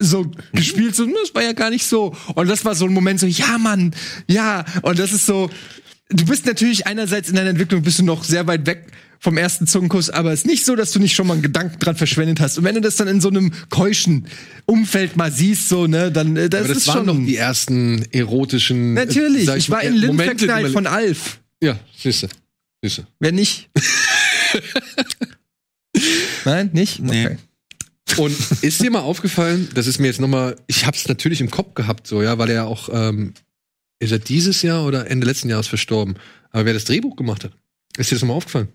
so 0.00 0.30
gespielt 0.52 0.96
so, 0.96 1.04
"Hm, 1.04 1.14
das 1.22 1.34
war 1.34 1.42
ja 1.42 1.52
gar 1.52 1.70
nicht 1.70 1.84
so. 1.86 2.16
Und 2.34 2.48
das 2.48 2.64
war 2.64 2.74
so 2.74 2.86
ein 2.86 2.92
Moment 2.92 3.20
so, 3.20 3.26
ja, 3.26 3.58
Mann, 3.58 3.94
ja. 4.28 4.64
Und 4.82 4.98
das 4.98 5.12
ist 5.12 5.26
so, 5.26 5.50
du 6.08 6.24
bist 6.24 6.46
natürlich 6.46 6.86
einerseits 6.86 7.28
in 7.28 7.36
deiner 7.36 7.50
Entwicklung 7.50 7.82
bist 7.82 7.98
du 7.98 8.02
noch 8.04 8.24
sehr 8.24 8.46
weit 8.46 8.66
weg 8.66 8.86
vom 9.22 9.36
ersten 9.36 9.66
Zungenkuss, 9.66 10.08
aber 10.08 10.32
es 10.32 10.40
ist 10.40 10.46
nicht 10.46 10.64
so, 10.64 10.74
dass 10.74 10.92
du 10.92 10.98
nicht 10.98 11.14
schon 11.14 11.26
mal 11.26 11.34
einen 11.34 11.42
Gedanken 11.42 11.78
dran 11.78 11.94
verschwendet 11.94 12.40
hast. 12.40 12.56
Und 12.56 12.64
wenn 12.64 12.74
du 12.74 12.80
das 12.80 12.96
dann 12.96 13.06
in 13.06 13.20
so 13.20 13.28
einem 13.28 13.52
keuschen 13.68 14.26
Umfeld 14.64 15.18
mal 15.18 15.30
siehst, 15.30 15.68
so, 15.68 15.86
ne, 15.86 16.10
dann 16.10 16.34
äh, 16.38 16.48
das, 16.48 16.60
Aber 16.60 16.68
das 16.68 16.78
ist 16.78 16.88
waren 16.88 16.96
schon 17.04 17.06
doch 17.06 17.26
die 17.26 17.36
ersten 17.36 18.02
erotischen. 18.12 18.96
äh, 18.96 19.04
Natürlich, 19.04 19.44
sag 19.44 19.58
ich, 19.58 19.68
mal, 19.68 19.76
war 19.76 19.82
in 19.82 20.02
äh, 20.02 20.08
die 20.08 20.16
verknallt 20.16 20.62
man- 20.62 20.72
von 20.72 20.86
Alf. 20.86 21.40
Ja, 21.62 21.78
siehste. 21.98 22.30
Siehste. 22.82 23.06
Wer 23.18 23.32
nicht? 23.32 23.68
Nein, 26.46 26.70
nicht? 26.72 27.00
Nee. 27.00 27.26
Okay. 27.26 27.36
Und 28.18 28.36
ist 28.62 28.82
dir 28.82 28.90
mal 28.90 29.00
aufgefallen, 29.00 29.68
das 29.74 29.86
ist 29.86 29.98
mir 29.98 30.08
jetzt 30.08 30.20
nochmal, 30.20 30.56
ich 30.66 30.86
hab's 30.86 31.08
natürlich 31.08 31.40
im 31.40 31.50
Kopf 31.50 31.74
gehabt, 31.74 32.06
so, 32.06 32.22
ja, 32.22 32.38
weil 32.38 32.50
er 32.50 32.66
auch, 32.66 32.88
ähm, 32.92 33.34
ist 33.98 34.12
er 34.12 34.18
dieses 34.18 34.62
Jahr 34.62 34.86
oder 34.86 35.10
Ende 35.10 35.26
letzten 35.26 35.48
Jahres 35.48 35.66
verstorben? 35.66 36.14
Aber 36.50 36.64
wer 36.64 36.74
das 36.74 36.84
Drehbuch 36.84 37.16
gemacht 37.16 37.44
hat, 37.44 37.52
ist 37.96 38.10
dir 38.10 38.14
das 38.14 38.22
nochmal 38.22 38.36
aufgefallen? 38.38 38.68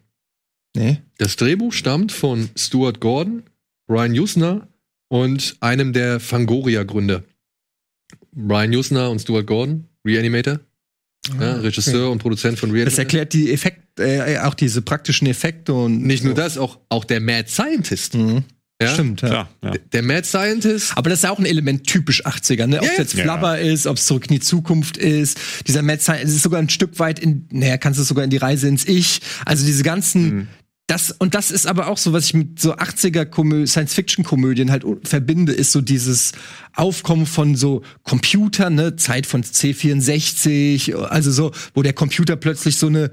Nee. 0.75 1.01
Das 1.17 1.35
Drehbuch 1.35 1.73
stammt 1.73 2.11
von 2.11 2.49
Stuart 2.55 2.99
Gordon, 2.99 3.43
Brian 3.87 4.11
Usner 4.11 4.67
und 5.07 5.55
einem 5.61 5.93
der 5.93 6.19
Fangoria-Gründer. 6.19 7.23
Brian 8.31 8.75
Usner 8.75 9.09
und 9.09 9.19
Stuart 9.19 9.47
Gordon, 9.47 9.87
Reanimator, 10.05 10.59
ja, 11.39 11.55
Regisseur 11.55 12.11
und 12.11 12.19
Produzent 12.19 12.59
von 12.59 12.69
Reanimator. 12.69 12.91
Das 12.91 12.99
erklärt 12.99 13.33
die 13.33 13.51
Effekt, 13.51 13.99
äh, 13.99 14.37
auch 14.39 14.53
diese 14.53 14.81
praktischen 14.81 15.27
Effekte 15.27 15.73
und 15.73 16.03
Nicht 16.03 16.23
nur 16.23 16.35
so. 16.35 16.41
das, 16.41 16.57
auch, 16.57 16.79
auch 16.89 17.05
der 17.05 17.21
Mad 17.21 17.49
Scientist. 17.49 18.15
Mhm. 18.15 18.43
Ja? 18.81 18.93
Stimmt, 18.93 19.21
ja. 19.21 19.27
Klar, 19.29 19.49
ja. 19.63 19.71
Der 19.93 20.03
Mad 20.03 20.25
Scientist 20.25 20.97
Aber 20.97 21.09
das 21.09 21.19
ist 21.19 21.23
ja 21.23 21.31
auch 21.31 21.39
ein 21.39 21.45
Element 21.45 21.87
typisch 21.87 22.25
80er, 22.25 22.67
ne? 22.67 22.79
Ob 22.79 22.85
Ja, 22.85 22.91
es 22.91 22.97
jetzt 22.97 23.13
ja. 23.13 23.23
Flubber 23.23 23.59
ist, 23.59 23.87
ob 23.87 23.97
es 23.97 24.05
zurück 24.05 24.25
in 24.27 24.35
die 24.35 24.41
Zukunft 24.41 24.97
ist. 24.97 25.39
Dieser 25.65 25.81
Mad 25.81 26.01
Science, 26.01 26.29
es 26.29 26.35
ist 26.35 26.43
sogar 26.43 26.61
ein 26.61 26.69
Stück 26.69 26.99
weit 26.99 27.19
in, 27.19 27.47
naja, 27.51 27.77
kannst 27.77 27.99
du 27.99 28.03
sogar 28.03 28.25
in 28.25 28.29
die 28.29 28.37
Reise 28.37 28.67
ins 28.67 28.85
Ich. 28.85 29.21
Also 29.45 29.65
diese 29.65 29.83
ganzen, 29.83 30.49
das, 30.87 31.11
und 31.11 31.33
das 31.33 31.49
ist 31.49 31.65
aber 31.67 31.87
auch 31.87 31.97
so, 31.97 32.13
was 32.13 32.25
ich 32.25 32.33
mit 32.33 32.59
so 32.59 32.75
80er 32.75 33.65
Science-Fiction-Komödien 33.65 34.69
halt 34.71 34.85
verbinde, 35.03 35.51
ist 35.51 35.71
so 35.71 35.81
dieses 35.81 36.33
Aufkommen 36.73 37.25
von 37.25 37.55
so 37.55 37.81
Computern, 38.03 38.75
ne? 38.75 38.95
Zeit 38.95 39.25
von 39.25 39.41
C64, 39.43 40.93
also 40.95 41.31
so, 41.31 41.51
wo 41.73 41.81
der 41.81 41.93
Computer 41.93 42.35
plötzlich 42.35 42.75
so 42.75 42.87
eine 42.87 43.09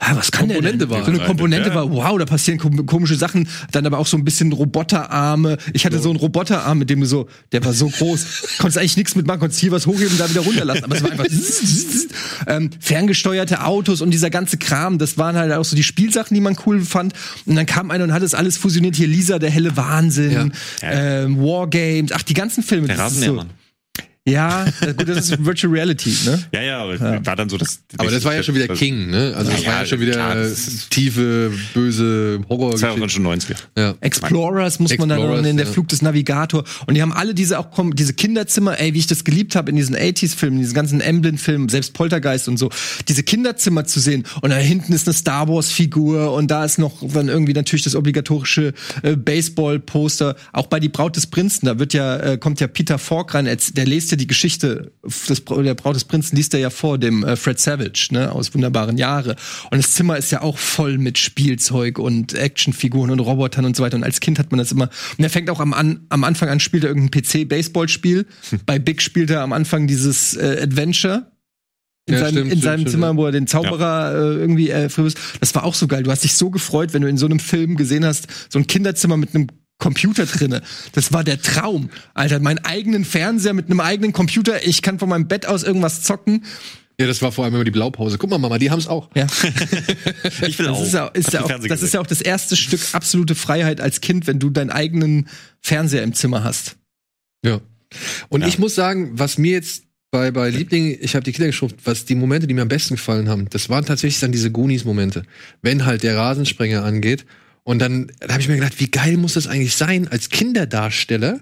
ah, 0.00 0.16
was 0.16 0.30
kann 0.30 0.48
Komponente 0.48 0.78
der 0.78 0.86
denn? 0.86 0.90
war. 0.96 1.04
So 1.04 1.10
eine 1.10 1.20
Komponente 1.24 1.68
Ja. 1.70 1.74
war, 1.74 1.90
wow, 1.92 2.18
da 2.18 2.24
passieren 2.24 2.58
kom 2.58 2.86
komische 2.86 3.16
Sachen. 3.16 3.48
Dann 3.72 3.84
aber 3.86 3.98
auch 3.98 4.06
so 4.06 4.16
ein 4.16 4.24
bisschen 4.24 4.52
Roboterarme. 4.52 5.58
Ich 5.72 5.84
hatte 5.86 5.98
so 5.98 6.10
einen 6.10 6.18
Roboterarm, 6.18 6.78
mit 6.78 6.90
dem 6.90 7.00
du 7.00 7.06
so, 7.06 7.28
der 7.52 7.64
war 7.64 7.72
so 7.72 7.88
groß, 7.88 8.26
konntest 8.58 8.78
eigentlich 8.78 8.96
nichts 8.96 9.14
mitmachen, 9.16 9.40
konntest 9.40 9.60
hier 9.60 9.72
was 9.72 9.86
hochheben 9.86 10.12
und 10.12 10.20
da 10.20 10.30
wieder 10.30 10.40
runterlassen. 10.42 10.84
Aber 10.84 10.94
es 10.96 11.02
war 11.02 11.10
einfach 11.10 11.26
ähm, 12.46 12.70
ferngesteuerte 12.80 13.64
Autos 13.64 14.00
und 14.00 14.10
dieser 14.10 14.30
ganze 14.30 14.56
Kram. 14.58 14.98
Das 14.98 15.18
waren 15.18 15.36
halt 15.36 15.52
auch 15.52 15.64
so 15.64 15.76
die 15.76 15.82
Spielsachen, 15.82 16.34
die 16.34 16.40
man 16.40 16.56
cool 16.66 16.80
fand. 16.82 17.12
Und 17.46 17.56
dann 17.56 17.66
kam 17.66 17.90
einer 17.90 18.04
und 18.04 18.12
hat 18.12 18.22
das 18.22 18.34
alles 18.34 18.56
fusioniert. 18.56 18.96
Hier 18.96 19.08
Lisa, 19.08 19.38
der 19.38 19.50
helle 19.50 19.76
Wahnsinn, 19.76 20.52
Ja. 20.82 20.90
ähm, 20.90 21.38
Wargames, 21.38 22.12
ach, 22.12 22.22
die 22.22 22.34
ganzen 22.34 22.62
Filme. 22.62 22.86
Der 22.88 22.96
das. 22.96 23.14
Ja, 24.30 24.64
gut, 24.96 25.08
das 25.08 25.30
ist 25.30 25.44
Virtual 25.44 25.72
Reality, 25.72 26.14
ne? 26.24 26.42
Ja, 26.52 26.62
ja, 26.62 26.78
aber 26.82 26.98
war 27.24 27.36
dann 27.36 27.48
so 27.48 27.56
das. 27.56 27.80
Aber 27.96 28.10
das 28.10 28.24
war 28.24 28.34
ja 28.34 28.42
schon 28.42 28.54
wieder 28.54 28.68
King, 28.68 29.10
ne? 29.10 29.34
Also 29.36 29.50
das 29.50 29.60
Ja, 29.62 29.66
war 29.68 29.74
ja 29.74 29.80
ja, 29.80 29.86
schon 29.86 30.00
wieder 30.00 30.12
klar, 30.12 30.36
tiefe, 30.90 31.52
böse 31.74 32.40
horror 32.48 32.72
Das 32.72 32.82
war 32.82 32.92
auch 32.92 33.08
schon 33.08 33.26
90er. 33.26 33.56
ja. 33.76 33.94
Explorers 34.00 34.78
muss 34.80 34.96
man 34.98 35.08
dann 35.08 35.18
Explorers, 35.18 35.46
in 35.46 35.56
der 35.56 35.66
ja. 35.66 35.72
Flug 35.72 35.88
des 35.88 36.02
Navigator. 36.02 36.64
Und 36.86 36.94
die 36.94 37.02
haben 37.02 37.12
alle 37.12 37.34
diese 37.34 37.58
auch 37.58 37.68
diese 37.94 38.12
Kinderzimmer, 38.14 38.78
ey, 38.78 38.94
wie 38.94 38.98
ich 38.98 39.06
das 39.06 39.24
geliebt 39.24 39.56
habe 39.56 39.70
in 39.70 39.76
diesen 39.76 39.96
80s-Filmen, 39.96 40.58
diesen 40.58 40.74
ganzen 40.74 41.00
Emblem-Filmen, 41.00 41.68
selbst 41.68 41.94
Poltergeist 41.94 42.48
und 42.48 42.56
so, 42.58 42.70
diese 43.08 43.22
Kinderzimmer 43.22 43.84
zu 43.84 44.00
sehen. 44.00 44.24
Und 44.42 44.50
da 44.50 44.56
hinten 44.56 44.92
ist 44.92 45.06
eine 45.06 45.14
Star 45.14 45.48
Wars-Figur 45.48 46.32
und 46.32 46.50
da 46.50 46.64
ist 46.64 46.78
noch 46.78 46.98
dann 47.12 47.28
irgendwie 47.28 47.52
natürlich 47.54 47.84
das 47.84 47.94
obligatorische 47.94 48.74
äh, 49.02 49.16
Baseball-Poster. 49.16 50.36
Auch 50.52 50.66
bei 50.66 50.80
Die 50.80 50.88
Braut 50.88 51.16
des 51.16 51.26
Prinzen, 51.26 51.66
da 51.66 51.78
wird 51.78 51.94
ja, 51.94 52.16
äh, 52.18 52.38
kommt 52.38 52.60
ja 52.60 52.66
Peter 52.66 52.98
Falk 52.98 53.34
rein, 53.34 53.44
der 53.46 53.86
liest 53.86 54.10
ja 54.10 54.16
die 54.18 54.26
Geschichte 54.26 54.92
des, 55.04 55.44
der 55.44 55.74
Braut 55.74 55.96
des 55.96 56.04
Prinzen, 56.04 56.36
liest 56.36 56.52
er 56.54 56.60
ja 56.60 56.70
vor, 56.70 56.98
dem 56.98 57.24
äh, 57.24 57.36
Fred 57.36 57.58
Savage, 57.58 58.08
ne, 58.10 58.30
aus 58.30 58.54
wunderbaren 58.54 58.98
Jahre. 58.98 59.36
Und 59.70 59.78
das 59.78 59.92
Zimmer 59.92 60.16
ist 60.16 60.30
ja 60.30 60.42
auch 60.42 60.58
voll 60.58 60.98
mit 60.98 61.16
Spielzeug 61.16 61.98
und 61.98 62.34
Actionfiguren 62.34 63.10
und 63.10 63.20
Robotern 63.20 63.64
und 63.64 63.76
so 63.76 63.82
weiter. 63.82 63.96
Und 63.96 64.04
als 64.04 64.20
Kind 64.20 64.38
hat 64.38 64.50
man 64.50 64.58
das 64.58 64.72
immer. 64.72 64.90
Und 65.16 65.24
er 65.24 65.30
fängt 65.30 65.48
auch 65.50 65.60
am, 65.60 65.72
an, 65.72 66.06
am 66.10 66.24
Anfang 66.24 66.48
an, 66.48 66.60
spielt 66.60 66.84
er 66.84 66.90
irgendein 66.90 67.22
PC-Baseballspiel. 67.22 68.26
Bei 68.66 68.78
Big 68.78 69.00
spielt 69.00 69.30
er 69.30 69.42
am 69.42 69.52
Anfang 69.52 69.86
dieses 69.86 70.36
äh, 70.36 70.60
Adventure. 70.62 71.32
In 72.06 72.14
Ja, 72.14 72.20
seinem, 72.20 72.30
stimmt, 72.30 72.44
in 72.44 72.50
stimmt, 72.50 72.62
seinem 72.62 72.80
stimmt, 72.80 72.90
Zimmer, 72.90 73.06
ja. 73.08 73.16
wo 73.16 73.26
er 73.26 73.32
den 73.32 73.46
Zauberer 73.46 74.14
äh, 74.14 74.34
irgendwie 74.36 74.70
äh. 74.70 74.88
Das 75.40 75.54
war 75.54 75.64
auch 75.64 75.74
so 75.74 75.86
geil. 75.86 76.02
Du 76.02 76.10
hast 76.10 76.24
dich 76.24 76.34
so 76.34 76.50
gefreut, 76.50 76.94
wenn 76.94 77.02
du 77.02 77.08
in 77.08 77.18
so 77.18 77.26
einem 77.26 77.38
Film 77.38 77.76
gesehen 77.76 78.04
hast, 78.04 78.26
so 78.48 78.58
ein 78.58 78.66
Kinderzimmer 78.66 79.16
mit 79.16 79.34
einem 79.34 79.48
Computer 79.78 80.26
drinne. 80.26 80.62
Das 80.92 81.12
war 81.12 81.24
der 81.24 81.40
Traum. 81.40 81.90
Alter, 82.14 82.40
meinen 82.40 82.58
eigenen 82.64 83.04
Fernseher 83.04 83.54
mit 83.54 83.66
einem 83.66 83.80
eigenen 83.80 84.12
Computer. 84.12 84.66
Ich 84.66 84.82
kann 84.82 84.98
von 84.98 85.08
meinem 85.08 85.28
Bett 85.28 85.46
aus 85.46 85.62
irgendwas 85.62 86.02
zocken. 86.02 86.44
ja, 87.00 87.06
das 87.06 87.22
war 87.22 87.30
vor 87.30 87.44
allem 87.44 87.54
immer 87.54 87.64
die 87.64 87.70
Blaupause. 87.70 88.18
Guck 88.18 88.30
mal, 88.30 88.38
Mama, 88.38 88.58
die 88.58 88.70
haben's 88.70 88.88
auch. 88.88 89.08
Ja. 89.14 89.26
Ich 90.46 90.58
will 90.58 90.66
Das 90.66 90.76
auch. 90.78 90.82
ist 90.84 90.92
ja, 90.94 91.06
ist 91.08 91.32
ja 91.32 91.42
auch, 91.42 91.48
das 91.48 91.60
ist 91.64 91.68
gesehen? 91.68 91.90
ja 91.94 92.00
auch 92.00 92.06
das 92.06 92.20
erste 92.20 92.56
Stück 92.56 92.80
absolute 92.92 93.34
Freiheit 93.34 93.80
als 93.80 94.00
Kind, 94.00 94.26
wenn 94.26 94.38
du 94.38 94.50
deinen 94.50 94.70
eigenen 94.70 95.28
Fernseher 95.60 96.02
im 96.02 96.12
Zimmer 96.12 96.42
hast. 96.44 96.76
Ja. 97.44 97.60
Und 98.28 98.42
Ja. 98.42 98.48
ich 98.48 98.58
muss 98.58 98.74
sagen, 98.74 99.12
was 99.14 99.38
mir 99.38 99.52
jetzt 99.52 99.84
bei, 100.10 100.30
bei 100.30 100.50
Liebling, 100.50 100.96
ich 101.00 101.14
habe 101.14 101.22
die 101.24 101.32
Kinder 101.32 101.46
geschrumpft, 101.48 101.76
was 101.84 102.04
die 102.04 102.14
Momente, 102.14 102.46
die 102.46 102.54
mir 102.54 102.62
am 102.62 102.68
besten 102.68 102.94
gefallen 102.96 103.28
haben, 103.28 103.48
das 103.50 103.68
waren 103.68 103.84
tatsächlich 103.84 104.20
dann 104.20 104.32
diese 104.32 104.50
Goonies-Momente. 104.50 105.22
Wenn 105.62 105.84
halt 105.86 106.02
der 106.02 106.16
Rasensprenger 106.16 106.82
angeht. 106.84 107.24
Und 107.68 107.80
dann 107.80 108.10
da 108.20 108.32
habe 108.32 108.40
ich 108.40 108.48
mir 108.48 108.54
gedacht, 108.54 108.80
wie 108.80 108.90
geil 108.90 109.18
muss 109.18 109.34
das 109.34 109.46
eigentlich 109.46 109.76
sein, 109.76 110.08
als 110.08 110.30
Kinderdarsteller 110.30 111.40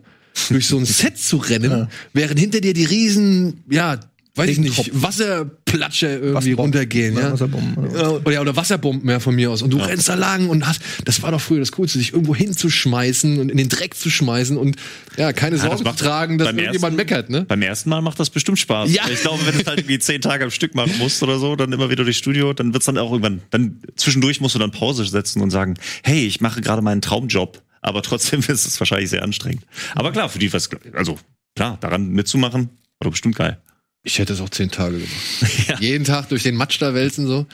durch 0.49 0.67
so 0.67 0.77
ein 0.77 0.85
Set 0.85 1.17
zu 1.19 1.37
rennen, 1.37 1.87
während 2.15 2.41
hinter 2.41 2.61
dir 2.61 2.75
die 2.75 2.85
riesen, 2.85 3.63
ja, 3.71 4.01
weiß 4.37 4.51
ich 4.51 4.59
nicht, 4.59 4.79
Regentropfen. 4.79 5.03
Wasserplatscher 5.03 6.11
irgendwie 6.11 6.35
Wasserbomben. 6.35 6.61
runtergehen, 6.61 7.17
ja. 7.17 7.33
Wasserbomben, 7.33 7.77
oder? 7.77 8.01
Ja, 8.01 8.09
Oder, 8.11 8.33
ja, 8.33 8.41
oder 8.41 8.57
Wasserbomben 8.57 9.05
mehr 9.07 9.21
von 9.21 9.35
mir 9.35 9.51
aus. 9.51 9.63
Und 9.63 9.71
du 9.71 9.79
rennst 9.79 10.09
da 10.09 10.15
lang 10.15 10.49
und 10.49 10.67
hast, 10.67 10.81
das 11.05 11.23
war 11.23 11.31
doch 11.31 11.41
früher 11.41 11.61
das 11.61 11.73
Coolste, 11.73 11.99
sich 11.99 12.13
irgendwo 12.13 12.35
hinzuschmeißen 12.35 13.39
und 13.39 13.51
in 13.51 13.57
den 13.57 13.69
Dreck 13.69 13.95
zu 13.95 14.11
schmeißen 14.11 14.57
und 14.57 14.77
ja, 15.17 15.33
keine 15.33 15.57
Ja, 15.57 15.63
Sorge 15.63 15.73
das 15.77 15.79
zu 15.81 15.85
macht 15.85 15.99
tragen, 15.99 16.39
dass 16.39 16.49
beim 16.49 16.59
irgendjemand 16.59 16.99
ersten- 16.99 17.15
meckert, 17.15 17.31
ne? 17.31 17.45
Beim 17.47 17.63
ersten 17.63 17.91
Mal 17.91 18.01
macht 18.03 18.21
das 18.21 18.31
bestimmt 18.31 18.59
Spaß. 18.59 18.93
Ja. 18.93 19.03
Ich 19.11 19.21
glaube, 19.21 19.45
wenn 19.47 19.55
du 19.55 19.61
es 19.61 19.67
halt 19.67 19.79
irgendwie 19.81 19.99
zehn 19.99 20.21
Tage 20.21 20.45
am 20.45 20.51
Stück 20.51 20.75
machen 20.75 20.93
musst 20.99 21.23
oder 21.23 21.39
so, 21.39 21.57
dann 21.57 21.73
immer 21.73 21.91
wieder 21.91 22.05
durchs 22.05 22.19
Studio, 22.19 22.53
dann 22.53 22.73
wird's 22.73 22.87
dann 22.87 22.99
auch 22.99 23.11
irgendwann, 23.13 23.43
dann 23.51 23.81
zwischendurch 23.97 24.41
musst 24.41 24.55
du 24.55 24.59
dann 24.59 24.71
Pause 24.71 25.05
setzen 25.07 25.41
und 25.43 25.51
sagen, 25.51 25.75
hey, 26.03 26.27
ich 26.27 26.41
mache 26.41 26.61
gerade 26.61 26.83
meinen 26.83 27.01
Traumjob. 27.03 27.63
Aber 27.81 28.03
trotzdem 28.03 28.41
ist 28.49 28.67
es 28.67 28.79
wahrscheinlich 28.81 29.11
sehr 29.11 29.23
anstrengend. 29.23 29.63
Aber 29.95 30.13
klar, 30.13 30.29
für 30.29 30.39
die 30.39 30.53
was, 30.53 30.69
also 30.93 31.19
klar, 31.55 31.79
daran 31.81 32.09
mitzumachen, 32.11 32.65
war 32.99 33.05
doch 33.05 33.11
bestimmt 33.13 33.37
geil. 33.37 33.59
Ich 34.07 34.21
hätte 34.21 34.35
es 34.35 34.41
auch 34.41 34.51
zehn 34.51 34.71
Tage 34.71 34.99
gemacht. 34.99 35.81
Jeden 35.81 36.05
Tag 36.05 36.29
durch 36.29 36.45
den 36.45 36.55
Matsch 36.55 36.81
da 36.81 36.95
wälzen 36.95 37.27
so. 37.27 37.45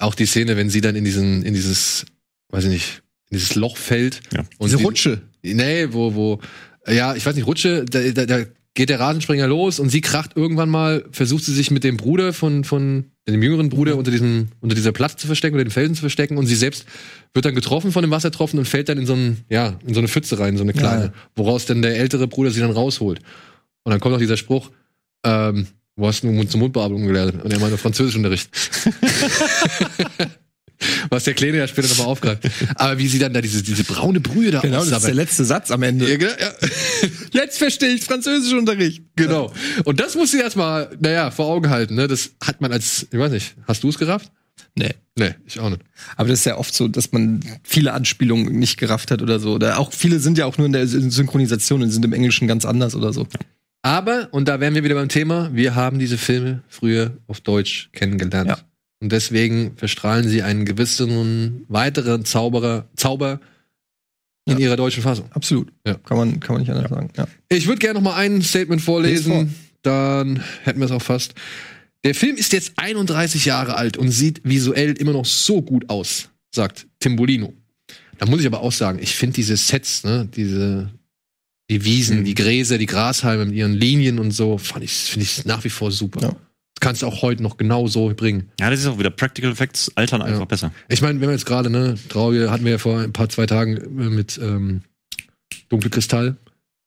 Auch 0.00 0.16
die 0.16 0.26
Szene, 0.26 0.56
wenn 0.56 0.68
sie 0.68 0.80
dann 0.80 0.96
in 0.96 1.04
diesen, 1.04 1.42
in 1.44 1.54
dieses, 1.54 2.04
weiß 2.48 2.64
ich 2.64 2.70
nicht, 2.70 3.02
in 3.30 3.36
dieses 3.38 3.54
Loch 3.54 3.76
fällt. 3.76 4.20
Ja. 4.34 4.40
Und 4.58 4.66
Diese 4.66 4.78
die- 4.78 4.82
Rutsche. 4.84 5.22
Nee, 5.42 5.86
wo, 5.92 6.14
wo, 6.16 6.40
ja, 6.88 7.14
ich 7.14 7.24
weiß 7.24 7.36
nicht, 7.36 7.46
Rutsche, 7.46 7.84
da, 7.84 8.00
da, 8.10 8.26
da 8.26 8.44
geht 8.74 8.88
der 8.88 8.98
Rasensprenger 8.98 9.46
los 9.46 9.78
und 9.78 9.88
sie 9.90 10.00
kracht 10.00 10.32
irgendwann 10.36 10.68
mal, 10.68 11.04
versucht 11.12 11.44
sie 11.44 11.54
sich 11.54 11.70
mit 11.70 11.84
dem 11.84 11.96
Bruder 11.96 12.32
von, 12.32 12.64
von 12.64 13.04
dem 13.28 13.42
jüngeren 13.42 13.68
Bruder 13.68 13.96
unter 13.96 14.10
diesem, 14.10 14.48
unter 14.60 14.74
dieser 14.74 14.90
Platte 14.92 15.16
zu 15.16 15.28
verstecken 15.28 15.54
oder 15.54 15.64
den 15.64 15.70
Felsen 15.70 15.94
zu 15.94 16.00
verstecken 16.00 16.38
und 16.38 16.46
sie 16.46 16.56
selbst 16.56 16.86
wird 17.34 17.44
dann 17.44 17.54
getroffen 17.54 17.92
von 17.92 18.02
dem 18.02 18.10
Wassertropfen 18.10 18.58
und 18.58 18.64
fällt 18.66 18.88
dann 18.88 18.98
in 18.98 19.06
so 19.06 19.14
ein, 19.14 19.38
ja, 19.48 19.78
in 19.86 19.94
so 19.94 20.00
eine 20.00 20.08
Pfütze 20.08 20.38
rein, 20.40 20.56
so 20.56 20.64
eine 20.64 20.72
kleine, 20.72 21.04
Ja. 21.04 21.12
woraus 21.36 21.66
dann 21.66 21.82
der 21.82 21.96
ältere 21.96 22.26
Bruder 22.26 22.50
sie 22.50 22.60
dann 22.60 22.70
rausholt. 22.72 23.20
Und 23.84 23.90
dann 23.92 24.00
kommt 24.00 24.12
noch 24.12 24.20
dieser 24.20 24.36
Spruch, 24.36 24.70
ähm, 25.24 25.66
wo 26.00 26.08
hast 26.08 26.22
du 26.22 26.28
Mund 26.28 26.50
zur 26.50 26.60
Mundbeatmung 26.60 27.06
gelernt? 27.06 27.42
Und 27.42 27.52
er 27.52 27.60
meinte 27.60 27.78
Französischunterricht. 27.78 28.50
Was 31.10 31.24
der 31.24 31.34
Kleine 31.34 31.58
ja 31.58 31.68
später 31.68 31.88
nochmal 31.88 32.06
aufgreift. 32.06 32.48
Aber 32.76 32.96
wie 32.98 33.06
sie 33.06 33.18
dann 33.18 33.34
da 33.34 33.42
diese, 33.42 33.62
diese 33.62 33.84
braune 33.84 34.20
Brühe 34.20 34.50
da 34.50 34.60
Genau, 34.60 34.78
das 34.78 34.90
ist 34.90 35.06
der 35.06 35.14
letzte 35.14 35.44
Satz 35.44 35.70
am 35.70 35.82
Ende. 35.82 36.08
Ja, 36.08 36.16
genau, 36.16 36.32
ja. 36.40 36.52
Jetzt 37.32 37.58
verstehe 37.58 37.90
ich 37.90 38.02
Französischunterricht. 38.02 39.02
Genau. 39.14 39.52
Und 39.84 40.00
das 40.00 40.14
musst 40.14 40.32
du 40.32 40.38
dir 40.38 40.44
erstmal, 40.44 40.96
naja, 40.98 41.30
vor 41.30 41.48
Augen 41.48 41.68
halten. 41.68 41.96
Ne? 41.96 42.08
Das 42.08 42.30
hat 42.42 42.62
man 42.62 42.72
als, 42.72 43.06
ich 43.10 43.18
weiß 43.18 43.30
nicht, 43.30 43.56
hast 43.68 43.82
du 43.82 43.90
es 43.90 43.98
gerafft? 43.98 44.32
Nee. 44.74 44.94
Nee, 45.18 45.34
ich 45.44 45.60
auch 45.60 45.68
nicht. 45.68 45.82
Aber 46.16 46.30
das 46.30 46.38
ist 46.38 46.44
ja 46.46 46.56
oft 46.56 46.72
so, 46.72 46.88
dass 46.88 47.12
man 47.12 47.44
viele 47.62 47.92
Anspielungen 47.92 48.58
nicht 48.58 48.78
gerafft 48.78 49.10
hat 49.10 49.20
oder 49.20 49.38
so. 49.38 49.52
Oder 49.52 49.78
auch 49.78 49.92
viele 49.92 50.18
sind 50.18 50.38
ja 50.38 50.46
auch 50.46 50.56
nur 50.56 50.66
in 50.66 50.72
der 50.72 50.86
Synchronisation 50.86 51.82
und 51.82 51.90
sind 51.90 52.04
im 52.06 52.14
Englischen 52.14 52.48
ganz 52.48 52.64
anders 52.64 52.94
oder 52.94 53.12
so. 53.12 53.26
Aber, 53.82 54.28
und 54.32 54.46
da 54.48 54.60
wären 54.60 54.74
wir 54.74 54.84
wieder 54.84 54.94
beim 54.94 55.08
Thema, 55.08 55.50
wir 55.54 55.74
haben 55.74 55.98
diese 55.98 56.18
Filme 56.18 56.62
früher 56.68 57.16
auf 57.26 57.40
Deutsch 57.40 57.88
kennengelernt. 57.92 58.50
Ja. 58.50 58.58
Und 59.00 59.10
deswegen 59.10 59.76
verstrahlen 59.76 60.28
sie 60.28 60.42
einen 60.42 60.66
gewissen 60.66 61.64
weiteren 61.68 62.24
Zauberer, 62.24 62.86
Zauber 62.96 63.40
in 64.44 64.58
ihrer 64.58 64.76
deutschen 64.76 65.02
Fassung. 65.02 65.26
Absolut. 65.32 65.72
Ja. 65.86 65.94
Kann 65.94 66.16
man, 66.18 66.40
kann 66.40 66.54
man 66.54 66.62
nicht 66.62 66.70
anders 66.70 66.90
sagen. 66.90 67.10
Ja. 67.16 67.26
Ich 67.48 67.66
würde 67.66 67.78
gerne 67.78 67.94
noch 67.94 68.02
mal 68.02 68.16
ein 68.16 68.42
Statement 68.42 68.82
vorlesen, 68.82 69.32
Lies 69.32 69.48
dann 69.82 70.42
hätten 70.62 70.80
wir 70.80 70.86
es 70.86 70.92
auch 70.92 71.02
fast. 71.02 71.34
Der 72.04 72.14
Film 72.14 72.36
ist 72.36 72.52
jetzt 72.52 72.72
31 72.76 73.44
Jahre 73.44 73.76
alt 73.76 73.96
und 73.96 74.10
sieht 74.10 74.40
visuell 74.44 74.92
immer 74.92 75.12
noch 75.12 75.24
so 75.24 75.62
gut 75.62 75.88
aus, 75.88 76.30
sagt 76.54 76.86
Timbolino. 76.98 77.52
Da 78.18 78.26
muss 78.26 78.40
ich 78.40 78.46
aber 78.46 78.60
auch 78.60 78.72
sagen, 78.72 78.98
ich 79.00 79.14
finde 79.14 79.34
diese 79.36 79.56
Sets, 79.56 80.04
ne, 80.04 80.28
diese 80.34 80.90
die 81.70 81.84
Wiesen, 81.84 82.20
Mhm. 82.20 82.24
die 82.24 82.34
Gräser, 82.34 82.76
die 82.76 82.86
Grashalme 82.86 83.46
mit 83.46 83.54
ihren 83.54 83.72
Linien 83.72 84.18
und 84.18 84.32
so, 84.32 84.58
fand 84.58 84.84
ich 84.84 84.92
finde 84.92 85.24
ich 85.24 85.44
nach 85.46 85.64
wie 85.64 85.70
vor 85.70 85.90
super. 85.92 86.20
Ja. 86.20 86.28
Das 86.30 86.80
kannst 86.80 87.02
du 87.02 87.06
auch 87.06 87.22
heute 87.22 87.42
noch 87.42 87.56
genau 87.56 87.86
so 87.86 88.12
bringen. 88.14 88.50
Ja, 88.60 88.68
das 88.70 88.80
ist 88.80 88.86
auch 88.86 88.98
wieder 88.98 89.10
Practical 89.10 89.52
Effects, 89.52 89.90
altern 89.96 90.20
einfach 90.22 90.40
Ja. 90.40 90.44
besser. 90.46 90.72
Ich 90.88 91.00
meine, 91.02 91.20
wenn 91.20 91.28
wir 91.28 91.34
jetzt 91.34 91.46
gerade, 91.46 91.70
ne, 91.70 91.96
Traurige 92.08 92.50
hatten 92.50 92.64
wir 92.64 92.72
ja 92.72 92.78
vor 92.78 92.98
ein 93.00 93.12
paar 93.12 93.28
zwei 93.28 93.46
Tagen 93.46 93.76
äh, 93.76 94.10
mit 94.10 94.38
ähm, 94.42 94.82
Dunkle 95.68 95.90
Kristall. 95.90 96.36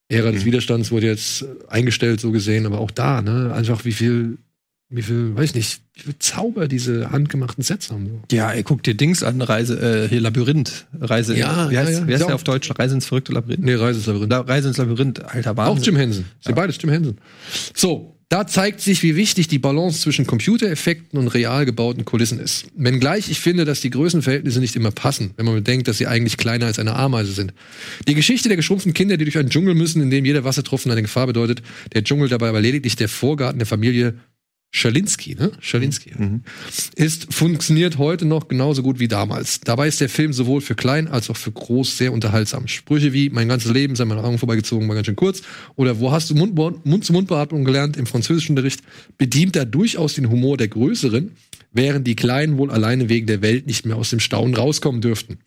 Ära 0.10 0.32
des 0.32 0.42
Mhm. 0.42 0.48
Widerstands 0.48 0.92
wurde 0.92 1.08
jetzt 1.08 1.44
äh, 1.44 1.46
eingestellt, 1.70 2.20
so 2.20 2.32
gesehen, 2.32 2.66
aber 2.66 2.80
auch 2.80 2.92
da, 2.92 3.22
ne, 3.22 3.54
einfach 3.54 3.86
wie 3.86 3.94
viel, 3.94 4.38
wie 4.96 5.02
viel, 5.02 5.36
weiß 5.36 5.56
nicht, 5.56 5.82
wie 5.96 6.02
viel 6.04 6.16
Zauber 6.20 6.68
diese 6.68 7.12
handgemachten 7.12 7.64
Sets 7.64 7.92
haben. 7.92 8.08
So. 8.30 8.36
Ja, 8.36 8.52
ey, 8.52 8.64
guck 8.64 8.84
dir 8.84 8.94
Dings 8.96 9.24
an, 9.24 9.42
Reise, 9.42 9.80
äh, 10.06 10.08
hier 10.10 10.22
Labyrinth, 10.22 10.86
Reise, 11.00 11.36
Ja, 11.38 11.70
wie 11.72 11.78
heißt, 11.78 11.92
ja, 11.92 12.00
ja. 12.00 12.08
wie 12.08 12.12
heißt 12.14 12.22
Ja. 12.22 12.28
der 12.28 12.36
auf 12.36 12.44
Deutsch? 12.44 12.70
Reise 12.78 12.96
ins 12.96 13.06
verrückte 13.06 13.32
Labyrinth? 13.34 13.64
Nee, 13.64 13.76
Reiseslabyrinth. 13.76 14.30
La- 14.32 14.42
Reise 14.42 14.68
ins 14.70 14.78
Labyrinth, 14.78 15.24
alter 15.24 15.58
Wahnsinn. 15.58 15.82
Auch 15.82 15.86
Jim 15.86 15.96
Henson. 15.96 16.26
Sind 16.42 16.56
beides 16.56 16.78
Jim 16.82 16.90
Henson. 16.92 17.18
So, 17.76 18.10
da 18.30 18.48
zeigt 18.48 18.82
sich, 18.82 19.04
wie 19.04 19.16
wichtig 19.16 19.48
die 19.48 19.60
Balance 19.60 20.00
zwischen 20.02 20.26
Computereffekten 20.26 21.20
und 21.20 21.28
real 21.28 21.66
gebauten 21.66 22.04
Kulissen 22.04 22.40
ist. 22.40 22.66
Wenngleich 22.76 23.30
ich 23.30 23.40
finde, 23.40 23.64
dass 23.64 23.82
die 23.82 23.92
Größenverhältnisse 23.92 24.60
nicht 24.60 24.76
immer 24.76 24.90
passen, 24.90 25.32
wenn 25.38 25.46
man 25.46 25.54
bedenkt, 25.54 25.88
dass 25.88 26.00
sie 26.00 26.08
eigentlich 26.08 26.38
kleiner 26.38 26.66
als 26.66 26.80
eine 26.80 26.96
Ameise 26.96 27.32
sind. 27.34 27.54
Die 28.08 28.16
Geschichte 28.16 28.48
der 28.50 28.56
geschrumpften 28.58 28.94
Kinder, 28.94 29.18
die 29.18 29.26
durch 29.26 29.38
einen 29.38 29.50
Dschungel 29.52 29.76
müssen, 29.76 30.02
in 30.02 30.10
dem 30.10 30.26
jeder 30.26 30.44
Wassertropfen 30.44 30.92
eine 30.92 31.04
Gefahr 31.04 31.28
bedeutet, 31.28 31.62
der 31.94 32.04
Dschungel 32.04 32.28
dabei 32.28 32.50
aber 32.50 32.62
lediglich 32.62 32.96
der 32.96 33.08
Vorgarten 33.10 33.60
der 33.60 33.68
Familie 33.68 34.16
Schalinski, 34.76 35.36
ne? 35.36 35.52
Schalinski. 35.60 36.12
Ist, 36.96 37.32
funktioniert 37.32 38.00
heute 38.00 38.26
noch 38.26 38.48
genauso 38.48 38.82
gut 38.82 39.00
wie 39.00 39.08
damals. 39.08 39.62
Dabei 39.62 39.88
ist 39.88 40.02
der 40.02 40.10
Film 40.10 40.34
sowohl 40.34 40.62
für 40.62 40.74
klein 40.74 41.08
als 41.08 41.30
auch 41.30 41.38
für 41.38 41.52
groß 41.52 41.96
sehr 41.96 42.12
unterhaltsam. 42.12 42.68
Sprüche 42.68 43.14
wie, 43.14 43.30
mein 43.30 43.48
ganzes 43.48 43.72
Leben 43.72 43.96
sei 43.96 44.06
meine 44.06 44.24
Augen 44.24 44.40
vorbeigezogen, 44.40 44.88
war 44.88 44.96
ganz 44.96 45.06
schön 45.06 45.16
kurz. 45.16 45.44
Oder 45.76 46.00
wo 46.00 46.12
hast 46.12 46.32
du 46.32 46.36
Mund- 46.36 46.56
Mund-zu-Mund-Beatmung 46.56 47.66
gelernt 47.66 47.98
im 47.98 48.08
Französischunterricht? 48.08 48.82
Bedient 49.20 49.56
da 49.56 49.64
durchaus 49.64 50.16
den 50.16 50.32
Humor 50.32 50.58
der 50.58 50.70
Größeren, 50.70 51.34
während 51.72 52.08
die 52.08 52.16
Kleinen 52.16 52.58
wohl 52.58 52.72
alleine 52.72 53.10
wegen 53.10 53.28
der 53.28 53.44
Welt 53.44 53.68
nicht 53.68 53.86
mehr 53.86 53.96
aus 53.96 54.10
dem 54.10 54.20
Staunen 54.20 54.56
rauskommen 54.56 55.02
dürften. 55.02 55.38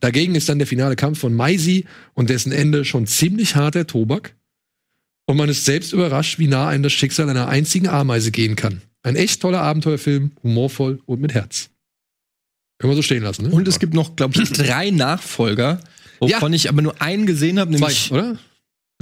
Dagegen 0.00 0.34
ist 0.34 0.50
dann 0.50 0.58
der 0.58 0.66
finale 0.66 0.96
Kampf 0.96 1.20
von 1.20 1.34
Maisi 1.34 1.86
und 2.12 2.28
dessen 2.28 2.52
Ende 2.52 2.84
schon 2.84 3.06
ziemlich 3.06 3.56
harter 3.56 3.86
Tobak. 3.86 4.34
Und 5.26 5.36
man 5.36 5.48
ist 5.48 5.64
selbst 5.64 5.92
überrascht, 5.92 6.38
wie 6.38 6.48
nah 6.48 6.68
einem 6.68 6.82
das 6.82 6.92
Schicksal 6.92 7.28
einer 7.30 7.48
einzigen 7.48 7.88
Ameise 7.88 8.30
gehen 8.30 8.56
kann. 8.56 8.82
Ein 9.02 9.16
echt 9.16 9.40
toller 9.40 9.62
Abenteuerfilm, 9.62 10.32
humorvoll 10.42 11.00
und 11.06 11.20
mit 11.20 11.34
Herz. 11.34 11.70
Können 12.78 12.92
wir 12.92 12.96
so 12.96 13.02
stehen 13.02 13.22
lassen, 13.22 13.48
ne? 13.48 13.50
Und 13.50 13.68
es 13.68 13.78
gibt 13.78 13.94
noch, 13.94 14.16
glaube 14.16 14.42
ich, 14.42 14.50
drei 14.50 14.90
Nachfolger, 14.90 15.80
wovon 16.18 16.52
ich 16.52 16.68
aber 16.68 16.82
nur 16.82 17.00
einen 17.00 17.26
gesehen 17.26 17.58
habe, 17.58 17.70
zwei, 17.70 17.78
nämlich 17.78 18.12
oder? 18.12 18.38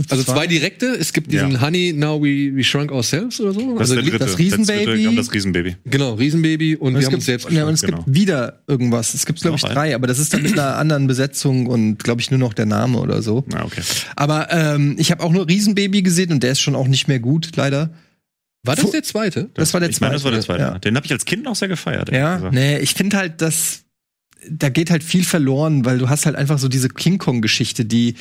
Also 0.09 0.25
zwei 0.25 0.47
direkte. 0.47 0.87
Es 0.87 1.13
gibt 1.13 1.31
diesen 1.31 1.53
Ja. 1.53 1.61
Honey, 1.61 1.93
Now 1.95 2.19
We, 2.23 2.57
we 2.57 2.65
Shrunk 2.65 2.91
Ourselves 2.91 3.39
oder 3.41 3.53
so. 3.53 3.73
Das 3.73 3.91
also 3.91 3.95
ist 3.97 4.05
der 4.05 4.11
dritte. 4.11 4.25
das 4.25 4.39
Riesenbaby. 4.39 5.05
haben 5.05 5.17
das 5.17 5.33
Riesenbaby. 5.35 5.77
genau, 5.85 6.15
Riesenbaby 6.15 6.77
und, 6.77 6.95
Und 6.95 7.01
wir 7.01 7.07
haben 7.07 7.15
uns 7.15 7.27
gibt, 7.27 7.43
selbst 7.43 7.51
ja, 7.51 7.67
und 7.67 7.75
es 7.75 7.83
genau. 7.83 7.99
gibt 8.05 8.15
wieder 8.17 8.63
irgendwas. 8.67 9.13
Es 9.13 9.27
gibt, 9.27 9.41
glaube 9.43 9.57
ich, 9.59 9.63
drei, 9.63 9.95
aber 9.95 10.07
das 10.07 10.19
ist 10.19 10.33
dann 10.33 10.43
mit 10.43 10.53
einer 10.55 10.77
anderen 10.77 11.07
Besetzung 11.07 11.67
und, 11.67 12.03
glaube 12.03 12.23
ich, 12.23 12.31
nur 12.31 12.41
noch 12.41 12.55
der 12.55 12.65
Name 12.67 12.99
oder 12.99 13.21
so. 13.21 13.45
Ah, 13.53 13.65
okay. 13.65 13.83
Aber 14.17 14.51
ähm, 14.51 14.97
ich 14.99 15.11
habe 15.11 15.23
auch 15.23 15.31
nur 15.31 15.47
Riesenbaby 15.47 16.01
gesehen 16.03 16.33
und 16.33 16.43
der 16.43 16.53
ist 16.53 16.61
schon 16.61 16.75
auch 16.75 16.89
nicht 16.89 17.07
mehr 17.09 17.21
gut, 17.21 17.51
leider. 17.57 17.91
War 18.65 18.77
das 18.77 18.91
der 18.93 19.03
zweite? 19.03 19.51
Das 19.55 19.75
war 19.75 19.81
der 19.81 19.91
ich 19.91 20.01
meine, 20.01 20.15
das 20.15 20.25
war 20.25 20.31
der 20.31 20.41
zweite, 20.41 20.61
zweite. 20.63 20.73
ja. 20.75 20.79
Den 20.79 20.97
habe 20.97 21.05
ich 21.05 21.13
als 21.13 21.27
Kind 21.27 21.43
noch 21.45 21.55
sehr 21.57 21.69
gefeiert. 21.69 22.09
ehrlich 22.09 22.19
Ja, 22.19 22.37
gesagt. 22.37 22.55
nee, 22.55 22.79
ich 22.79 22.95
finde 22.95 23.19
halt, 23.19 23.43
dass 23.43 23.81
da 24.49 24.71
geht 24.71 24.91
halt 24.91 25.05
viel 25.05 25.23
verloren, 25.25 25.85
weil 25.85 25.99
du 25.99 26.09
hast 26.09 26.25
halt 26.27 26.35
einfach 26.37 26.59
so 26.59 26.69
diese 26.69 26.89
King 26.89 27.19
Kong-Geschichte, 27.19 27.85
die 27.85 28.15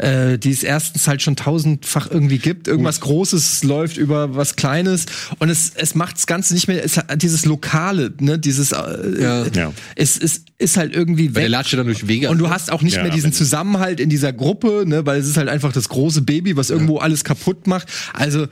äh, 0.00 0.38
die 0.38 0.50
es 0.50 0.62
erstens 0.62 1.06
halt 1.08 1.22
schon 1.22 1.36
tausendfach 1.36 2.10
irgendwie 2.10 2.38
gibt. 2.38 2.68
Irgendwas 2.68 3.00
Großes 3.00 3.62
läuft 3.64 3.96
über 3.96 4.34
was 4.34 4.56
Kleines 4.56 5.06
und 5.38 5.50
es, 5.50 5.72
es 5.74 5.94
macht 5.94 6.16
das 6.16 6.26
Ganze 6.26 6.54
nicht 6.54 6.68
mehr, 6.68 6.84
es 6.84 6.96
hat 6.96 7.22
dieses 7.22 7.44
Lokale, 7.44 8.12
ne, 8.20 8.38
dieses, 8.38 8.72
äh, 8.72 9.22
Ja. 9.22 9.46
Ja. 9.48 9.72
es, 9.96 10.16
es 10.18 10.44
ist 10.58 10.76
halt 10.76 10.94
irgendwie 10.94 11.26
Weil 11.28 11.34
der 11.34 11.42
weg. 11.44 11.50
latscht 11.50 11.72
ja 11.72 11.76
dann 11.78 11.86
durch 11.86 12.08
Vegas. 12.08 12.30
Und 12.30 12.38
du 12.38 12.50
hast 12.50 12.72
auch 12.72 12.82
nicht 12.82 12.96
Ja, 12.96 13.02
mehr 13.02 13.12
diesen 13.12 13.32
Zusammenhalt 13.32 14.00
in 14.00 14.08
dieser 14.10 14.32
Gruppe, 14.32 14.84
ne, 14.86 15.04
weil 15.06 15.20
es 15.20 15.26
ist 15.28 15.36
halt 15.36 15.48
einfach 15.48 15.72
das 15.72 15.88
große 15.88 16.22
Baby, 16.22 16.56
was 16.56 16.70
irgendwo 16.70 16.98
alles 16.98 17.24
kaputt 17.24 17.66
macht. 17.66 17.88
Also 18.12 18.46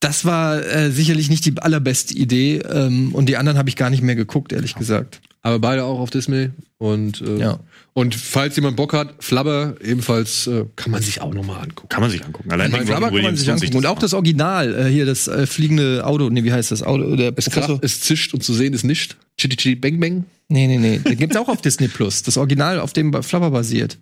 das 0.00 0.24
war 0.24 0.64
äh, 0.64 0.90
sicherlich 0.92 1.28
nicht 1.28 1.44
die 1.44 1.58
allerbeste 1.58 2.14
Idee 2.14 2.58
ähm, 2.70 3.12
und 3.14 3.28
die 3.28 3.36
anderen 3.36 3.58
habe 3.58 3.68
ich 3.68 3.76
gar 3.76 3.90
nicht 3.90 4.02
mehr 4.02 4.14
geguckt, 4.14 4.52
ehrlich 4.52 4.74
gesagt. 4.76 5.20
aber 5.42 5.58
beide 5.58 5.84
auch 5.84 5.98
auf 5.98 6.10
Disney. 6.10 6.50
Und, 6.78 7.20
äh, 7.22 7.38
Ja. 7.40 7.58
Und 7.98 8.14
falls 8.14 8.54
jemand 8.54 8.76
Bock 8.76 8.92
hat, 8.92 9.12
Flabber 9.24 9.74
ebenfalls 9.82 10.46
äh, 10.46 10.64
kann 10.76 10.92
man 10.92 11.02
sich 11.02 11.20
auch 11.20 11.34
noch 11.34 11.44
mal 11.44 11.58
angucken. 11.60 11.88
Kann 11.88 12.00
man 12.00 12.10
sich 12.10 12.24
angucken. 12.24 12.50
Allein 12.52 12.72
wegen 12.72 12.86
Flabber 12.86 13.10
kann 13.10 13.22
man 13.22 13.36
sich 13.36 13.50
angucken. 13.50 13.76
Und 13.76 13.86
auch 13.86 13.98
das 13.98 14.14
Original, 14.14 14.72
äh, 14.86 14.88
hier 14.88 15.04
das 15.04 15.26
äh, 15.26 15.46
fliegende 15.46 16.06
Auto, 16.06 16.30
nee, 16.30 16.44
wie 16.44 16.52
heißt 16.52 16.70
das 16.70 16.82
Auto? 16.84 17.16
Der 17.16 17.32
Es 17.36 17.46
Professor. 17.50 17.78
es 17.82 18.00
zischt 18.00 18.34
und 18.34 18.42
zu 18.44 18.54
sehen 18.54 18.72
ist 18.72 18.84
nicht. 18.84 19.16
Chitty 19.36 19.56
Chitty 19.56 19.74
Bang 19.74 19.98
Bang. 19.98 20.24
Nee, 20.48 20.66
nee, 20.68 20.78
nee. 20.78 20.98
Den 20.98 21.18
gibt's 21.18 21.36
auch 21.36 21.48
auf 21.48 21.60
Disney 21.60 21.88
Plus. 21.88 22.22
Das 22.22 22.36
Original, 22.36 22.78
auf 22.80 22.92
dem 22.92 23.20
Flabber 23.22 23.50
basiert. 23.50 23.98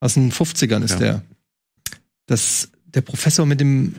Aus 0.00 0.14
den 0.14 0.30
50ern 0.32 0.82
ist 0.84 0.92
Ja. 0.92 0.98
der. 0.98 1.22
Das, 2.26 2.70
der 2.86 3.00
Professor 3.02 3.46
mit 3.46 3.60
dem. 3.60 3.94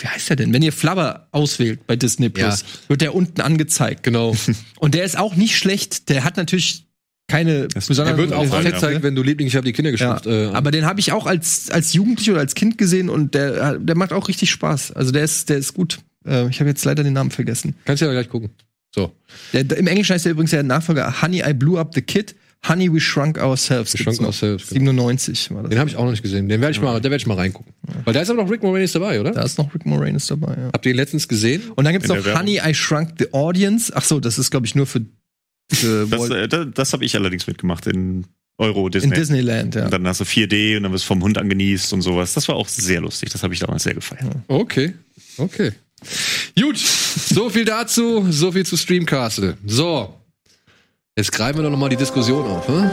Wie 0.00 0.06
heißt 0.06 0.28
der 0.30 0.36
denn? 0.36 0.52
Wenn 0.52 0.62
ihr 0.62 0.72
Flabber 0.72 1.28
auswählt 1.32 1.86
bei 1.86 1.96
Disney 1.96 2.28
Plus, 2.28 2.64
wird 2.88 3.00
der 3.00 3.14
unten 3.14 3.40
angezeigt. 3.40 4.02
Genau. 4.02 4.36
Und 4.78 4.94
der 4.94 5.04
ist 5.04 5.16
auch 5.18 5.34
nicht 5.34 5.56
schlecht. 5.56 6.08
Der 6.10 6.24
hat 6.24 6.36
natürlich 6.36 6.87
keine 7.28 7.68
Das- 7.68 7.86
besonderen. 7.86 8.18
Er 8.18 8.22
wird 8.22 8.32
auch 8.32 8.44
ja. 8.44 8.58
angezeigt, 8.58 9.02
wenn 9.02 9.14
du 9.14 9.22
Liebling, 9.22 9.46
ich 9.46 9.54
habe 9.54 9.64
die 9.64 9.72
Kinder 9.72 9.90
ja, 9.90 9.92
geschrumpft. 9.92 10.26
Äh, 10.26 10.46
aber 10.46 10.70
den 10.70 10.84
habe 10.86 10.98
ich 10.98 11.12
auch 11.12 11.26
als, 11.26 11.70
als 11.70 11.92
Jugendlicher 11.92 12.32
oder 12.32 12.40
als 12.40 12.54
Kind 12.54 12.78
gesehen 12.78 13.08
und 13.08 13.34
der, 13.34 13.78
der 13.78 13.96
macht 13.96 14.12
auch 14.12 14.28
richtig 14.28 14.50
Spaß. 14.50 14.92
Also 14.92 15.12
der 15.12 15.22
ist, 15.22 15.48
der 15.48 15.58
ist 15.58 15.74
gut. 15.74 15.98
Äh, 16.26 16.48
ich 16.48 16.58
habe 16.60 16.68
jetzt 16.70 16.84
leider 16.84 17.04
den 17.04 17.12
Namen 17.12 17.30
vergessen. 17.30 17.74
kannst 17.84 18.00
du 18.02 18.06
ja 18.06 18.12
gleich 18.12 18.28
gucken. 18.28 18.50
So. 18.94 19.12
Der, 19.52 19.76
Im 19.76 19.86
Englischen 19.86 20.14
heißt 20.14 20.24
der 20.24 20.32
übrigens 20.32 20.50
der 20.50 20.62
Nachfolger 20.62 21.22
Honey, 21.22 21.42
I 21.46 21.52
Blew 21.52 21.78
Up 21.78 21.94
the 21.94 22.02
Kid. 22.02 22.34
Honey, 22.66 22.92
We 22.92 22.98
Shrunk 22.98 23.38
Ourselves. 23.38 23.94
We 23.94 23.98
Shrunk. 23.98 24.20
Ourselves, 24.20 24.70
genau. 24.70 24.90
97 24.90 25.54
war 25.54 25.62
das. 25.62 25.70
Den 25.70 25.78
habe 25.78 25.88
ich 25.90 25.96
auch 25.96 26.02
noch 26.04 26.10
nicht 26.10 26.22
gesehen. 26.24 26.48
Den 26.48 26.60
werde 26.60 26.72
ich 26.72 26.80
mal, 26.80 26.94
da 27.00 27.04
werde 27.04 27.16
ich 27.16 27.26
mal 27.26 27.34
reingucken. 27.36 27.72
Weil 28.04 28.14
da 28.14 28.20
ist 28.20 28.30
aber 28.30 28.42
noch 28.42 28.50
Rick 28.50 28.62
Moranis 28.64 28.92
dabei, 28.92 29.20
oder? 29.20 29.30
Da 29.30 29.42
ist 29.42 29.58
noch 29.58 29.72
Rick 29.72 29.86
Moranis 29.86 30.26
dabei, 30.26 30.56
ja. 30.56 30.70
Habt 30.72 30.84
ihr 30.84 30.90
ihn 30.90 30.96
letztens 30.96 31.28
gesehen? 31.28 31.62
Und 31.76 31.84
dann 31.84 31.92
gibt's 31.92 32.10
In 32.10 32.16
noch. 32.16 32.36
Honey, 32.36 32.60
I 32.64 32.74
Shrunk 32.74 33.10
the 33.20 33.32
Audience. 33.32 33.92
Ach 33.94 34.02
so, 34.02 34.18
das 34.18 34.38
ist, 34.38 34.50
glaube 34.50 34.66
ich, 34.66 34.74
nur 34.74 34.86
für 34.86 35.02
Das, 35.68 36.30
äh, 36.30 36.48
das, 36.48 36.66
das 36.74 36.92
habe 36.92 37.04
ich 37.04 37.14
allerdings 37.14 37.46
mitgemacht 37.46 37.86
in 37.86 38.24
Euro 38.58 38.86
in 38.86 38.92
Disney. 38.92 39.14
Disneyland, 39.14 39.74
ja. 39.76 39.84
Und 39.84 39.92
dann 39.92 40.06
hast 40.06 40.20
du 40.20 40.24
4D 40.24 40.76
und 40.76 40.82
dann 40.82 40.92
wirst 40.92 41.04
du 41.04 41.08
vom 41.08 41.22
Hund 41.22 41.38
angenießt 41.38 41.92
und 41.92 42.02
sowas. 42.02 42.34
Das 42.34 42.48
war 42.48 42.56
auch 42.56 42.68
sehr 42.68 43.00
lustig. 43.00 43.30
Das 43.30 43.42
habe 43.42 43.54
ich 43.54 43.60
damals 43.60 43.84
sehr 43.84 43.94
gefeiert. 43.94 44.24
Okay. 44.48 44.94
Okay. 45.36 45.72
Gut. 46.60 46.78
So 46.78 47.50
viel 47.50 47.64
dazu. 47.64 48.26
So 48.30 48.52
viel 48.52 48.66
zu 48.66 48.76
Streamcastle. 48.76 49.56
So. 49.64 50.14
Jetzt 51.16 51.32
greifen 51.32 51.58
wir 51.58 51.64
doch 51.64 51.70
noch 51.70 51.78
mal 51.78 51.88
die 51.88 51.96
Diskussion 51.96 52.44
auf. 52.46 52.66
Hm? 52.68 52.90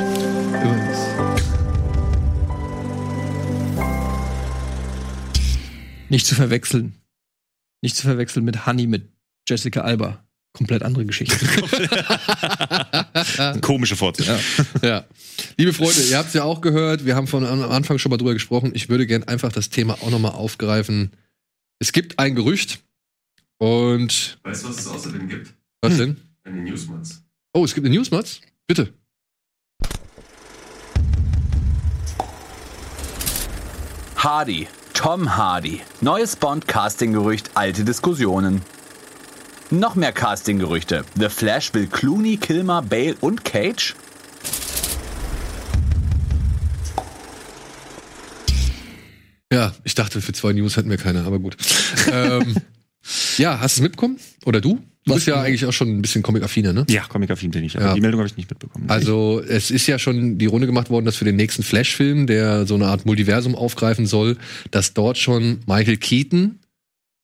Nicht 6.10 6.26
zu 6.28 6.36
verwechseln. 6.36 6.94
Nicht 7.82 7.96
zu 7.96 8.04
verwechseln 8.04 8.46
mit 8.46 8.66
Honey 8.66 8.88
mit 8.88 9.10
Jessica 9.48 9.82
Alba. 9.82 10.25
Komplett 10.56 10.84
andere 10.84 11.06
Geschichte. 11.06 11.36
Komische 13.62 13.98
Fortsetzung. 13.98 14.38
Ja. 14.82 15.04
Liebe 15.58 15.74
Freunde, 15.74 16.02
ihr 16.02 16.18
habt 16.18 16.30
es 16.30 16.34
ja 16.34 16.44
auch 16.44 16.62
gehört. 16.62 17.06
Wir 17.06 17.18
haben 17.18 17.28
von 17.28 17.46
am 17.46 17.62
Anfang 17.64 17.98
schon 17.98 18.10
mal 18.10 18.16
drüber 18.16 18.34
gesprochen. 18.34 18.72
Ich 18.74 18.88
würde 18.88 19.06
gern 19.06 19.26
einfach 19.26 19.52
das 19.52 19.70
Thema 19.70 19.96
auch 19.96 20.12
noch 20.12 20.20
mal 20.20 20.30
aufgreifen. 20.30 21.12
Es 21.80 21.92
gibt 21.92 22.20
ein 22.20 22.36
Gerücht. 22.36 22.80
Und 23.58 24.40
Weißt 24.44 24.64
du, 24.64 24.70
was 24.70 24.80
es 24.80 24.88
außerdem 24.88 25.28
gibt? 25.28 25.54
was 25.82 25.98
denn? 25.98 26.16
Eine 26.46 26.62
Newsmats. 26.62 27.22
Oh, 27.54 27.66
es 27.66 27.74
gibt 27.74 27.86
eine 27.86 27.94
Newsmats? 27.94 28.40
Bitte. 28.66 28.94
Hardy, 34.16 34.68
Tom 34.94 35.36
Hardy. 35.36 35.82
Neues 36.02 36.36
Bond-Casting-Gerücht, 36.38 37.52
alte 37.56 37.84
Diskussionen. 37.84 38.62
Noch 39.72 39.96
mehr 39.96 40.12
Casting-Gerüchte. 40.12 41.06
The 41.20 41.30
Flash 41.30 41.74
will 41.74 41.88
Clooney, 41.88 42.38
Kilmer, 42.38 42.82
Bale 42.82 43.16
und 43.22 43.44
Cage? 43.44 43.96
Ja, 49.52 49.74
ich 49.84 49.96
dachte, 49.96 50.22
für 50.22 50.34
zwei 50.34 50.54
News 50.54 50.76
hätten 50.76 50.90
wir 50.90 50.98
keine, 50.98 51.24
aber 51.24 51.40
gut. 51.40 51.56
ähm, 52.12 52.56
ja, 53.38 53.60
hast 53.60 53.78
du 53.78 53.80
es 53.80 53.84
mitbekommen? 53.84 54.18
Oder 54.46 54.60
du? 54.62 54.80
Du 55.08 55.14
bist 55.14 55.28
ja 55.28 55.40
eigentlich 55.40 55.64
auch 55.68 55.72
schon 55.72 55.90
ein 55.90 56.02
bisschen 56.02 56.24
comic-affiner, 56.24 56.74
ne? 56.74 56.84
Ja, 56.90 57.04
Comic-affin 57.04 57.52
bin 57.52 57.64
ich. 57.64 57.78
Aber 57.78 57.86
Ja. 57.90 57.94
die 57.94 58.02
Meldung 58.02 58.20
habe 58.22 58.28
ich 58.28 58.38
nicht 58.38 58.50
mitbekommen. 58.50 58.86
Also, 58.90 59.40
es 59.48 59.70
ist 59.70 59.86
ja 59.86 60.00
schon 60.00 60.40
die 60.40 60.48
Runde 60.48 60.66
gemacht 60.66 60.90
worden, 60.90 61.06
dass 61.06 61.16
für 61.16 61.26
den 61.26 61.36
nächsten 61.36 61.62
Flash-Film, 61.62 62.26
der 62.26 62.66
so 62.66 62.74
eine 62.74 62.88
Art 62.88 63.06
Multiversum 63.06 63.54
aufgreifen 63.56 64.08
soll, 64.08 64.36
dass 64.72 64.96
dort 64.96 65.20
schon 65.20 65.60
Michael 65.68 65.98
Keaton 65.98 66.58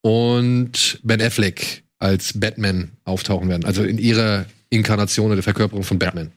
und 0.02 1.00
Ben 1.02 1.22
Affleck 1.24 1.84
als 2.02 2.40
Batman 2.40 2.91
auftauchen 3.03 3.48
werden. 3.49 3.65
Also 3.65 3.84
in 3.84 3.98
ihrer 3.98 4.45
Inkarnation 4.69 5.32
oder 5.32 5.44
Verkörperung 5.44 5.84
von 5.84 5.99
Batman. 5.99 6.32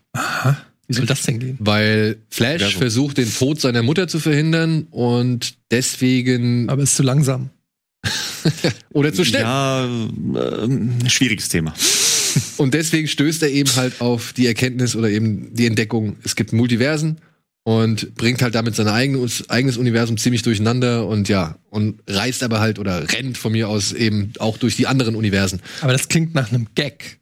Wie 0.86 0.92
soll 0.92 1.06
das 1.06 1.22
denn 1.22 1.38
gehen? 1.38 1.56
Weil 1.60 2.16
Flash 2.28 2.60
Universum. 2.60 2.78
versucht, 2.78 3.18
den 3.18 3.32
Tod 3.32 3.60
seiner 3.60 3.82
Mutter 3.82 4.06
zu 4.06 4.18
verhindern 4.18 4.86
und 4.90 5.54
deswegen. 5.70 6.68
Aber 6.68 6.82
ist 6.82 6.96
zu 6.96 7.02
langsam. 7.02 7.50
oder 8.92 9.12
zu 9.12 9.24
schnell. 9.24 9.42
Ja, 9.42 9.84
ähm, 9.84 10.98
schwieriges 11.08 11.48
Thema. 11.48 11.74
Und 12.58 12.74
deswegen 12.74 13.08
stößt 13.08 13.42
er 13.44 13.50
eben 13.50 13.74
halt 13.76 14.00
auf 14.00 14.32
die 14.32 14.46
Erkenntnis 14.46 14.96
oder 14.96 15.08
eben 15.08 15.54
die 15.54 15.66
Entdeckung, 15.66 16.16
es 16.24 16.36
gibt 16.36 16.52
Multiversen 16.52 17.18
und 17.64 18.14
bringt 18.14 18.42
halt 18.42 18.54
damit 18.54 18.76
sein 18.76 18.88
eigenes, 18.88 19.48
eigenes 19.48 19.78
Universum 19.78 20.18
ziemlich 20.18 20.42
durcheinander 20.42 21.06
und 21.06 21.28
ja, 21.28 21.56
und 21.70 22.00
reist 22.06 22.42
aber 22.42 22.60
halt 22.60 22.78
oder 22.78 23.10
rennt 23.10 23.38
von 23.38 23.52
mir 23.52 23.68
aus 23.68 23.92
eben 23.92 24.32
auch 24.38 24.58
durch 24.58 24.76
die 24.76 24.86
anderen 24.86 25.16
Universen. 25.16 25.60
Aber 25.80 25.92
das 25.92 26.08
klingt 26.08 26.34
nach 26.34 26.52
einem 26.52 26.68
Gag. 26.74 27.20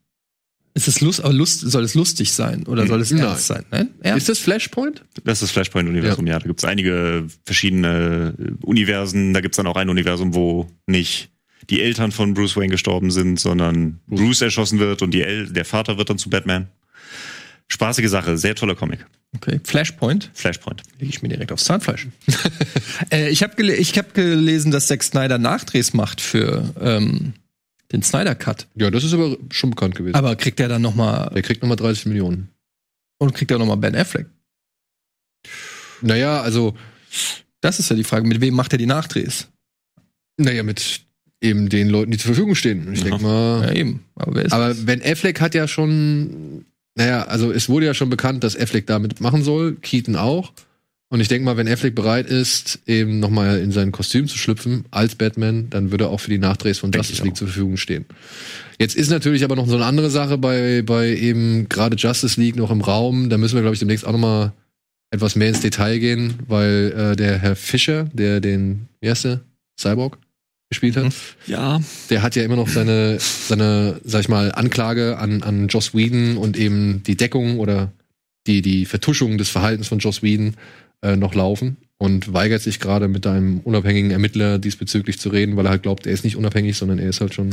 Ist 0.74 0.88
es 0.88 1.00
lust, 1.00 1.22
aber 1.22 1.34
lust, 1.34 1.60
soll 1.60 1.84
es 1.84 1.94
lustig 1.94 2.32
sein 2.32 2.66
oder 2.66 2.86
soll 2.86 3.00
es 3.02 3.10
Nein. 3.10 3.22
ernst 3.22 3.46
sein? 3.46 3.64
Nein? 3.70 3.90
Ernst? 4.00 4.22
Ist 4.22 4.28
das 4.30 4.38
Flashpoint? 4.38 5.04
Das 5.22 5.34
ist 5.34 5.42
das 5.42 5.50
Flashpoint-Universum, 5.50 6.26
ja. 6.26 6.38
Da 6.38 6.46
gibt 6.46 6.60
es 6.60 6.64
einige 6.64 7.26
verschiedene 7.44 8.34
äh, 8.38 8.66
Universen. 8.66 9.34
Da 9.34 9.40
gibt 9.42 9.54
es 9.54 9.56
dann 9.58 9.66
auch 9.66 9.76
ein 9.76 9.90
Universum, 9.90 10.34
wo 10.34 10.70
nicht 10.86 11.30
die 11.68 11.82
Eltern 11.82 12.10
von 12.10 12.34
Bruce 12.34 12.56
Wayne 12.56 12.70
gestorben 12.70 13.10
sind, 13.10 13.38
sondern 13.38 14.00
Bruce 14.06 14.40
erschossen 14.40 14.78
wird 14.78 15.02
und 15.02 15.12
die 15.12 15.22
El 15.22 15.48
der 15.52 15.66
Vater 15.66 15.98
wird 15.98 16.08
dann 16.10 16.18
zu 16.18 16.30
Batman. 16.30 16.68
Spaßige 17.72 18.08
Sache, 18.08 18.36
sehr 18.36 18.54
toller 18.54 18.74
Comic. 18.74 19.06
Okay. 19.34 19.58
Flashpoint. 19.64 20.30
Flashpoint. 20.34 20.82
Lege 20.98 21.08
ich 21.08 21.22
mir 21.22 21.28
direkt 21.28 21.52
aufs 21.52 21.64
Zahnfleisch. 21.64 22.06
äh, 23.10 23.30
ich 23.30 23.42
habe 23.42 23.56
gele 23.56 23.74
ich 23.74 23.96
hab 23.98 24.12
gelesen, 24.12 24.70
dass 24.70 24.88
Zack 24.88 25.02
Snyder 25.02 25.38
Nachdrehs 25.38 25.94
macht 25.94 26.20
für 26.20 26.74
ähm, 26.78 27.32
den 27.90 28.02
Snyder 28.02 28.34
Cut. 28.34 28.66
Ja, 28.74 28.90
das 28.90 29.04
ist 29.04 29.14
aber 29.14 29.38
schon 29.50 29.70
bekannt 29.70 29.94
gewesen. 29.94 30.14
Aber 30.16 30.36
kriegt 30.36 30.60
er 30.60 30.68
dann 30.68 30.82
noch 30.82 30.94
mal 30.94 31.30
Der 31.34 31.40
kriegt 31.40 31.62
nochmal 31.62 31.78
30 31.78 32.04
Millionen. 32.06 32.48
und 33.18 33.32
kriegt 33.34 33.50
er 33.50 33.58
noch 33.58 33.66
mal 33.66 33.76
Ben 33.76 33.94
Affleck? 33.96 34.26
Naja, 36.02 36.42
also, 36.42 36.76
Das 37.62 37.78
ist 37.78 37.88
ja 37.88 37.96
die 37.96 38.04
Frage. 38.04 38.26
Mit 38.26 38.40
wem 38.42 38.52
macht 38.54 38.72
er 38.72 38.78
die 38.78 38.86
Nachdrehs? 38.86 39.48
naja, 40.36 40.62
mit 40.62 41.00
eben 41.40 41.68
den 41.68 41.88
Leuten, 41.88 42.10
die 42.10 42.18
zur 42.18 42.34
Verfügung 42.34 42.54
stehen. 42.54 42.92
Ich 42.92 43.02
denke 43.02 43.22
mal. 43.22 43.64
Ja, 43.64 43.72
eben. 43.72 44.04
Aber 44.14 44.34
wer 44.34 44.44
ist 44.44 44.52
Aber 44.52 44.74
Ben 44.74 45.00
Affleck 45.02 45.40
hat 45.40 45.54
ja 45.54 45.66
schon, 45.68 46.64
naja, 46.94 47.24
also 47.24 47.52
es 47.52 47.68
wurde 47.68 47.86
ja 47.86 47.94
schon 47.94 48.10
bekannt, 48.10 48.44
dass 48.44 48.56
Affleck 48.56 48.86
damit 48.86 49.20
machen 49.20 49.42
soll, 49.42 49.76
Keaton 49.76 50.16
auch. 50.16 50.52
Und 51.08 51.20
ich 51.20 51.28
denke 51.28 51.44
mal, 51.44 51.58
wenn 51.58 51.68
Affleck 51.68 51.94
bereit 51.94 52.26
ist, 52.26 52.80
eben 52.86 53.20
nochmal 53.20 53.60
in 53.60 53.70
sein 53.70 53.92
Kostüm 53.92 54.26
zu 54.28 54.38
schlüpfen 54.38 54.86
als 54.90 55.14
Batman, 55.14 55.68
dann 55.68 55.90
würde 55.90 56.04
er 56.04 56.10
auch 56.10 56.20
für 56.20 56.30
die 56.30 56.38
Nachdrehs 56.38 56.78
von 56.78 56.90
Denk 56.90 57.04
Justice 57.04 57.22
League 57.22 57.34
auch. 57.34 57.38
zur 57.38 57.48
Verfügung 57.48 57.76
stehen. 57.76 58.06
Jetzt 58.78 58.96
ist 58.96 59.10
natürlich 59.10 59.44
aber 59.44 59.54
noch 59.54 59.68
so 59.68 59.76
eine 59.76 59.84
andere 59.84 60.08
Sache 60.08 60.38
bei, 60.38 60.80
bei 60.80 61.10
eben 61.14 61.68
gerade 61.68 61.96
Justice 61.96 62.40
League 62.40 62.56
noch 62.56 62.70
im 62.70 62.80
Raum. 62.80 63.28
Da 63.28 63.36
müssen 63.36 63.56
wir, 63.56 63.60
glaube 63.60 63.74
ich, 63.74 63.80
demnächst 63.80 64.06
auch 64.06 64.12
nochmal 64.12 64.52
etwas 65.10 65.36
mehr 65.36 65.48
ins 65.48 65.60
Detail 65.60 65.98
gehen, 65.98 66.34
weil 66.48 66.94
äh, 66.96 67.16
der 67.16 67.38
Herr 67.38 67.56
Fischer, 67.56 68.04
der 68.14 68.40
den, 68.40 68.88
wie 69.00 69.10
heißt 69.10 69.26
der? 69.26 69.42
Cyborg 69.78 70.18
gespielt 70.72 70.96
hat, 70.96 71.12
Ja. 71.46 71.80
der 72.10 72.22
hat 72.22 72.34
ja 72.36 72.42
immer 72.42 72.56
noch 72.56 72.68
seine, 72.68 73.18
seine, 73.20 74.00
sag 74.04 74.20
ich 74.22 74.28
mal, 74.28 74.52
Anklage 74.52 75.18
an, 75.18 75.42
an 75.42 75.68
Joss 75.68 75.94
Whedon 75.94 76.36
und 76.36 76.56
eben 76.56 77.02
die 77.04 77.16
Deckung 77.16 77.58
oder 77.58 77.92
die, 78.46 78.62
die 78.62 78.86
Vertuschung 78.86 79.38
des 79.38 79.48
Verhaltens 79.50 79.88
von 79.88 79.98
Joss 80.00 80.22
Whedon 80.22 80.54
äh, 81.02 81.16
noch 81.16 81.34
laufen 81.34 81.76
und 81.98 82.32
weigert 82.32 82.62
sich 82.62 82.80
gerade 82.80 83.06
mit 83.06 83.26
einem 83.26 83.60
unabhängigen 83.60 84.10
Ermittler 84.10 84.58
diesbezüglich 84.58 85.18
zu 85.20 85.28
reden, 85.28 85.56
weil 85.56 85.66
er 85.66 85.70
halt 85.70 85.82
glaubt, 85.84 86.06
er 86.06 86.12
ist 86.12 86.24
nicht 86.24 86.36
unabhängig, 86.36 86.76
sondern 86.76 86.98
er 86.98 87.08
ist 87.08 87.20
halt 87.20 87.34
schon 87.34 87.50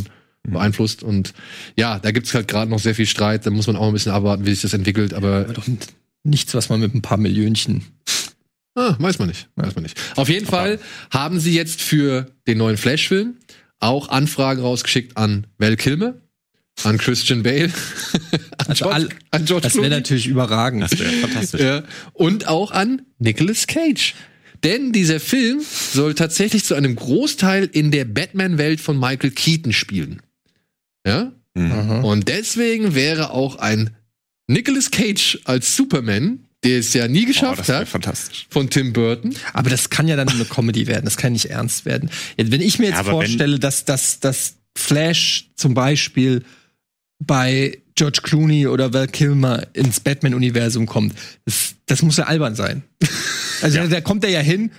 beeinflusst. 0.47 1.03
Und 1.03 1.33
ja, 1.75 1.99
da 1.99 2.11
gibt's 2.11 2.33
halt 2.33 2.47
gerade 2.47 2.71
noch 2.71 2.79
sehr 2.79 2.95
viel 2.95 3.05
Streit, 3.05 3.45
da 3.45 3.51
muss 3.51 3.67
man 3.67 3.75
auch 3.75 3.87
ein 3.87 3.93
bisschen 3.93 4.11
abwarten, 4.13 4.45
wie 4.45 4.51
sich 4.51 4.61
das 4.61 4.73
entwickelt, 4.73 5.13
aber 5.13 5.41
aber 5.41 5.53
doch 5.53 5.67
nichts, 6.23 6.53
was 6.53 6.69
man 6.69 6.79
mit 6.79 6.95
ein 6.95 7.01
paar 7.01 7.17
Millionchen. 7.17 7.83
Ah, 8.79 8.95
weiß 8.99 9.19
man 9.19 9.27
nicht, 9.27 9.49
weiß 9.55 9.75
man 9.75 9.83
nicht. 9.83 9.99
Auf 10.15 10.29
jeden 10.29 10.45
Fall 10.45 10.79
haben 11.11 11.39
sie 11.39 11.53
jetzt 11.53 11.81
für 11.81 12.31
den 12.47 12.57
neuen 12.57 12.77
Flash-Film 12.77 13.35
auch 13.79 14.09
Anfragen 14.09 14.61
rausgeschickt 14.61 15.17
an 15.17 15.47
Val 15.57 15.75
Kilmer, 15.75 16.15
an 16.83 16.97
Christian 16.97 17.43
Bale, 17.43 17.71
an 18.57 18.67
Also 18.67 18.85
George, 18.85 18.95
all- 18.95 19.09
an 19.31 19.45
George 19.45 19.63
Das 19.63 19.75
wäre 19.75 19.89
natürlich 19.89 20.27
überragend. 20.27 20.83
Das 20.83 20.97
wäre 20.99 21.11
fantastisch. 21.11 21.61
ja, 21.61 21.83
und 22.13 22.47
auch 22.47 22.71
an 22.71 23.01
Nicolas 23.19 23.67
Cage. 23.67 24.15
Denn 24.63 24.91
dieser 24.91 25.21
Film 25.21 25.61
soll 25.61 26.15
tatsächlich 26.15 26.65
zu 26.65 26.75
einem 26.75 26.95
Großteil 26.97 27.65
in 27.71 27.91
der 27.91 28.03
Batman-Welt 28.05 28.81
von 28.81 28.99
Michael 28.99 29.31
Keaton 29.31 29.71
spielen. 29.71 30.21
Ja? 31.07 31.31
Mhm. 31.53 32.03
Und 32.03 32.27
deswegen 32.27 32.93
wäre 32.93 33.31
auch 33.31 33.55
ein 33.55 33.95
Nicolas 34.47 34.91
Cage 34.91 35.39
als 35.45 35.75
Superman, 35.77 36.45
der 36.63 36.79
es 36.79 36.93
ja 36.93 37.07
nie 37.07 37.23
Oh, 37.23 37.27
geschafft 37.27 37.59
das 37.59 37.67
wäre 37.69 37.79
hat, 37.79 37.87
fantastisch. 37.89 38.47
von 38.49 38.69
Tim 38.69 38.91
Burton, 38.93 39.33
Aber 39.53 39.69
das 39.69 39.89
kann 39.89 40.07
ja 40.07 40.15
dann 40.15 40.27
eine 40.29 40.45
Comedy 40.45 40.87
werden, 40.87 41.05
das 41.05 41.17
kann 41.17 41.33
nicht 41.33 41.45
ernst 41.45 41.85
werden. 41.85 42.09
Wenn 42.37 42.61
ich 42.61 42.79
mir 42.79 42.87
jetzt 42.87 42.97
Ja, 42.97 43.03
vorstelle, 43.05 43.59
dass, 43.59 43.85
dass, 43.85 44.19
dass 44.19 44.55
Flash 44.77 45.49
zum 45.55 45.73
Beispiel 45.73 46.43
bei 47.19 47.79
George 47.95 48.19
Clooney 48.23 48.67
oder 48.67 48.93
Val 48.93 49.07
Kilmer 49.07 49.67
ins 49.73 49.99
Batman-Universum 49.99 50.85
kommt, 50.85 51.15
das, 51.45 51.75
das 51.85 52.01
muss 52.01 52.17
ja 52.17 52.25
albern 52.25 52.55
sein. 52.55 52.83
Also 53.61 53.77
Ja. 53.79 53.87
da 53.87 53.99
kommt 53.99 54.23
er 54.23 54.29
ja 54.29 54.39
hin 54.39 54.71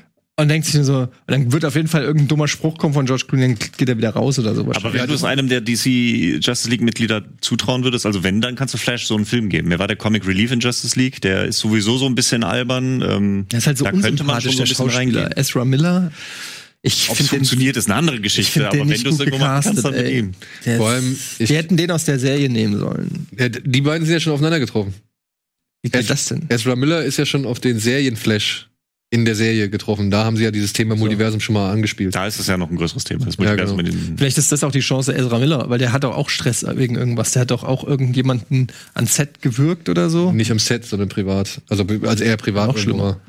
und 0.42 0.48
denkt 0.48 0.66
sich 0.66 0.74
nur 0.74 0.84
so, 0.84 0.98
und 1.00 1.10
dann 1.26 1.52
wird 1.52 1.64
auf 1.64 1.74
jeden 1.76 1.88
Fall 1.88 2.02
irgendein 2.02 2.28
dummer 2.28 2.48
Spruch 2.48 2.76
kommen 2.78 2.94
von 2.94 3.06
George 3.06 3.24
Clooney, 3.28 3.54
dann 3.54 3.58
geht 3.76 3.88
er 3.88 3.96
wieder 3.96 4.10
raus 4.10 4.38
oder 4.38 4.54
so. 4.54 4.62
Aber 4.62 4.92
wenn 4.92 5.06
du 5.06 5.14
es 5.14 5.24
einem 5.24 5.48
der 5.48 5.60
DC 5.60 6.38
Justice 6.44 6.68
League 6.68 6.80
Mitglieder 6.82 7.22
zutrauen 7.40 7.84
würdest, 7.84 8.06
also 8.06 8.22
wenn, 8.22 8.40
dann 8.40 8.54
kannst 8.56 8.74
du 8.74 8.78
Flash 8.78 9.06
so 9.06 9.14
einen 9.16 9.26
Film 9.26 9.48
geben. 9.48 9.68
Mir 9.68 9.78
war 9.78 9.86
der 9.88 9.96
Comic 9.96 10.26
Relief 10.26 10.50
in 10.52 10.60
Justice 10.60 10.98
League, 10.98 11.20
der 11.20 11.44
ist 11.46 11.58
sowieso 11.58 11.98
so 11.98 12.06
ein 12.06 12.14
bisschen 12.14 12.44
albern. 12.44 13.02
Ähm, 13.02 13.46
er 13.52 13.58
ist 13.58 13.66
halt 13.66 13.78
so 13.78 13.84
da 13.84 13.92
könnte 13.92 14.24
man 14.24 14.40
schon 14.40 14.52
so 14.52 14.58
der 14.58 14.64
ein 14.66 14.68
bisschen 14.68 14.90
Schauspieler. 14.90 15.20
reingehen. 15.24 15.38
Ezra 15.38 15.64
Miller, 15.64 16.12
ich 16.82 17.10
Ob 17.10 17.20
es 17.20 17.28
funktioniert, 17.28 17.76
ist 17.76 17.86
eine 17.90 17.96
andere 17.96 18.16
Ich 18.16 18.22
Geschichte, 18.22 18.66
aber 18.66 18.78
wenn 18.78 18.88
du 18.88 19.10
es 19.10 19.18
irgendwo 19.20 19.36
machen 19.38 19.62
kannst, 19.64 19.84
dann 19.84 19.92
mit 19.94 20.04
ey. 20.06 20.18
ihm. 20.20 20.32
Der 20.64 20.78
Vor 20.78 20.88
ist- 20.88 20.94
allem, 21.04 21.18
ich- 21.38 21.48
die 21.48 21.54
hätten 21.56 21.76
den 21.76 21.90
aus 21.90 22.04
der 22.06 22.18
Serie 22.18 22.48
nehmen 22.48 22.78
sollen. 22.78 23.26
Ja, 23.38 23.50
die 23.50 23.80
beiden 23.82 24.06
sind 24.06 24.14
ja 24.14 24.20
schon 24.20 24.32
aufeinander 24.32 24.60
getroffen. 24.60 24.94
Wie 25.82 25.90
geht 25.90 26.08
das 26.08 26.26
denn? 26.26 26.46
Ezra 26.48 26.76
Miller 26.76 27.02
ist 27.04 27.16
ja 27.18 27.26
schon 27.26 27.44
auf 27.46 27.60
den 27.60 27.78
Serienflash 27.78 28.69
in 29.12 29.24
der 29.24 29.34
Serie 29.34 29.68
getroffen. 29.68 30.10
Da 30.10 30.24
haben 30.24 30.36
sie 30.36 30.44
ja 30.44 30.52
dieses 30.52 30.72
Thema 30.72 30.94
Multiversum 30.94 31.40
schon 31.40 31.54
mal 31.54 31.72
angespielt. 31.72 32.14
Da 32.14 32.26
ist 32.28 32.38
es 32.38 32.46
ja 32.46 32.56
noch 32.56 32.70
ein 32.70 32.76
größeres 32.76 33.02
Thema. 33.04 33.24
Das 33.26 33.36
Ja, 33.36 33.42
Multiversum 33.44 33.76
genau. 33.78 33.92
mit 33.96 34.08
den 34.08 34.16
Vielleicht 34.18 34.38
ist 34.38 34.52
das 34.52 34.62
auch 34.62 34.70
die 34.70 34.80
Chance 34.80 35.12
Ezra 35.12 35.38
Miller, 35.40 35.68
weil 35.68 35.78
der 35.80 35.92
hat 35.92 36.04
doch 36.04 36.16
auch 36.16 36.30
Stress 36.30 36.64
wegen 36.76 36.94
irgendwas. 36.94 37.32
Der 37.32 37.42
hat 37.42 37.50
doch 37.50 37.64
auch 37.64 37.82
irgendjemanden 37.84 38.68
an 38.94 39.06
Set 39.06 39.42
gewürgt 39.42 39.88
oder 39.88 40.10
so. 40.10 40.30
Nicht 40.30 40.52
am 40.52 40.60
Set, 40.60 40.86
sondern 40.86 41.08
privat. 41.08 41.60
Also, 41.68 41.84
also 42.04 42.22
eher 42.24 42.36
privat 42.36 42.68
Noch 42.68 42.78
schlimmer. 42.78 43.20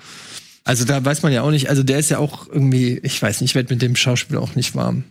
Also 0.64 0.86
da 0.86 1.04
weiß 1.04 1.24
man 1.24 1.34
ja 1.34 1.42
auch 1.42 1.50
nicht, 1.50 1.70
also 1.70 1.82
der 1.82 1.98
ist 1.98 2.12
ja 2.12 2.20
auch 2.20 2.48
irgendwie, 2.48 3.00
ich 3.02 3.20
weiß 3.20 3.42
nicht, 3.42 3.52
ich 3.52 3.56
werde 3.56 3.74
mit 3.74 3.82
dem 3.82 3.96
Schauspieler 3.96 4.40
auch 4.42 4.54
nicht 4.54 4.76
warm. 4.76 5.04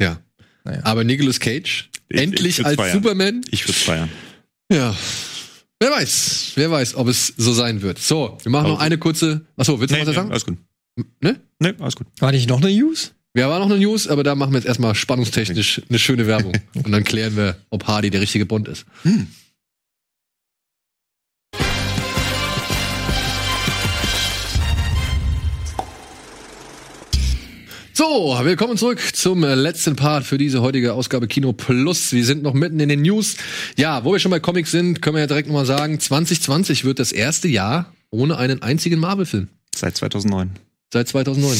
Ja. 0.00 0.18
Naja. 0.64 0.80
Aber 0.82 1.04
Nicolas 1.04 1.38
Cage, 1.38 1.88
Ich- 2.08 2.20
endlich 2.20 2.58
ich 2.58 2.66
als 2.66 2.74
feiern. 2.74 2.94
Superman. 2.94 3.42
Ich 3.52 3.64
würde 3.68 3.78
feiern. 3.78 4.08
Ja. 4.72 4.96
Wer 5.80 5.90
weiß, 5.90 6.52
wer 6.56 6.70
weiß, 6.70 6.94
ob 6.96 7.06
es 7.08 7.32
so 7.36 7.52
sein 7.52 7.82
wird. 7.82 7.98
So, 7.98 8.36
wir 8.42 8.50
machen 8.50 8.68
noch 8.68 8.80
eine 8.80 8.98
kurze. 8.98 9.46
Achso, 9.56 9.78
willst 9.78 9.94
du 9.94 9.98
Nee, 9.98 10.00
noch 10.04 10.08
was 10.08 10.14
nee, 10.14 10.16
sagen? 10.16 10.30
alles 10.30 10.44
gut. 10.44 10.58
Ne? 11.20 11.40
Nee, 11.60 11.74
alles 11.78 11.94
gut. 11.94 12.08
War 12.18 12.32
nicht 12.32 12.48
noch 12.48 12.60
eine 12.60 12.70
News? 12.72 13.12
Wir 13.34 13.48
auch 13.48 13.58
noch 13.60 13.66
eine 13.66 13.78
News, 13.78 14.08
aber 14.08 14.24
da 14.24 14.34
machen 14.34 14.52
wir 14.52 14.58
jetzt 14.58 14.66
erstmal 14.66 14.96
spannungstechnisch 14.96 15.82
eine 15.88 15.98
schöne 16.00 16.26
Werbung. 16.26 16.54
Und 16.74 16.90
dann 16.90 17.04
klären 17.04 17.36
wir, 17.36 17.56
ob 17.70 17.86
Hardy 17.86 18.10
der 18.10 18.20
richtige 18.20 18.46
Bond 18.46 18.66
ist. 18.66 18.86
So, 27.98 28.38
willkommen 28.44 28.76
zurück 28.76 29.00
zum 29.12 29.42
äh, 29.42 29.56
letzten 29.56 29.96
Part 29.96 30.24
für 30.24 30.38
diese 30.38 30.62
heutige 30.62 30.92
Ausgabe 30.92 31.26
Kino 31.26 31.52
Plus. 31.52 32.12
Wir 32.12 32.24
sind 32.24 32.44
noch 32.44 32.54
mitten 32.54 32.78
in 32.78 32.88
den 32.88 33.02
News. 33.02 33.36
Ja, 33.76 34.04
wo 34.04 34.12
wir 34.12 34.20
schon 34.20 34.30
bei 34.30 34.38
Comics 34.38 34.70
sind, 34.70 35.02
können 35.02 35.16
wir 35.16 35.22
ja 35.22 35.26
direkt 35.26 35.48
nochmal 35.48 35.66
sagen, 35.66 35.98
2020 35.98 36.84
wird 36.84 37.00
das 37.00 37.10
erste 37.10 37.48
Jahr 37.48 37.92
ohne 38.10 38.36
einen 38.36 38.62
einzigen 38.62 39.00
Marvel-Film. 39.00 39.48
Seit 39.74 39.96
2009. 39.96 40.50
Seit 40.92 41.08
2009. 41.08 41.58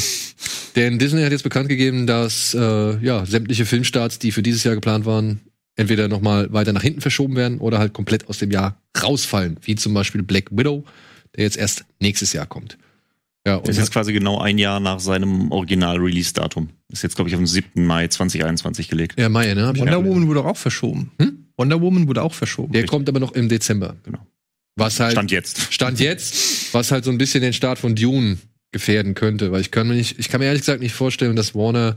Denn 0.77 1.01
Disney 1.01 1.24
hat 1.24 1.32
jetzt 1.32 1.43
bekannt 1.43 1.69
gegeben, 1.69 2.06
dass 2.06 2.55
äh, 2.55 3.05
ja, 3.05 3.27
sämtliche 3.27 3.66
Filmstarts, 3.66 4.20
die 4.20 4.31
für 4.31 4.44
dieses 4.44 4.62
Jahr 4.62 4.77
geplant 4.77 5.06
waren, 5.06 5.40
entweder 5.74 6.06
noch 6.06 6.20
mal 6.20 6.52
weiter 6.52 6.73
nach 6.73 6.82
hinten 6.82 7.01
verschoben 7.01 7.35
werden 7.35 7.59
oder 7.59 7.81
halt 7.81 7.94
komplett 7.94 8.28
aus 8.28 8.39
dem 8.39 8.52
Jahr 8.52 8.81
rausfallen. 9.02 9.59
Wie 9.62 9.74
zum 9.74 9.93
Beispiel 9.93 10.23
Black 10.23 10.52
Widow, 10.52 10.85
der 11.35 11.43
jetzt 11.43 11.56
erst 11.56 11.85
nächstes 11.98 12.32
Jahr 12.32 12.47
kommt. 12.47 12.78
Ja, 13.47 13.56
und 13.56 13.69
Das 13.69 13.77
ist 13.77 13.82
jetzt 13.82 13.93
quasi 13.93 14.12
genau 14.12 14.39
ein 14.40 14.59
Jahr 14.59 14.81
nach 14.81 15.01
seinem 15.01 15.51
Original-Release-Datum. 15.51 16.69
Ist 16.93 17.02
jetzt, 17.02 17.16
glaube 17.16 17.31
ich, 17.31 17.36
am 17.36 17.47
7. 17.47 17.86
Mai 17.86 18.09
2021 18.09 18.89
gelegt. 18.89 19.19
ja, 19.19 19.28
Mai, 19.28 19.55
ne? 19.55 19.73
Wonder 19.77 20.05
Woman 20.05 20.28
wurde 20.28 20.44
auch 20.44 20.56
verschoben. 20.56 21.12
Hm? 21.20 21.47
Wonder 21.56 21.81
Woman 21.81 22.09
wurde 22.09 22.23
auch 22.23 22.35
verschoben. 22.35 22.73
Der 22.73 22.86
kommt 22.86 23.09
aber 23.09 23.20
noch 23.20 23.32
im 23.32 23.48
Dezember. 23.48 23.97
Genau. 24.05 24.27
Was 24.77 25.01
halt 25.01 25.12
Stand 25.12 25.31
jetzt. 25.31 25.73
Stand 25.73 25.98
jetzt, 25.98 26.73
was 26.73 26.93
halt 26.93 27.05
so 27.05 27.10
ein 27.10 27.19
bisschen 27.19 27.40
den 27.43 27.52
Start 27.52 27.78
von 27.78 27.97
Dune 27.97 28.39
gefährden 28.70 29.15
könnte, 29.15 29.51
weil 29.51 29.60
ich 29.60 29.70
kann 29.70 29.89
mir 29.89 29.94
nicht, 29.94 30.19
ich 30.19 30.28
kann 30.28 30.40
mir 30.40 30.47
ehrlich 30.47 30.62
gesagt 30.62 30.82
nicht 30.82 30.93
vorstellen, 30.94 31.35
dass 31.35 31.55
Warner 31.55 31.97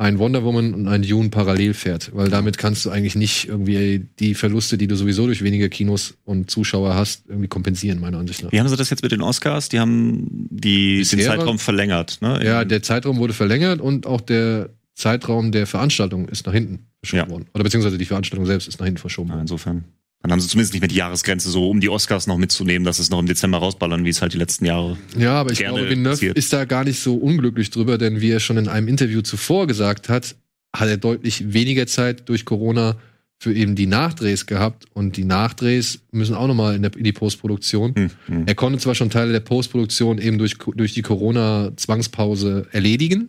ein 0.00 0.20
Wonder 0.20 0.44
Woman 0.44 0.74
und 0.74 0.86
ein 0.86 1.02
Dune 1.02 1.28
parallel 1.28 1.74
fährt, 1.74 2.14
weil 2.14 2.30
damit 2.30 2.56
kannst 2.56 2.84
du 2.86 2.90
eigentlich 2.90 3.16
nicht 3.16 3.48
irgendwie 3.48 4.06
die 4.20 4.34
Verluste, 4.34 4.78
die 4.78 4.86
du 4.86 4.94
sowieso 4.94 5.26
durch 5.26 5.42
weniger 5.42 5.68
Kinos 5.68 6.14
und 6.24 6.48
Zuschauer 6.50 6.94
hast, 6.94 7.24
irgendwie 7.28 7.48
kompensieren, 7.48 8.00
meiner 8.00 8.18
Ansicht 8.18 8.44
nach. 8.44 8.52
Wie 8.52 8.60
haben 8.60 8.68
sie 8.68 8.76
das 8.76 8.90
jetzt 8.90 9.02
mit 9.02 9.10
den 9.10 9.22
Oscars? 9.22 9.68
Die 9.68 9.80
haben 9.80 10.46
die, 10.50 10.94
den 10.94 10.98
Bisher 11.00 11.18
Zeitraum 11.26 11.58
verlängert, 11.58 12.18
ne? 12.22 12.40
Ja, 12.44 12.64
der 12.64 12.80
Zeitraum 12.82 13.18
wurde 13.18 13.32
verlängert 13.32 13.80
und 13.80 14.06
auch 14.06 14.20
der 14.20 14.70
Zeitraum 14.94 15.50
der 15.50 15.66
Veranstaltung 15.66 16.28
ist 16.28 16.46
nach 16.46 16.52
hinten 16.52 16.86
verschoben 17.02 17.18
Ja. 17.24 17.30
worden. 17.30 17.46
Oder 17.52 17.64
beziehungsweise 17.64 17.98
die 17.98 18.04
Veranstaltung 18.04 18.46
selbst 18.46 18.68
ist 18.68 18.78
nach 18.78 18.86
hinten 18.86 19.00
verschoben 19.00 19.28
Ja, 19.30 19.34
worden. 19.34 19.42
insofern. 19.42 19.84
Dann 20.20 20.32
haben 20.32 20.40
sie 20.40 20.48
zumindest 20.48 20.72
nicht 20.74 20.80
mehr 20.80 20.88
die 20.88 20.96
Jahresgrenze 20.96 21.48
so, 21.50 21.70
um 21.70 21.80
die 21.80 21.88
Oscars 21.88 22.26
noch 22.26 22.38
mitzunehmen, 22.38 22.84
dass 22.84 22.98
es 22.98 23.08
noch 23.08 23.20
im 23.20 23.26
Dezember 23.26 23.58
rausballern, 23.58 24.04
wie 24.04 24.08
es 24.08 24.20
halt 24.20 24.32
die 24.34 24.38
letzten 24.38 24.64
Jahre. 24.64 24.98
Ja, 25.16 25.34
aber 25.40 25.52
ich 25.52 25.58
glaube, 25.60 25.88
Villeneuve 25.88 26.26
ist 26.26 26.52
da 26.52 26.64
gar 26.64 26.82
nicht 26.84 26.98
so 27.00 27.14
unglücklich 27.16 27.70
drüber, 27.70 27.98
denn 27.98 28.20
wie 28.20 28.30
er 28.30 28.40
schon 28.40 28.56
in 28.56 28.66
einem 28.68 28.88
Interview 28.88 29.20
zuvor 29.22 29.66
gesagt 29.68 30.08
hat, 30.08 30.34
hat 30.74 30.88
er 30.88 30.96
deutlich 30.96 31.52
weniger 31.52 31.86
Zeit 31.86 32.28
durch 32.28 32.44
Corona 32.44 32.96
für 33.40 33.54
eben 33.54 33.76
die 33.76 33.86
Nachdrehs 33.86 34.46
gehabt 34.46 34.86
und 34.92 35.16
die 35.16 35.22
Nachdrehs 35.24 36.00
müssen 36.10 36.34
auch 36.34 36.48
nochmal 36.48 36.74
in, 36.74 36.82
der- 36.82 36.96
in 36.96 37.04
die 37.04 37.12
Postproduktion. 37.12 37.94
Hm, 37.94 38.10
hm. 38.26 38.42
Er 38.46 38.56
konnte 38.56 38.80
zwar 38.80 38.96
schon 38.96 39.10
Teile 39.10 39.30
der 39.30 39.38
Postproduktion 39.40 40.18
eben 40.18 40.38
durch, 40.38 40.56
durch 40.74 40.94
die 40.94 41.02
Corona-Zwangspause 41.02 42.66
erledigen, 42.72 43.28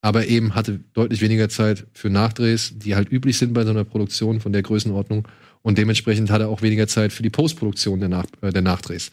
aber 0.00 0.26
eben 0.28 0.54
hatte 0.54 0.80
deutlich 0.92 1.20
weniger 1.20 1.48
Zeit 1.48 1.86
für 1.92 2.08
Nachdrehs, 2.10 2.74
die 2.76 2.94
halt 2.94 3.10
üblich 3.10 3.36
sind 3.38 3.52
bei 3.52 3.64
so 3.64 3.70
einer 3.70 3.84
Produktion 3.84 4.40
von 4.40 4.52
der 4.52 4.62
Größenordnung. 4.62 5.26
Und 5.62 5.76
dementsprechend 5.78 6.30
hat 6.30 6.40
er 6.40 6.48
auch 6.48 6.62
weniger 6.62 6.86
Zeit 6.88 7.12
für 7.12 7.22
die 7.22 7.30
Postproduktion 7.30 8.00
der, 8.00 8.08
Nach 8.08 8.26
äh, 8.42 8.50
der 8.52 8.62
Nachdrehs. 8.62 9.10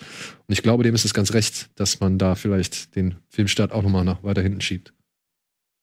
Und 0.48 0.54
ich 0.54 0.62
glaube, 0.64 0.84
dem 0.84 0.96
ist 0.96 1.06
es 1.06 1.14
ganz 1.14 1.34
recht, 1.34 1.70
dass 1.76 2.00
man 2.00 2.18
da 2.18 2.36
vielleicht 2.36 2.96
den 2.96 3.16
Filmstart 3.30 3.72
auch 3.72 3.84
nochmal 3.84 4.06
nach 4.06 4.24
weiter 4.24 4.42
hinten 4.42 4.62
schiebt. 4.62 4.94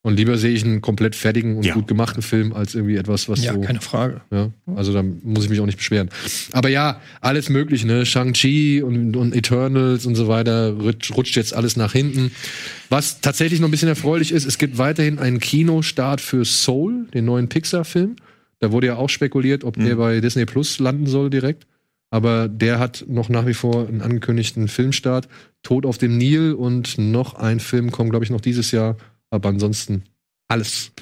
Und 0.04 0.16
lieber 0.16 0.36
sehe 0.36 0.50
ich 0.50 0.64
einen 0.64 0.80
komplett 0.80 1.14
fertigen 1.14 1.56
und 1.58 1.64
Ja. 1.64 1.74
gut 1.74 1.86
gemachten 1.86 2.22
Film 2.22 2.52
als 2.52 2.74
irgendwie 2.74 2.96
etwas, 2.96 3.28
was 3.28 3.44
Ja, 3.44 3.52
so. 3.54 3.60
keine 3.60 3.80
Frage. 3.80 4.20
Ja, 4.32 4.50
also 4.74 4.92
da 4.92 5.00
muss 5.04 5.44
ich 5.44 5.50
mich 5.50 5.60
auch 5.60 5.66
nicht 5.66 5.78
beschweren. 5.78 6.10
Aber 6.50 6.68
ja, 6.68 7.00
alles 7.20 7.48
mögliche, 7.48 7.86
ne? 7.86 8.04
Shang-Chi 8.04 8.82
und, 8.82 9.14
und 9.16 9.32
Eternals 9.32 10.04
und 10.04 10.16
so 10.16 10.26
weiter 10.26 10.72
rutscht 11.14 11.36
jetzt 11.36 11.54
alles 11.54 11.76
nach 11.76 11.92
hinten. 11.92 12.32
Was 12.88 13.20
tatsächlich 13.20 13.60
noch 13.60 13.68
ein 13.68 13.70
bisschen 13.70 13.88
erfreulich 13.88 14.32
ist, 14.32 14.44
es 14.44 14.58
gibt 14.58 14.76
weiterhin 14.76 15.20
einen 15.20 15.38
Kinostart 15.38 16.20
für 16.20 16.44
Soul, 16.44 17.06
den 17.14 17.24
neuen 17.24 17.48
Pixar-Film. 17.48 18.16
Da 18.62 18.70
wurde 18.70 18.86
ja 18.86 18.96
auch 18.96 19.08
spekuliert, 19.08 19.64
ob 19.64 19.76
der 19.76 19.96
bei 19.96 20.20
Disney 20.20 20.46
Plus 20.46 20.78
landen 20.78 21.08
soll 21.08 21.30
direkt. 21.30 21.66
Aber 22.10 22.46
der 22.46 22.78
hat 22.78 23.04
noch 23.08 23.28
nach 23.28 23.44
wie 23.44 23.54
vor 23.54 23.88
einen 23.88 24.02
angekündigten 24.02 24.68
Filmstart. 24.68 25.28
Tod 25.64 25.84
auf 25.84 25.98
dem 25.98 26.16
Nil 26.16 26.52
und 26.52 26.96
noch 26.96 27.34
ein 27.34 27.58
Film 27.58 27.90
kommt, 27.90 28.10
glaube 28.10 28.24
ich, 28.24 28.30
noch 28.30 28.40
dieses 28.40 28.70
Jahr. 28.70 28.96
Aber 29.30 29.48
ansonsten 29.48 30.04
alles 30.46 30.92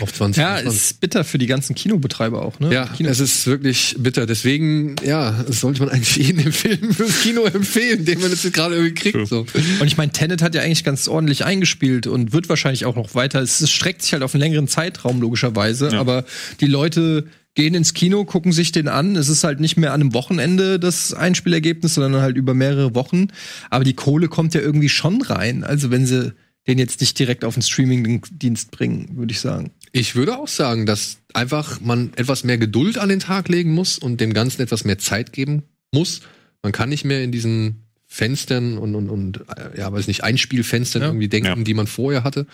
auf 0.00 0.12
20. 0.12 0.40
Ja, 0.40 0.56
ist 0.56 1.00
bitter 1.00 1.22
für 1.24 1.38
die 1.38 1.46
ganzen 1.46 1.74
Kinobetreiber 1.74 2.42
auch, 2.42 2.58
ne? 2.58 2.72
Ja, 2.72 2.86
Kino 2.86 3.08
es 3.10 3.20
ist 3.20 3.46
wirklich 3.46 3.94
bitter. 3.98 4.26
Deswegen, 4.26 4.96
ja, 5.04 5.44
sollte 5.48 5.80
man 5.80 5.90
eigentlich 5.90 6.16
jeden 6.16 6.38
den 6.42 6.52
Film 6.52 6.92
fürs 6.92 7.20
Kino 7.20 7.44
empfehlen, 7.44 8.04
den 8.04 8.20
man 8.20 8.30
jetzt 8.30 8.50
gerade 8.52 8.74
irgendwie 8.74 8.94
kriegt. 8.94 9.28
So. 9.28 9.46
Und 9.80 9.86
ich 9.86 9.96
meine, 9.96 10.10
Tenet 10.10 10.42
hat 10.42 10.54
ja 10.54 10.62
eigentlich 10.62 10.84
ganz 10.84 11.06
ordentlich 11.06 11.44
eingespielt 11.44 12.06
und 12.06 12.32
wird 12.32 12.48
wahrscheinlich 12.48 12.86
auch 12.86 12.96
noch 12.96 13.14
weiter. 13.14 13.40
Es, 13.40 13.60
es 13.60 13.70
streckt 13.70 14.02
sich 14.02 14.12
halt 14.12 14.22
auf 14.22 14.34
einen 14.34 14.42
längeren 14.42 14.68
Zeitraum, 14.68 15.20
logischerweise. 15.20 15.90
Ja. 15.90 16.00
Aber 16.00 16.24
die 16.60 16.66
Leute 16.66 17.26
gehen 17.54 17.74
ins 17.74 17.94
Kino, 17.94 18.24
gucken 18.24 18.52
sich 18.52 18.72
den 18.72 18.88
an. 18.88 19.14
Es 19.14 19.28
ist 19.28 19.44
halt 19.44 19.60
nicht 19.60 19.76
mehr 19.76 19.92
an 19.92 20.00
einem 20.00 20.14
Wochenende 20.14 20.80
das 20.80 21.14
Einspielergebnis, 21.14 21.94
sondern 21.94 22.20
halt 22.20 22.36
über 22.36 22.52
mehrere 22.52 22.94
Wochen. 22.96 23.28
Aber 23.70 23.84
die 23.84 23.94
Kohle 23.94 24.28
kommt 24.28 24.54
ja 24.54 24.60
irgendwie 24.60 24.88
schon 24.88 25.22
rein. 25.22 25.62
Also 25.62 25.92
wenn 25.92 26.04
sie 26.04 26.32
den 26.66 26.78
jetzt 26.78 27.00
nicht 27.00 27.18
direkt 27.18 27.44
auf 27.44 27.54
den 27.54 27.62
Streaming-Dienst 27.62 28.70
bringen, 28.70 29.16
würde 29.16 29.32
ich 29.32 29.40
sagen. 29.40 29.70
Ich 29.92 30.16
würde 30.16 30.38
auch 30.38 30.48
sagen, 30.48 30.86
dass 30.86 31.18
einfach 31.34 31.80
man 31.80 32.12
etwas 32.16 32.42
mehr 32.44 32.58
Geduld 32.58 32.98
an 32.98 33.08
den 33.10 33.20
Tag 33.20 33.48
legen 33.48 33.72
muss 33.74 33.98
und 33.98 34.20
dem 34.20 34.32
Ganzen 34.32 34.62
etwas 34.62 34.84
mehr 34.84 34.98
Zeit 34.98 35.32
geben 35.32 35.62
muss. 35.92 36.22
Man 36.62 36.72
kann 36.72 36.88
nicht 36.88 37.04
mehr 37.04 37.22
in 37.22 37.32
diesen 37.32 37.82
Fenstern 38.06 38.78
und, 38.78 38.94
und, 38.94 39.10
und 39.10 39.40
äh, 39.56 39.78
ja, 39.78 39.92
weiß 39.92 40.06
nicht, 40.06 40.24
Einspielfenstern 40.24 41.02
Ja. 41.02 41.08
irgendwie 41.08 41.28
denken, 41.28 41.46
Ja. 41.58 41.64
die 41.64 41.74
man 41.74 41.86
vorher 41.86 42.24
hatte. 42.24 42.46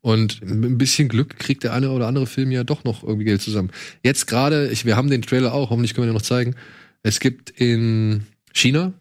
Und 0.00 0.40
mit 0.44 0.70
ein 0.70 0.78
bisschen 0.78 1.08
Glück 1.08 1.38
kriegt 1.38 1.62
der 1.62 1.72
eine 1.72 1.90
oder 1.92 2.08
andere 2.08 2.26
Film 2.26 2.50
ja 2.50 2.64
doch 2.64 2.82
noch 2.82 3.04
irgendwie 3.04 3.24
Geld 3.24 3.40
zusammen. 3.40 3.70
Jetzt 4.02 4.26
gerade, 4.26 4.68
ich, 4.70 4.84
wir 4.84 4.96
haben 4.96 5.08
den 5.10 5.22
Trailer 5.22 5.54
auch, 5.54 5.70
hoffentlich 5.70 5.94
können 5.94 6.06
wir 6.08 6.10
den 6.12 6.16
noch 6.16 6.22
zeigen. 6.22 6.56
Es 7.04 7.20
gibt 7.20 7.50
in 7.50 8.26
China 8.52 8.92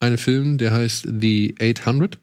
einen 0.00 0.16
Film, 0.18 0.56
der 0.56 0.72
heißt 0.72 1.08
The 1.20 1.54
800. 1.60 2.18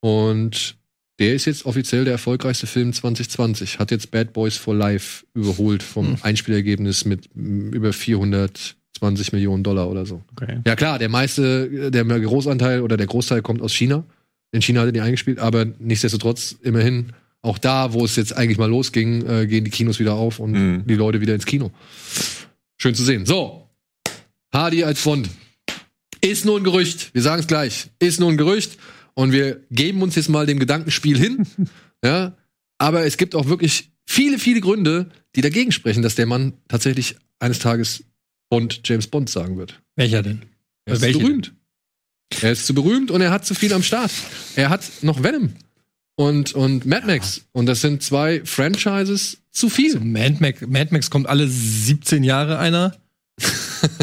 Und 0.00 0.76
der 1.18 1.34
ist 1.34 1.44
jetzt 1.44 1.64
offiziell 1.64 2.04
der 2.04 2.14
erfolgreichste 2.14 2.66
Film 2.66 2.92
2020. 2.92 3.78
Hat 3.78 3.90
jetzt 3.90 4.10
Bad 4.10 4.32
Boys 4.32 4.56
for 4.56 4.74
Life 4.74 5.24
überholt 5.34 5.82
vom 5.82 6.08
Hm. 6.08 6.16
Einspielergebnis 6.22 7.04
mit 7.04 7.28
mm, 7.34 7.72
über 7.72 7.92
420 7.92 9.32
Millionen 9.32 9.62
Dollar 9.62 9.88
oder 9.90 10.06
so. 10.06 10.22
Okay. 10.32 10.58
Ja 10.66 10.76
klar, 10.76 10.98
der 10.98 11.08
meiste, 11.08 11.90
der 11.90 12.04
Großanteil 12.04 12.80
oder 12.82 12.96
der 12.96 13.06
Großteil 13.06 13.42
kommt 13.42 13.62
aus 13.62 13.72
China. 13.74 14.04
In 14.52 14.62
China 14.62 14.80
hat 14.80 14.88
er 14.88 14.92
die 14.92 15.00
eingespielt, 15.00 15.38
aber 15.38 15.64
nichtsdestotrotz 15.78 16.56
immerhin 16.62 17.12
auch 17.42 17.58
da, 17.58 17.92
wo 17.92 18.04
es 18.04 18.16
jetzt 18.16 18.34
eigentlich 18.36 18.56
mal 18.58 18.70
losging, 18.70 19.26
äh, 19.28 19.46
gehen 19.46 19.64
die 19.64 19.70
Kinos 19.70 19.98
wieder 20.00 20.14
auf 20.14 20.38
und 20.38 20.52
Mhm. 20.52 20.86
die 20.86 20.94
Leute 20.94 21.20
wieder 21.20 21.34
ins 21.34 21.44
Kino. 21.44 21.70
Schön 22.78 22.94
zu 22.94 23.04
sehen. 23.04 23.26
So, 23.26 23.68
Hardy 24.52 24.84
als 24.84 25.02
Bond. 25.02 25.28
Ist 26.20 26.44
nur 26.46 26.56
ein 26.58 26.64
Gerücht. 26.64 27.12
Wir 27.12 27.20
sagen 27.22 27.40
es 27.40 27.46
gleich. 27.46 27.88
Ist 27.98 28.18
nur 28.18 28.30
ein 28.30 28.36
Gerücht. 28.38 28.78
Und 29.14 29.32
wir 29.32 29.62
geben 29.70 30.02
uns 30.02 30.16
jetzt 30.16 30.28
mal 30.28 30.46
dem 30.46 30.58
Gedankenspiel 30.58 31.18
hin. 31.18 31.46
ja. 32.04 32.36
Aber 32.78 33.06
es 33.06 33.16
gibt 33.16 33.34
auch 33.34 33.46
wirklich 33.46 33.92
viele, 34.06 34.38
viele 34.38 34.60
Gründe, 34.60 35.10
die 35.36 35.40
dagegen 35.40 35.72
sprechen, 35.72 36.02
dass 36.02 36.14
der 36.14 36.26
Mann 36.26 36.54
tatsächlich 36.68 37.16
eines 37.38 37.58
Tages 37.58 38.04
Bond, 38.50 38.80
James 38.84 39.06
Bond 39.06 39.30
sagen 39.30 39.56
wird. 39.56 39.80
Welcher 39.96 40.22
denn? 40.22 40.42
Er 40.84 40.94
ist 40.94 41.02
Welche 41.02 41.18
zu 41.18 41.24
berühmt. 41.24 41.54
Er 42.42 42.52
ist 42.52 42.66
zu 42.66 42.74
berühmt 42.74 43.10
und 43.10 43.20
er 43.20 43.30
hat 43.30 43.46
zu 43.46 43.54
viel 43.54 43.72
am 43.72 43.82
Start. 43.82 44.10
Er 44.56 44.68
hat 44.68 44.82
noch 45.02 45.22
Venom 45.22 45.54
und, 46.16 46.54
und 46.54 46.86
Mad 46.86 47.06
Max. 47.06 47.42
Und 47.52 47.66
das 47.66 47.80
sind 47.80 48.02
zwei 48.02 48.44
Franchises 48.44 49.38
zu 49.50 49.68
viel. 49.68 49.92
So 49.92 50.00
Mad 50.00 50.36
Max, 50.40 50.60
Mad 50.62 50.88
Max 50.90 51.10
kommt 51.10 51.28
alle 51.28 51.48
17 51.48 52.24
Jahre 52.24 52.58
einer. 52.58 52.96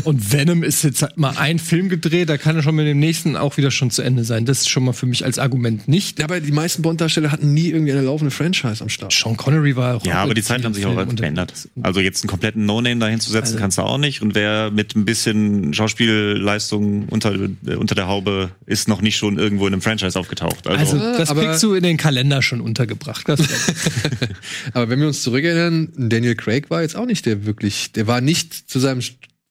Und 0.04 0.32
Venom 0.34 0.64
ist 0.64 0.84
jetzt 0.84 1.02
halt 1.02 1.18
mal 1.18 1.36
ein 1.38 1.60
Film 1.60 1.90
gedreht, 1.90 2.30
da 2.30 2.38
kann 2.38 2.56
er 2.56 2.64
schon 2.64 2.76
mit 2.76 2.88
dem 2.88 3.00
nächsten 3.00 3.36
auch 3.36 3.58
wieder 3.58 3.72
schon 3.72 3.92
zu 3.92 4.02
Ende 4.02 4.24
sein. 4.24 4.46
Das 4.46 4.60
ist 4.60 4.70
schon 4.70 4.84
mal 4.84 4.94
für 4.94 5.06
mich 5.06 5.26
als 5.26 5.40
Argument 5.40 5.88
nicht. 5.88 6.20
Ja, 6.20 6.26
aber 6.26 6.40
die 6.40 6.52
meisten 6.52 6.82
Bond-Darsteller 6.82 7.32
hatten 7.32 7.54
nie 7.54 7.70
irgendwie 7.70 7.92
eine 7.92 8.02
laufende 8.02 8.32
Franchise 8.32 8.82
am 8.82 8.90
Start. 8.90 9.14
Sean 9.14 9.38
Connery 9.38 9.76
war 9.76 9.98
auch. 9.98 10.06
Ja, 10.06 10.24
aber 10.24 10.34
die 10.34 10.42
Zeiten 10.44 10.64
haben 10.66 10.74
sich 10.74 10.86
auch 10.86 10.94
verändert. 10.94 11.54
Also 11.82 12.00
jetzt 12.00 12.24
einen 12.24 12.30
kompletten 12.30 12.66
No-Name 12.66 13.00
dahin 13.00 13.20
zu 13.20 13.30
setzen, 13.32 13.54
Also- 13.54 13.60
kannst 13.60 13.78
du 13.78 13.82
auch 13.84 13.98
nicht. 13.98 14.22
Und 14.22 14.36
wer 14.36 14.72
mit 14.72 14.96
ein 14.96 15.06
bisschen 15.06 15.74
Schauspielleistung 15.74 17.08
unter, 17.10 17.34
äh, 17.34 17.76
unter 17.76 17.96
der 17.96 18.08
Haube 18.08 18.52
ist 18.66 18.88
noch 18.88 19.02
nicht 19.02 19.18
schon 19.18 19.38
irgendwo 19.38 19.68
in 19.68 19.74
einem 19.74 19.82
Franchise 19.82 20.18
aufgetaucht. 20.20 20.68
Also, 20.68 20.98
Also, 20.98 21.18
das 21.18 21.30
aber- 21.30 21.44
kriegst 21.46 21.64
du 21.64 21.74
in 21.74 21.84
den 21.84 21.98
Kalender 21.98 22.42
schon 22.42 22.62
untergebracht. 22.62 23.28
Das 23.28 23.40
Aber 24.74 24.90
wenn 24.90 25.00
wir 25.00 25.08
uns 25.08 25.22
zurückerinnern, 25.24 25.90
Daniel 25.98 26.36
Craig 26.36 26.70
war 26.70 26.82
jetzt 26.82 26.96
auch 26.96 27.06
nicht 27.06 27.26
der 27.26 27.46
wirklich, 27.46 27.92
der 27.94 28.08
war 28.08 28.22
nicht 28.22 28.70
zu 28.70 28.80
seinem 28.80 29.02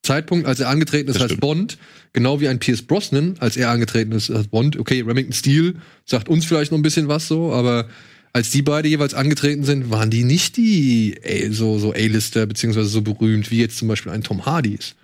Zeitpunkt, 0.03 0.47
als 0.47 0.61
er 0.61 0.69
angetreten 0.69 1.09
ist 1.09 1.17
Das 1.17 1.23
als 1.23 1.33
stimmt. 1.33 1.41
Bond, 1.43 1.79
genau 2.13 2.41
wie 2.41 2.49
ein 2.49 2.59
Pierce 2.59 2.83
Brosnan, 2.83 3.37
als 3.39 3.57
er 3.57 3.71
angetreten 3.71 4.13
ist 4.13 4.31
als 4.31 4.49
Bond. 4.49 4.79
Okay, 4.79 5.03
Remington 5.03 5.33
Steele 5.33 5.75
sagt 6.05 6.29
uns 6.29 6.45
vielleicht 6.45 6.73
noch 6.73 6.79
ein 6.79 6.83
bisschen 6.83 7.09
was 7.09 7.29
so, 7.29 7.53
aber 7.53 7.89
als 8.33 8.51
die 8.51 8.63
beide 8.63 8.89
jeweils 8.89 9.15
angetreten 9.15 9.65
sind, 9.65 9.91
waren 9.91 10.09
die 10.11 10.25
nicht 10.25 10.57
die 10.57 11.17
ey, 11.23 11.53
so, 11.53 11.79
so 11.79 11.93
A-Lister, 11.93 12.47
beziehungsweise 12.47 12.89
so 12.89 13.03
berühmt, 13.03 13.51
wie 13.51 13.59
jetzt 13.61 13.77
zum 13.77 13.89
Beispiel 13.89 14.13
ein 14.13 14.23
Tom 14.23 14.47
Hardy 14.47 14.75
ist. 14.75 14.95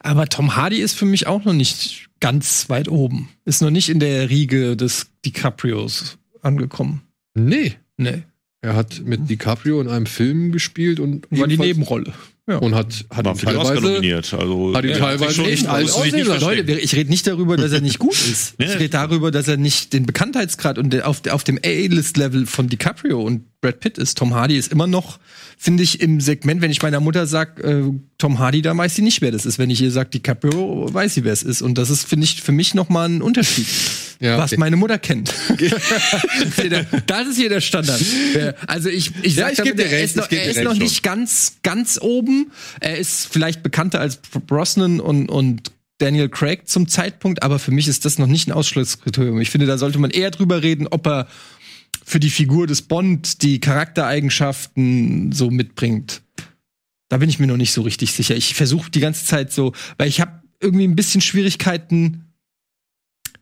aber 0.00 0.26
Tom 0.26 0.56
Hardy 0.56 0.78
ist 0.78 0.94
für 0.94 1.04
mich 1.06 1.26
auch 1.26 1.44
noch 1.44 1.52
nicht 1.52 2.08
ganz 2.20 2.68
weit 2.70 2.88
oben. 2.88 3.28
Ist 3.44 3.60
noch 3.60 3.70
nicht 3.70 3.88
in 3.88 4.00
der 4.00 4.30
Riege 4.30 4.76
des 4.76 5.08
DiCaprios 5.24 6.16
angekommen. 6.40 7.02
Nee. 7.34 7.74
Nee. 7.96 8.22
Er 8.60 8.74
hat 8.74 9.02
mit 9.04 9.28
DiCaprio 9.30 9.80
in 9.80 9.88
einem 9.88 10.06
Film 10.06 10.50
gespielt 10.50 10.98
und 10.98 11.26
War 11.30 11.46
die 11.46 11.58
Nebenrolle. 11.58 12.12
Ja. 12.48 12.56
und 12.56 12.74
hat, 12.74 13.04
hat 13.14 13.26
ihn 13.26 13.34
teilweise 13.36 13.74
nominiert. 13.82 14.32
Also, 14.32 14.72
hat 14.74 14.82
ihn 14.84 14.90
ja, 14.90 14.98
teilweise 14.98 15.42
echt 15.44 15.66
alt 15.66 15.90
aussehen 15.92 16.26
lassen. 16.26 16.40
Leute, 16.46 16.72
ich 16.80 16.94
rede 16.96 17.10
nicht 17.10 17.26
darüber, 17.26 17.58
dass 17.58 17.72
er 17.72 17.82
nicht 17.82 17.98
gut 17.98 18.14
ist. 18.14 18.54
Ja, 18.58 18.66
Ich 18.68 18.74
rede 18.76 18.88
darüber, 18.88 19.30
dass 19.30 19.48
er 19.48 19.58
nicht 19.58 19.92
den 19.92 20.06
Bekanntheitsgrad 20.06 20.78
und 20.78 20.90
der- 20.94 21.06
auf, 21.06 21.20
auf 21.30 21.44
dem 21.44 21.58
A-List-Level 21.62 22.46
von 22.46 22.68
DiCaprio 22.68 23.20
und 23.20 23.42
Brad 23.60 23.80
Pitt 23.80 23.98
ist. 23.98 24.16
Tom 24.16 24.34
Hardy 24.34 24.56
ist 24.56 24.72
immer 24.72 24.86
noch, 24.86 25.18
finde 25.58 25.82
ich, 25.82 26.00
im 26.00 26.20
Segment, 26.20 26.62
wenn 26.62 26.70
ich 26.70 26.80
meiner 26.80 27.00
Mutter 27.00 27.26
sage, 27.26 27.62
äh, 27.62 27.92
Tom 28.16 28.38
Hardy, 28.38 28.62
dann 28.62 28.78
weiß 28.78 28.94
sie 28.94 29.02
nicht, 29.02 29.20
wer 29.20 29.30
das 29.32 29.44
ist. 29.44 29.58
Wenn 29.58 29.68
ich 29.68 29.82
ihr 29.82 29.90
sage, 29.90 30.08
DiCaprio, 30.10 30.88
weiß 30.90 31.14
sie, 31.14 31.24
wer 31.24 31.32
es 31.34 31.42
ist. 31.42 31.60
Und 31.60 31.76
das 31.76 31.90
ist, 31.90 32.08
finde 32.08 32.24
ich, 32.24 32.40
für 32.40 32.52
mich 32.52 32.74
noch 32.74 32.88
mal 32.88 33.08
ein 33.08 33.20
Unterschied. 33.20 33.66
Ja, 34.20 34.36
Was 34.36 34.52
okay. 34.52 34.58
meine 34.58 34.76
Mutter 34.76 34.98
kennt. 34.98 35.32
das, 37.06 37.28
ist 37.28 37.36
hier 37.36 37.48
der, 37.48 37.60
Standard. 37.60 38.02
Also 38.66 38.88
ich, 38.88 39.12
ich 39.22 39.36
Ja, 39.36 39.44
sag 39.44 39.52
ich 39.52 39.58
damit, 39.58 39.78
er 39.78 39.90
recht, 39.92 40.04
ist 40.04 40.16
noch, 40.16 40.30
er 40.30 40.44
ist 40.44 40.62
noch 40.62 40.74
nicht 40.74 41.02
ganz, 41.02 41.58
ganz 41.62 41.98
oben. 42.00 42.50
Er 42.80 42.98
ist 42.98 43.28
vielleicht 43.30 43.62
bekannter 43.62 44.00
als 44.00 44.16
Brosnan 44.16 44.98
und, 44.98 45.28
und 45.28 45.70
Daniel 45.98 46.28
Craig 46.28 46.68
zum 46.68 46.88
Zeitpunkt, 46.88 47.42
aber 47.42 47.58
für 47.58 47.70
mich 47.70 47.86
ist 47.86 48.04
das 48.04 48.18
noch 48.18 48.26
nicht 48.26 48.48
ein 48.48 48.52
Ausschlusskriterium. 48.52 49.40
Ich 49.40 49.50
finde, 49.50 49.66
da 49.66 49.78
sollte 49.78 49.98
man 49.98 50.10
eher 50.10 50.30
drüber 50.30 50.62
reden, 50.62 50.86
ob 50.88 51.06
er 51.06 51.28
für 52.04 52.20
die 52.20 52.30
Figur 52.30 52.66
des 52.66 52.82
Bond 52.82 53.42
die 53.42 53.60
Charaktereigenschaften 53.60 55.32
so 55.32 55.50
mitbringt. 55.50 56.22
Da 57.08 57.18
bin 57.18 57.28
ich 57.28 57.38
mir 57.38 57.46
noch 57.46 57.56
nicht 57.56 57.72
so 57.72 57.82
richtig 57.82 58.12
sicher. 58.12 58.34
Ich 58.34 58.54
versuche 58.54 58.90
die 58.90 59.00
ganze 59.00 59.24
Zeit 59.26 59.52
so, 59.52 59.72
weil 59.96 60.08
ich 60.08 60.20
habe 60.20 60.42
irgendwie 60.60 60.86
ein 60.86 60.96
bisschen 60.96 61.20
Schwierigkeiten. 61.20 62.27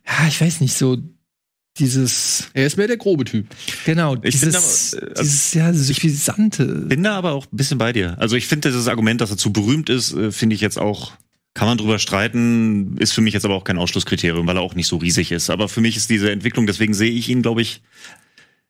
Ja, 0.07 0.27
ich 0.27 0.39
weiß 0.39 0.61
nicht, 0.61 0.73
so 0.73 0.97
dieses, 1.79 2.49
Er 2.53 2.65
ist 2.65 2.77
mehr 2.77 2.87
der 2.87 2.97
grobe 2.97 3.23
Typ. 3.23 3.47
genau, 3.85 4.15
Ich 4.23 4.31
dieses, 4.31 4.95
aber, 4.95 5.11
äh, 5.11 5.13
dieses, 5.21 5.53
ja, 5.53 5.73
suffisante. 5.73 6.65
bin 6.65 7.03
da 7.03 7.15
aber 7.15 7.33
auch 7.33 7.45
ein 7.45 7.57
bisschen 7.57 7.77
bei 7.77 7.93
dir. 7.93 8.15
Also 8.19 8.35
ich 8.35 8.47
finde 8.47 8.69
dieses 8.69 8.87
Argument, 8.87 9.21
dass 9.21 9.29
er 9.31 9.37
zu 9.37 9.53
berühmt 9.53 9.89
ist, 9.89 10.13
äh, 10.13 10.31
finde 10.31 10.55
ich 10.55 10.61
jetzt 10.61 10.79
auch, 10.79 11.11
kann 11.53 11.67
man 11.67 11.77
drüber 11.77 11.99
streiten, 11.99 12.97
ist 12.97 13.13
für 13.13 13.21
mich 13.21 13.33
jetzt 13.33 13.45
aber 13.45 13.55
auch 13.55 13.63
kein 13.63 13.77
Ausschlusskriterium, 13.77 14.47
weil 14.47 14.57
er 14.57 14.61
auch 14.61 14.75
nicht 14.75 14.87
so 14.87 14.97
riesig 14.97 15.31
ist. 15.31 15.49
Aber 15.49 15.69
für 15.69 15.81
mich 15.81 15.97
ist 15.97 16.09
diese 16.09 16.31
Entwicklung, 16.31 16.67
deswegen 16.67 16.93
sehe 16.93 17.11
ich 17.11 17.29
ihn, 17.29 17.41
glaube 17.41 17.61
ich, 17.61 17.81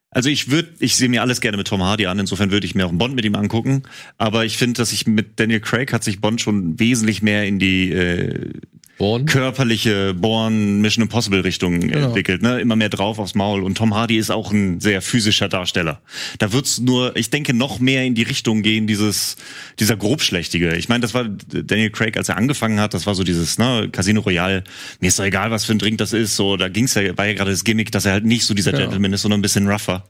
also 0.09 0.29
ich 0.29 0.49
würde, 0.49 0.69
ich 0.79 0.95
sehe 0.95 1.09
mir 1.09 1.21
alles 1.21 1.41
gerne 1.41 1.57
mit 1.57 1.67
Tom 1.67 1.83
Hardy 1.83 2.07
an, 2.07 2.17
insofern 2.17 2.49
würde 2.49 2.65
ich 2.65 2.75
mir 2.75 2.85
auch 2.85 2.89
einen 2.89 2.97
Bond 2.97 3.13
mit 3.15 3.25
ihm 3.25 3.35
angucken. 3.35 3.83
Aber 4.17 4.45
ich 4.45 4.57
finde, 4.57 4.77
dass 4.77 4.93
ich 4.93 5.05
mit 5.05 5.39
Daniel 5.39 5.59
Craig 5.59 5.91
hat 5.93 6.03
sich 6.03 6.21
Bond 6.21 6.41
schon 6.41 6.79
wesentlich 6.79 7.21
mehr 7.21 7.45
in 7.45 7.59
die 7.59 7.91
äh, 7.91 8.51
Born. 8.97 9.25
körperliche 9.25 10.13
Born 10.13 10.81
Mission 10.81 11.03
Impossible 11.03 11.41
Richtung 11.41 11.79
Genau. 11.81 12.07
entwickelt, 12.07 12.41
ne? 12.41 12.59
Immer 12.59 12.75
mehr 12.75 12.89
drauf 12.89 13.19
aufs 13.19 13.35
Maul 13.35 13.63
und 13.63 13.77
Tom 13.77 13.93
Hardy 13.93 14.17
ist 14.17 14.31
auch 14.31 14.51
ein 14.51 14.79
sehr 14.79 15.01
physischer 15.01 15.47
Darsteller. 15.49 16.01
Da 16.39 16.51
wird's 16.53 16.79
nur, 16.79 17.15
ich 17.15 17.29
denke, 17.29 17.53
noch 17.53 17.79
mehr 17.79 18.03
in 18.05 18.15
die 18.15 18.23
Richtung 18.23 18.61
gehen 18.63 18.87
dieses 18.87 19.35
dieser 19.79 19.95
grobschlächtige. 19.97 20.75
Ich 20.75 20.89
meine, 20.89 21.01
das 21.01 21.13
war 21.13 21.25
Daniel 21.25 21.89
Craig, 21.91 22.17
als 22.17 22.29
er 22.29 22.37
angefangen 22.37 22.79
hat, 22.79 22.93
das 22.93 23.05
war 23.05 23.13
so 23.15 23.23
dieses 23.23 23.57
ne 23.57 23.89
Casino 23.91 24.21
Royale. 24.21 24.63
Mir 24.99 25.07
ist 25.07 25.19
doch 25.19 25.25
egal, 25.25 25.51
was 25.51 25.65
für 25.65 25.73
ein 25.73 25.79
Drink 25.79 25.97
das 25.99 26.13
ist, 26.13 26.35
so 26.35 26.57
da 26.57 26.67
ging's 26.69 26.95
ja 26.95 27.17
war 27.17 27.25
ja 27.27 27.33
gerade 27.33 27.51
das 27.51 27.63
Gimmick, 27.63 27.91
dass 27.91 28.05
er 28.05 28.13
halt 28.13 28.25
nicht 28.25 28.45
so 28.45 28.53
dieser 28.53 28.71
Ja. 28.73 28.79
Gentleman 28.79 29.13
ist, 29.13 29.21
sondern 29.21 29.39
ein 29.39 29.43
bisschen 29.43 29.67
rougher. 29.67 30.03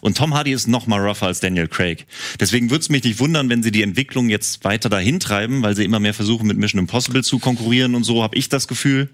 Und 0.00 0.16
Tom 0.16 0.34
Hardy 0.34 0.52
ist 0.52 0.66
noch 0.66 0.86
mal 0.86 1.00
rougher 1.00 1.26
als 1.26 1.40
Daniel 1.40 1.68
Craig. 1.68 2.06
Deswegen 2.40 2.70
würde 2.70 2.82
es 2.82 2.88
mich 2.88 3.04
nicht 3.04 3.18
wundern, 3.18 3.48
wenn 3.48 3.62
sie 3.62 3.70
die 3.70 3.82
Entwicklung 3.82 4.28
jetzt 4.28 4.64
weiter 4.64 4.88
dahin 4.88 5.20
treiben, 5.20 5.62
weil 5.62 5.76
sie 5.76 5.84
immer 5.84 6.00
mehr 6.00 6.14
versuchen, 6.14 6.46
mit 6.46 6.56
Mission 6.56 6.80
Impossible 6.80 7.22
zu 7.22 7.38
konkurrieren 7.38 7.94
und 7.94 8.04
so, 8.04 8.22
habe 8.22 8.36
ich 8.36 8.48
das 8.48 8.68
Gefühl. 8.68 9.08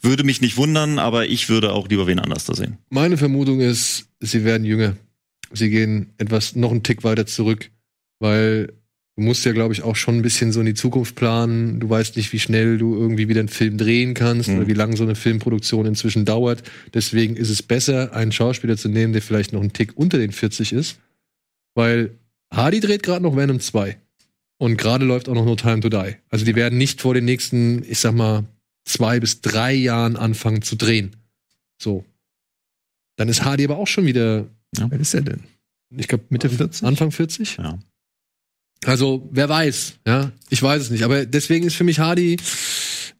Würde 0.00 0.24
mich 0.24 0.40
nicht 0.40 0.56
wundern, 0.56 0.98
aber 0.98 1.26
ich 1.26 1.48
würde 1.48 1.72
auch 1.72 1.88
lieber 1.88 2.06
wen 2.06 2.18
anders 2.18 2.44
da 2.44 2.54
sehen. 2.54 2.78
Meine 2.90 3.16
Vermutung 3.16 3.60
ist, 3.60 4.06
sie 4.20 4.44
werden 4.44 4.64
jünger. 4.64 4.96
Sie 5.52 5.70
gehen 5.70 6.12
etwas 6.18 6.54
noch 6.54 6.70
einen 6.70 6.82
Tick 6.82 7.02
weiter 7.02 7.26
zurück, 7.26 7.70
weil 8.20 8.72
du 9.20 9.26
musst 9.26 9.44
ja, 9.44 9.52
glaube 9.52 9.74
ich, 9.74 9.82
auch 9.82 9.96
schon 9.96 10.16
ein 10.16 10.22
bisschen 10.22 10.50
so 10.50 10.60
in 10.60 10.66
die 10.66 10.74
Zukunft 10.74 11.14
planen. 11.14 11.78
Du 11.78 11.88
weißt 11.90 12.16
nicht, 12.16 12.32
wie 12.32 12.38
schnell 12.38 12.78
du 12.78 12.94
irgendwie 12.96 13.28
wieder 13.28 13.40
einen 13.40 13.48
Film 13.48 13.76
drehen 13.76 14.14
kannst 14.14 14.48
Mhm. 14.48 14.56
oder 14.56 14.66
wie 14.66 14.72
lange 14.72 14.96
so 14.96 15.04
eine 15.04 15.14
Filmproduktion 15.14 15.84
inzwischen 15.86 16.24
dauert. 16.24 16.62
Deswegen 16.94 17.36
ist 17.36 17.50
es 17.50 17.62
besser, 17.62 18.14
einen 18.14 18.32
Schauspieler 18.32 18.76
zu 18.78 18.88
nehmen, 18.88 19.12
der 19.12 19.20
vielleicht 19.22 19.52
noch 19.52 19.60
einen 19.60 19.72
Tick 19.74 19.96
unter 19.96 20.16
den 20.18 20.32
40 20.32 20.72
ist, 20.72 20.98
weil 21.74 22.12
Hardy 22.52 22.80
dreht 22.80 23.02
gerade 23.02 23.22
noch 23.22 23.36
Venom 23.36 23.60
2 23.60 23.98
und 24.58 24.76
gerade 24.78 25.04
läuft 25.04 25.28
auch 25.28 25.34
noch 25.34 25.44
No 25.44 25.54
Time 25.54 25.80
to 25.80 25.88
Die. 25.90 26.16
Also 26.30 26.44
die 26.44 26.54
werden 26.56 26.78
nicht 26.78 27.00
vor 27.02 27.14
den 27.14 27.26
nächsten, 27.26 27.84
ich 27.88 27.98
sag 27.98 28.14
mal, 28.14 28.44
zwei 28.86 29.20
bis 29.20 29.40
drei 29.42 29.74
Jahren 29.74 30.16
anfangen 30.16 30.62
zu 30.62 30.76
drehen. 30.76 31.14
So. 31.80 32.04
Dann 33.16 33.28
ist 33.28 33.44
Hardy 33.44 33.64
aber 33.64 33.76
auch 33.76 33.86
schon 33.86 34.06
wieder 34.06 34.46
Wer 34.78 34.98
ist 35.00 35.12
er 35.14 35.20
denn? 35.22 35.40
ich 35.96 36.08
glaube, 36.08 36.24
Mitte 36.30 36.48
40? 36.48 36.84
Anfang 36.86 37.10
40? 37.10 37.56
Ja. 37.58 37.78
Also, 38.86 39.28
wer 39.30 39.48
weiß, 39.48 39.94
ja. 40.06 40.32
Ich 40.48 40.62
weiß 40.62 40.82
es 40.82 40.90
nicht. 40.90 41.02
Aber 41.04 41.26
deswegen 41.26 41.66
ist 41.66 41.74
für 41.74 41.84
mich 41.84 41.98
Hardy 41.98 42.38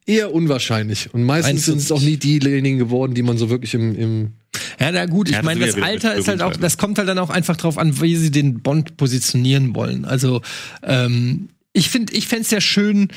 eher 0.05 0.33
unwahrscheinlich. 0.33 1.13
Und 1.13 1.23
meistens 1.23 1.65
sind 1.65 1.77
es 1.77 1.91
41. 1.91 1.95
auch 1.95 2.01
nie 2.01 2.17
diejenigen 2.17 2.79
geworden, 2.79 3.13
die 3.13 3.21
man 3.21 3.37
so 3.37 3.49
wirklich 3.49 3.73
im, 3.75 3.95
im 3.95 4.31
Ja, 4.79 4.91
na 4.91 5.05
gut, 5.05 5.29
ich 5.29 5.35
Ja, 5.35 5.43
meine, 5.43 5.65
das 5.65 5.75
Alter 5.75 6.15
ist 6.15 6.27
halt 6.27 6.41
auch, 6.41 6.55
das 6.57 6.77
kommt 6.77 6.97
halt 6.97 7.07
dann 7.07 7.19
auch 7.19 7.29
einfach 7.29 7.57
drauf 7.57 7.77
an, 7.77 8.01
wie 8.01 8.15
sie 8.15 8.31
den 8.31 8.61
Bond 8.61 8.97
positionieren 8.97 9.75
wollen. 9.75 10.05
Also, 10.05 10.41
ähm, 10.83 11.49
ich 11.73 11.89
finde, 11.89 12.13
ich 12.13 12.27
fände 12.27 12.43
es 12.43 12.51
ja 12.51 12.59
schön, 12.59 13.09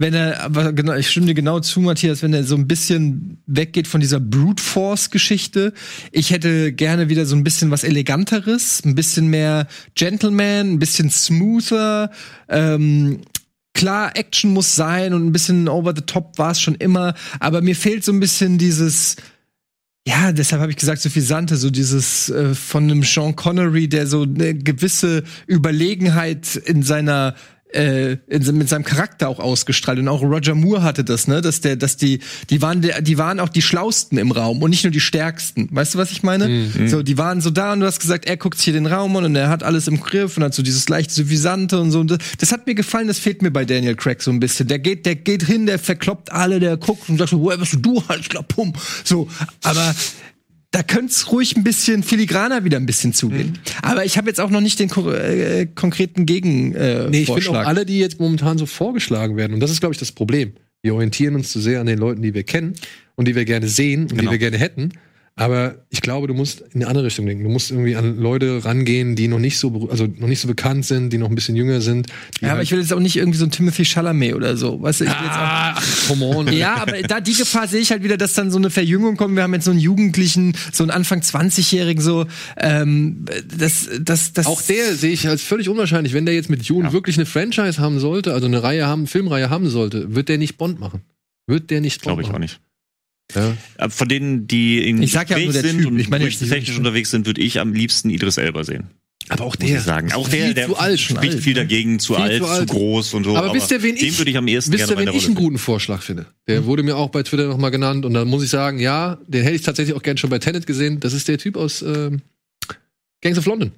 wenn 0.00 0.14
er, 0.14 0.40
aber 0.40 0.72
genau, 0.72 0.94
ich 0.94 1.10
stimme 1.10 1.26
dir 1.26 1.34
genau 1.34 1.60
zu, 1.60 1.78
Matthias, 1.80 2.22
wenn 2.22 2.32
er 2.32 2.42
so 2.42 2.54
ein 2.54 2.66
bisschen 2.66 3.42
weggeht 3.46 3.86
von 3.86 4.00
dieser 4.00 4.18
Brute 4.18 4.62
Force-Geschichte. 4.62 5.74
Ich 6.10 6.30
hätte 6.30 6.72
gerne 6.72 7.10
wieder 7.10 7.26
so 7.26 7.36
ein 7.36 7.44
bisschen 7.44 7.70
was 7.70 7.84
Eleganteres, 7.84 8.82
ein 8.86 8.94
bisschen 8.94 9.28
mehr 9.28 9.66
Gentleman, 9.94 10.72
ein 10.72 10.78
bisschen 10.78 11.10
smoother, 11.10 12.10
ähm, 12.48 13.20
Klar, 13.72 14.16
Action 14.16 14.52
muss 14.52 14.74
sein 14.74 15.14
und 15.14 15.24
ein 15.26 15.32
bisschen 15.32 15.68
over 15.68 15.94
the 15.94 16.02
top 16.02 16.38
war 16.38 16.50
es 16.50 16.60
schon 16.60 16.74
immer, 16.74 17.14
aber 17.38 17.62
mir 17.62 17.76
fehlt 17.76 18.04
so 18.04 18.10
ein 18.10 18.18
bisschen 18.18 18.58
dieses, 18.58 19.16
ja, 20.06 20.32
deshalb 20.32 20.60
habe 20.60 20.72
ich 20.72 20.76
gesagt, 20.76 21.00
so 21.00 21.08
viel 21.08 21.22
Sante, 21.22 21.56
so 21.56 21.70
dieses 21.70 22.30
äh, 22.30 22.54
von 22.54 22.84
einem 22.84 23.04
Sean 23.04 23.36
Connery, 23.36 23.88
der 23.88 24.06
so 24.06 24.22
eine 24.22 24.54
gewisse 24.54 25.22
Überlegenheit 25.46 26.56
in 26.56 26.82
seiner 26.82 27.36
äh, 27.72 28.16
in, 28.28 28.58
mit 28.58 28.68
seinem 28.68 28.84
Charakter 28.84 29.28
auch 29.28 29.38
ausgestrahlt 29.38 29.98
und 29.98 30.08
auch 30.08 30.22
Roger 30.22 30.54
Moore 30.54 30.82
hatte 30.82 31.04
das, 31.04 31.26
ne, 31.28 31.40
dass 31.40 31.60
der, 31.60 31.76
dass 31.76 31.96
die, 31.96 32.20
die 32.50 32.62
waren, 32.62 32.84
die 33.00 33.18
waren 33.18 33.40
auch 33.40 33.48
die 33.48 33.62
schlausten 33.62 34.18
im 34.18 34.32
Raum 34.32 34.62
und 34.62 34.70
nicht 34.70 34.84
nur 34.84 34.90
die 34.90 35.00
stärksten. 35.00 35.68
Weißt 35.70 35.94
du, 35.94 35.98
was 35.98 36.10
ich 36.10 36.22
meine? 36.22 36.46
So, 36.88 37.02
die 37.02 37.18
waren 37.18 37.40
so 37.40 37.50
da 37.50 37.72
und 37.72 37.80
du 37.80 37.86
hast 37.86 38.00
gesagt, 38.00 38.26
er 38.26 38.36
guckt 38.36 38.60
hier 38.60 38.72
den 38.72 38.86
Raum 38.86 39.16
an 39.16 39.24
und 39.24 39.36
er 39.36 39.48
hat 39.48 39.62
alles 39.62 39.88
im 39.88 40.00
Griff 40.00 40.36
und 40.36 40.44
hat 40.44 40.54
so 40.54 40.62
dieses 40.62 40.88
leicht 40.88 41.10
suffisante 41.10 41.80
und 41.80 41.90
so. 41.90 42.00
Und 42.00 42.10
das, 42.10 42.18
das 42.38 42.52
hat 42.52 42.66
mir 42.66 42.74
gefallen, 42.74 43.08
das 43.08 43.18
fehlt 43.18 43.42
mir 43.42 43.50
bei 43.50 43.64
Daniel 43.64 43.94
Craig 43.94 44.22
so 44.22 44.30
ein 44.30 44.40
bisschen. 44.40 44.68
Der 44.68 44.78
geht, 44.78 45.06
der 45.06 45.16
geht 45.16 45.44
hin, 45.44 45.66
der 45.66 45.78
verkloppt 45.78 46.32
alle, 46.32 46.60
der 46.60 46.76
guckt 46.76 47.08
und 47.08 47.18
sagt 47.18 47.30
so, 47.30 47.40
woher 47.40 47.58
bist 47.58 47.74
du, 47.74 47.78
du 47.78 48.02
halt, 48.08 48.28
klar, 48.28 48.42
pum. 48.42 48.72
So, 49.04 49.28
aber 49.62 49.94
da 50.72 50.82
könnte 50.82 51.06
es 51.06 51.32
ruhig 51.32 51.56
ein 51.56 51.64
bisschen 51.64 52.02
filigraner 52.02 52.64
wieder 52.64 52.76
ein 52.78 52.86
bisschen 52.86 53.12
zugehen. 53.12 53.58
Aber 53.82 54.04
ich 54.04 54.16
habe 54.16 54.28
jetzt 54.28 54.40
auch 54.40 54.50
noch 54.50 54.60
nicht 54.60 54.78
den 54.78 54.88
ko 54.88 55.10
äh, 55.10 55.66
konkreten 55.66 56.26
Gegen 56.26 56.74
äh, 56.74 57.08
Nee, 57.10 57.22
ich 57.22 57.32
finde 57.32 57.50
auch 57.50 57.66
alle, 57.66 57.84
die 57.84 57.98
jetzt 57.98 58.20
momentan 58.20 58.56
so 58.56 58.66
vorgeschlagen 58.66 59.36
werden, 59.36 59.54
und 59.54 59.60
das 59.60 59.70
ist, 59.70 59.80
glaube 59.80 59.94
ich, 59.94 59.98
das 59.98 60.12
Problem. 60.12 60.52
Wir 60.82 60.94
orientieren 60.94 61.34
uns 61.34 61.50
zu 61.50 61.60
sehr 61.60 61.80
an 61.80 61.86
den 61.86 61.98
Leuten, 61.98 62.22
die 62.22 62.34
wir 62.34 62.44
kennen 62.44 62.74
und 63.16 63.26
die 63.26 63.34
wir 63.34 63.44
gerne 63.44 63.68
sehen 63.68 64.02
und 64.02 64.12
die 64.12 64.16
Genau. 64.18 64.30
wir 64.30 64.38
gerne 64.38 64.58
hätten. 64.58 64.92
Aber 65.36 65.76
ich 65.88 66.02
glaube, 66.02 66.26
du 66.26 66.34
musst 66.34 66.60
in 66.60 66.82
eine 66.82 66.88
andere 66.88 67.06
Richtung 67.06 67.24
denken. 67.24 67.44
Du 67.44 67.50
musst 67.50 67.70
irgendwie 67.70 67.96
an 67.96 68.18
Leute 68.18 68.62
rangehen, 68.62 69.16
die 69.16 69.26
noch 69.26 69.38
nicht 69.38 69.58
so, 69.58 69.88
also 69.90 70.06
noch 70.06 70.28
nicht 70.28 70.40
so 70.40 70.48
bekannt 70.48 70.84
sind, 70.84 71.12
die 71.12 71.18
noch 71.18 71.30
ein 71.30 71.34
bisschen 71.34 71.56
jünger 71.56 71.80
sind. 71.80 72.08
Ja, 72.40 72.48
aber 72.48 72.56
halt- 72.58 72.64
ich 72.64 72.72
will 72.72 72.80
jetzt 72.80 72.92
auch 72.92 73.00
nicht 73.00 73.16
irgendwie 73.16 73.38
so 73.38 73.46
ein 73.46 73.50
Timothy 73.50 73.84
Chalamet 73.86 74.34
oder 74.34 74.56
so. 74.58 74.82
Weißt 74.82 75.00
du, 75.00 75.04
ich 75.04 75.10
will 75.10 75.16
jetzt 75.24 75.36
auch 75.36 75.40
ah, 75.40 75.82
come 76.08 76.26
on. 76.26 76.48
Ja, 76.52 76.74
aber 76.76 77.00
da 77.02 77.20
die 77.20 77.32
Gefahr 77.32 77.68
sehe 77.68 77.80
ich 77.80 77.90
halt 77.90 78.02
wieder, 78.02 78.18
dass 78.18 78.34
dann 78.34 78.50
so 78.50 78.58
eine 78.58 78.68
Verjüngung 78.68 79.16
kommt. 79.16 79.34
Wir 79.34 79.42
haben 79.42 79.54
jetzt 79.54 79.64
so 79.64 79.70
einen 79.70 79.80
Jugendlichen, 79.80 80.54
so 80.72 80.84
einen 80.84 80.90
Anfang 80.90 81.20
20-Jährigen, 81.20 82.02
so 82.02 82.26
ähm, 82.58 83.24
das, 83.56 83.88
das, 83.98 84.34
das. 84.34 84.46
Auch 84.46 84.60
der 84.60 84.94
sehe 84.94 85.12
ich 85.12 85.26
als 85.26 85.42
völlig 85.42 85.70
unwahrscheinlich. 85.70 86.12
Wenn 86.12 86.26
der 86.26 86.34
jetzt 86.34 86.50
mit 86.50 86.62
June 86.64 86.92
wirklich 86.92 87.16
eine 87.16 87.24
Franchise 87.26 87.78
haben 87.78 87.98
sollte, 87.98 88.34
also 88.34 88.46
eine 88.46 88.62
Reihe 88.62 88.86
haben, 88.86 89.06
Filmreihe 89.06 89.48
haben 89.48 89.70
sollte, 89.70 90.14
wird 90.14 90.28
der 90.28 90.36
nicht 90.36 90.58
Bond 90.58 90.80
machen. 90.80 91.00
Wird 91.46 91.70
der 91.70 91.80
nicht 91.80 92.02
Bond 92.02 92.18
Glaube 92.18 92.22
ich 92.22 92.30
auch 92.34 92.38
nicht. 92.38 92.60
Ja. 93.34 93.56
Aber 93.78 93.90
Von 93.90 94.08
denen, 94.08 94.46
die 94.46 94.86
in 94.88 95.02
Ich 95.02 95.12
sag 95.12 95.30
ja 95.30 95.38
nur 95.38 95.52
der 95.52 95.62
sind 95.62 95.78
Typ, 95.78 95.86
und 95.88 95.98
ich 95.98 96.08
meine 96.08 96.28
technisch 96.28 96.76
unterwegs 96.76 97.10
sind, 97.10 97.26
würde 97.26 97.40
ich 97.40 97.60
am 97.60 97.72
liebsten 97.72 98.10
Idris 98.10 98.36
Elba 98.38 98.64
sehen. 98.64 98.88
Aber 99.28 99.44
auch 99.44 99.56
Muss 99.58 99.68
der 99.68 99.78
ich 99.78 99.84
sagen. 99.84 100.12
Auch 100.12 100.28
viel 100.28 100.40
der, 100.40 100.54
der 100.54 100.66
zu 100.66 100.76
alt, 100.76 100.98
spricht 100.98 101.34
alt, 101.34 101.42
viel 101.42 101.52
ne? 101.54 101.60
dagegen, 101.60 101.98
zu 102.00 102.14
Viel 102.14 102.22
alt, 102.24 102.38
zu 102.38 102.44
zu, 102.46 102.50
alt. 102.50 102.68
groß 102.68 103.14
und 103.14 103.24
so. 103.24 103.36
Aber 103.36 103.54
wisst 103.54 103.70
ihr, 103.70 103.80
wen 103.82 103.94
den 103.94 104.04
ich- 104.08 104.18
würde 104.18 104.30
ich 104.30 104.36
am 104.36 104.48
ehesten 104.48 104.72
Wisst 104.72 104.88
ihr, 104.90 104.96
gerne 104.96 105.10
wen 105.12 105.16
ich 105.16 105.26
einen 105.26 105.34
guten 105.36 105.58
Vorschlag 105.58 106.02
finde? 106.02 106.26
Der 106.48 106.64
wurde 106.64 106.82
mir 106.82 106.96
auch 106.96 107.10
bei 107.10 107.22
Twitter 107.22 107.46
nochmal 107.46 107.70
genannt 107.70 108.04
und 108.04 108.14
da 108.14 108.24
muss 108.24 108.42
ich 108.42 108.50
sagen, 108.50 108.80
ja, 108.80 109.18
den 109.28 109.42
hätte 109.44 109.54
ich 109.54 109.62
tatsächlich 109.62 109.94
auch 109.96 110.02
gern 110.02 110.16
schon 110.16 110.30
bei 110.30 110.38
Tenet 110.40 110.66
gesehen. 110.66 110.98
Das 111.00 111.12
ist 111.12 111.28
der 111.28 111.38
Typ 111.38 111.56
aus 111.56 111.80
ähm, 111.82 112.22
Gangs 113.20 113.38
of 113.38 113.46
London. 113.46 113.70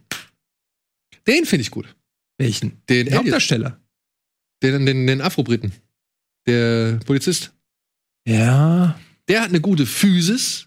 Den 1.27 1.45
finde 1.45 1.63
ich 1.63 1.71
gut. 1.71 1.95
welchen? 2.39 2.71
Den 2.71 2.79
Der 2.87 2.97
Elliot, 3.01 3.19
Hauptdarsteller. 3.19 3.79
den, 4.63 4.87
den, 4.87 5.07
den 5.07 5.21
Afro-Briten. 5.21 5.73
Der 6.47 6.99
Polizist. 7.05 7.53
Ja. 8.27 8.99
Der 9.29 9.41
hat 9.41 9.49
eine 9.49 9.61
gute 9.61 9.87
Physis. 9.87 10.67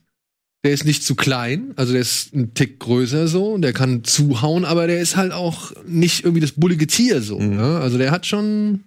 Der 0.63 0.73
ist 0.73 0.83
nicht 0.83 1.03
zu 1.03 1.13
klein, 1.13 1.73
also 1.75 1.91
der 1.91 2.01
ist 2.01 2.33
ein 2.33 2.55
Tick 2.55 2.79
größer 2.79 3.27
so, 3.27 3.55
der 3.59 3.71
kann 3.71 4.03
zuhauen, 4.03 4.65
aber 4.65 4.87
der 4.87 4.99
ist 4.99 5.15
halt 5.15 5.31
auch 5.31 5.71
nicht 5.85 6.23
irgendwie 6.23 6.41
das 6.41 6.53
bullige 6.53 6.87
Tier 6.87 7.21
so. 7.21 7.37
Mhm. 7.39 7.59
Ja? 7.59 7.79
Also 7.81 7.99
der 7.99 8.09
hat 8.09 8.25
schon, 8.25 8.83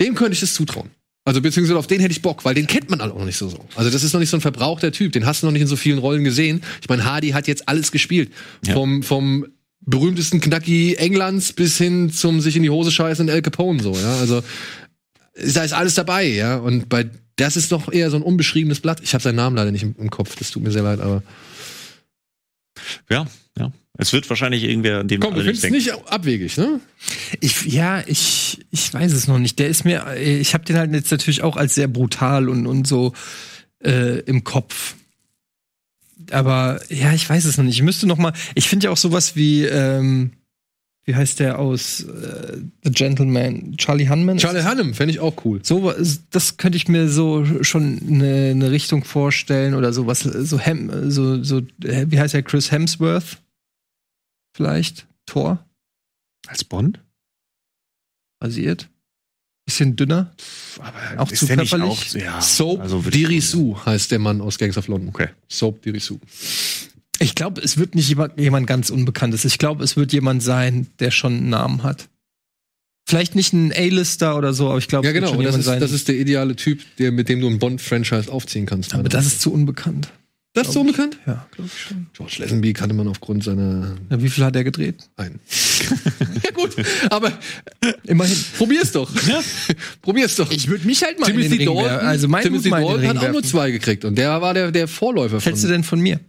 dem 0.00 0.16
könnte 0.16 0.32
ich 0.32 0.40
das 0.40 0.52
zutrauen. 0.54 0.90
Also 1.24 1.40
beziehungsweise 1.40 1.78
auf 1.78 1.86
den 1.86 2.00
hätte 2.00 2.10
ich 2.10 2.22
Bock, 2.22 2.44
weil 2.44 2.56
den 2.56 2.66
kennt 2.66 2.90
man 2.90 3.00
halt 3.00 3.12
auch 3.12 3.18
noch 3.18 3.24
nicht 3.24 3.36
so 3.36 3.48
so. 3.48 3.64
Also 3.76 3.88
das 3.88 4.02
ist 4.02 4.14
noch 4.14 4.18
nicht 4.18 4.30
so 4.30 4.36
ein 4.36 4.40
verbrauchter 4.40 4.90
Typ, 4.90 5.12
den 5.12 5.26
hast 5.26 5.42
du 5.42 5.46
noch 5.46 5.52
nicht 5.52 5.62
in 5.62 5.68
so 5.68 5.76
vielen 5.76 5.98
Rollen 6.00 6.24
gesehen. 6.24 6.60
Ich 6.82 6.88
meine, 6.88 7.04
Hardy 7.04 7.30
hat 7.30 7.46
jetzt 7.46 7.68
alles 7.68 7.92
gespielt, 7.92 8.32
Ja. 8.66 8.74
vom 8.74 9.04
vom 9.04 9.46
berühmtesten 9.80 10.40
Knacki 10.40 10.96
Englands 10.96 11.52
bis 11.52 11.78
hin 11.78 12.10
zum 12.10 12.40
sich 12.40 12.56
in 12.56 12.64
die 12.64 12.70
Hose 12.70 12.90
scheißen 12.90 13.28
in 13.28 13.32
El 13.32 13.42
Capone 13.42 13.80
so. 13.80 13.92
Ja, 13.94 14.16
also 14.16 14.42
da 15.54 15.62
ist 15.62 15.72
alles 15.72 15.94
dabei, 15.94 16.26
ja. 16.26 16.56
Und 16.56 16.88
bei 16.88 17.08
das 17.36 17.56
ist 17.56 17.72
doch 17.72 17.92
eher 17.92 18.10
so 18.10 18.16
ein 18.16 18.22
unbeschriebenes 18.22 18.80
Blatt. 18.80 19.00
Ich 19.02 19.14
habe 19.14 19.22
seinen 19.22 19.36
Namen 19.36 19.56
leider 19.56 19.72
nicht 19.72 19.82
im, 19.82 19.94
im 19.98 20.10
Kopf. 20.10 20.36
Das 20.36 20.50
tut 20.50 20.62
mir 20.62 20.70
sehr 20.70 20.82
leid, 20.82 21.00
aber 21.00 21.22
Ja, 23.10 23.26
ja. 23.58 23.72
Es 23.96 24.12
wird 24.12 24.28
wahrscheinlich 24.28 24.64
irgendwer, 24.64 25.00
an 25.00 25.08
den 25.08 25.20
komm, 25.20 25.34
du 25.34 25.42
findest 25.42 25.70
nicht 25.70 25.92
abwegig, 25.92 26.56
ne? 26.56 26.80
Ich, 27.40 27.64
ja, 27.64 28.02
ich, 28.06 28.58
ich 28.72 28.92
weiß 28.92 29.12
es 29.12 29.28
noch 29.28 29.38
nicht. 29.38 29.60
Der 29.60 29.68
ist 29.68 29.84
mir, 29.84 30.16
ich 30.16 30.52
habe 30.52 30.64
den 30.64 30.76
halt 30.76 30.92
jetzt 30.92 31.12
natürlich 31.12 31.42
auch 31.42 31.56
als 31.56 31.76
sehr 31.76 31.86
brutal 31.86 32.48
und, 32.48 32.66
und 32.66 32.88
so 32.88 33.12
äh, 33.84 34.18
im 34.20 34.42
Kopf. 34.42 34.96
Aber 36.32 36.80
ja, 36.88 37.12
ich 37.12 37.28
weiß 37.28 37.44
es 37.44 37.56
noch 37.56 37.64
nicht. 37.64 37.76
Ich 37.76 37.82
müsste 37.82 38.08
noch 38.08 38.18
mal. 38.18 38.32
Ich 38.56 38.68
finde 38.68 38.86
ja 38.86 38.90
auch 38.90 38.96
sowas 38.96 39.36
wie, 39.36 39.64
ähm, 39.64 40.32
wie 41.04 41.14
heißt 41.14 41.40
der 41.40 41.58
aus 41.58 42.00
äh, 42.04 42.58
The 42.82 42.90
Gentleman? 42.90 43.76
Charlie 43.76 44.08
Hunman? 44.08 44.38
Charlie 44.38 44.62
Hunnam 44.64 44.94
fände 44.94 45.12
ich 45.12 45.20
auch 45.20 45.44
cool. 45.44 45.60
So, 45.62 45.92
das 46.30 46.56
könnte 46.56 46.76
ich 46.76 46.88
mir 46.88 47.08
so 47.08 47.44
schon 47.62 48.00
eine, 48.08 48.50
eine 48.52 48.70
Richtung 48.70 49.04
vorstellen 49.04 49.74
oder 49.74 49.92
sowas, 49.92 50.20
so 50.20 50.58
Hem, 50.58 51.10
so, 51.10 51.42
so, 51.42 51.58
äh, 51.82 52.06
wie 52.08 52.18
heißt 52.18 52.34
der 52.34 52.42
Chris 52.42 52.70
Hemsworth? 52.70 53.38
Vielleicht? 54.56 55.06
Thor? 55.26 55.64
Als 56.46 56.64
Bond? 56.64 57.00
Rasiert? 58.42 58.88
Bisschen 59.66 59.96
dünner? 59.96 60.34
Auch 61.16 61.28
Das 61.28 61.38
zu 61.40 61.46
körperlich? 61.46 61.82
auch- 61.82 62.14
ja, 62.14 62.40
Soap 62.40 62.80
also 62.80 63.00
Dirisu 63.00 63.76
heißt 63.84 64.10
der 64.10 64.18
Mann 64.18 64.40
aus 64.42 64.58
Gangs 64.58 64.76
of 64.76 64.88
London. 64.88 65.08
Okay. 65.08 65.28
Soap 65.48 65.80
Dirisu. 65.82 66.18
Ich 67.20 67.34
glaube, 67.34 67.60
es 67.60 67.78
wird 67.78 67.94
nicht 67.94 68.08
jemand, 68.08 68.38
jemand 68.38 68.66
ganz 68.66 68.90
Unbekanntes. 68.90 69.44
Ich 69.44 69.58
glaube, 69.58 69.84
es 69.84 69.96
wird 69.96 70.12
jemand 70.12 70.42
sein, 70.42 70.88
der 70.98 71.10
schon 71.10 71.34
einen 71.36 71.48
Namen 71.50 71.82
hat. 71.82 72.08
Vielleicht 73.06 73.34
nicht 73.34 73.52
ein 73.52 73.72
A-Lister 73.72 74.36
oder 74.36 74.52
so, 74.54 74.68
aber 74.70 74.78
ich 74.78 74.88
glaube, 74.88 75.06
Ja, 75.06 75.10
es 75.12 75.14
wird 75.14 75.24
genau. 75.26 75.36
das 75.36 75.44
jemand 75.44 75.60
ist, 75.60 75.66
sein. 75.66 75.80
das 75.80 75.92
ist 75.92 76.08
der 76.08 76.16
ideale 76.16 76.56
Typ, 76.56 76.80
der, 76.98 77.12
mit 77.12 77.28
dem 77.28 77.40
du 77.40 77.48
ein 77.48 77.58
Bond-Franchise 77.58 78.32
aufziehen 78.32 78.66
kannst. 78.66 78.94
aber 78.94 79.08
das 79.08 79.26
ist 79.26 79.40
zu 79.42 79.52
unbekannt. 79.52 80.08
das 80.54 80.68
ist 80.68 80.72
so 80.72 80.80
ich. 80.80 80.86
unbekannt? 80.86 81.18
Ja, 81.26 81.46
glaube 81.52 81.70
ich 81.72 81.80
schon. 81.82 82.06
George 82.14 82.36
Lazenby 82.38 82.72
kannte 82.72 82.94
man 82.94 83.06
aufgrund 83.06 83.44
seiner 83.44 83.94
Ja, 84.10 84.22
wie 84.22 84.30
viel 84.30 84.42
hat 84.42 84.56
er 84.56 84.64
gedreht? 84.64 85.08
ein. 85.16 85.38
ja 86.42 86.50
gut, 86.52 86.74
aber 87.10 87.30
Immerhin. 88.04 88.36
probier's 88.56 88.90
doch. 88.92 89.10
probier's 90.02 90.36
doch. 90.36 90.50
Ich 90.50 90.66
würde 90.68 90.86
mich 90.86 91.02
halt 91.02 91.20
mal 91.20 91.28
in 91.28 91.36
Timothy 91.36 91.58
den 91.58 91.68
Ring 91.68 91.76
Dalton. 91.76 92.06
Also 92.06 92.28
mein 92.28 92.42
Timothy 92.42 92.68
in 92.68 92.74
Dalton 92.74 93.06
hat 93.08 93.18
auch 93.18 93.32
nur 93.32 93.42
zwei 93.42 93.70
gekriegt 93.70 94.04
und 94.06 94.16
der 94.16 94.40
war 94.40 94.54
der, 94.54 94.72
der 94.72 94.88
Vorläufer 94.88 95.36
Was 95.36 95.44
hältst 95.44 95.62
du 95.64 95.68
von 95.68 95.72
denn 95.74 95.84
von 95.84 96.00
mir? 96.00 96.20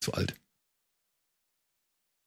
Zu 0.00 0.12
alt. 0.14 0.39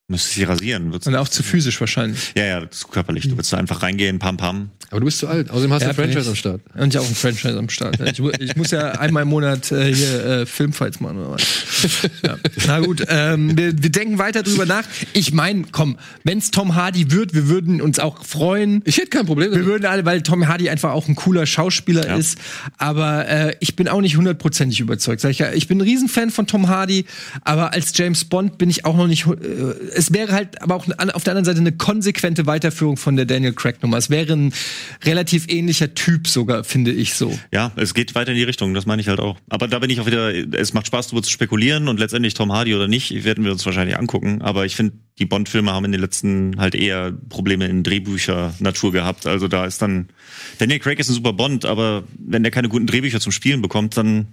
Müsstest 0.10 0.36
dich 0.36 0.48
rasieren. 0.48 0.92
Würdest 0.92 1.08
Und 1.08 1.16
auch 1.16 1.30
zu 1.30 1.44
physisch 1.44 1.80
wahrscheinlich. 1.80 2.34
ja, 2.36 2.44
ja, 2.44 2.60
das 2.66 2.80
ist 2.80 2.92
körperlich. 2.92 3.24
Du 3.24 3.32
würdest 3.38 3.54
da 3.54 3.58
einfach 3.58 3.82
reingehen, 3.84 4.20
pam, 4.20 4.36
pam. 4.36 4.70
Aber 4.90 5.00
du 5.00 5.06
bist 5.06 5.20
zu 5.20 5.28
alt. 5.28 5.50
Außerdem 5.50 5.72
hast 5.72 5.82
du 5.82 5.86
Ja, 5.86 5.90
ein 5.92 5.96
Franchise 5.96 6.30
am. 6.30 6.36
Start. 6.36 6.62
Und 6.76 6.94
ja 6.94 7.00
auch 7.00 7.08
ein 7.08 7.16
Franchise 7.16 7.58
am 7.58 7.70
Start. 7.70 8.00
Ich, 8.02 8.20
ich 8.20 8.56
muss 8.58 8.72
ja 8.72 8.92
einmal 8.92 9.24
im 9.24 9.30
Monat 9.30 9.72
äh, 9.72 9.92
hier 9.96 10.26
äh, 10.26 10.46
Filmfights 10.46 11.00
machen 11.00 11.18
oder 11.20 11.32
was. 11.32 12.10
Ja. 12.22 12.38
Na 12.68 12.80
gut, 12.82 13.04
ähm, 13.08 13.58
wir, 13.58 13.82
wir 13.82 13.90
denken 13.90 14.18
weiter 14.20 14.44
drüber 14.44 14.66
nach. 14.66 14.84
Ich 15.14 15.34
meine, 15.34 15.64
komm, 15.72 15.98
wenn's 16.26 16.52
Tom 16.52 16.76
Hardy 16.76 17.10
wird, 17.12 17.34
wir 17.34 17.48
würden 17.48 17.82
uns 17.82 17.98
auch 17.98 18.24
freuen. 18.26 18.82
Ich 18.86 18.98
hätte 18.98 19.08
kein 19.08 19.26
Problem 19.26 19.48
Wir 19.52 19.60
damit. 19.60 19.68
würden 19.68 19.86
alle, 19.86 20.06
weil 20.06 20.22
Tom 20.22 20.48
Hardy 20.48 20.70
einfach 20.70 20.92
auch 20.92 21.08
ein 21.08 21.16
cooler 21.16 21.46
Schauspieler 21.46 22.06
Ja. 22.08 22.18
ist. 22.18 22.38
Aber 22.78 23.28
äh, 23.28 23.56
ich 23.62 23.76
bin 23.78 23.88
auch 23.88 24.02
nicht 24.02 24.18
hundertprozentig 24.18 24.82
überzeugt. 24.82 25.22
Sag 25.22 25.32
ich, 25.32 25.40
ja, 25.40 25.54
ich 25.54 25.68
bin 25.70 25.78
ein 25.80 25.82
Riesenfan 25.82 26.30
von 26.30 26.46
Tom 26.46 26.68
Hardy, 26.68 27.06
aber 27.42 27.72
als 27.74 27.98
James 27.98 28.26
Bond 28.26 28.58
bin 28.58 28.70
ich 28.70 28.84
auch 28.86 28.98
noch 28.98 29.08
nicht. 29.08 29.26
Es 29.95 30.14
wäre 30.14 30.32
halt 30.32 30.61
aber 30.61 30.76
auch 30.76 30.88
auf 31.14 31.24
der 31.24 31.34
anderen 31.34 31.45
Seite 31.45 31.60
eine 31.60 31.72
konsequente 31.72 32.45
Weiterführung 32.45 32.98
von 32.98 33.15
der 33.15 33.26
Daniel 33.26 33.53
Craig 33.53 33.82
Nummer. 33.82 33.98
Es 33.98 34.10
wäre 34.10 34.34
ein 34.34 34.53
relativ 35.03 35.48
ähnlicher 35.49 35.94
Typ 35.94 36.28
sogar, 36.28 36.64
finde 36.64 36.91
ich 36.91 37.14
so. 37.14 37.38
Ja, 37.52 37.72
es 37.76 37.94
geht 37.94 38.15
weiter 38.15 38.32
in 38.32 38.38
die 38.38 38.44
Richtung, 38.44 38.74
das 38.74 38.86
meine 38.86 39.02
ich 39.02 39.07
halt 39.07 39.20
auch. 39.20 39.38
Aber 39.49 39.68
da 39.68 39.80
bin 39.80 39.90
ich 39.90 39.99
auch 39.99 40.06
wieder, 40.06 40.34
es 40.57 40.74
macht 40.74 40.88
Spaß, 40.88 41.07
darüber 41.07 41.24
zu 41.24 41.32
spekulieren 41.32 41.88
und 41.88 41.99
letztendlich 41.99 42.34
Tom 42.34 42.52
Hardy 42.52 42.76
oder 42.76 42.88
nicht, 42.88 43.24
werden 43.24 43.44
wir 43.44 43.52
uns 43.52 43.65
wahrscheinlich 43.65 43.98
angucken. 43.98 44.41
Aber 44.41 44.65
ich 44.65 44.76
finde, 44.76 44.94
die 45.19 45.26
Bond-Filme 45.26 45.72
haben 45.72 45.85
in 45.85 45.91
den 45.91 46.02
letzten 46.02 46.56
halt 46.57 46.76
eher 46.76 47.11
Probleme 47.30 47.68
in 47.68 47.84
Drehbücher-Natur 47.84 48.91
gehabt. 48.91 49.27
Also 49.27 49.48
da 49.48 49.65
ist 49.65 49.81
dann, 49.81 50.10
Daniel 50.57 50.80
Craig 50.80 50.99
ist 50.99 51.10
ein 51.10 51.14
super 51.14 51.34
Bond, 51.34 51.65
aber 51.65 52.03
wenn 52.18 52.44
der 52.44 52.52
keine 52.52 52.69
guten 52.69 52.88
Drehbücher 52.88 53.19
zum 53.19 53.31
Spielen 53.31 53.61
bekommt, 53.61 53.95
dann 53.95 54.27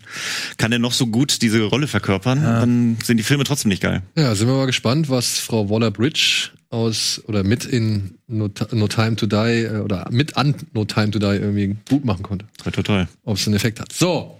kann 0.56 0.72
er 0.72 0.78
noch 0.78 0.92
so 0.92 1.06
gut 1.06 1.42
diese 1.42 1.62
Rolle 1.64 1.86
verkörpern, 1.86 2.42
dann 2.42 2.98
sind 3.02 3.18
die 3.18 3.22
Filme 3.22 3.44
trotzdem 3.44 3.68
nicht 3.68 3.82
geil. 3.82 4.02
Ja, 4.16 4.34
sind 4.34 4.48
wir 4.48 4.54
mal 4.54 4.66
gespannt, 4.66 5.10
was 5.10 5.38
Frau 5.38 5.68
Waller-Bridge 5.68 6.50
aus 6.70 7.20
oder 7.26 7.42
mit 7.42 7.64
in 7.64 8.14
No, 8.28 8.48
no 8.70 8.86
Time 8.86 9.16
to 9.16 9.26
Die 9.26 9.64
äh, 9.64 9.80
oder 9.80 10.08
mit 10.10 10.36
an 10.36 10.54
No 10.72 10.84
Time 10.84 11.10
to 11.10 11.18
Die 11.18 11.26
irgendwie 11.26 11.76
gut 11.88 12.04
machen 12.04 12.22
konnte. 12.22 12.46
Toll. 12.84 13.08
Ob 13.24 13.36
es 13.36 13.46
einen 13.46 13.56
Effekt 13.56 13.80
hat. 13.80 13.92
So, 13.92 14.38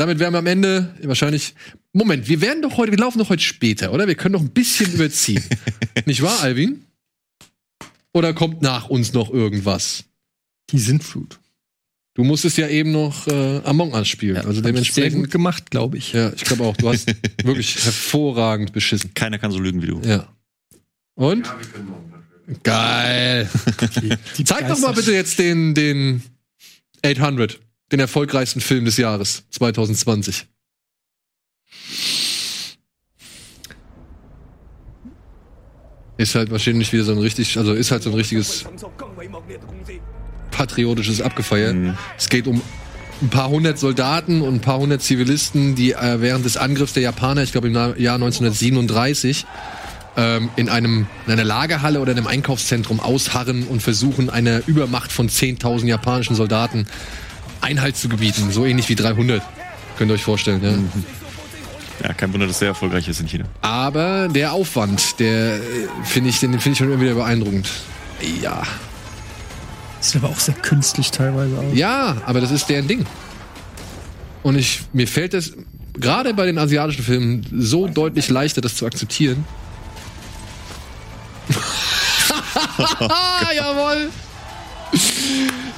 damit 0.00 0.18
wären 0.18 0.32
wir 0.32 0.38
am 0.38 0.46
Ende 0.46 0.94
wahrscheinlich. 1.02 1.54
Moment, 1.92 2.26
wir 2.28 2.40
werden 2.40 2.62
doch 2.62 2.76
heute, 2.78 2.90
wir 2.92 2.98
laufen 2.98 3.18
doch 3.18 3.28
heute 3.28 3.42
später, 3.42 3.92
oder? 3.92 4.08
Wir 4.08 4.14
können 4.14 4.32
doch 4.32 4.40
ein 4.40 4.50
bisschen 4.50 4.90
überziehen. 4.92 5.42
Nicht 6.06 6.22
wahr, 6.22 6.40
Alvin? 6.40 6.84
Oder 8.14 8.32
kommt 8.32 8.62
nach 8.62 8.88
uns 8.88 9.12
noch 9.12 9.30
irgendwas? 9.30 10.04
Die 10.70 10.78
Sintflut. 10.78 11.38
Du 12.14 12.24
musstest 12.24 12.56
ja 12.58 12.68
eben 12.68 12.92
noch 12.92 13.26
äh, 13.28 13.60
Among 13.64 13.92
Us 13.92 14.08
spielen. 14.08 14.36
also 14.38 14.48
Hab 14.48 14.56
ich 14.56 14.62
sehr 14.62 14.72
dementsprechend. 14.72 15.20
gut 15.20 15.30
gemacht, 15.30 15.70
glaube 15.70 15.98
ich. 15.98 16.12
Ja, 16.12 16.32
ich 16.32 16.44
glaube 16.44 16.64
auch. 16.64 16.76
Du 16.76 16.88
hast 16.88 17.08
wirklich 17.44 17.84
hervorragend 17.84 18.72
beschissen. 18.72 19.12
Keiner 19.14 19.38
kann 19.38 19.52
so 19.52 19.58
lügen 19.58 19.82
wie 19.82 19.86
du. 19.88 20.00
Ja. 20.00 20.28
Und? 21.14 21.46
Ja, 21.46 21.58
wir 21.58 21.66
können 21.68 21.88
morgen. 21.88 22.10
Geil. 22.62 23.48
Die 24.38 24.44
Zeig 24.44 24.66
doch 24.66 24.78
mal 24.80 24.92
bitte 24.92 25.12
jetzt 25.12 25.38
den, 25.38 25.74
den 25.74 26.22
800, 27.04 27.60
den 27.92 28.00
erfolgreichsten 28.00 28.60
Film 28.60 28.84
des 28.84 28.96
Jahres 28.96 29.44
2020. 29.50 30.46
Ist 36.16 36.34
halt 36.34 36.50
wahrscheinlich 36.50 36.92
wieder 36.92 37.04
so 37.04 37.12
ein 37.12 37.18
richtig, 37.18 37.56
also 37.56 37.72
ist 37.72 37.90
halt 37.90 38.02
so 38.02 38.10
ein 38.10 38.14
richtiges 38.14 38.66
patriotisches 40.50 41.22
Abgefeiern. 41.22 41.82
Mhm. 41.82 41.98
Es 42.18 42.28
geht 42.28 42.46
um 42.46 42.60
ein 43.22 43.30
paar 43.30 43.48
hundert 43.48 43.78
Soldaten 43.78 44.42
und 44.42 44.56
ein 44.56 44.60
paar 44.60 44.78
hundert 44.78 45.02
Zivilisten, 45.02 45.74
die 45.74 45.92
äh, 45.92 46.20
während 46.20 46.44
des 46.44 46.56
Angriffs 46.56 46.92
der 46.92 47.02
Japaner, 47.02 47.42
ich 47.42 47.52
glaube 47.52 47.68
im 47.68 47.74
Jahr 47.74 48.14
1937, 48.14 49.46
ähm, 50.16 50.50
in 50.56 50.68
einem 50.68 51.06
in 51.26 51.32
einer 51.32 51.44
Lagerhalle 51.44 52.00
oder 52.00 52.12
in 52.12 52.18
einem 52.18 52.26
Einkaufszentrum 52.26 53.00
ausharren 53.00 53.64
und 53.64 53.82
versuchen, 53.82 54.28
einer 54.28 54.66
Übermacht 54.66 55.12
von 55.12 55.28
10.000 55.28 55.86
japanischen 55.86 56.34
Soldaten 56.34 56.86
Einhalt 57.60 57.96
zu 57.96 58.08
gebieten. 58.08 58.50
So 58.50 58.64
ähnlich 58.64 58.88
wie 58.88 58.94
300. 58.94 59.42
Könnt 59.96 60.10
ihr 60.10 60.14
euch 60.14 60.24
vorstellen, 60.24 60.62
ja. 60.62 62.06
Ja, 62.06 62.14
kein 62.14 62.32
Wunder, 62.32 62.46
dass 62.46 62.60
der 62.60 62.68
erfolgreich 62.68 63.06
ist 63.08 63.20
in 63.20 63.26
China. 63.26 63.44
Aber 63.60 64.28
der 64.28 64.52
Aufwand, 64.52 65.20
der 65.20 65.56
äh, 65.56 65.60
finde 66.04 66.30
ich, 66.30 66.40
den 66.40 66.52
finde 66.52 66.70
ich 66.70 66.78
schon 66.78 66.90
immer 66.90 67.00
wieder 67.00 67.14
beeindruckend. 67.14 67.68
Ja. 68.40 68.62
Sieht 70.00 70.22
aber 70.22 70.32
auch 70.32 70.38
sehr 70.38 70.54
künstlich 70.54 71.10
teilweise 71.10 71.58
aus. 71.58 71.74
Ja, 71.74 72.16
aber 72.24 72.40
das 72.40 72.50
ist 72.50 72.70
deren 72.70 72.88
Ding. 72.88 73.04
Und 74.42 74.56
ich, 74.56 74.80
mir 74.94 75.06
fällt 75.06 75.34
es 75.34 75.52
gerade 75.92 76.32
bei 76.32 76.46
den 76.46 76.56
asiatischen 76.56 77.04
Filmen 77.04 77.46
so 77.52 77.86
deutlich 77.86 78.30
leichter, 78.30 78.62
das 78.62 78.76
zu 78.76 78.86
akzeptieren. 78.86 79.44
Jawohl! 83.54 84.08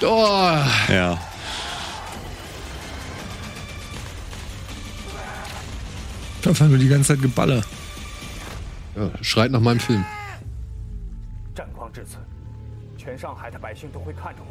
Oh, 0.02 0.92
Ja. 0.92 1.18
Da 6.42 6.58
war 6.58 6.68
nur 6.68 6.78
die 6.78 6.88
ganze 6.88 7.08
Zeit 7.08 7.22
geballert. 7.22 7.64
Ja, 8.96 9.10
schreit 9.22 9.50
nach 9.50 9.60
meinem 9.60 9.80
Film. 9.80 10.04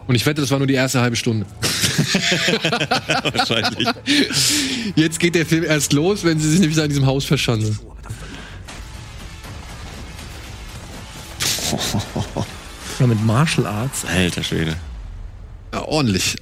Und 0.08 0.16
ich 0.16 0.26
wette, 0.26 0.42
das 0.42 0.52
war 0.52 0.58
nur 0.58 0.68
die 0.68 0.74
erste 0.74 1.02
halbe 1.02 1.16
Stunde. 1.16 1.46
Wahrscheinlich. 3.34 3.88
Jetzt 4.96 5.20
geht 5.20 5.36
der 5.36 5.46
Film 5.46 5.64
erst 5.64 5.94
los, 5.94 6.24
wenn 6.24 6.40
sie 6.40 6.50
sich 6.50 6.60
nämlich 6.60 6.80
an 6.82 6.90
diesem 6.90 7.06
Haus 7.06 7.26
verschanzen. 7.26 7.80
Oder 13.00 13.08
mit 13.08 13.24
Martial 13.26 13.68
Arts. 13.68 14.06
Alter 14.06 14.44
Schwede. 14.44 14.76
Ja, 15.74 15.84
ordentlich. 15.84 16.36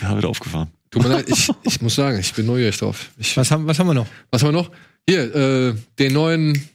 Da 0.00 0.14
wird 0.14 0.24
aufgefahren. 0.24 0.70
Tut 0.90 1.02
mir 1.02 1.08
leid, 1.08 1.28
ich, 1.28 1.50
ich 1.64 1.80
muss 1.82 1.94
sagen, 1.94 2.18
ich 2.18 2.32
bin 2.32 2.46
neugierig 2.46 2.78
drauf. 2.78 3.10
Ich, 3.18 3.36
Was 3.36 3.50
haben, 3.50 3.66
was 3.66 3.78
haben 3.78 3.88
wir 3.88 3.94
noch? 3.94 4.06
was 4.30 4.42
haben 4.42 4.48
wir 4.54 4.62
noch? 4.62 4.70
Hier, 5.08 5.34
äh, 5.34 5.74
den 5.98 6.12
neuen 6.12 6.68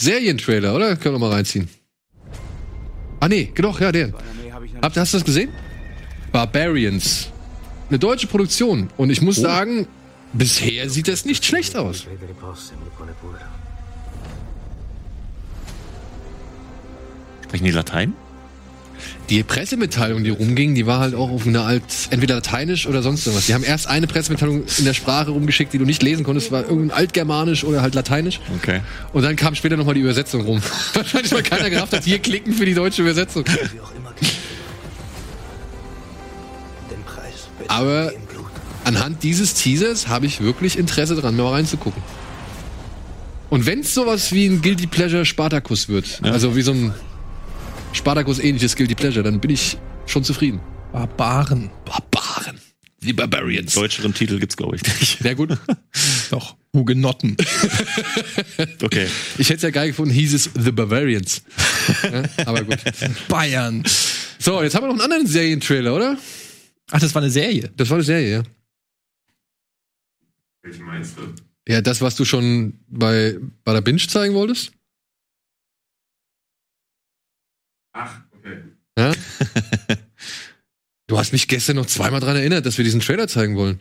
Serientrailer, 0.00 0.74
oder? 0.74 0.96
Können 0.96 1.14
wir 1.16 1.18
mal 1.18 1.32
reinziehen. 1.32 1.68
Ah, 3.20 3.28
nee, 3.28 3.52
doch, 3.56 3.80
ja, 3.80 3.90
den. 3.90 4.14
Habt, 4.80 4.96
hast 4.96 5.12
du 5.12 5.18
das 5.18 5.24
gesehen? 5.24 5.50
Barbarians. 6.30 7.30
Eine 7.88 7.98
deutsche 7.98 8.26
Produktion. 8.26 8.90
Und 8.96 9.10
ich 9.10 9.22
muss 9.22 9.36
sagen, 9.36 9.86
bisher 10.32 10.88
sieht 10.88 11.08
das 11.08 11.24
nicht 11.24 11.44
schlecht 11.44 11.74
aus. 11.76 12.06
Sprechen 17.44 17.64
die 17.64 17.70
Latein? 17.70 18.12
Die 19.30 19.42
Pressemitteilung, 19.42 20.24
die 20.24 20.30
rumging, 20.30 20.74
die 20.74 20.86
war 20.86 21.00
halt 21.00 21.14
auch 21.14 21.30
auf 21.30 21.46
einer 21.46 21.64
Alt, 21.64 21.82
entweder 22.10 22.36
lateinisch 22.36 22.86
oder 22.86 23.02
sonst 23.02 23.26
irgendwas. 23.26 23.46
Die 23.46 23.54
haben 23.54 23.64
erst 23.64 23.86
eine 23.86 24.06
Pressemitteilung 24.06 24.64
in 24.78 24.84
der 24.84 24.94
Sprache 24.94 25.30
rumgeschickt, 25.30 25.72
die 25.72 25.78
du 25.78 25.84
nicht 25.84 26.02
lesen 26.02 26.24
konntest, 26.24 26.50
war 26.50 26.62
irgendein 26.62 26.96
altgermanisch 26.96 27.64
oder 27.64 27.82
halt 27.82 27.94
lateinisch. 27.94 28.40
Okay. 28.56 28.80
Und 29.12 29.22
dann 29.22 29.36
kam 29.36 29.54
später 29.54 29.76
nochmal 29.76 29.94
die 29.94 30.00
Übersetzung 30.00 30.42
rum. 30.42 30.62
Wahrscheinlich, 30.94 31.32
weil 31.32 31.42
keiner 31.42 31.70
gerafft 31.70 31.92
hat, 31.92 32.04
hier 32.04 32.18
klicken 32.18 32.52
für 32.52 32.64
die 32.64 32.74
deutsche 32.74 33.02
Übersetzung. 33.02 33.44
Aber 37.68 38.12
anhand 38.84 39.22
dieses 39.22 39.54
Teasers 39.54 40.08
habe 40.08 40.26
ich 40.26 40.40
wirklich 40.40 40.78
Interesse 40.78 41.14
dran, 41.14 41.36
mal 41.36 41.50
reinzugucken. 41.50 42.02
Und 43.50 43.66
wenn 43.66 43.80
es 43.80 43.94
sowas 43.94 44.32
wie 44.32 44.46
ein 44.46 44.60
Guilty 44.62 44.86
Pleasure 44.86 45.24
Spartacus 45.24 45.88
wird, 45.88 46.20
also 46.22 46.56
wie 46.56 46.62
so 46.62 46.72
ein 46.72 46.94
Spartacus-ähnliches 47.92 48.76
Guilty 48.76 48.94
Pleasure, 48.94 49.22
dann 49.22 49.40
bin 49.40 49.50
ich 49.50 49.78
schon 50.06 50.24
zufrieden. 50.24 50.60
Barbaren. 50.92 51.70
Barbaren. 51.84 52.58
Die 53.00 53.12
Barbarians. 53.12 53.74
Deutscheren 53.74 54.12
Titel 54.12 54.38
gibt's, 54.38 54.56
glaube 54.56 54.76
ich, 54.76 54.82
nicht. 54.82 55.18
Sehr 55.18 55.34
gut. 55.34 55.56
Doch. 56.30 56.56
Hugenotten. 56.74 57.36
Okay. 58.82 59.06
Ich 59.38 59.48
hätte 59.48 59.56
es 59.56 59.62
ja 59.62 59.70
geil 59.70 59.88
gefunden, 59.88 60.12
hieß 60.12 60.34
es 60.34 60.50
The 60.54 60.72
Bavarians. 60.72 61.42
ja, 62.02 62.22
aber 62.46 62.64
gut. 62.64 62.78
Bayern. 63.28 63.84
So, 64.38 64.62
jetzt 64.62 64.74
haben 64.74 64.84
wir 64.84 64.88
noch 64.88 64.94
einen 64.94 65.12
anderen 65.12 65.26
Serientrailer, 65.26 65.94
oder? 65.94 66.18
Ach, 66.90 67.00
das 67.00 67.14
war 67.14 67.22
eine 67.22 67.30
Serie. 67.30 67.70
Das 67.76 67.88
war 67.90 67.96
eine 67.96 68.04
Serie, 68.04 68.30
ja. 68.30 68.42
Welche 70.62 70.82
meinst 70.82 71.16
du? 71.16 71.34
Ja, 71.68 71.80
das, 71.80 72.00
was 72.00 72.16
du 72.16 72.24
schon 72.24 72.80
bei, 72.88 73.36
bei 73.64 73.72
der 73.72 73.80
Binge 73.80 73.98
zeigen 73.98 74.34
wolltest? 74.34 74.72
Ach, 78.00 78.20
okay. 78.32 78.62
Ja? 78.96 79.12
du 81.08 81.18
hast 81.18 81.32
mich 81.32 81.48
gestern 81.48 81.76
noch 81.76 81.86
zweimal 81.86 82.20
dran 82.20 82.36
erinnert, 82.36 82.64
dass 82.64 82.78
wir 82.78 82.84
diesen 82.84 83.00
Trailer 83.00 83.26
zeigen 83.26 83.56
wollen. 83.56 83.80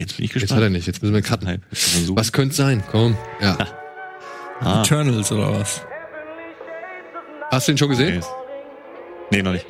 Jetzt 0.00 0.16
bin 0.16 0.24
ich 0.24 0.30
Jetzt 0.32 0.42
gespannt. 0.42 0.56
hat 0.56 0.62
er 0.64 0.70
nicht, 0.70 0.86
jetzt 0.86 1.02
müssen 1.02 1.12
wir 1.14 1.20
cutten. 1.20 1.46
Nein. 1.46 1.62
Was 2.14 2.32
könnte 2.32 2.54
sein? 2.54 2.82
Komm. 2.90 3.16
Ja. 3.40 3.56
Ah, 4.62 4.82
Eternals 4.82 5.32
oder 5.32 5.58
was? 5.58 5.80
Hast 7.50 7.66
du 7.66 7.72
den 7.72 7.78
schon 7.78 7.88
gesehen? 7.88 8.18
okay. 8.22 8.26
Nee, 9.30 9.42
noch 9.42 9.52
nicht. 9.52 9.64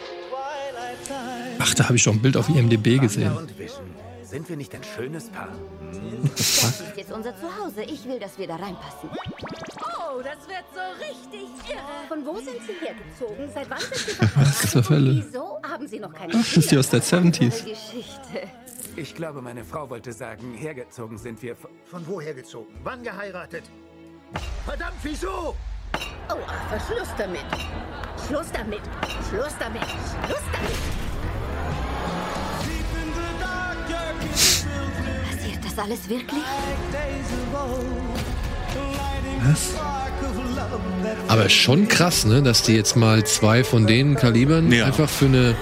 Ach, 1.61 1.73
da 1.75 1.85
habe 1.85 1.95
ich 1.95 2.03
schon 2.03 2.17
ein 2.17 2.23
Bild 2.23 2.37
auf 2.37 2.49
IMDb 2.49 3.01
gesehen. 3.01 3.31
Sind 4.31 4.48
wir 4.48 4.57
nicht 4.57 4.73
ein 4.77 4.85
schönes 4.85 5.28
Paar? 5.28 5.48
Das 6.36 6.81
ist 6.81 6.97
jetzt 6.97 7.11
unser 7.11 7.35
Zuhause. 7.36 7.82
Ich 7.82 8.05
will, 8.05 8.20
dass 8.20 8.39
wir 8.39 8.47
da 8.47 8.55
reinpassen. 8.55 9.11
Oh, 9.81 10.20
das 10.23 10.47
wird 10.47 10.65
so 10.73 10.81
richtig 11.05 11.48
irre. 11.69 12.07
Von 12.07 12.24
wo 12.24 12.36
sind 12.36 12.59
Sie 12.65 12.74
hergezogen? 12.86 13.51
Seit 13.52 13.69
wann 13.69 13.81
sind 13.81 13.97
Sie 13.97 14.20
Was 14.20 14.28
verheiratet? 14.28 14.55
ist 14.55 14.62
das 14.65 14.70
für 14.70 14.82
Fälle? 14.85 15.24
Wieso 15.27 15.59
haben 15.69 15.89
Sie 15.89 15.98
noch 15.98 16.12
keine 16.15 16.32
Ach, 16.35 16.39
das 16.44 16.57
ist 16.59 16.70
die 16.70 16.78
aus 16.78 16.90
der 16.90 17.02
70s. 17.02 17.40
Ihre 17.40 17.70
Geschichte. 17.70 18.48
Ich 18.94 19.15
glaube, 19.16 19.43
meine 19.43 19.65
Frau 19.65 19.90
wollte 19.90 20.12
sagen, 20.12 20.55
hergezogen 20.55 21.19
sind 21.19 21.43
wir. 21.43 21.57
Von 21.57 22.07
wo 22.07 22.20
hergezogen? 22.20 22.73
Wann 22.85 23.02
geheiratet? 23.02 23.65
Verdammt, 24.65 24.94
wieso? 25.02 25.57
Oh, 26.28 26.36
Schluss 26.86 27.09
damit. 27.19 27.44
Schluss 28.28 28.52
damit. 28.52 28.82
Schluss 29.28 29.55
damit. 29.59 29.82
Schluss 29.82 30.43
damit. 30.52 31.10
Alles 35.81 36.09
wirklich? 36.09 36.43
Was? 39.43 39.74
Aber 41.28 41.48
schon 41.48 41.89
krass, 41.89 42.24
ne, 42.24 42.43
dass 42.43 42.62
die 42.62 42.73
jetzt 42.74 42.97
mal 42.97 43.24
zwei 43.24 43.65
von 43.65 43.86
den 43.86 44.15
Kalibern 44.16 44.70
Ja. 44.70 44.86
einfach 44.86 45.09
für 45.09 45.27
eine. 45.27 45.57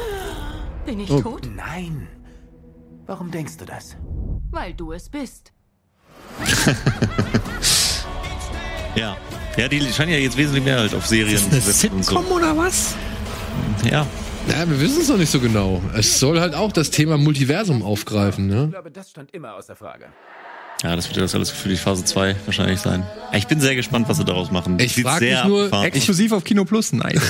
Bin 0.85 1.01
ich 1.01 1.11
Oh. 1.11 1.20
tot? 1.20 1.49
Nein. 1.55 2.09
Warum 3.07 3.31
denkst 3.31 3.57
du 3.59 3.65
das? 3.65 3.97
Weil 4.51 4.74
du 4.74 4.93
es 4.93 5.09
bist. 5.09 5.53
Ja. 8.95 9.16
Ja, 9.57 9.69
die 9.69 9.81
scheinen 9.93 10.11
ja 10.12 10.19
jetzt 10.19 10.36
wesentlich 10.36 10.65
mehr 10.65 10.78
halt 10.78 10.93
auf 10.95 11.07
Serien 11.07 11.36
Ist 11.36 11.53
das 11.53 11.85
eine 11.85 11.95
und 11.95 12.05
so. 12.05 12.16
Sitcom 12.19 12.32
oder 12.32 12.57
was? 12.57 12.95
Ja. 13.89 14.05
Ja, 14.51 14.69
wir 14.69 14.81
wissen 14.81 15.01
es 15.03 15.09
noch 15.09 15.19
nicht 15.19 15.31
so 15.31 15.41
genau. 15.41 15.83
Es 15.95 16.19
soll 16.19 16.41
halt 16.41 16.55
auch 16.55 16.73
das 16.73 16.91
Thema 16.91 17.16
Multiversum 17.19 17.83
aufgreifen, 17.83 18.49
Ich 18.49 18.55
ne? 18.55 18.69
glaube, 18.70 18.91
das 18.91 19.11
stand 19.11 19.33
immer 19.35 19.55
außer 19.55 19.77
Frage. 19.77 20.07
Ja, 20.83 20.95
das 20.95 21.09
wird 21.09 21.16
ja 21.16 21.23
das 21.23 21.35
alles 21.35 21.51
für 21.51 21.69
die 21.69 21.77
Phase 21.77 22.05
2 22.05 22.37
wahrscheinlich 22.47 22.81
sein. 22.81 23.05
Ich 23.33 23.47
bin 23.49 23.61
sehr 23.61 23.75
gespannt, 23.75 24.09
was 24.09 24.16
sie 24.16 24.25
daraus 24.25 24.51
machen. 24.53 24.79
Ich 24.79 24.95
Sieht 24.95 25.05
frag 25.05 25.19
sehr 25.19 25.39
mich 25.43 25.49
nur, 25.49 25.65
abgefahren. 25.65 25.87
Exklusiv 25.87 26.33
auf 26.33 26.45
Kino 26.45 26.65
Plus? 26.65 26.93
Nein. 26.93 27.20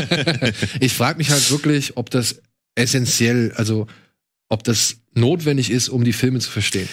ich 0.80 0.94
frage 0.94 1.18
mich 1.18 1.30
halt 1.30 1.50
wirklich, 1.50 1.96
ob 1.96 2.10
das 2.10 2.40
essentiell, 2.76 3.52
also 3.56 3.86
ob 4.48 4.62
das 4.62 4.96
notwendig 5.12 5.70
ist, 5.70 5.88
um 5.88 6.04
die 6.04 6.12
Filme 6.12 6.38
zu 6.38 6.50
verstehen. 6.50 6.88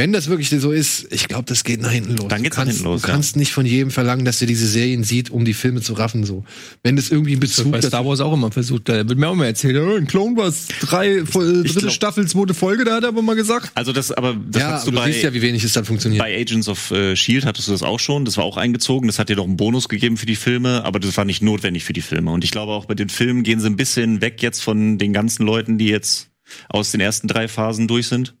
Wenn 0.00 0.12
das 0.14 0.28
wirklich 0.28 0.48
so 0.48 0.72
ist, 0.72 1.06
ich 1.12 1.28
glaube, 1.28 1.44
das 1.44 1.62
geht 1.62 1.82
nach 1.82 1.90
hinten 1.90 2.16
los. 2.16 2.28
Dann 2.28 2.42
geht's 2.42 2.56
du 2.56 2.60
nach 2.62 2.64
kannst, 2.66 2.78
hinten 2.78 2.90
los, 2.90 3.02
Du 3.02 3.08
ja. 3.08 3.12
kannst 3.12 3.36
nicht 3.36 3.52
von 3.52 3.66
jedem 3.66 3.90
verlangen, 3.90 4.24
dass 4.24 4.40
er 4.40 4.46
diese 4.46 4.66
Serien 4.66 5.04
sieht, 5.04 5.28
um 5.28 5.44
die 5.44 5.52
Filme 5.52 5.82
zu 5.82 5.92
raffen. 5.92 6.24
So, 6.24 6.44
wenn 6.82 6.96
das 6.96 7.10
irgendwie 7.10 7.32
einen 7.32 7.40
Das 7.42 7.50
Bezug 7.56 7.70
bei 7.72 7.82
Star 7.82 8.06
Wars 8.06 8.20
auch 8.20 8.32
immer 8.32 8.50
versucht. 8.50 8.88
Da 8.88 9.06
wird 9.06 9.18
mir 9.18 9.28
auch 9.28 9.34
immer 9.34 9.44
erzählt, 9.44 9.76
oh, 9.76 9.96
in 9.96 10.06
Clone 10.06 10.36
Wars 10.38 10.68
drei, 10.80 11.26
voll- 11.26 11.64
dritte 11.64 11.80
glaub- 11.80 11.92
Staffel, 11.92 12.26
zweite 12.26 12.54
Folge, 12.54 12.84
da 12.84 12.94
hat 12.96 13.02
er 13.02 13.10
aber 13.10 13.20
mal 13.20 13.36
gesagt. 13.36 13.72
Also 13.74 13.92
das, 13.92 14.10
aber 14.10 14.34
das 14.50 14.62
ja, 14.62 14.68
hast 14.70 14.82
aber 14.82 14.90
du 14.92 14.96
du 14.96 15.02
bei, 15.02 15.12
siehst 15.12 15.22
ja, 15.24 15.34
wie 15.34 15.42
wenig 15.42 15.62
es 15.64 15.74
dann 15.74 15.84
funktioniert. 15.84 16.22
bei 16.22 16.34
Agents 16.40 16.68
of 16.68 16.90
äh, 16.92 17.14
Shield 17.14 17.44
hattest 17.44 17.68
du 17.68 17.72
das 17.72 17.82
auch 17.82 18.00
schon. 18.00 18.24
Das 18.24 18.38
war 18.38 18.44
auch 18.44 18.56
eingezogen. 18.56 19.06
Das 19.06 19.18
hat 19.18 19.28
dir 19.28 19.36
doch 19.36 19.44
einen 19.44 19.58
Bonus 19.58 19.88
gegeben 19.90 20.16
für 20.16 20.26
die 20.26 20.36
Filme, 20.36 20.82
aber 20.84 20.98
das 20.98 21.14
war 21.18 21.26
nicht 21.26 21.42
notwendig 21.42 21.84
für 21.84 21.92
die 21.92 22.00
Filme. 22.00 22.30
Und 22.30 22.42
ich 22.42 22.50
glaube 22.52 22.72
auch 22.72 22.86
bei 22.86 22.94
den 22.94 23.10
Filmen 23.10 23.42
gehen 23.42 23.60
sie 23.60 23.66
ein 23.66 23.76
bisschen 23.76 24.22
weg 24.22 24.40
jetzt 24.42 24.62
von 24.62 24.96
den 24.96 25.12
ganzen 25.12 25.44
Leuten, 25.44 25.76
die 25.76 25.88
jetzt 25.88 26.30
aus 26.68 26.90
den 26.90 27.00
ersten 27.00 27.28
drei 27.28 27.48
Phasen 27.48 27.86
durch 27.86 28.06
sind. 28.08 28.34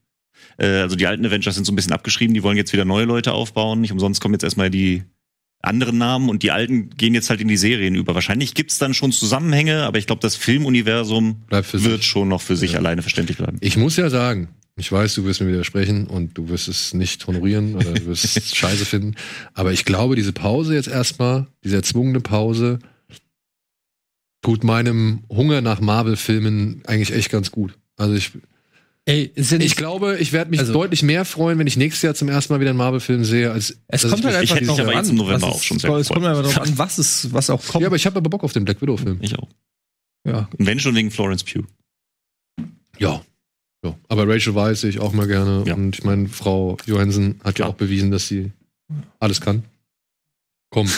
Äh, 0.60 0.82
also 0.82 0.96
die 0.96 1.06
alten 1.06 1.24
Avengers 1.24 1.54
sind 1.54 1.64
so 1.64 1.72
ein 1.72 1.76
bisschen 1.76 1.92
abgeschrieben. 1.92 2.34
Die 2.34 2.42
wollen 2.42 2.56
jetzt 2.56 2.72
wieder 2.72 2.84
neue 2.84 3.04
Leute 3.04 3.32
aufbauen. 3.32 3.80
Nicht 3.80 3.92
umsonst 3.92 4.20
kommen 4.20 4.34
jetzt 4.34 4.44
erstmal 4.44 4.70
die 4.70 5.02
anderen 5.62 5.98
Namen 5.98 6.28
und 6.28 6.42
die 6.42 6.52
alten 6.52 6.90
gehen 6.90 7.14
jetzt 7.14 7.28
halt 7.28 7.40
in 7.40 7.48
die 7.48 7.56
Serien 7.56 7.94
über. 7.94 8.14
Wahrscheinlich 8.14 8.54
gibt's 8.54 8.78
dann 8.78 8.94
schon 8.94 9.12
Zusammenhänge, 9.12 9.82
aber 9.82 9.98
ich 9.98 10.06
glaube, 10.06 10.22
das 10.22 10.36
Filmuniversum 10.36 11.42
wird 11.50 11.66
sich. 11.66 12.06
schon 12.06 12.28
noch 12.28 12.40
für 12.40 12.56
sich 12.56 12.76
alleine 12.76 13.02
verständlich 13.02 13.36
bleiben. 13.36 13.58
Ich 13.60 13.76
muss 13.76 13.96
ja 13.96 14.08
sagen, 14.08 14.48
ich 14.76 14.90
weiß, 14.90 15.14
du 15.16 15.24
wirst 15.24 15.42
mir 15.42 15.48
widersprechen 15.48 16.06
und 16.06 16.38
du 16.38 16.48
wirst 16.48 16.68
es 16.68 16.94
nicht 16.94 17.26
honorieren 17.26 17.74
oder 17.74 17.92
du 17.92 18.06
wirst 18.06 18.24
es 18.24 18.56
scheiße 18.56 18.86
finden. 18.86 19.16
Aber 19.52 19.72
ich 19.72 19.84
glaube, 19.84 20.16
diese 20.16 20.32
Pause 20.32 20.74
jetzt 20.74 20.88
erstmal, 20.88 21.46
diese 21.62 21.76
erzwungene 21.76 22.20
Pause, 22.20 22.78
tut 24.40 24.64
meinem 24.64 25.24
Hunger 25.28 25.60
nach 25.60 25.80
Marvel-Filmen 25.80 26.80
eigentlich 26.86 27.12
echt 27.12 27.30
ganz 27.30 27.50
gut. 27.50 27.76
Also 27.98 28.14
ich, 28.14 28.32
Ey, 29.06 29.30
ist 29.34 29.50
ja 29.50 29.58
ich 29.58 29.76
glaube, 29.76 30.18
ich 30.18 30.32
werde 30.32 30.50
mich 30.50 30.60
Also- 30.60 30.72
deutlich 30.72 31.02
mehr 31.02 31.24
freuen, 31.24 31.58
wenn 31.58 31.66
ich 31.66 31.76
nächstes 31.76 32.02
Jahr 32.02 32.14
zum 32.14 32.28
ersten 32.28 32.52
Mal 32.52 32.60
wieder 32.60 32.70
einen 32.70 32.78
Marvel-Film 32.78 33.24
sehe, 33.24 33.50
als 33.50 33.76
es 33.88 34.08
kommt 34.08 34.24
halt 34.24 34.36
einfach 34.36 34.58
drauf 34.60 34.78
an, 34.80 35.08
im 35.08 35.16
November 35.16 35.46
was 35.48 35.54
auch 35.54 35.62
schon 35.62 35.78
sehr 35.78 35.90
Es 35.94 36.08
kommt 36.08 36.24
einfach 36.26 36.42
darauf 36.42 36.60
an, 36.60 36.78
was 36.78 36.98
es, 36.98 37.32
was 37.32 37.50
auch 37.50 37.64
kommt. 37.66 37.80
Ja, 37.82 37.88
aber 37.88 37.96
ich 37.96 38.06
habe 38.06 38.18
aber 38.18 38.28
Bock 38.28 38.44
auf 38.44 38.52
den 38.52 38.64
Black 38.64 38.80
Widow-Film. 38.82 39.18
Ich 39.22 39.36
auch. 39.38 39.48
Ja. 40.26 40.48
Und 40.58 40.66
wenn 40.66 40.78
schon 40.78 40.94
wegen 40.94 41.10
Florence 41.10 41.44
Pugh. 41.44 41.64
Ja. 42.98 43.22
ja. 43.82 43.96
Aber 44.08 44.28
Rachel 44.28 44.54
Weisz 44.54 44.82
sehe 44.82 44.90
ich 44.90 45.00
auch 45.00 45.12
mal 45.12 45.26
gerne. 45.26 45.64
Ja. 45.66 45.74
Und 45.74 45.96
ich 45.98 46.04
meine, 46.04 46.28
Frau 46.28 46.76
Johansen 46.84 47.36
hat 47.40 47.46
ja 47.58 47.64
Klar. 47.64 47.68
auch 47.70 47.74
bewiesen, 47.74 48.10
dass 48.10 48.28
sie 48.28 48.52
alles 49.18 49.40
kann. 49.40 49.64
Komm, 50.72 50.88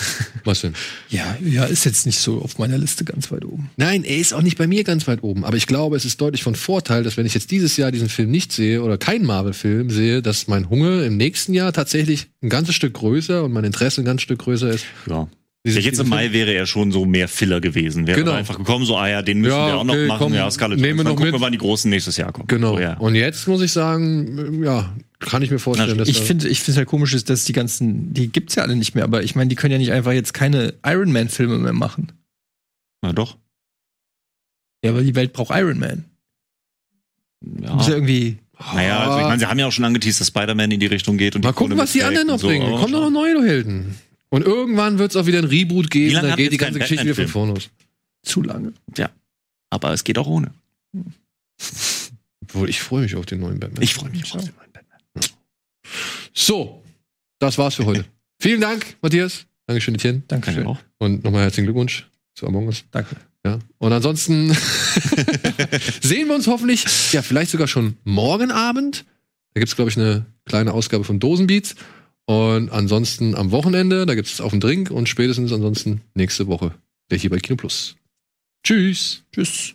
was 0.44 0.60
denn? 0.60 0.74
ja, 1.08 1.34
ja, 1.42 1.64
ist 1.64 1.84
jetzt 1.86 2.04
nicht 2.04 2.18
so 2.18 2.42
auf 2.42 2.58
meiner 2.58 2.76
Liste 2.76 3.04
ganz 3.04 3.32
weit 3.32 3.44
oben. 3.46 3.70
Nein, 3.78 4.04
er 4.04 4.18
ist 4.18 4.34
auch 4.34 4.42
nicht 4.42 4.58
bei 4.58 4.66
mir 4.66 4.84
ganz 4.84 5.08
weit 5.08 5.22
oben. 5.22 5.44
Aber 5.46 5.56
ich 5.56 5.66
glaube, 5.66 5.96
es 5.96 6.04
ist 6.04 6.20
deutlich 6.20 6.42
von 6.42 6.54
Vorteil, 6.54 7.02
dass 7.04 7.16
wenn 7.16 7.24
ich 7.24 7.32
jetzt 7.32 7.50
dieses 7.50 7.78
Jahr 7.78 7.90
diesen 7.90 8.10
Film 8.10 8.30
nicht 8.30 8.52
sehe 8.52 8.82
oder 8.82 8.98
keinen 8.98 9.24
Marvel-Film 9.24 9.88
sehe, 9.88 10.20
dass 10.20 10.46
mein 10.46 10.68
Hunger 10.68 11.04
im 11.04 11.16
nächsten 11.16 11.54
Jahr 11.54 11.72
tatsächlich 11.72 12.26
ein 12.42 12.50
ganzes 12.50 12.74
Stück 12.74 12.92
größer 12.94 13.44
und 13.44 13.52
mein 13.52 13.64
Interesse 13.64 14.02
ein 14.02 14.04
ganzes 14.04 14.24
Stück 14.24 14.40
größer 14.40 14.68
ist. 14.68 14.84
Ja. 15.08 15.26
Diese- 15.64 15.78
Ja, 15.78 15.86
jetzt 15.86 16.00
im 16.00 16.08
Mai 16.08 16.32
wäre 16.32 16.52
er 16.52 16.66
schon 16.66 16.90
so 16.92 17.06
mehr 17.06 17.28
Filler 17.28 17.60
gewesen. 17.60 18.06
Wäre 18.06 18.18
Genau. 18.18 18.32
einfach 18.32 18.58
gekommen, 18.58 18.84
so, 18.84 18.96
ah 18.98 19.08
ja, 19.08 19.22
den 19.22 19.40
müssen 19.40 19.52
Ja, 19.56 19.68
wir 19.68 19.76
auch 19.76 19.84
noch 19.84 19.94
okay, 19.94 20.06
machen. 20.06 20.18
komm, 20.18 20.34
ja, 20.34 20.50
Scarlett 20.50 20.80
nehmen 20.80 20.98
wir 20.98 21.04
noch 21.04 21.10
Gucken 21.12 21.26
mit. 21.26 21.34
wir, 21.34 21.40
wann 21.40 21.52
die 21.52 21.58
Großen 21.58 21.88
nächstes 21.88 22.16
Jahr 22.18 22.32
kommen. 22.32 22.48
Genau. 22.48 22.74
So, 22.74 22.80
ja. 22.80 22.98
Und 22.98 23.14
jetzt 23.14 23.46
muss 23.48 23.62
ich 23.62 23.70
sagen, 23.72 24.62
ja, 24.64 24.92
kann 25.26 25.42
ich 25.42 25.50
mir 25.50 25.58
vorstellen, 25.58 25.98
dass 25.98 26.08
Ich 26.08 26.20
finde, 26.20 26.48
ich 26.48 26.60
finde 26.60 26.78
halt 26.78 26.88
komisch 26.88 27.14
ist, 27.14 27.30
dass 27.30 27.44
die 27.44 27.52
ganzen, 27.52 28.12
die 28.14 28.28
gibt's 28.28 28.54
ja 28.54 28.62
alle 28.62 28.76
nicht 28.76 28.94
mehr, 28.94 29.04
aber 29.04 29.22
ich 29.22 29.34
meine, 29.34 29.48
die 29.48 29.54
können 29.54 29.72
ja 29.72 29.78
nicht 29.78 29.92
einfach 29.92 30.12
jetzt 30.12 30.34
keine 30.34 30.74
Iron 30.84 31.12
Man 31.12 31.28
Filme 31.28 31.58
mehr 31.58 31.72
machen. 31.72 32.12
Na 33.02 33.12
doch. 33.12 33.36
Ja, 34.84 34.90
aber 34.90 35.02
die 35.02 35.14
Welt 35.14 35.32
braucht 35.32 35.50
Iron 35.56 35.78
Man. 35.78 36.04
Ja. 37.60 37.74
Muss 37.74 37.88
ja 37.88 37.94
irgendwie, 37.94 38.38
Naja, 38.74 39.00
also 39.00 39.18
ich 39.18 39.24
meine, 39.24 39.38
sie 39.38 39.46
haben 39.46 39.58
ja 39.58 39.66
auch 39.66 39.72
schon 39.72 39.84
angeteased, 39.84 40.20
dass 40.20 40.28
Spider-Man 40.28 40.70
in 40.70 40.80
die 40.80 40.86
Richtung 40.86 41.16
geht. 41.18 41.34
Und 41.34 41.44
Mal 41.44 41.52
gucken, 41.52 41.76
was 41.78 41.92
die 41.92 42.02
anderen 42.02 42.28
noch 42.28 42.38
so, 42.38 42.46
bringen. 42.48 42.70
Kommen 42.78 42.92
doch 42.92 43.02
noch 43.02 43.10
neue 43.10 43.42
Helden. 43.44 43.96
Und 44.28 44.42
irgendwann 44.44 44.98
wird 44.98 45.10
es 45.10 45.16
auch 45.16 45.26
wieder 45.26 45.38
ein 45.38 45.44
Reboot 45.44 45.90
geben, 45.90 46.14
dann 46.14 46.36
geht 46.36 46.52
die 46.52 46.56
ganze 46.56 46.78
Geschichte 46.78 47.04
wieder 47.04 47.14
von 47.14 47.28
vorne 47.28 47.52
los. 47.54 47.70
zu 48.22 48.42
lange. 48.42 48.72
Ja. 48.96 49.10
Aber 49.70 49.92
es 49.92 50.04
geht 50.04 50.18
auch 50.18 50.26
ohne. 50.26 50.52
Obwohl, 52.42 52.68
ich 52.68 52.80
freue 52.80 53.02
mich 53.02 53.14
auf 53.14 53.26
den 53.26 53.40
neuen 53.40 53.60
Batman. 53.60 53.82
Ich 53.82 53.94
freue 53.94 54.10
mich 54.10 54.24
auch 54.24 54.36
auf 54.36 54.44
den 54.44 54.54
neuen 54.54 54.71
Batman. 54.71 54.71
So, 56.32 56.82
das 57.38 57.58
war's 57.58 57.74
für 57.74 57.86
heute. 57.86 58.04
Vielen 58.40 58.60
Dank, 58.60 58.96
Matthias. 59.02 59.46
Dankeschön, 59.66 59.94
Etienne. 59.94 60.22
Dankeschön. 60.28 60.66
auch. 60.66 60.78
Und 60.98 61.24
nochmal 61.24 61.42
herzlichen 61.42 61.66
Glückwunsch 61.66 62.08
zu 62.34 62.46
Among 62.46 62.66
Us. 62.66 62.84
Danke. 62.90 63.16
Ja. 63.44 63.58
Und 63.78 63.92
ansonsten 63.92 64.52
sehen 66.00 66.28
wir 66.28 66.34
uns 66.34 66.46
hoffentlich, 66.46 66.84
ja, 67.12 67.22
vielleicht 67.22 67.50
sogar 67.50 67.68
schon 67.68 67.96
morgen 68.04 68.50
Abend. 68.50 69.04
Da 69.54 69.60
gibt's 69.60 69.76
glaube 69.76 69.90
ich, 69.90 69.96
eine 69.96 70.26
kleine 70.44 70.72
Ausgabe 70.72 71.04
von 71.04 71.20
Dosenbeats. 71.20 71.74
Und 72.24 72.70
ansonsten 72.70 73.34
am 73.34 73.50
Wochenende, 73.50 74.06
da 74.06 74.14
gibt's 74.14 74.40
auf 74.40 74.52
den 74.52 74.60
Drink 74.60 74.90
und 74.90 75.08
spätestens 75.08 75.52
ansonsten 75.52 76.02
nächste 76.14 76.46
Woche 76.46 76.72
der 77.12 77.18
hier 77.18 77.30
bei 77.30 77.38
Kino 77.38 77.56
Plus. 77.56 77.94
Tschüss. 78.64 79.22
Tschüss. 79.32 79.74